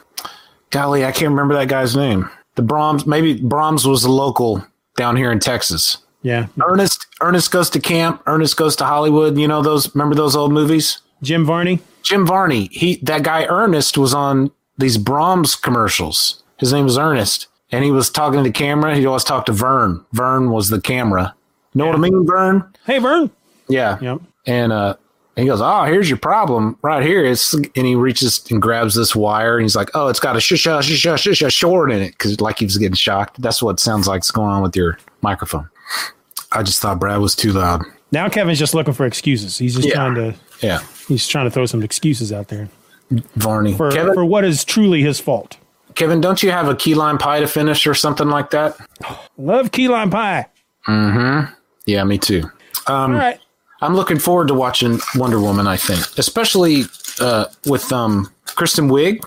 golly, 0.70 1.04
I 1.04 1.12
can't 1.12 1.30
remember 1.30 1.54
that 1.54 1.68
guy's 1.68 1.96
name. 1.96 2.30
The 2.54 2.62
Braum's, 2.62 3.06
maybe 3.06 3.38
Braum's 3.38 3.86
was 3.86 4.02
the 4.02 4.10
local 4.10 4.64
down 4.96 5.16
here 5.16 5.30
in 5.30 5.40
Texas. 5.40 5.98
Yeah, 6.22 6.46
Ernest 6.66 7.06
Ernest 7.20 7.50
goes 7.50 7.70
to 7.70 7.80
camp. 7.80 8.22
Ernest 8.26 8.56
goes 8.56 8.74
to 8.76 8.84
Hollywood. 8.84 9.38
You 9.38 9.46
know 9.46 9.62
those? 9.62 9.94
Remember 9.94 10.14
those 10.14 10.34
old 10.34 10.52
movies? 10.52 10.98
Jim 11.22 11.44
Varney. 11.44 11.80
Jim 12.02 12.26
Varney. 12.26 12.68
He 12.72 12.96
that 13.02 13.22
guy 13.22 13.44
Ernest 13.46 13.96
was 13.96 14.12
on 14.14 14.50
these 14.78 14.98
Braum's 14.98 15.54
commercials. 15.54 16.42
His 16.58 16.72
name 16.72 16.84
was 16.84 16.98
Ernest, 16.98 17.46
and 17.70 17.84
he 17.84 17.90
was 17.90 18.10
talking 18.10 18.38
to 18.38 18.42
the 18.44 18.52
camera. 18.52 18.96
He 18.96 19.06
always 19.06 19.24
talked 19.24 19.46
to 19.46 19.52
Vern. 19.52 20.04
Vern 20.12 20.50
was 20.50 20.68
the 20.68 20.80
camera. 20.80 21.34
Know 21.74 21.86
what 21.86 21.94
I 21.94 21.98
mean, 21.98 22.26
Vern? 22.26 22.72
Hey, 22.86 22.98
Vern. 22.98 23.30
Yeah. 23.68 23.98
Yep. 24.00 24.20
And 24.46 24.72
uh, 24.72 24.96
he 25.42 25.46
goes, 25.46 25.60
"Oh, 25.62 25.84
here's 25.84 26.08
your 26.08 26.18
problem 26.18 26.78
right 26.82 27.04
here." 27.04 27.24
It's 27.24 27.52
and 27.54 27.70
he 27.74 27.94
reaches 27.94 28.44
and 28.50 28.60
grabs 28.62 28.94
this 28.94 29.14
wire, 29.14 29.56
and 29.56 29.62
he's 29.64 29.76
like, 29.76 29.90
"Oh, 29.94 30.08
it's 30.08 30.20
got 30.20 30.36
a 30.36 30.38
shisha 30.38 30.78
shisha 30.80 31.14
shisha 31.14 31.50
short 31.50 31.92
in 31.92 32.00
it," 32.02 32.12
because 32.12 32.40
like 32.40 32.58
he 32.58 32.64
was 32.64 32.78
getting 32.78 32.94
shocked. 32.94 33.40
That's 33.42 33.62
what 33.62 33.78
sounds 33.80 34.06
like 34.08 34.22
is 34.22 34.30
going 34.30 34.48
on 34.50 34.62
with 34.62 34.74
your 34.76 34.98
microphone. 35.22 35.68
I 36.52 36.62
just 36.62 36.80
thought 36.80 36.98
Brad 36.98 37.20
was 37.20 37.34
too 37.34 37.52
loud. 37.52 37.82
Now 38.12 38.28
Kevin's 38.28 38.58
just 38.58 38.74
looking 38.74 38.94
for 38.94 39.04
excuses. 39.04 39.58
He's 39.58 39.74
just 39.74 39.88
Yeah. 39.88 39.94
trying 39.94 40.14
to 40.14 40.34
Yeah, 40.62 40.80
he's 41.08 41.26
trying 41.28 41.44
to 41.46 41.50
throw 41.50 41.66
some 41.66 41.82
excuses 41.82 42.32
out 42.32 42.48
there 42.48 42.68
Varney. 43.34 43.74
for 43.74 43.90
Kevin, 43.90 44.14
for 44.14 44.24
what 44.24 44.44
is 44.44 44.64
truly 44.64 45.02
his 45.02 45.20
fault. 45.20 45.56
Kevin, 45.96 46.20
don't 46.20 46.42
you 46.42 46.50
have 46.50 46.68
a 46.68 46.74
key 46.74 46.94
lime 46.94 47.18
pie 47.18 47.40
to 47.40 47.46
finish 47.48 47.86
or 47.86 47.94
something 47.94 48.28
like 48.28 48.50
that? 48.50 48.76
Love 49.38 49.72
key 49.72 49.88
lime 49.88 50.10
pie. 50.10 50.46
Mm-hmm. 50.88 51.52
Yeah, 51.86 52.04
me 52.04 52.18
too. 52.18 52.44
All 52.86 53.10
right. 53.10 53.38
I'm 53.80 53.94
looking 53.94 54.18
forward 54.18 54.48
to 54.48 54.54
watching 54.54 54.98
Wonder 55.16 55.40
Woman. 55.40 55.66
I 55.66 55.76
think, 55.76 56.00
especially 56.18 56.84
uh, 57.20 57.46
with 57.66 57.92
um, 57.92 58.30
Kristen 58.46 58.88
Wiig 58.88 59.24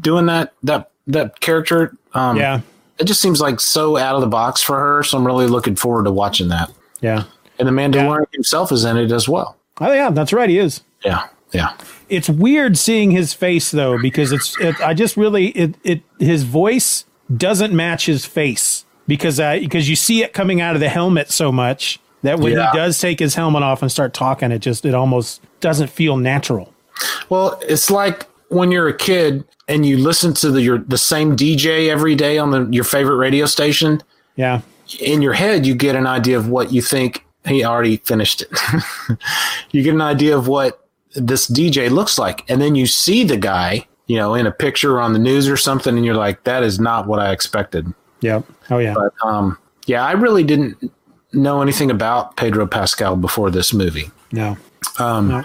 doing 0.00 0.26
that 0.26 0.52
that 0.62 0.90
that 1.06 1.40
character. 1.40 1.96
Um, 2.14 2.36
Yeah. 2.36 2.60
it 2.98 3.04
just 3.04 3.20
seems 3.22 3.40
like 3.40 3.58
so 3.60 3.96
out 3.96 4.14
of 4.14 4.20
the 4.20 4.26
box 4.26 4.60
for 4.62 4.78
her. 4.78 5.02
So 5.02 5.18
I'm 5.18 5.26
really 5.26 5.46
looking 5.46 5.76
forward 5.76 6.04
to 6.04 6.12
watching 6.12 6.48
that. 6.48 6.70
Yeah. 7.00 7.24
And 7.58 7.66
the 7.68 7.72
Mandalorian 7.72 8.26
himself 8.32 8.70
is 8.72 8.84
in 8.84 8.96
it 8.96 9.12
as 9.12 9.28
well. 9.28 9.56
Oh 9.80 9.92
yeah, 9.92 10.10
that's 10.10 10.32
right. 10.32 10.48
He 10.50 10.58
is. 10.58 10.82
Yeah, 11.04 11.26
yeah, 11.52 11.76
It's 12.08 12.28
weird 12.28 12.78
seeing 12.78 13.10
his 13.10 13.32
face 13.34 13.70
though 13.72 13.98
because 14.00 14.30
it's 14.32 14.58
it, 14.60 14.80
I 14.80 14.94
just 14.94 15.16
really 15.16 15.48
it 15.48 15.74
it 15.82 16.02
his 16.18 16.44
voice 16.44 17.04
doesn't 17.36 17.74
match 17.74 18.06
his 18.06 18.24
face 18.24 18.84
because 19.08 19.40
uh, 19.40 19.58
because 19.60 19.88
you 19.88 19.96
see 19.96 20.22
it 20.22 20.32
coming 20.32 20.60
out 20.60 20.74
of 20.74 20.80
the 20.80 20.88
helmet 20.88 21.30
so 21.30 21.50
much 21.50 21.98
That 22.22 22.38
when 22.38 22.52
Yeah. 22.52 22.70
he 22.70 22.78
does 22.78 22.98
take 22.98 23.18
his 23.18 23.34
helmet 23.34 23.62
off 23.62 23.82
and 23.82 23.90
start 23.90 24.14
talking, 24.14 24.52
it 24.52 24.60
just 24.60 24.84
it 24.84 24.94
almost 24.94 25.40
doesn't 25.60 25.88
feel 25.88 26.16
natural. 26.16 26.72
Well, 27.28 27.58
it's 27.62 27.90
like 27.90 28.26
when 28.48 28.70
you're 28.70 28.88
a 28.88 28.96
kid 28.96 29.44
and 29.68 29.84
you 29.86 29.96
listen 29.96 30.32
to 30.34 30.50
the 30.50 30.62
your 30.62 30.78
the 30.78 30.98
same 30.98 31.34
DJ 31.36 31.88
every 31.88 32.14
day 32.14 32.38
on 32.38 32.50
the 32.50 32.66
your 32.70 32.84
favorite 32.84 33.16
radio 33.16 33.46
station. 33.46 34.02
Yeah. 34.36 34.60
In 35.00 35.22
your 35.22 35.32
head, 35.32 35.64
you 35.66 35.74
get 35.74 35.96
an 35.96 36.06
idea 36.06 36.36
of 36.36 36.48
what 36.48 36.72
you 36.72 36.82
think 36.82 37.24
he 37.46 37.64
already 37.64 37.96
finished 37.98 38.42
it. 38.42 38.48
you 39.72 39.82
get 39.82 39.94
an 39.94 40.00
idea 40.02 40.36
of 40.36 40.48
what 40.48 40.86
this 41.14 41.48
DJ 41.50 41.90
looks 41.90 42.18
like, 42.18 42.44
and 42.48 42.60
then 42.60 42.74
you 42.74 42.86
see 42.86 43.24
the 43.24 43.36
guy, 43.36 43.86
you 44.06 44.16
know, 44.16 44.34
in 44.34 44.46
a 44.46 44.50
picture 44.52 44.96
or 44.96 45.00
on 45.00 45.12
the 45.12 45.18
news 45.18 45.48
or 45.48 45.56
something, 45.56 45.96
and 45.96 46.04
you're 46.06 46.14
like, 46.14 46.44
"That 46.44 46.62
is 46.62 46.78
not 46.78 47.06
what 47.06 47.18
I 47.18 47.32
expected." 47.32 47.92
Yep. 48.20 48.44
Oh 48.70 48.78
yeah. 48.78 48.94
But 48.94 49.12
um, 49.26 49.58
yeah, 49.86 50.04
I 50.04 50.12
really 50.12 50.44
didn't 50.44 50.92
know 51.32 51.62
anything 51.62 51.90
about 51.90 52.36
Pedro 52.36 52.66
Pascal 52.66 53.16
before 53.16 53.50
this 53.50 53.72
movie. 53.72 54.10
no. 54.32 54.56
Um, 54.98 55.28
No. 55.28 55.44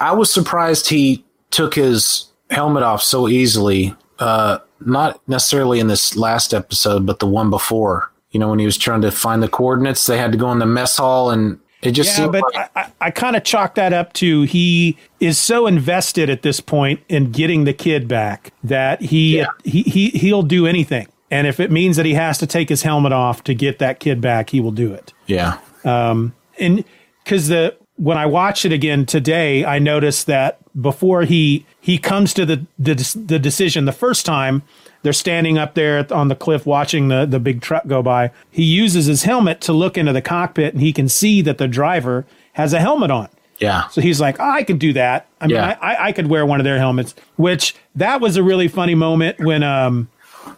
I 0.00 0.12
was 0.12 0.32
surprised 0.32 0.88
he 0.88 1.24
took 1.50 1.74
his 1.74 2.26
helmet 2.50 2.82
off 2.82 3.02
so 3.02 3.28
easily. 3.28 3.94
Uh, 4.18 4.58
not 4.84 5.20
necessarily 5.28 5.78
in 5.80 5.88
this 5.88 6.16
last 6.16 6.54
episode, 6.54 7.04
but 7.04 7.18
the 7.18 7.26
one 7.26 7.50
before. 7.50 8.10
You 8.30 8.40
know, 8.40 8.48
when 8.48 8.58
he 8.58 8.64
was 8.64 8.78
trying 8.78 9.02
to 9.02 9.10
find 9.10 9.42
the 9.42 9.48
coordinates, 9.48 10.06
they 10.06 10.16
had 10.16 10.32
to 10.32 10.38
go 10.38 10.50
in 10.52 10.58
the 10.58 10.66
mess 10.66 10.96
hall, 10.96 11.30
and 11.30 11.58
it 11.82 11.90
just 11.92 12.10
Yeah, 12.10 12.16
seemed 12.16 12.32
but 12.32 12.42
like, 12.54 12.70
I, 12.76 12.80
I, 12.80 12.92
I 13.00 13.10
kind 13.10 13.36
of 13.36 13.44
chalk 13.44 13.74
that 13.74 13.92
up 13.92 14.12
to 14.14 14.42
he 14.42 14.96
is 15.18 15.36
so 15.36 15.66
invested 15.66 16.30
at 16.30 16.42
this 16.42 16.60
point 16.60 17.00
in 17.08 17.30
getting 17.32 17.64
the 17.64 17.72
kid 17.74 18.06
back 18.08 18.52
that 18.64 19.02
he 19.02 19.38
Yeah. 19.38 19.46
he, 19.64 19.82
he 19.82 20.10
he'll 20.10 20.42
do 20.42 20.66
anything. 20.66 21.08
And 21.30 21.46
if 21.46 21.60
it 21.60 21.70
means 21.70 21.96
that 21.96 22.06
he 22.06 22.14
has 22.14 22.38
to 22.38 22.46
take 22.46 22.68
his 22.68 22.82
helmet 22.82 23.12
off 23.12 23.44
to 23.44 23.54
get 23.54 23.78
that 23.78 24.00
kid 24.00 24.20
back, 24.20 24.50
he 24.50 24.60
will 24.60 24.72
do 24.72 24.92
it. 24.92 25.12
yeah, 25.26 25.58
Um, 25.84 26.34
and 26.58 26.84
because 27.24 27.48
the 27.48 27.76
when 27.96 28.16
I 28.16 28.24
watched 28.26 28.64
it 28.64 28.72
again 28.72 29.04
today, 29.06 29.64
I 29.64 29.78
noticed 29.78 30.26
that 30.26 30.58
before 30.80 31.22
he 31.24 31.66
he 31.80 31.98
comes 31.98 32.32
to 32.34 32.44
the 32.46 32.66
the, 32.78 32.94
the 33.26 33.38
decision 33.38 33.84
the 33.84 33.92
first 33.92 34.24
time, 34.26 34.62
they're 35.02 35.12
standing 35.12 35.56
up 35.58 35.74
there 35.74 36.06
on 36.12 36.28
the 36.28 36.34
cliff 36.34 36.66
watching 36.66 37.08
the 37.08 37.26
the 37.26 37.38
big 37.38 37.60
truck 37.60 37.86
go 37.86 38.02
by. 38.02 38.30
He 38.50 38.64
uses 38.64 39.06
his 39.06 39.22
helmet 39.24 39.60
to 39.62 39.72
look 39.72 39.96
into 39.98 40.12
the 40.12 40.22
cockpit, 40.22 40.74
and 40.74 40.82
he 40.82 40.92
can 40.92 41.08
see 41.08 41.42
that 41.42 41.58
the 41.58 41.68
driver 41.68 42.26
has 42.54 42.72
a 42.72 42.80
helmet 42.80 43.10
on. 43.10 43.28
yeah, 43.58 43.86
So 43.88 44.00
he's 44.00 44.20
like, 44.20 44.40
oh, 44.40 44.50
I 44.50 44.64
could 44.64 44.78
do 44.78 44.92
that. 44.94 45.28
I 45.40 45.46
mean, 45.46 45.56
Yeah. 45.56 45.78
I, 45.80 45.92
I, 45.94 46.04
I 46.08 46.12
could 46.12 46.26
wear 46.28 46.44
one 46.44 46.58
of 46.60 46.64
their 46.64 46.78
helmets. 46.78 47.14
Which 47.36 47.74
that 47.94 48.20
was 48.20 48.36
a 48.36 48.42
really 48.42 48.66
funny 48.68 48.94
moment 48.94 49.38
when 49.38 49.62
um 49.62 50.08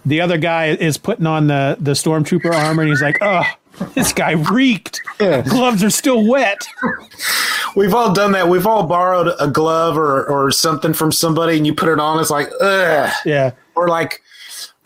the 0.05 0.21
other 0.21 0.39
guy 0.39 0.67
is 0.67 0.99
putting 0.99 1.27
on 1.27 1.47
the 1.47 1.77
the 1.81 1.93
stormtrooper 1.93 2.53
armor, 2.55 2.83
and 2.83 2.91
he's 2.91 3.03
like, 3.03 3.19
oh. 3.21 3.45
This 3.95 4.13
guy 4.13 4.33
reeked. 4.33 5.01
Gloves 5.19 5.83
are 5.83 5.89
still 5.91 6.29
wet. 6.29 6.69
we've 7.75 7.95
all 7.95 8.13
done 8.13 8.33
that. 8.33 8.49
We've 8.49 8.67
all 8.67 8.83
borrowed 8.87 9.35
a 9.41 9.49
glove 9.49 9.97
or 9.97 10.25
or 10.27 10.51
something 10.51 10.93
from 10.93 11.11
somebody, 11.11 11.57
and 11.57 11.67
you 11.67 11.75
put 11.75 11.89
it 11.89 11.99
on. 11.99 12.21
It's 12.21 12.29
like, 12.29 12.49
ugh. 12.61 13.11
Yeah. 13.25 13.53
or 13.75 13.89
like 13.89 14.21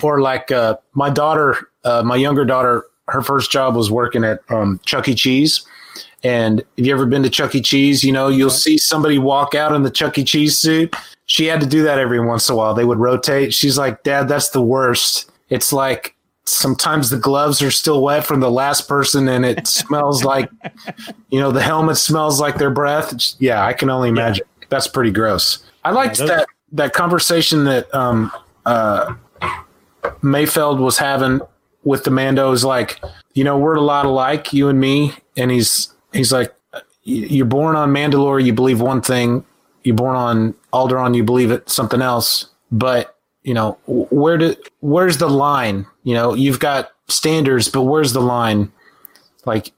or 0.03 0.21
like 0.21 0.51
uh, 0.53 0.77
my 0.95 1.11
daughter 1.11 1.69
uh, 1.85 2.03
my 2.05 2.17
younger 2.17 2.45
daughter 2.45 2.85
her 3.09 3.23
first 3.23 3.51
job 3.51 3.75
was 3.77 3.91
working 3.91 4.25
at 4.25 4.41
um, 4.51 4.81
chuck 4.85 5.09
e 5.09 5.15
cheese 5.15 5.67
and 6.27 6.59
have 6.77 6.87
you 6.87 6.93
ever 6.93 7.07
been 7.07 7.23
to 7.23 7.31
chuck 7.31 7.55
e. 7.55 7.61
Cheese? 7.61 8.03
You 8.03 8.13
know 8.13 8.29
you'll 8.29 8.51
see 8.51 8.77
somebody 8.79 9.19
walk 9.19 9.55
out 9.55 9.73
in 9.73 9.83
the 9.85 9.91
chuck 9.91 10.19
e. 10.19 10.25
Cheese 10.25 10.59
suit. 10.59 10.95
She 11.27 11.47
had 11.47 11.61
to 11.61 11.67
do 11.67 11.83
that 11.85 11.99
every 11.99 12.21
once 12.21 12.49
in 12.49 12.55
a 12.55 12.57
while. 12.57 12.75
They 12.75 12.85
would 12.85 12.99
rotate. 12.99 13.55
She's 13.55 13.79
like 13.79 14.03
dad 14.03 14.27
that's 14.29 14.51
the 14.51 14.61
worst. 14.61 15.31
It's 15.51 15.73
like 15.73 16.15
sometimes 16.45 17.11
the 17.11 17.17
gloves 17.17 17.61
are 17.63 17.71
still 17.71 18.03
wet 18.03 18.25
from 18.25 18.41
the 18.41 18.51
last 18.51 18.89
person 18.89 19.29
and 19.29 19.45
it 19.45 19.67
smells 19.81 20.25
like 20.25 20.49
you 21.31 21.41
know 21.41 21.53
the 21.53 21.63
helmet 21.63 21.97
smells 21.97 22.41
like 22.41 22.59
their 22.59 22.71
breath. 22.71 23.15
Yeah 23.39 23.65
i 23.65 23.73
can 23.73 23.89
only 23.91 24.09
imagine. 24.09 24.47
That's 24.69 24.89
pretty 24.89 25.13
gross. 25.13 25.65
I 25.85 25.93
liked 25.93 26.19
those- 26.19 26.29
that 26.29 26.49
that 26.73 26.93
conversation 26.93 27.65
that 27.65 27.95
um 27.95 28.33
Mayfeld 30.23 30.79
was 30.81 30.99
having 30.99 31.41
with 31.85 32.05
the 32.05 32.11
Mando. 32.11 32.51
Is 32.53 32.65
like, 32.65 33.01
you 33.35 33.45
know, 33.45 33.59
we're 33.59 33.77
a 33.77 33.81
lot 33.81 34.07
alike, 34.07 34.53
you 34.53 34.69
and 34.69 34.81
me. 34.81 35.13
And 35.37 35.51
he's 35.51 35.93
he's 36.17 36.33
like, 36.33 36.55
you're 37.05 37.47
born 37.47 37.77
on 37.77 37.93
Mandalore, 37.93 38.45
you 38.45 38.53
believe 38.53 38.81
one 38.81 39.01
thing. 39.01 39.45
You're 39.85 39.95
born 39.95 40.17
on 40.17 40.55
Alderaan, 40.73 41.15
you 41.15 41.23
believe 41.23 41.51
it 41.51 41.71
something 41.71 42.03
else. 42.03 42.47
But 42.73 43.17
you 43.45 43.55
know, 43.55 43.79
where 43.87 44.39
do 44.39 44.57
where's 44.81 45.19
the 45.19 45.29
line? 45.29 45.87
You 46.03 46.15
know, 46.15 46.35
you've 46.35 46.59
got 46.59 46.91
standards, 47.09 47.69
but 47.69 47.83
where's 47.83 48.13
the 48.13 48.21
line? 48.21 48.73
Like, 49.45 49.71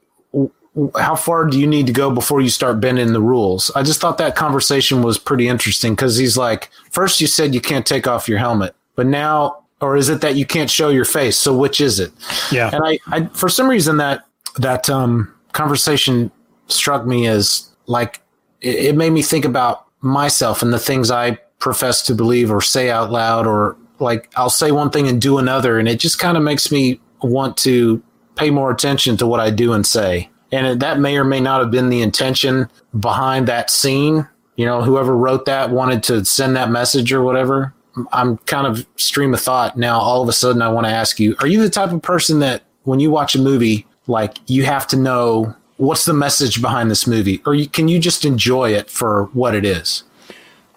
how 0.97 1.15
far 1.15 1.45
do 1.45 1.59
you 1.59 1.67
need 1.67 1.85
to 1.85 1.93
go 1.93 2.09
before 2.09 2.41
you 2.41 2.49
start 2.49 2.79
bending 2.79 3.13
the 3.13 3.21
rules? 3.21 3.69
I 3.75 3.83
just 3.83 4.01
thought 4.01 4.17
that 4.17 4.35
conversation 4.35 5.03
was 5.03 5.19
pretty 5.19 5.47
interesting 5.47 5.93
because 5.93 6.17
he's 6.17 6.37
like, 6.37 6.71
first 6.89 7.21
you 7.21 7.27
said 7.27 7.53
you 7.53 7.61
can't 7.61 7.85
take 7.85 8.07
off 8.07 8.27
your 8.27 8.39
helmet, 8.39 8.75
but 8.95 9.05
now, 9.05 9.63
or 9.81 9.95
is 9.95 10.09
it 10.09 10.21
that 10.21 10.35
you 10.35 10.47
can't 10.47 10.69
show 10.69 10.89
your 10.89 11.05
face? 11.05 11.37
So 11.37 11.55
which 11.55 11.79
is 11.79 11.99
it? 11.99 12.11
Yeah. 12.51 12.71
And 12.73 12.81
I, 12.83 12.99
I 13.07 13.25
for 13.27 13.49
some 13.49 13.69
reason 13.69 13.97
that 13.97 14.25
that 14.57 14.89
um, 14.89 15.31
conversation 15.53 16.31
struck 16.67 17.05
me 17.05 17.27
as 17.27 17.69
like 17.87 18.21
it, 18.61 18.95
made 18.95 19.11
me 19.11 19.21
think 19.21 19.45
about 19.45 19.85
myself 20.01 20.61
and 20.61 20.73
the 20.73 20.79
things 20.79 21.11
I 21.11 21.37
profess 21.59 22.01
to 22.03 22.15
believe 22.15 22.51
or 22.51 22.61
say 22.61 22.89
out 22.89 23.11
loud, 23.11 23.45
or 23.45 23.75
like 23.99 24.31
I'll 24.35 24.49
say 24.49 24.71
one 24.71 24.89
thing 24.89 25.07
and 25.07 25.21
do 25.21 25.37
another, 25.37 25.77
and 25.77 25.87
it 25.87 25.99
just 25.99 26.19
kind 26.19 26.37
of 26.37 26.43
makes 26.43 26.71
me 26.71 26.99
want 27.21 27.57
to 27.57 28.01
pay 28.35 28.49
more 28.49 28.71
attention 28.71 29.17
to 29.17 29.27
what 29.27 29.39
I 29.39 29.49
do 29.49 29.73
and 29.73 29.85
say. 29.85 30.29
And 30.51 30.79
that 30.81 30.99
may 30.99 31.17
or 31.17 31.23
may 31.23 31.39
not 31.39 31.61
have 31.61 31.69
been 31.69 31.89
the 31.89 32.01
intention 32.01 32.69
behind 32.99 33.47
that 33.47 33.69
scene. 33.69 34.27
You 34.55 34.65
know, 34.65 34.81
whoever 34.81 35.15
wrote 35.15 35.45
that 35.45 35.69
wanted 35.69 36.03
to 36.03 36.25
send 36.25 36.55
that 36.55 36.71
message 36.71 37.13
or 37.13 37.21
whatever. 37.21 37.73
I'm 38.11 38.37
kind 38.39 38.65
of 38.65 38.85
stream 38.95 39.33
of 39.33 39.41
thought 39.41 39.77
now. 39.77 39.99
All 39.99 40.21
of 40.21 40.29
a 40.29 40.33
sudden, 40.33 40.61
I 40.61 40.69
want 40.69 40.87
to 40.87 40.91
ask 40.91 41.19
you: 41.19 41.35
Are 41.39 41.47
you 41.47 41.61
the 41.61 41.69
type 41.69 41.91
of 41.91 42.01
person 42.01 42.39
that 42.39 42.63
when 42.83 42.99
you 42.99 43.11
watch 43.11 43.35
a 43.35 43.39
movie, 43.39 43.85
like 44.09 44.39
you 44.47 44.65
have 44.65 44.87
to 44.87 44.97
know 44.97 45.55
what's 45.77 46.03
the 46.05 46.13
message 46.13 46.61
behind 46.61 46.91
this 46.91 47.07
movie, 47.07 47.41
or 47.45 47.53
you, 47.55 47.67
can 47.67 47.87
you 47.87 47.99
just 47.99 48.25
enjoy 48.25 48.73
it 48.73 48.89
for 48.89 49.25
what 49.33 49.55
it 49.55 49.63
is? 49.63 50.03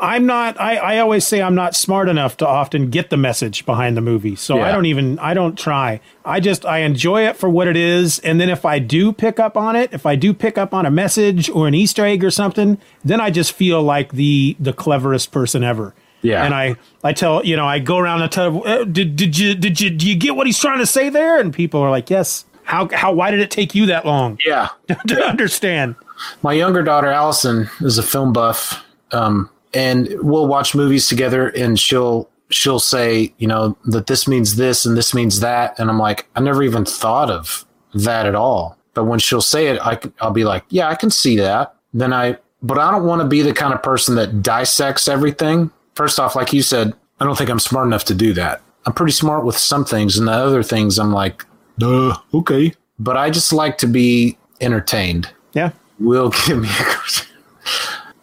I'm 0.03 0.27
not 0.27 0.61
I, 0.61 0.77
I 0.79 0.99
always 0.99 1.25
say 1.25 1.41
I'm 1.41 1.55
not 1.55 1.77
smart 1.77 2.09
enough 2.09 2.37
to 2.39 2.47
often 2.47 2.91
get 2.91 3.11
the 3.11 3.17
message 3.17 3.65
behind 3.65 3.97
the 3.97 4.01
movie. 4.01 4.35
So 4.35 4.61
I 4.61 4.73
don't 4.73 4.87
even 4.87 5.17
I 5.21 5.33
don't 5.33 5.57
try. 5.57 6.01
I 6.25 6.41
just 6.41 6.67
I 6.67 6.79
enjoy 6.79 7.25
it 7.29 7.37
for 7.37 7.49
what 7.49 7.69
it 7.69 7.77
is 7.77 8.19
and 8.19 8.41
then 8.41 8.51
if 8.51 8.65
I 8.65 8.81
do 8.81 9.13
pick 9.13 9.39
up 9.39 9.57
on 9.57 9.77
it, 9.77 9.93
if 9.93 10.05
I 10.05 10.17
do 10.17 10.35
pick 10.35 10.59
up 10.59 10.75
on 10.75 10.87
a 10.87 10.91
message 10.91 11.49
or 11.51 11.69
an 11.69 11.75
easter 11.75 12.05
egg 12.05 12.25
or 12.25 12.33
something, 12.33 12.79
then 13.05 13.21
I 13.21 13.31
just 13.31 13.53
feel 13.53 13.81
like 13.81 14.11
the 14.11 14.57
the 14.59 14.73
cleverest 14.73 15.31
person 15.31 15.63
ever. 15.63 15.95
Yeah. 16.21 16.45
And 16.45 16.53
I 16.53 16.75
I 17.05 17.13
tell, 17.13 17.47
you 17.47 17.55
know, 17.55 17.67
I 17.67 17.79
go 17.79 17.99
around 17.99 18.23
and 18.23 18.33
tell 18.33 18.67
uh, 18.67 18.83
did 18.83 19.15
did 19.15 19.39
you 19.39 19.55
did 19.55 19.81
you 19.81 19.89
do 19.89 20.09
you 20.09 20.17
get 20.17 20.35
what 20.35 20.49
he's 20.49 20.59
trying 20.59 20.81
to 20.81 20.87
say 20.87 21.11
there? 21.11 21.39
And 21.39 21.55
people 21.55 21.81
are 21.81 21.91
like, 21.91 22.11
"Yes." 22.11 22.45
How 22.64 22.89
how 22.93 23.12
why 23.12 23.30
did 23.30 23.40
it 23.40 23.51
take 23.51 23.74
you 23.74 23.86
that 23.86 24.06
long 24.06 24.39
Yeah, 24.44 24.68
to 25.09 25.24
understand? 25.24 25.97
my 26.43 26.52
younger 26.52 26.82
daughter 26.82 27.09
Allison 27.09 27.68
is 27.80 27.98
a 27.98 28.02
film 28.02 28.32
buff, 28.32 28.84
um, 29.12 29.51
and 29.74 30.09
we'll 30.20 30.47
watch 30.47 30.74
movies 30.74 31.09
together, 31.09 31.48
and 31.48 31.78
she'll 31.78 32.28
she'll 32.51 32.78
say, 32.80 33.32
you 33.39 33.47
know, 33.48 33.76
that 33.86 34.06
this 34.06 34.28
means 34.28 34.56
this 34.56 34.84
and 34.86 34.97
this 34.97 35.14
means 35.14 35.40
that, 35.40 35.78
and 35.78 35.90
I'm 35.90 35.98
like, 35.98 36.28
I 36.36 36.40
never 36.40 36.62
even 36.62 36.84
thought 36.84 37.30
of 37.30 37.64
that 37.94 38.26
at 38.26 38.34
all. 38.34 38.76
But 38.94 39.05
when 39.05 39.18
she'll 39.18 39.40
say 39.43 39.68
it, 39.68 39.80
I 39.80 39.98
I'll 40.20 40.30
be 40.32 40.44
like, 40.44 40.64
yeah, 40.68 40.89
I 40.89 40.94
can 40.94 41.10
see 41.10 41.36
that. 41.39 41.74
Then 41.94 42.12
I, 42.12 42.36
but 42.62 42.78
I 42.78 42.90
don't 42.90 43.05
want 43.06 43.22
to 43.22 43.26
be 43.28 43.43
the 43.43 43.52
kind 43.55 43.72
of 43.74 43.82
person 43.82 44.14
that 44.16 44.43
dissects 44.43 45.09
everything. 45.09 45.70
First 45.94 46.20
off, 46.20 46.36
like 46.36 46.52
you 46.52 46.62
said, 46.62 46.94
I 47.20 47.24
don't 47.24 47.36
think 47.36 47.51
I'm 47.51 47.59
smart 47.59 47.86
enough 47.86 48.05
to 48.06 48.14
do 48.14 48.32
that. 48.34 48.62
I'm 48.86 48.93
pretty 48.93 49.12
smart 49.12 49.44
with 49.44 49.56
some 49.56 49.84
things, 49.84 50.16
and 50.18 50.28
the 50.28 50.32
other 50.32 50.62
things, 50.62 50.98
I'm 50.98 51.12
like, 51.12 51.44
duh, 51.78 52.16
okay. 52.35 52.73
But 52.99 53.16
I 53.16 53.31
just 53.31 53.53
like 53.53 53.78
to 53.78 53.86
be 53.86 54.39
entertained 54.61 55.31
Yeah. 55.55 55.70
will 55.99 56.31
give 56.47 56.59
me 56.61 56.69
a 56.69 56.85
question. 56.85 57.28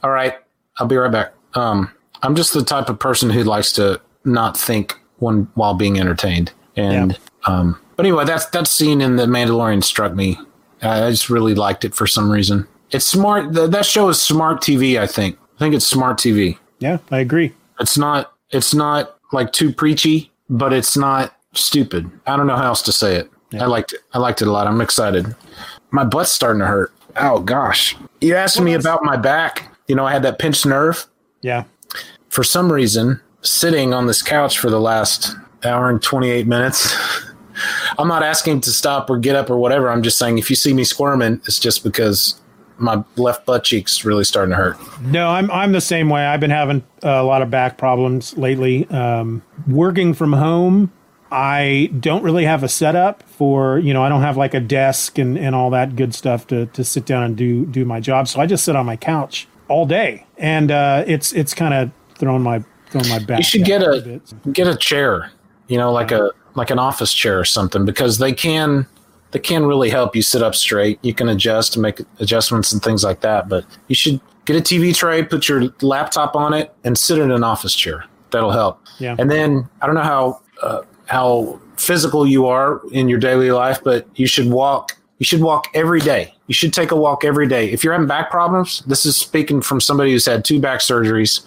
All 0.03 0.11
right, 0.11 0.35
I'll 0.79 0.87
be 0.87 0.95
right 0.95 1.11
back. 1.11 1.33
Um, 1.55 1.91
I'm 2.23 2.35
just 2.35 2.53
the 2.53 2.63
type 2.63 2.89
of 2.89 2.99
person 2.99 3.29
who 3.29 3.43
likes 3.43 3.71
to 3.73 3.99
not 4.25 4.57
think 4.57 4.97
when 5.17 5.47
while 5.55 5.73
being 5.73 5.99
entertained. 5.99 6.51
And 6.77 7.17
um, 7.45 7.79
but 7.97 8.05
anyway, 8.05 8.23
that's 8.25 8.45
that 8.47 8.67
scene 8.67 9.01
in 9.01 9.17
the 9.17 9.25
Mandalorian 9.25 9.83
struck 9.83 10.13
me. 10.15 10.37
I 10.81 11.09
just 11.09 11.29
really 11.29 11.55
liked 11.55 11.83
it 11.83 11.93
for 11.93 12.07
some 12.07 12.31
reason. 12.31 12.65
It's 12.91 13.05
smart. 13.05 13.53
Th- 13.53 13.69
that 13.69 13.85
show 13.85 14.07
is 14.09 14.21
smart 14.21 14.61
TV. 14.61 14.97
I 14.99 15.07
think. 15.07 15.37
I 15.55 15.59
think 15.59 15.75
it's 15.75 15.85
smart 15.85 16.17
TV. 16.17 16.57
Yeah, 16.79 16.99
I 17.11 17.19
agree. 17.19 17.53
It's 17.81 17.97
not. 17.97 18.31
It's 18.51 18.73
not 18.73 19.17
like 19.33 19.51
too 19.51 19.73
preachy, 19.73 20.31
but 20.49 20.71
it's 20.71 20.95
not 20.95 21.35
stupid. 21.53 22.09
I 22.25 22.37
don't 22.37 22.47
know 22.47 22.55
how 22.55 22.67
else 22.67 22.81
to 22.83 22.91
say 22.93 23.15
it. 23.15 23.29
I 23.53 23.65
liked 23.65 23.93
it. 23.93 24.01
I 24.13 24.19
liked 24.19 24.41
it 24.41 24.47
a 24.47 24.51
lot. 24.51 24.67
I'm 24.67 24.81
excited. 24.81 25.35
My 25.91 26.03
butt's 26.03 26.31
starting 26.31 26.59
to 26.59 26.67
hurt. 26.67 26.93
Oh 27.15 27.39
gosh. 27.39 27.95
You 28.21 28.35
asked 28.35 28.61
me 28.61 28.73
about 28.73 29.03
my 29.03 29.17
back. 29.17 29.75
You 29.87 29.95
know, 29.95 30.05
I 30.05 30.11
had 30.11 30.23
that 30.23 30.39
pinched 30.39 30.65
nerve. 30.65 31.07
Yeah. 31.41 31.63
For 32.29 32.43
some 32.43 32.71
reason, 32.71 33.19
sitting 33.41 33.93
on 33.93 34.07
this 34.07 34.21
couch 34.21 34.59
for 34.59 34.69
the 34.69 34.79
last 34.79 35.35
hour 35.63 35.89
and 35.89 36.01
28 36.01 36.45
minutes, 36.45 36.95
I'm 37.97 38.07
not 38.07 38.23
asking 38.23 38.61
to 38.61 38.71
stop 38.71 39.09
or 39.09 39.17
get 39.17 39.35
up 39.35 39.49
or 39.49 39.57
whatever. 39.57 39.89
I'm 39.89 40.03
just 40.03 40.17
saying 40.17 40.37
if 40.37 40.49
you 40.49 40.55
see 40.55 40.73
me 40.73 40.83
squirming, 40.83 41.41
it's 41.45 41.59
just 41.59 41.83
because 41.83 42.39
my 42.77 43.03
left 43.17 43.45
butt 43.45 43.63
cheek's 43.63 44.05
really 44.05 44.23
starting 44.23 44.51
to 44.51 44.55
hurt. 44.55 44.77
No, 45.01 45.27
I'm 45.29 45.51
I'm 45.51 45.71
the 45.71 45.81
same 45.81 46.09
way. 46.09 46.25
I've 46.25 46.39
been 46.39 46.51
having 46.51 46.83
a 47.03 47.23
lot 47.23 47.41
of 47.41 47.49
back 47.49 47.77
problems 47.77 48.37
lately. 48.37 48.87
Um, 48.89 49.41
working 49.67 50.13
from 50.13 50.33
home, 50.33 50.91
I 51.31 51.91
don't 51.99 52.23
really 52.23 52.45
have 52.45 52.63
a 52.63 52.69
setup 52.69 53.23
for 53.23 53.79
you 53.79 53.93
know 53.93 54.03
I 54.03 54.09
don't 54.09 54.21
have 54.21 54.37
like 54.37 54.53
a 54.53 54.59
desk 54.59 55.17
and, 55.17 55.37
and 55.37 55.55
all 55.55 55.69
that 55.71 55.95
good 55.95 56.15
stuff 56.15 56.47
to 56.47 56.65
to 56.67 56.83
sit 56.83 57.05
down 57.05 57.23
and 57.23 57.37
do 57.37 57.65
do 57.65 57.85
my 57.85 57.99
job. 57.99 58.27
So 58.27 58.39
I 58.39 58.45
just 58.45 58.63
sit 58.63 58.75
on 58.75 58.85
my 58.85 58.95
couch 58.95 59.47
all 59.67 59.85
day, 59.85 60.25
and 60.37 60.71
uh, 60.71 61.03
it's 61.07 61.31
it's 61.33 61.53
kind 61.53 61.73
of 61.73 61.91
throwing 62.17 62.41
my 62.41 62.63
throwing 62.89 63.09
my 63.09 63.19
back. 63.19 63.39
You 63.39 63.43
should 63.43 63.65
get 63.65 63.81
a, 63.81 64.21
a 64.45 64.49
get 64.49 64.67
a 64.67 64.75
chair, 64.75 65.31
you 65.67 65.77
know, 65.77 65.91
like 65.91 66.11
a 66.11 66.31
like 66.55 66.69
an 66.71 66.79
office 66.79 67.13
chair 67.13 67.39
or 67.39 67.45
something, 67.45 67.85
because 67.85 68.17
they 68.17 68.33
can 68.33 68.87
they 69.31 69.39
can 69.39 69.65
really 69.65 69.89
help 69.89 70.15
you 70.15 70.21
sit 70.21 70.41
up 70.41 70.55
straight. 70.55 70.99
You 71.03 71.13
can 71.13 71.29
adjust 71.29 71.75
and 71.75 71.83
make 71.83 72.01
adjustments 72.19 72.73
and 72.73 72.81
things 72.81 73.03
like 73.03 73.21
that. 73.21 73.47
But 73.47 73.65
you 73.87 73.95
should 73.95 74.19
get 74.45 74.55
a 74.55 74.61
TV 74.61 74.95
tray, 74.95 75.23
put 75.23 75.47
your 75.47 75.69
laptop 75.81 76.35
on 76.35 76.53
it, 76.53 76.73
and 76.83 76.97
sit 76.97 77.19
in 77.19 77.31
an 77.31 77.43
office 77.43 77.75
chair. 77.75 78.05
That'll 78.31 78.51
help. 78.51 78.81
Yeah. 78.99 79.15
And 79.17 79.29
then 79.29 79.69
I 79.81 79.85
don't 79.85 79.95
know 79.95 80.01
how 80.01 80.41
uh, 80.61 80.81
how 81.09 81.59
physical 81.77 82.27
you 82.27 82.45
are 82.45 82.81
in 82.91 83.09
your 83.09 83.19
daily 83.19 83.51
life, 83.51 83.83
but 83.83 84.07
you 84.15 84.27
should 84.27 84.49
walk. 84.49 84.97
You 85.17 85.25
should 85.25 85.41
walk 85.41 85.67
every 85.73 85.99
day. 85.99 86.33
You 86.47 86.53
should 86.53 86.73
take 86.73 86.91
a 86.91 86.95
walk 86.95 87.25
every 87.25 87.47
day. 87.47 87.69
If 87.71 87.83
you're 87.83 87.93
having 87.93 88.07
back 88.07 88.31
problems, 88.31 88.83
this 88.87 89.05
is 89.05 89.17
speaking 89.17 89.61
from 89.61 89.81
somebody 89.81 90.11
who's 90.11 90.25
had 90.25 90.45
two 90.45 90.59
back 90.59 90.79
surgeries 90.79 91.41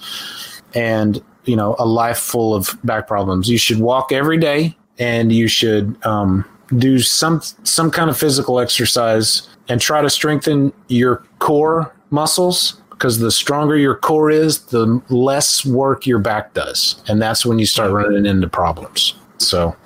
and 0.74 1.22
you 1.44 1.56
know 1.56 1.76
a 1.78 1.86
life 1.86 2.18
full 2.18 2.54
of 2.54 2.76
back 2.84 3.06
problems. 3.06 3.48
You 3.48 3.58
should 3.58 3.80
walk 3.80 4.12
every 4.12 4.38
day, 4.38 4.76
and 4.98 5.32
you 5.32 5.48
should 5.48 5.96
um, 6.04 6.44
do 6.76 6.98
some 6.98 7.40
some 7.64 7.90
kind 7.90 8.10
of 8.10 8.18
physical 8.18 8.60
exercise 8.60 9.48
and 9.68 9.80
try 9.80 10.02
to 10.02 10.10
strengthen 10.10 10.72
your 10.88 11.24
core 11.38 11.94
muscles 12.10 12.80
because 12.90 13.18
the 13.18 13.30
stronger 13.30 13.76
your 13.76 13.96
core 13.96 14.30
is, 14.30 14.60
the 14.66 15.02
less 15.08 15.64
work 15.64 16.06
your 16.06 16.20
back 16.20 16.54
does, 16.54 17.02
and 17.08 17.20
that's 17.20 17.44
when 17.44 17.58
you 17.58 17.66
start 17.66 17.90
running 17.90 18.26
into 18.26 18.48
problems. 18.48 19.14
So, 19.42 19.76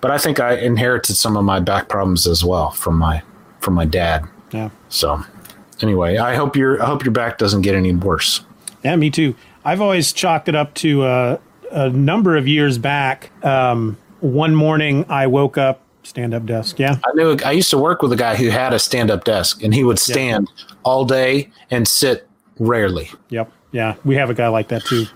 but 0.00 0.10
I 0.10 0.18
think 0.18 0.40
I 0.40 0.56
inherited 0.56 1.16
some 1.16 1.36
of 1.36 1.44
my 1.44 1.60
back 1.60 1.88
problems 1.88 2.26
as 2.26 2.44
well 2.44 2.70
from 2.70 2.98
my 2.98 3.22
from 3.60 3.74
my 3.74 3.84
dad. 3.84 4.24
Yeah. 4.52 4.70
So, 4.88 5.22
anyway, 5.82 6.18
I 6.18 6.34
hope 6.34 6.56
your 6.56 6.82
I 6.82 6.86
hope 6.86 7.04
your 7.04 7.12
back 7.12 7.38
doesn't 7.38 7.62
get 7.62 7.74
any 7.74 7.94
worse. 7.94 8.44
Yeah, 8.84 8.96
me 8.96 9.10
too. 9.10 9.34
I've 9.64 9.80
always 9.80 10.12
chalked 10.12 10.48
it 10.48 10.54
up 10.54 10.74
to 10.74 11.02
uh, 11.02 11.38
a 11.72 11.90
number 11.90 12.36
of 12.36 12.46
years 12.46 12.78
back. 12.78 13.32
Um, 13.44 13.98
one 14.20 14.54
morning, 14.54 15.04
I 15.08 15.26
woke 15.26 15.58
up, 15.58 15.82
stand 16.04 16.34
up 16.34 16.46
desk. 16.46 16.78
Yeah. 16.78 16.96
I 17.04 17.12
knew 17.14 17.36
I 17.44 17.50
used 17.52 17.70
to 17.70 17.78
work 17.78 18.02
with 18.02 18.12
a 18.12 18.16
guy 18.16 18.36
who 18.36 18.48
had 18.48 18.72
a 18.72 18.78
stand 18.78 19.10
up 19.10 19.24
desk, 19.24 19.62
and 19.62 19.74
he 19.74 19.82
would 19.84 19.98
stand 19.98 20.50
all 20.84 21.04
day 21.04 21.50
and 21.70 21.86
sit 21.86 22.28
rarely. 22.58 23.10
Yep. 23.30 23.50
Yeah. 23.72 23.96
We 24.04 24.14
have 24.14 24.30
a 24.30 24.34
guy 24.34 24.48
like 24.48 24.68
that 24.68 24.84
too. 24.84 25.06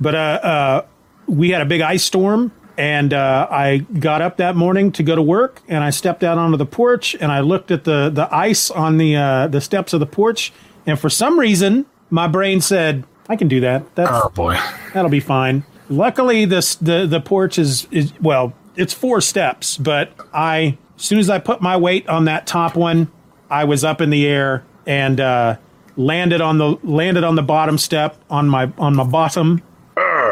But 0.00 0.14
uh, 0.14 0.18
uh, 0.18 0.86
we 1.26 1.50
had 1.50 1.60
a 1.60 1.66
big 1.66 1.80
ice 1.80 2.04
storm, 2.04 2.52
and 2.78 3.12
uh, 3.12 3.48
I 3.50 3.78
got 3.78 4.22
up 4.22 4.36
that 4.36 4.54
morning 4.54 4.92
to 4.92 5.02
go 5.02 5.16
to 5.16 5.20
work, 5.20 5.60
and 5.66 5.82
I 5.82 5.90
stepped 5.90 6.22
out 6.22 6.38
onto 6.38 6.56
the 6.56 6.64
porch, 6.64 7.16
and 7.20 7.32
I 7.32 7.40
looked 7.40 7.72
at 7.72 7.82
the 7.82 8.08
the 8.08 8.32
ice 8.34 8.70
on 8.70 8.98
the 8.98 9.16
uh, 9.16 9.48
the 9.48 9.60
steps 9.60 9.92
of 9.92 10.00
the 10.00 10.06
porch, 10.06 10.52
and 10.86 10.98
for 10.98 11.10
some 11.10 11.40
reason, 11.40 11.86
my 12.08 12.28
brain 12.28 12.60
said, 12.60 13.04
"I 13.28 13.34
can 13.34 13.48
do 13.48 13.60
that. 13.60 13.94
That's 13.96 14.10
Oh 14.12 14.30
boy. 14.30 14.56
That'll 14.94 15.10
be 15.10 15.20
fine. 15.20 15.64
Luckily, 15.90 16.44
this 16.44 16.76
the 16.76 17.04
the 17.04 17.20
porch 17.20 17.58
is 17.58 17.88
is 17.90 18.12
well, 18.20 18.54
it's 18.76 18.94
four 18.94 19.20
steps, 19.20 19.76
but 19.76 20.12
I 20.32 20.78
as 20.96 21.02
soon 21.02 21.18
as 21.18 21.28
I 21.28 21.40
put 21.40 21.60
my 21.60 21.76
weight 21.76 22.08
on 22.08 22.26
that 22.26 22.46
top 22.46 22.76
one, 22.76 23.10
I 23.50 23.64
was 23.64 23.82
up 23.82 24.00
in 24.00 24.10
the 24.10 24.24
air 24.24 24.64
and 24.86 25.20
uh, 25.20 25.56
landed 25.96 26.40
on 26.40 26.58
the 26.58 26.76
landed 26.84 27.24
on 27.24 27.34
the 27.34 27.42
bottom 27.42 27.76
step 27.76 28.16
on 28.30 28.48
my 28.48 28.70
on 28.78 28.94
my 28.94 29.04
bottom, 29.04 29.62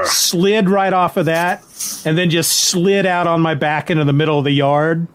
slid 0.06 0.68
right 0.70 0.92
off 0.92 1.16
of 1.16 1.26
that, 1.26 1.62
and 2.04 2.16
then 2.16 2.30
just 2.30 2.52
slid 2.52 3.06
out 3.06 3.26
on 3.26 3.40
my 3.40 3.54
back 3.54 3.90
into 3.90 4.04
the 4.04 4.12
middle 4.12 4.38
of 4.38 4.44
the 4.44 4.52
yard, 4.52 5.06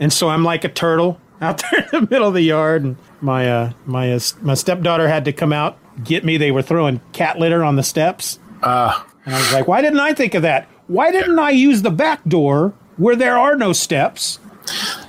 and 0.00 0.12
so 0.12 0.28
I'm 0.28 0.44
like 0.44 0.64
a 0.64 0.68
turtle 0.68 1.20
out 1.40 1.62
there 1.70 1.80
in 1.92 2.04
the 2.04 2.08
middle 2.10 2.28
of 2.28 2.34
the 2.34 2.42
yard, 2.42 2.84
and 2.84 2.96
my 3.20 3.50
uh, 3.50 3.72
my 3.86 4.12
uh, 4.12 4.18
my 4.42 4.54
stepdaughter 4.54 5.08
had 5.08 5.24
to 5.26 5.32
come 5.32 5.52
out 5.52 5.78
get 6.02 6.24
me. 6.24 6.36
They 6.36 6.50
were 6.50 6.62
throwing 6.62 7.00
cat 7.12 7.38
litter 7.38 7.62
on 7.64 7.76
the 7.76 7.82
steps. 7.84 8.38
Uh, 8.62 9.00
And 9.26 9.34
I 9.34 9.38
was 9.38 9.52
like, 9.52 9.68
why 9.68 9.80
didn't 9.80 10.00
I 10.00 10.12
think 10.12 10.34
of 10.34 10.42
that? 10.42 10.68
Why 10.88 11.10
didn't 11.12 11.38
I 11.38 11.50
use 11.50 11.82
the 11.82 11.90
back 11.90 12.22
door 12.24 12.74
where 12.96 13.16
there 13.16 13.38
are 13.38 13.56
no 13.56 13.72
steps? 13.72 14.38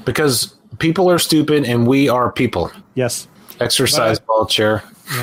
because 0.05 0.53
people 0.79 1.09
are 1.09 1.17
stupid 1.17 1.63
and 1.65 1.87
we 1.87 2.07
are 2.09 2.31
people. 2.31 2.71
Yes, 2.93 3.27
Exercise 3.59 4.19
ball 4.19 4.45
chair. 4.45 4.83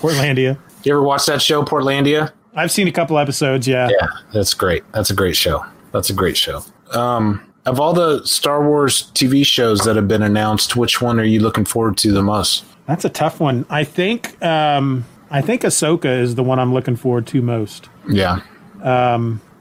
Portlandia. 0.00 0.58
You 0.84 0.92
ever 0.94 1.02
watch 1.02 1.26
that 1.26 1.40
show, 1.42 1.62
Portlandia? 1.62 2.32
I've 2.54 2.70
seen 2.70 2.88
a 2.88 2.92
couple 2.92 3.18
episodes. 3.18 3.66
Yeah. 3.66 3.88
Yeah, 3.88 4.08
that's 4.32 4.54
great. 4.54 4.84
That's 4.92 5.10
a 5.10 5.14
great 5.14 5.36
show. 5.36 5.64
That's 5.92 6.10
a 6.10 6.14
great 6.14 6.36
show. 6.36 6.62
Um, 6.92 7.40
of 7.66 7.80
all 7.80 7.92
the 7.92 8.24
Star 8.24 8.66
Wars 8.66 9.10
TV 9.14 9.46
shows 9.46 9.80
that 9.84 9.96
have 9.96 10.08
been 10.08 10.22
announced, 10.22 10.76
which 10.76 11.00
one 11.00 11.20
are 11.20 11.24
you 11.24 11.40
looking 11.40 11.64
forward 11.64 11.96
to 11.98 12.12
the 12.12 12.22
most? 12.22 12.64
that's 12.86 13.04
a 13.04 13.08
tough 13.08 13.40
one. 13.40 13.64
I 13.70 13.84
think 13.84 14.42
um, 14.44 15.04
I 15.30 15.40
think 15.40 15.62
Ahsoka 15.62 16.20
is 16.20 16.34
the 16.34 16.42
one 16.42 16.58
I'm 16.58 16.74
looking 16.74 16.96
forward 16.96 17.26
to 17.28 17.40
most. 17.40 17.88
Yeah. 18.08 18.40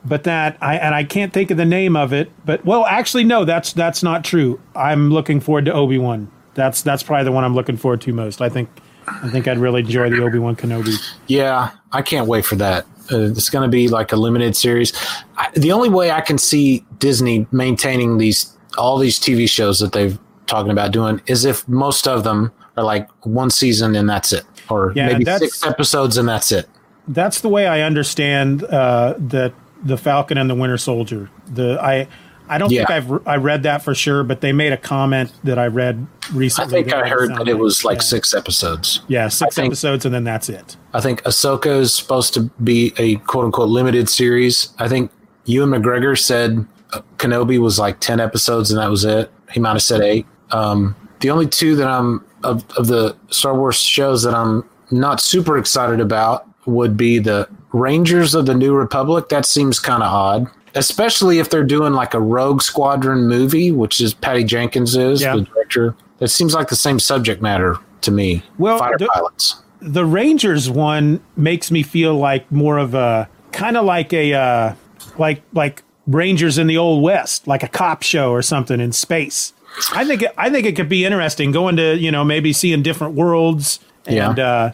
But 0.04 0.24
that 0.24 0.58
I 0.62 0.78
and 0.78 0.96
I 0.96 1.04
can't 1.04 1.32
think 1.32 1.52
of 1.52 1.58
the 1.58 1.66
name 1.66 1.96
of 1.96 2.12
it. 2.12 2.32
But 2.44 2.66
well, 2.66 2.86
actually, 2.86 3.24
no, 3.24 3.46
that's 3.46 3.74
that's 3.74 4.02
not 4.02 4.24
true. 4.24 4.60
I'm 4.76 5.12
looking 5.12 5.40
forward 5.40 5.66
to 5.66 5.74
Obi 5.74 6.00
Wan. 6.00 6.32
That's 6.56 6.82
that's 6.82 7.04
probably 7.04 7.26
the 7.26 7.32
one 7.32 7.44
I'm 7.44 7.54
looking 7.54 7.78
forward 7.78 8.02
to 8.02 8.14
most. 8.14 8.42
I 8.42 8.50
think 8.50 8.70
I 9.24 9.30
think 9.30 9.48
I'd 9.48 9.58
really 9.58 9.82
enjoy 9.82 10.10
the 10.10 10.24
Obi 10.24 10.40
Wan 10.40 10.56
Kenobi. 10.56 10.96
Yeah, 11.28 11.72
I 11.92 12.02
can't 12.02 12.28
wait 12.28 12.46
for 12.46 12.56
that. 12.56 12.86
Uh, 13.12 13.30
it's 13.32 13.50
going 13.50 13.64
to 13.64 13.72
be 13.72 13.88
like 13.88 14.12
a 14.12 14.16
limited 14.16 14.56
series. 14.56 14.94
I, 15.38 15.50
the 15.56 15.72
only 15.72 15.90
way 15.90 16.12
I 16.12 16.22
can 16.22 16.38
see 16.38 16.86
Disney 17.00 17.46
maintaining 17.52 18.18
these 18.18 18.56
all 18.78 18.98
these 18.98 19.20
TV 19.20 19.50
shows 19.50 19.80
that 19.80 19.92
they've 19.92 20.18
talking 20.48 20.72
about 20.72 20.92
doing 20.92 21.22
is 21.28 21.44
if 21.46 21.68
most 21.68 22.08
of 22.08 22.24
them 22.24 22.52
are 22.78 22.84
like 22.84 23.10
one 23.26 23.50
season 23.50 23.96
and 23.96 24.10
that's 24.10 24.32
it, 24.32 24.46
or 24.70 24.94
Yeah, 24.96 25.08
maybe 25.08 25.26
six 25.26 25.66
episodes 25.66 26.18
and 26.18 26.28
that's 26.30 26.52
it. 26.52 26.68
that's 27.10 27.42
the 27.42 27.50
way 27.50 27.68
I 27.68 27.82
understand 27.82 28.64
uh, 28.64 29.16
that 29.18 29.54
the 29.84 29.98
Falcon 29.98 30.38
and 30.38 30.50
the 30.50 30.56
Winter 30.56 30.78
Soldier. 30.78 31.30
The 31.54 31.80
I 31.82 32.08
I 32.52 32.58
don't 32.58 32.70
think 32.70 32.90
I've 32.90 33.10
re- 33.10 33.22
I 33.26 33.38
read 33.38 33.64
that 33.64 33.82
for 33.82 33.96
sure, 33.96 34.24
but 34.24 34.42
they 34.42 34.52
made 34.52 34.74
a 34.74 34.78
comment 34.78 35.32
that 35.46 35.58
I 35.58 35.68
read 35.68 36.06
recently. 36.34 36.80
I 36.80 36.84
think 36.84 36.94
I 36.94 37.08
heard 37.08 37.34
that 37.36 37.48
it 37.48 37.58
was 37.58 37.86
like 37.86 38.00
yeah. 38.00 38.04
six 38.04 38.34
episodes. 38.34 39.02
Yeah, 39.08 39.30
six 39.30 39.56
think- 39.56 39.68
episodes, 39.68 40.06
and 40.06 40.14
then 40.14 40.26
that's 40.26 40.50
it. 40.50 40.76
I 40.94 41.00
think 41.00 41.24
Ahsoka 41.24 41.80
is 41.80 41.94
supposed 41.94 42.34
to 42.34 42.42
be 42.64 42.94
a 42.98 43.16
quote 43.18 43.46
unquote 43.46 43.70
limited 43.70 44.10
series. 44.10 44.74
I 44.80 44.90
think 44.90 45.12
Ewan 45.46 45.70
McGregor 45.70 46.20
said 46.20 46.66
uh, 46.94 47.02
Kenobi 47.18 47.58
was 47.60 47.80
like 47.80 48.00
10 48.00 48.20
episodes 48.20 48.72
and 48.72 48.80
that 48.80 48.90
was 48.90 49.06
it. 49.06 49.32
He 49.52 49.60
might 49.60 49.74
have 49.74 49.82
said 49.82 50.02
eight. 50.02 50.26
Um, 50.52 50.96
the 51.22 51.30
only 51.30 51.48
two 51.48 51.76
that 51.78 51.88
I'm 51.88 52.26
of, 52.44 52.66
of 52.78 52.88
the 52.88 53.16
Star 53.30 53.56
Wars 53.56 53.80
shows 53.80 54.24
that 54.24 54.34
I'm 54.34 54.68
not 54.92 55.22
super 55.22 55.58
excited 55.58 56.00
about 56.00 56.48
would 56.66 56.98
be 56.98 57.20
the 57.20 57.48
Rangers 57.74 58.36
of 58.36 58.46
the 58.46 58.54
New 58.54 58.74
Republic. 58.74 59.30
That 59.30 59.46
seems 59.46 59.80
kind 59.80 60.04
of 60.04 60.12
odd, 60.12 60.48
especially 60.76 61.40
if 61.40 61.50
they're 61.50 61.64
doing 61.64 61.94
like 61.94 62.14
a 62.14 62.20
Rogue 62.20 62.62
Squadron 62.62 63.28
movie, 63.28 63.72
which 63.72 64.00
is 64.02 64.14
Patty 64.14 64.44
Jenkins 64.44 64.96
is 64.96 65.22
Yeah. 65.22 65.36
the 65.36 65.42
director. 65.42 65.96
It 66.20 66.28
seems 66.30 66.54
like 66.54 66.70
the 66.70 66.76
same 66.76 67.00
subject 67.00 67.42
matter 67.42 67.78
to 68.02 68.12
me. 68.12 68.44
Well, 68.58 68.78
fighter 68.80 68.98
the- 69.00 69.08
pilots. 69.08 69.56
The 69.82 70.06
Rangers 70.06 70.70
one 70.70 71.22
makes 71.36 71.72
me 71.72 71.82
feel 71.82 72.16
like 72.16 72.52
more 72.52 72.78
of 72.78 72.94
a 72.94 73.28
kind 73.52 73.76
of 73.76 73.84
like 73.86 74.14
a 74.14 74.34
uh, 74.34 74.74
like 75.18 75.42
like 75.54 75.82
Rangers 76.06 76.58
in 76.60 76.68
the 76.68 76.78
Old 76.78 77.02
West, 77.02 77.48
like 77.48 77.64
a 77.64 77.68
cop 77.68 78.04
show 78.04 78.32
or 78.32 78.44
something 78.44 78.80
in 78.80 78.92
space. 78.92 79.54
I 79.94 80.06
think 80.06 80.22
it, 80.22 80.32
I 80.38 80.50
think 80.52 80.68
it 80.68 80.76
could 80.76 80.90
be 80.90 81.04
interesting 81.06 81.52
going 81.52 81.78
to 81.78 81.98
you 81.98 82.12
know 82.12 82.24
maybe 82.24 82.54
seeing 82.54 82.84
different 82.84 83.16
worlds 83.16 83.80
and 84.06 84.38
uh, 84.38 84.72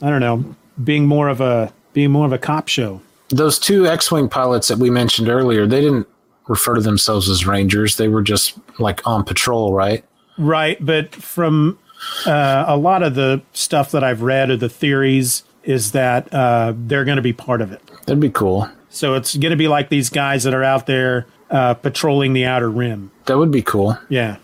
I 0.00 0.10
don't 0.10 0.20
know 0.20 0.56
being 0.82 1.06
more 1.06 1.28
of 1.28 1.40
a 1.40 1.72
being 1.92 2.10
more 2.10 2.26
of 2.26 2.32
a 2.32 2.38
cop 2.38 2.66
show. 2.66 3.00
Those 3.32 3.58
two 3.58 3.86
X-wing 3.86 4.28
pilots 4.28 4.68
that 4.68 4.78
we 4.78 4.90
mentioned 4.90 5.28
earlier, 5.28 5.66
they 5.66 5.80
didn't 5.80 6.06
refer 6.48 6.74
to 6.74 6.80
themselves 6.80 7.28
as 7.28 7.46
Rangers. 7.46 7.96
They 7.96 8.08
were 8.08 8.22
just 8.22 8.58
like 8.78 9.04
on 9.06 9.24
patrol, 9.24 9.72
right? 9.72 10.04
Right, 10.38 10.84
but 10.84 11.14
from 11.14 11.78
uh, 12.26 12.64
a 12.66 12.76
lot 12.76 13.02
of 13.02 13.14
the 13.14 13.42
stuff 13.52 13.90
that 13.92 14.04
I've 14.04 14.22
read 14.22 14.50
or 14.50 14.56
the 14.56 14.68
theories 14.68 15.44
is 15.62 15.92
that 15.92 16.32
uh, 16.32 16.74
they're 16.76 17.04
going 17.04 17.16
to 17.16 17.22
be 17.22 17.32
part 17.32 17.60
of 17.60 17.72
it. 17.72 17.80
That'd 18.06 18.20
be 18.20 18.30
cool. 18.30 18.68
So 18.90 19.14
it's 19.14 19.36
going 19.36 19.50
to 19.50 19.56
be 19.56 19.68
like 19.68 19.88
these 19.88 20.10
guys 20.10 20.44
that 20.44 20.54
are 20.54 20.64
out 20.64 20.86
there 20.86 21.26
uh, 21.50 21.74
patrolling 21.74 22.32
the 22.32 22.44
outer 22.44 22.70
rim. 22.70 23.10
That 23.26 23.38
would 23.38 23.50
be 23.50 23.62
cool. 23.62 23.96
Yeah, 24.08 24.36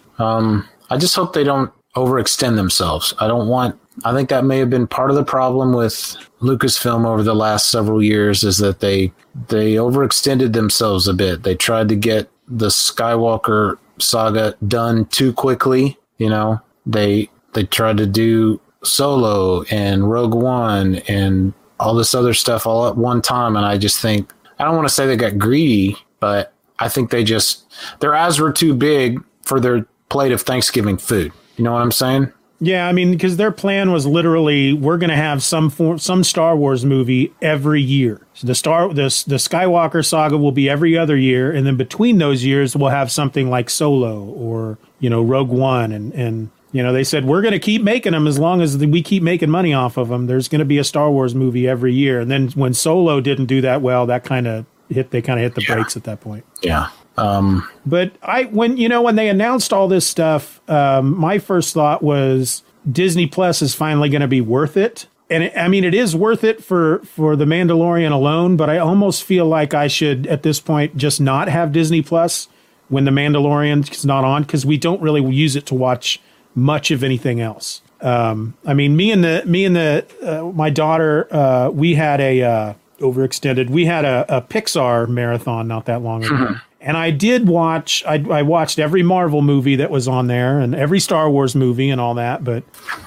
I 0.90 0.96
just 0.96 1.14
hope 1.16 1.32
they 1.32 1.44
don't 1.44 1.72
overextend 1.96 2.56
themselves. 2.56 3.12
I 3.18 3.26
don't 3.26 3.48
want. 3.48 3.78
I 4.04 4.12
think 4.12 4.28
that 4.28 4.44
may 4.44 4.58
have 4.58 4.70
been 4.70 4.86
part 4.86 5.10
of 5.10 5.16
the 5.16 5.24
problem 5.24 5.72
with 5.72 6.16
Lucasfilm 6.40 7.06
over 7.06 7.22
the 7.22 7.34
last 7.34 7.70
several 7.70 8.02
years 8.02 8.44
is 8.44 8.58
that 8.58 8.80
they 8.80 9.12
they 9.48 9.74
overextended 9.74 10.52
themselves 10.52 11.08
a 11.08 11.14
bit. 11.14 11.42
They 11.42 11.54
tried 11.54 11.88
to 11.88 11.96
get 11.96 12.30
the 12.46 12.68
Skywalker 12.68 13.78
saga 13.98 14.54
done 14.66 15.06
too 15.06 15.32
quickly. 15.32 15.98
You 16.18 16.30
know, 16.30 16.60
they 16.86 17.28
they 17.54 17.64
tried 17.64 17.96
to 17.98 18.06
do 18.06 18.60
Solo 18.82 19.64
and 19.70 20.10
Rogue 20.10 20.34
One 20.34 20.96
and 21.08 21.52
all 21.80 21.94
this 21.94 22.14
other 22.14 22.34
stuff 22.34 22.66
all 22.66 22.88
at 22.88 22.96
one 22.96 23.22
time, 23.22 23.56
and 23.56 23.66
I 23.66 23.78
just 23.78 24.00
think 24.00 24.32
I 24.58 24.64
don't 24.64 24.76
want 24.76 24.88
to 24.88 24.94
say 24.94 25.06
they 25.06 25.16
got 25.16 25.38
greedy, 25.38 25.96
but 26.20 26.52
I 26.78 26.88
think 26.88 27.10
they 27.10 27.24
just 27.24 27.64
their 28.00 28.14
eyes 28.14 28.40
were 28.40 28.52
too 28.52 28.74
big 28.74 29.22
for 29.42 29.60
their 29.60 29.86
plate 30.08 30.32
of 30.32 30.42
Thanksgiving 30.42 30.98
food. 30.98 31.32
You 31.56 31.64
know 31.64 31.72
what 31.72 31.82
I'm 31.82 31.92
saying? 31.92 32.32
Yeah, 32.60 32.88
I 32.88 32.92
mean, 32.92 33.12
because 33.12 33.36
their 33.36 33.52
plan 33.52 33.92
was 33.92 34.04
literally 34.04 34.72
we're 34.72 34.98
going 34.98 35.10
to 35.10 35.16
have 35.16 35.42
some 35.44 35.70
form, 35.70 35.98
some 35.98 36.24
Star 36.24 36.56
Wars 36.56 36.84
movie 36.84 37.32
every 37.40 37.80
year. 37.80 38.20
So 38.34 38.46
the 38.48 38.54
Star 38.54 38.88
the 38.88 39.02
the 39.26 39.36
Skywalker 39.36 40.04
saga 40.04 40.36
will 40.36 40.50
be 40.52 40.68
every 40.68 40.98
other 40.98 41.16
year, 41.16 41.52
and 41.52 41.64
then 41.66 41.76
between 41.76 42.18
those 42.18 42.44
years 42.44 42.74
we'll 42.74 42.90
have 42.90 43.12
something 43.12 43.48
like 43.48 43.70
Solo 43.70 44.24
or 44.24 44.76
you 44.98 45.08
know 45.08 45.22
Rogue 45.22 45.50
One, 45.50 45.92
and 45.92 46.12
and 46.14 46.50
you 46.72 46.82
know 46.82 46.92
they 46.92 47.04
said 47.04 47.24
we're 47.26 47.42
going 47.42 47.52
to 47.52 47.60
keep 47.60 47.80
making 47.82 48.10
them 48.12 48.26
as 48.26 48.40
long 48.40 48.60
as 48.60 48.76
we 48.76 49.02
keep 49.02 49.22
making 49.22 49.50
money 49.50 49.72
off 49.72 49.96
of 49.96 50.08
them. 50.08 50.26
There's 50.26 50.48
going 50.48 50.58
to 50.58 50.64
be 50.64 50.78
a 50.78 50.84
Star 50.84 51.10
Wars 51.12 51.36
movie 51.36 51.68
every 51.68 51.94
year, 51.94 52.18
and 52.20 52.28
then 52.28 52.48
when 52.50 52.74
Solo 52.74 53.20
didn't 53.20 53.46
do 53.46 53.60
that 53.60 53.82
well, 53.82 54.04
that 54.06 54.24
kind 54.24 54.48
of 54.48 54.66
hit 54.90 55.10
they 55.12 55.22
kind 55.22 55.38
of 55.38 55.44
hit 55.44 55.54
the 55.54 55.62
Yeah. 55.68 55.74
brakes 55.76 55.96
at 55.96 56.02
that 56.04 56.20
point. 56.20 56.44
Yeah. 56.62 56.88
Um, 57.18 57.68
But 57.84 58.12
I, 58.22 58.44
when 58.44 58.76
you 58.76 58.88
know, 58.88 59.02
when 59.02 59.16
they 59.16 59.28
announced 59.28 59.72
all 59.72 59.88
this 59.88 60.06
stuff, 60.06 60.60
um, 60.68 61.16
my 61.16 61.38
first 61.38 61.74
thought 61.74 62.02
was 62.02 62.62
Disney 62.90 63.26
Plus 63.26 63.62
is 63.62 63.74
finally 63.74 64.08
going 64.08 64.22
to 64.22 64.28
be 64.28 64.40
worth 64.40 64.76
it. 64.76 65.06
And 65.30 65.44
it, 65.44 65.52
I 65.56 65.68
mean, 65.68 65.84
it 65.84 65.94
is 65.94 66.16
worth 66.16 66.44
it 66.44 66.62
for 66.64 67.00
for 67.00 67.36
the 67.36 67.44
Mandalorian 67.44 68.12
alone. 68.12 68.56
But 68.56 68.70
I 68.70 68.78
almost 68.78 69.24
feel 69.24 69.46
like 69.46 69.74
I 69.74 69.88
should, 69.88 70.26
at 70.26 70.42
this 70.42 70.60
point, 70.60 70.96
just 70.96 71.20
not 71.20 71.48
have 71.48 71.72
Disney 71.72 72.02
Plus 72.02 72.48
when 72.88 73.04
the 73.04 73.10
Mandalorian 73.10 73.90
is 73.90 74.06
not 74.06 74.24
on 74.24 74.42
because 74.42 74.64
we 74.64 74.78
don't 74.78 75.02
really 75.02 75.22
use 75.22 75.56
it 75.56 75.66
to 75.66 75.74
watch 75.74 76.20
much 76.54 76.90
of 76.90 77.04
anything 77.04 77.40
else. 77.40 77.82
Um, 78.00 78.54
I 78.64 78.74
mean, 78.74 78.96
me 78.96 79.10
and 79.10 79.24
the 79.24 79.42
me 79.44 79.64
and 79.64 79.76
the 79.76 80.06
uh, 80.22 80.44
my 80.52 80.70
daughter, 80.70 81.26
uh, 81.30 81.68
we 81.70 81.94
had 81.94 82.20
a 82.20 82.42
uh, 82.42 82.74
overextended. 83.00 83.70
We 83.70 83.86
had 83.86 84.04
a, 84.04 84.24
a 84.28 84.40
Pixar 84.40 85.08
marathon 85.08 85.68
not 85.68 85.84
that 85.86 86.00
long 86.02 86.24
ago, 86.24 86.56
and 86.80 86.96
I 86.96 87.10
did 87.10 87.48
watch. 87.48 88.04
I, 88.06 88.24
I 88.30 88.42
watched 88.42 88.78
every 88.78 89.02
Marvel 89.02 89.42
movie 89.42 89.76
that 89.76 89.90
was 89.90 90.06
on 90.06 90.28
there 90.28 90.60
and 90.60 90.74
every 90.74 91.00
Star 91.00 91.30
Wars 91.30 91.54
movie 91.54 91.90
and 91.90 92.00
all 92.00 92.14
that. 92.14 92.44
But 92.44 92.64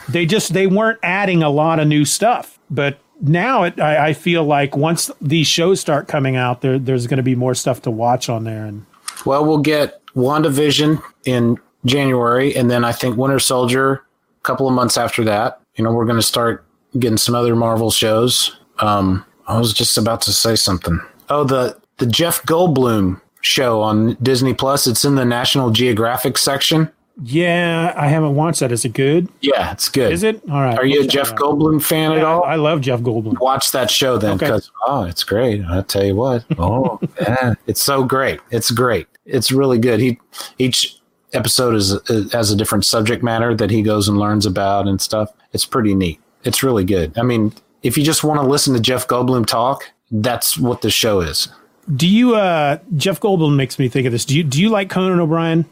they 0.09 0.25
just 0.25 0.53
they 0.53 0.67
weren't 0.67 0.99
adding 1.03 1.43
a 1.43 1.49
lot 1.49 1.79
of 1.79 1.87
new 1.87 2.05
stuff. 2.05 2.59
But 2.69 2.99
now 3.21 3.63
it, 3.63 3.79
I, 3.79 4.09
I 4.09 4.13
feel 4.13 4.43
like 4.43 4.75
once 4.75 5.09
these 5.21 5.47
shows 5.47 5.79
start 5.79 6.07
coming 6.07 6.35
out, 6.35 6.61
there 6.61 6.79
there's 6.79 7.07
going 7.07 7.17
to 7.17 7.23
be 7.23 7.35
more 7.35 7.55
stuff 7.55 7.81
to 7.83 7.91
watch 7.91 8.29
on 8.29 8.43
there. 8.43 8.65
And 8.65 8.85
well, 9.25 9.45
we'll 9.45 9.59
get 9.59 10.01
WandaVision 10.15 11.01
in 11.25 11.57
January, 11.85 12.55
and 12.55 12.69
then 12.69 12.83
I 12.83 12.91
think 12.91 13.17
Winter 13.17 13.39
Soldier 13.39 13.93
a 13.93 14.43
couple 14.43 14.67
of 14.67 14.73
months 14.73 14.97
after 14.97 15.23
that. 15.23 15.61
You 15.75 15.83
know, 15.83 15.91
we're 15.91 16.05
going 16.05 16.17
to 16.17 16.23
start 16.23 16.65
getting 16.99 17.17
some 17.17 17.35
other 17.35 17.55
Marvel 17.55 17.91
shows. 17.91 18.57
Um, 18.79 19.25
I 19.47 19.57
was 19.57 19.73
just 19.73 19.97
about 19.97 20.21
to 20.23 20.33
say 20.33 20.55
something. 20.55 20.99
Oh, 21.29 21.43
the 21.43 21.79
the 21.97 22.05
Jeff 22.05 22.43
Goldblum 22.43 23.21
show 23.41 23.81
on 23.81 24.15
Disney 24.21 24.53
Plus. 24.53 24.87
It's 24.87 25.03
in 25.05 25.15
the 25.15 25.25
National 25.25 25.69
Geographic 25.69 26.37
section. 26.37 26.89
yeah, 27.23 27.93
I 27.97 28.07
haven't 28.07 28.35
watched 28.35 28.61
that. 28.61 28.71
Is 28.71 28.85
it 28.85 28.93
good? 28.93 29.27
Yeah, 29.41 29.71
it's 29.71 29.89
good. 29.89 30.11
Is 30.13 30.23
it? 30.23 30.41
All 30.49 30.61
right. 30.61 30.77
Are 30.77 30.85
you 30.85 31.01
a 31.03 31.07
Jeff. 31.07 31.33
Goldblum 31.35 31.83
fan 31.83 32.13
at 32.13 32.23
all? 32.23 32.43
I, 32.43 32.55
love 32.55 32.81
Jeff 32.81 33.01
Goldblum. 33.01 33.39
watch 33.39 33.71
that 33.71 33.91
show 33.91 34.17
then 34.17 34.31
Okay. 34.35 34.45
because 34.47 34.71
oh 34.87 35.03
it's 35.03 35.23
great 35.23 35.63
i 35.65 35.81
tell 35.81 36.03
you 36.03 36.15
what 36.15 36.43
oh 36.57 36.99
yeah 37.19 37.53
it's 37.67 37.81
so 37.81 38.03
great 38.03 38.39
it's 38.51 38.71
great 38.71 39.07
it's 39.25 39.51
really 39.51 39.77
good 39.77 39.99
he 39.99 40.19
each 40.57 40.97
episode 41.33 41.75
is, 41.75 41.91
is 42.09 42.31
has 42.33 42.51
a 42.51 42.55
different 42.55 42.85
subject 42.85 43.23
matter 43.23 43.53
that 43.55 43.69
he 43.69 43.81
goes 43.81 44.07
and 44.07 44.17
learns 44.17 44.45
about 44.45 44.87
and 44.87 44.99
stuff 45.01 45.31
it's 45.53 45.65
pretty 45.65 45.93
neat 45.95 46.19
it's 46.43 46.61
really 46.63 46.83
good 46.83 47.17
i 47.17 47.21
mean 47.23 47.53
if 47.83 47.97
you 47.97 48.03
just 48.03 48.23
want 48.23 48.39
to 48.39 48.45
listen 48.45 48.73
to 48.73 48.79
jeff 48.79 49.07
goldblum 49.07 49.45
talk 49.45 49.83
that's 50.11 50.57
what 50.57 50.81
the 50.81 50.89
show 50.91 51.19
is 51.21 51.47
Do 51.95 52.07
you? 52.07 52.35
uh 52.35 52.77
Jeff 52.95 53.19
Goldblum 53.19 53.55
makes 53.55 53.79
me 53.79 53.89
think 53.89 54.05
of 54.05 54.11
this. 54.11 54.25
Do 54.25 54.35
you? 54.37 54.43
Do 54.43 54.61
you 54.61 54.69
like 54.69 54.89
Conan 54.89 55.19
O'Brien? 55.19 55.65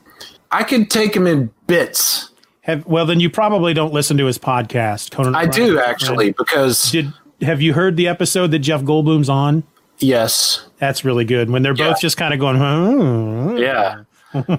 i 0.52 0.64
could 0.64 0.90
take 0.90 1.16
him 1.16 1.28
in 1.28 1.52
bits 1.68 2.32
Have 2.62 2.84
well, 2.88 3.06
then 3.06 3.20
you 3.20 3.30
probably 3.30 3.74
don't 3.76 3.94
listen 3.94 4.18
to 4.18 4.26
his 4.26 4.38
podcast. 4.40 5.12
Conan. 5.12 5.36
i 5.36 5.44
O'Brien. 5.44 5.68
do 5.70 5.80
actually 5.80 6.32
because 6.32 6.92
Did 6.92 7.14
have 7.42 7.62
you 7.62 7.74
heard 7.74 7.96
the 7.98 8.08
episode 8.08 8.48
that 8.52 8.60
Jeff 8.60 8.82
Goldblum's 8.82 9.30
on? 9.30 9.64
yes 10.00 10.66
That's 10.80 11.06
really 11.06 11.26
good. 11.26 11.50
When 11.52 11.62
they're 11.62 11.76
Yeah. 11.76 11.90
both 11.90 12.02
just 12.02 12.18
kind 12.18 12.34
of 12.34 12.40
going, 12.40 12.56
huh? 12.58 13.56
yeah 13.58 14.04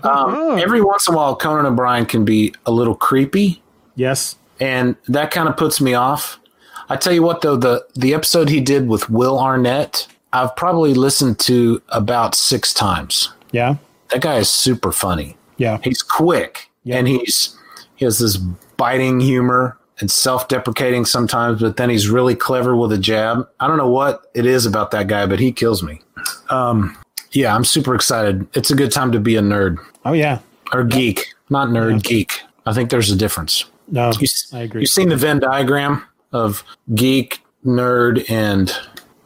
um, 0.05 0.59
every 0.59 0.81
once 0.81 1.09
in 1.09 1.15
a 1.15 1.17
while 1.17 1.35
conan 1.37 1.65
o'brien 1.67 2.05
can 2.07 2.25
be 2.25 2.53
a 2.67 2.71
little 2.71 2.95
creepy 2.95 3.63
Yes. 3.97 4.37
and 4.61 4.95
that 5.09 5.31
kind 5.33 5.49
of 5.49 5.57
puts 5.57 5.81
me 5.81 5.95
off. 5.95 6.39
I 6.89 6.97
tell 6.97 7.13
you 7.13 7.23
what, 7.23 7.41
though 7.41 7.57
the 7.57 7.85
the 7.95 8.15
episode 8.15 8.49
he 8.49 8.61
did 8.61 8.89
with 8.89 9.09
Will 9.11 9.39
Arnett, 9.41 10.07
I've 10.33 10.55
probably 10.57 10.95
listened 10.95 11.39
to 11.41 11.83
about 11.89 12.35
six 12.35 12.73
times. 12.73 13.33
Yeah. 13.53 13.77
That 14.11 14.21
guy 14.23 14.37
is 14.37 14.49
super 14.51 14.93
funny. 14.93 15.37
Yeah. 15.57 15.79
He's 15.83 16.03
quick, 16.03 16.71
Yeah. 16.85 16.97
and 16.99 17.09
he's 17.09 17.57
he 17.97 18.05
has 18.05 18.19
this 18.19 18.37
biting 18.37 19.21
humor 19.21 19.77
and 19.99 20.11
self 20.11 20.49
deprecating 20.49 21.05
sometimes, 21.05 21.61
but 21.61 21.77
then 21.77 21.91
he's 21.91 22.09
really 22.09 22.35
clever 22.35 22.75
with 22.75 22.93
a 22.93 22.99
jab. 22.99 23.47
I 23.61 23.67
don't 23.69 23.77
know 23.77 23.91
what 23.91 24.23
it 24.35 24.47
is 24.47 24.65
about 24.67 24.91
that 24.93 25.07
guy, 25.09 25.27
but 25.27 25.39
he 25.41 25.53
kills 25.53 25.83
me. 25.83 26.01
Um, 26.49 26.97
yeah, 27.33 27.55
I'm 27.55 27.65
super 27.65 27.95
excited. 27.95 28.47
It's 28.55 28.71
a 28.71 28.75
good 28.75 28.91
time 28.91 29.13
to 29.13 29.21
be 29.21 29.37
a 29.37 29.41
nerd 29.43 29.77
Oh 30.05 30.13
yeah. 30.15 30.39
or 30.73 30.85
geek, 30.85 31.27
not 31.51 31.69
nerd, 31.69 32.03
geek. 32.03 32.41
I 32.67 32.73
think 32.73 32.91
there's 32.91 33.11
a 33.11 33.17
difference. 33.17 33.65
No, 33.89 34.13
You, 34.19 34.29
I 34.53 34.61
agree. 34.61 34.81
You've 34.83 34.91
seen 34.91 35.09
the 35.11 35.17
Venn 35.17 35.41
diagram 35.41 36.03
of 36.33 36.65
geek, 36.95 37.41
nerd, 37.67 38.29
and 38.31 38.73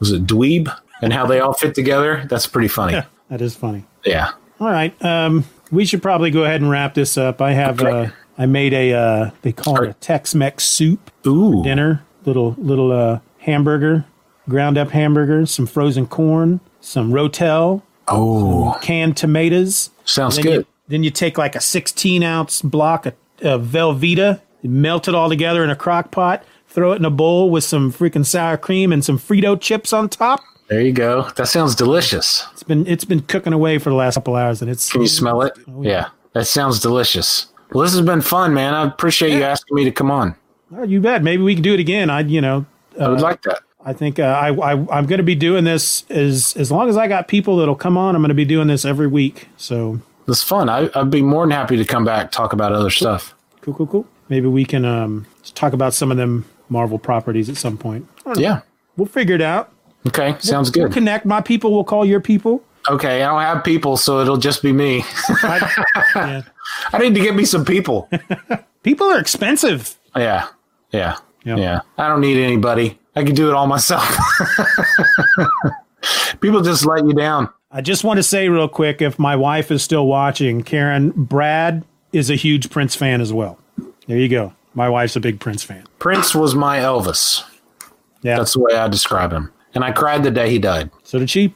was 0.01 0.10
it 0.10 0.26
dweeb, 0.26 0.74
and 1.05 1.12
how 1.12 1.26
they 1.26 1.40
all 1.40 1.52
fit 1.52 1.74
together? 1.74 2.24
That's 2.28 2.47
pretty 2.47 2.68
funny. 2.68 3.01
that 3.31 3.40
is 3.40 3.55
funny. 3.55 3.85
yeah. 4.05 4.31
All 4.60 4.68
right. 4.70 4.94
Um, 5.05 5.44
we 5.70 5.85
should 5.85 6.02
probably 6.02 6.31
go 6.31 6.44
ahead 6.44 6.60
and 6.60 6.70
wrap 6.70 6.94
this 6.94 7.16
up. 7.18 7.40
I 7.43 7.52
have. 7.52 7.81
Okay. 7.81 8.06
Uh, 8.06 8.10
I 8.39 8.47
made 8.47 8.72
a. 8.72 8.93
Uh, 8.93 9.31
they 9.43 9.52
call 9.52 9.82
it 9.82 9.90
a 9.90 9.94
Tex-Mex 9.94 10.64
soup 10.64 11.10
Ooh. 11.26 11.62
dinner. 11.62 12.05
Little 12.24 12.55
little 12.59 12.90
uh, 12.93 13.18
hamburger, 13.39 14.06
ground 14.48 14.78
up 14.78 14.90
hamburger, 14.90 15.44
some 15.47 15.66
frozen 15.66 16.06
corn, 16.06 16.60
some 16.81 17.12
rotel, 17.12 17.82
Oh, 18.09 18.78
canned 18.82 19.16
tomatoes. 19.16 19.90
sounds 20.05 20.36
then 20.36 20.43
good. 20.44 20.55
You, 20.60 20.66
then 20.89 21.05
you 21.05 21.10
take 21.10 21.36
like 21.36 21.55
a 21.56 21.60
16 21.60 22.22
ounce 22.22 22.62
block 22.62 23.06
of, 23.06 23.14
of 23.43 23.66
Velveeta, 23.66 24.40
melt 24.62 25.06
it 25.09 25.14
all 25.14 25.28
together 25.28 25.62
in 25.64 25.68
a 25.70 25.76
crock 25.76 26.10
pot, 26.12 26.44
throw 26.68 26.93
it 26.93 26.97
in 26.97 27.05
a 27.05 27.10
bowl 27.10 27.51
with 27.51 27.64
some 27.64 27.93
freaking 27.93 28.24
sour 28.24 28.56
cream 28.56 28.93
and 28.93 29.05
some 29.05 29.18
Frito 29.18 29.60
chips 29.60 29.93
on 29.93 30.09
top. 30.09 30.40
There 30.69 30.81
you 30.81 30.93
go. 30.93 31.28
That 31.36 31.49
sounds 31.49 31.74
delicious. 31.74 32.47
It's 32.53 32.62
been 32.62 32.86
it's 32.86 33.05
been 33.05 33.20
cooking 33.20 33.53
away 33.53 33.78
for 33.78 33.91
the 33.91 33.97
last 33.97 34.15
couple 34.15 34.36
hours, 34.36 34.62
and 34.62 34.70
it's 34.70 34.91
Can 34.91 35.03
you 35.03 35.09
smell 35.09 35.43
it? 35.43 35.57
yeah. 35.81 36.09
That 36.32 36.47
sounds 36.47 36.81
delicious. 36.81 37.47
Well, 37.73 37.85
this 37.85 37.93
has 37.95 38.05
been 38.05 38.20
fun, 38.20 38.55
man. 38.55 38.74
I 38.74 38.85
appreciate 38.86 39.32
you 39.32 39.43
asking 39.45 39.74
me 39.77 39.85
to 39.85 39.93
come 39.93 40.11
on. 40.11 40.35
Oh, 40.77 40.82
you 40.82 41.01
bet. 41.01 41.23
Maybe 41.23 41.43
we 41.43 41.55
can 41.55 41.62
do 41.62 41.74
it 41.74 41.81
again. 41.81 42.11
I 42.11 42.20
you 42.20 42.41
know 42.41 42.66
I 43.01 43.09
would 43.09 43.20
like 43.20 43.43
that. 43.43 43.61
I 43.86 43.93
think 43.93 44.19
uh, 44.19 44.23
I, 44.24 44.49
I 44.55 44.73
I'm 44.73 45.07
going 45.07 45.19
to 45.19 45.23
be 45.23 45.35
doing 45.35 45.65
this 45.65 46.05
as 46.11 46.57
as 46.57 46.73
long 46.73 46.89
as 46.89 46.97
I 46.97 47.07
got 47.07 47.28
people 47.28 47.57
that'll 47.59 47.74
come 47.77 47.97
on. 47.97 48.16
I'm 48.16 48.23
going 48.23 48.28
to 48.31 48.35
be 48.35 48.45
doing 48.45 48.66
this 48.69 48.85
every 48.85 49.07
week. 49.07 49.49
So 49.57 50.01
It's 50.27 50.43
fun. 50.43 50.69
I, 50.69 50.89
I'd 50.95 51.11
be 51.11 51.23
more 51.23 51.43
than 51.45 51.51
happy 51.51 51.77
to 51.77 51.85
come 51.85 52.05
back 52.05 52.31
talk 52.32 52.53
about 52.53 52.73
other 52.73 52.91
stuff. 52.91 53.35
cool, 53.61 53.74
cool, 53.74 53.86
cool. 53.86 54.07
Maybe 54.28 54.47
we 54.49 54.65
can 54.65 54.85
um 54.85 55.27
talk 55.55 55.73
about 55.74 55.93
some 55.95 56.11
of 56.11 56.16
them 56.16 56.47
Marvel 56.70 56.99
properties 56.99 57.49
at 57.51 57.57
some 57.59 57.77
point. 57.77 58.09
Yeah. 58.36 58.62
We'll 58.97 59.07
figure 59.07 59.35
it 59.35 59.43
out. 59.43 59.70
Okay. 60.06 60.36
Sounds 60.40 60.70
We'll 60.74 60.86
good. 60.89 60.94
connect. 60.94 61.24
My 61.26 61.40
people 61.40 61.72
will 61.72 61.85
call 61.85 62.05
your 62.05 62.20
people. 62.20 62.62
Okay. 62.90 63.22
I 63.22 63.26
don't 63.26 63.40
have 63.40 63.64
people, 63.64 63.97
so 63.97 64.20
it'll 64.20 64.36
just 64.36 64.62
be 64.62 64.72
me. 64.72 65.02
I- 65.43 65.85
yeah. 66.16 66.43
I 66.93 66.98
need 66.98 67.14
to 67.14 67.20
get 67.20 67.35
me 67.35 67.44
some 67.44 67.64
people. 67.64 68.09
People 68.82 69.06
are 69.06 69.18
expensive. 69.18 69.97
Yeah. 70.14 70.47
Yeah. 70.93 71.16
Yeah. 71.44 71.56
Yeah. 71.56 71.81
I 71.97 72.09
don't 72.09 72.20
need 72.20 72.36
anybody. 72.36 72.98
I 73.16 73.24
can 73.24 73.35
do 73.35 73.48
it 73.48 73.55
all 73.55 73.66
myself. 73.66 74.05
People 76.40 76.60
just 76.60 76.85
let 76.85 77.05
you 77.06 77.14
down. 77.14 77.48
I 77.70 77.81
just 77.81 78.05
want 78.05 78.18
to 78.18 78.22
say 78.22 78.48
real 78.51 78.68
quick 78.68 79.01
if 79.01 79.18
my 79.18 79.36
wife 79.36 79.70
is 79.70 79.82
still 79.82 80.06
watching, 80.06 80.62
Karen, 80.62 81.12
Brad 81.16 81.82
is 82.12 82.28
a 82.31 82.35
huge 82.36 82.68
Prince 82.70 82.94
fan 82.94 83.20
as 83.22 83.32
well. 83.32 83.59
There 84.06 84.18
you 84.18 84.28
go. 84.28 84.52
My 84.74 84.89
wife's 84.90 85.16
a 85.16 85.20
big 85.20 85.40
Prince 85.40 85.62
fan. 85.62 85.85
Prince 85.98 86.35
was 86.35 86.55
my 86.55 86.78
Elvis. 86.78 87.43
Yeah. 88.22 88.36
That's 88.36 88.52
the 88.52 88.60
way 88.60 88.74
I 88.76 88.89
describe 88.89 89.32
him. 89.32 89.51
And 89.74 89.84
I 89.84 89.92
cried 89.92 90.22
the 90.22 90.30
day 90.30 90.51
he 90.51 90.59
died. 90.59 90.90
so 91.02 91.18
did 91.18 91.30
she. 91.30 91.55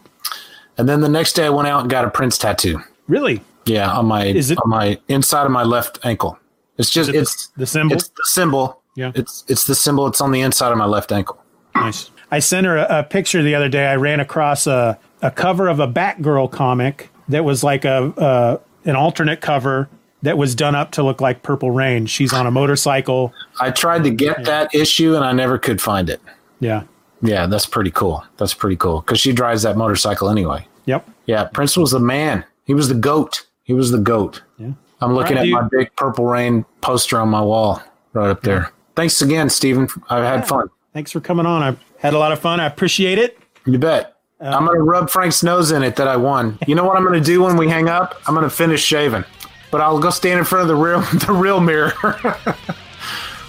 And 0.76 0.88
then 0.88 1.00
the 1.00 1.08
next 1.08 1.32
day 1.34 1.46
I 1.46 1.50
went 1.50 1.68
out 1.68 1.80
and 1.82 1.90
got 1.90 2.04
a 2.04 2.10
Prince 2.10 2.38
tattoo. 2.38 2.80
Really? 3.08 3.42
Yeah, 3.64 3.90
on 3.90 4.06
my 4.06 4.26
Is 4.26 4.50
it- 4.50 4.58
on 4.62 4.70
my 4.70 4.98
inside 5.08 5.44
of 5.44 5.50
my 5.50 5.62
left 5.64 5.98
ankle. 6.04 6.38
It's 6.78 6.90
just 6.90 7.10
it 7.10 7.16
it's 7.16 7.48
the 7.56 7.66
symbol? 7.66 7.96
It's 7.96 8.08
the 8.08 8.22
symbol. 8.24 8.80
Yeah. 8.94 9.10
It's 9.14 9.44
it's 9.48 9.64
the 9.64 9.74
symbol. 9.74 10.06
It's 10.06 10.20
on 10.20 10.30
the 10.30 10.40
inside 10.40 10.70
of 10.70 10.78
my 10.78 10.84
left 10.84 11.10
ankle. 11.12 11.42
Nice. 11.74 12.10
I 12.30 12.38
sent 12.40 12.66
her 12.66 12.76
a, 12.76 13.00
a 13.00 13.02
picture 13.02 13.42
the 13.42 13.54
other 13.54 13.68
day. 13.68 13.86
I 13.86 13.96
ran 13.96 14.20
across 14.20 14.66
a, 14.66 14.98
a 15.22 15.30
cover 15.30 15.66
of 15.68 15.80
a 15.80 15.88
Batgirl 15.88 16.50
comic 16.52 17.10
that 17.28 17.44
was 17.44 17.64
like 17.64 17.84
a 17.84 18.04
uh, 18.16 18.58
an 18.84 18.94
alternate 18.96 19.40
cover 19.40 19.88
that 20.22 20.38
was 20.38 20.54
done 20.54 20.74
up 20.76 20.92
to 20.92 21.02
look 21.02 21.20
like 21.20 21.42
Purple 21.42 21.70
Rain. 21.72 22.06
She's 22.06 22.32
on 22.32 22.46
a 22.46 22.50
motorcycle. 22.50 23.32
I 23.60 23.70
tried 23.70 24.04
to 24.04 24.10
get 24.10 24.44
that 24.44 24.72
issue 24.74 25.14
and 25.16 25.24
I 25.24 25.32
never 25.32 25.58
could 25.58 25.80
find 25.80 26.08
it. 26.10 26.20
Yeah. 26.60 26.84
Yeah, 27.20 27.46
that's 27.46 27.66
pretty 27.66 27.90
cool. 27.90 28.24
That's 28.36 28.54
pretty 28.54 28.76
cool 28.76 29.00
because 29.00 29.18
she 29.20 29.32
drives 29.32 29.62
that 29.62 29.76
motorcycle 29.76 30.28
anyway. 30.30 30.66
Yep. 30.86 31.08
Yeah, 31.26 31.44
Prince 31.44 31.76
was 31.76 31.90
the 31.90 31.98
man. 32.00 32.44
He 32.64 32.74
was 32.74 32.88
the 32.88 32.94
goat. 32.94 33.46
He 33.64 33.74
was 33.74 33.90
the 33.90 33.98
goat. 33.98 34.42
Yeah. 34.58 34.72
I'm 35.00 35.14
looking 35.14 35.36
Right, 35.36 35.46
at 35.48 35.52
my 35.52 35.68
big 35.70 35.94
Purple 35.96 36.24
Rain 36.26 36.64
poster 36.80 37.18
on 37.20 37.28
my 37.28 37.40
wall 37.42 37.82
right 38.14 38.30
up 38.30 38.42
there. 38.42 38.72
Thanks 38.96 39.20
again, 39.22 39.48
Stephen. 39.50 39.88
I've 40.08 40.24
had 40.24 40.46
fun. 40.48 40.68
Thanks 40.92 41.12
for 41.12 41.20
coming 41.20 41.46
on. 41.46 41.62
I 41.62 41.76
had 41.98 42.14
a 42.14 42.18
lot 42.18 42.32
of 42.32 42.40
fun. 42.40 42.58
I 42.60 42.66
appreciate 42.66 43.18
it. 43.18 43.38
You 43.66 43.78
bet. 43.78 44.14
Uh, 44.40 44.44
I'm 44.46 44.64
going 44.64 44.76
to 44.78 44.82
rub 44.84 45.10
Frank's 45.10 45.42
nose 45.42 45.70
in 45.72 45.82
it 45.82 45.96
that 45.96 46.08
I 46.08 46.16
won. 46.16 46.58
You 46.66 46.74
know 46.74 46.84
what 46.84 46.96
I'm 46.96 47.04
going 47.04 47.18
to 47.20 47.24
do 47.24 47.42
when 47.42 47.56
we 47.56 47.68
hang 47.68 47.88
up? 47.88 48.20
I'm 48.26 48.34
going 48.34 48.44
to 48.44 48.50
finish 48.50 48.82
shaving. 48.82 49.24
But 49.70 49.80
I'll 49.82 49.98
go 50.00 50.10
stand 50.10 50.38
in 50.38 50.44
front 50.44 50.62
of 50.62 50.68
the 50.68 50.76
real 50.76 51.00
the 51.26 51.32
real 51.32 51.60
mirror. 51.60 51.92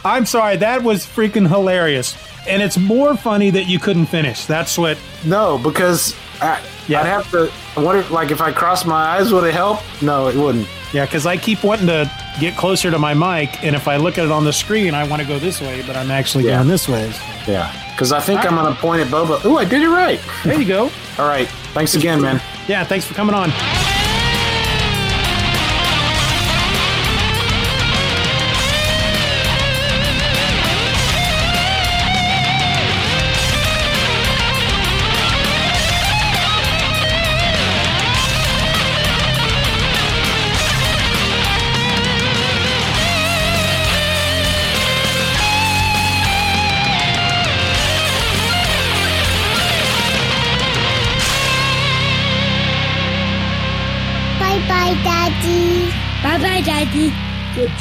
I'm 0.05 0.25
sorry. 0.25 0.57
That 0.57 0.83
was 0.83 1.05
freaking 1.05 1.47
hilarious. 1.47 2.15
And 2.47 2.61
it's 2.61 2.77
more 2.77 3.15
funny 3.17 3.49
that 3.51 3.65
you 3.67 3.79
couldn't 3.79 4.05
finish. 4.07 4.45
That's 4.45 4.77
what. 4.77 4.97
no, 5.25 5.57
because 5.57 6.15
I, 6.41 6.61
Yeah. 6.87 7.01
I'd 7.01 7.05
have 7.07 7.29
to. 7.31 7.47
What 7.79 7.95
if, 7.97 8.09
like, 8.11 8.31
if 8.31 8.41
I 8.41 8.51
crossed 8.51 8.85
my 8.87 8.95
eyes, 9.17 9.31
would 9.33 9.43
it 9.43 9.53
help? 9.53 9.81
No, 10.01 10.27
it 10.29 10.35
wouldn't. 10.35 10.67
Yeah, 10.93 11.05
because 11.05 11.25
I 11.27 11.37
keep 11.37 11.63
wanting 11.63 11.87
to 11.87 12.09
get 12.39 12.57
closer 12.57 12.89
to 12.89 12.97
my 12.97 13.13
mic, 13.13 13.63
and 13.63 13.75
if 13.75 13.87
I 13.87 13.97
look 13.97 14.17
at 14.17 14.25
it 14.25 14.31
on 14.31 14.43
the 14.43 14.53
screen, 14.53 14.93
I 14.95 15.03
want 15.07 15.21
to 15.21 15.27
go 15.27 15.37
this 15.37 15.61
way, 15.61 15.83
but 15.85 15.95
I'm 15.95 16.09
actually 16.09 16.45
Yeah. 16.45 16.55
going 16.57 16.67
this 16.69 16.87
way. 16.89 17.11
Yeah, 17.47 17.71
because 17.91 18.11
I 18.11 18.19
think 18.19 18.43
I'm 18.43 18.55
going 18.55 18.73
to 18.73 18.79
point 18.81 19.01
at 19.01 19.07
Boba. 19.09 19.45
Ooh, 19.45 19.57
I 19.57 19.65
did 19.65 19.83
it 19.83 19.89
right. 19.89 20.19
There 20.43 20.59
you 20.59 20.65
go. 20.65 20.83
All 21.19 21.27
right. 21.27 21.47
Thanks 21.73 21.93
again, 21.93 22.21
man. 22.21 22.41
Yeah, 22.67 22.83
thanks 22.85 23.05
for 23.05 23.13
coming 23.13 23.35
on. 23.35 23.51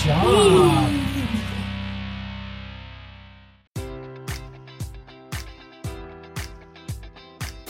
Good 0.09 0.68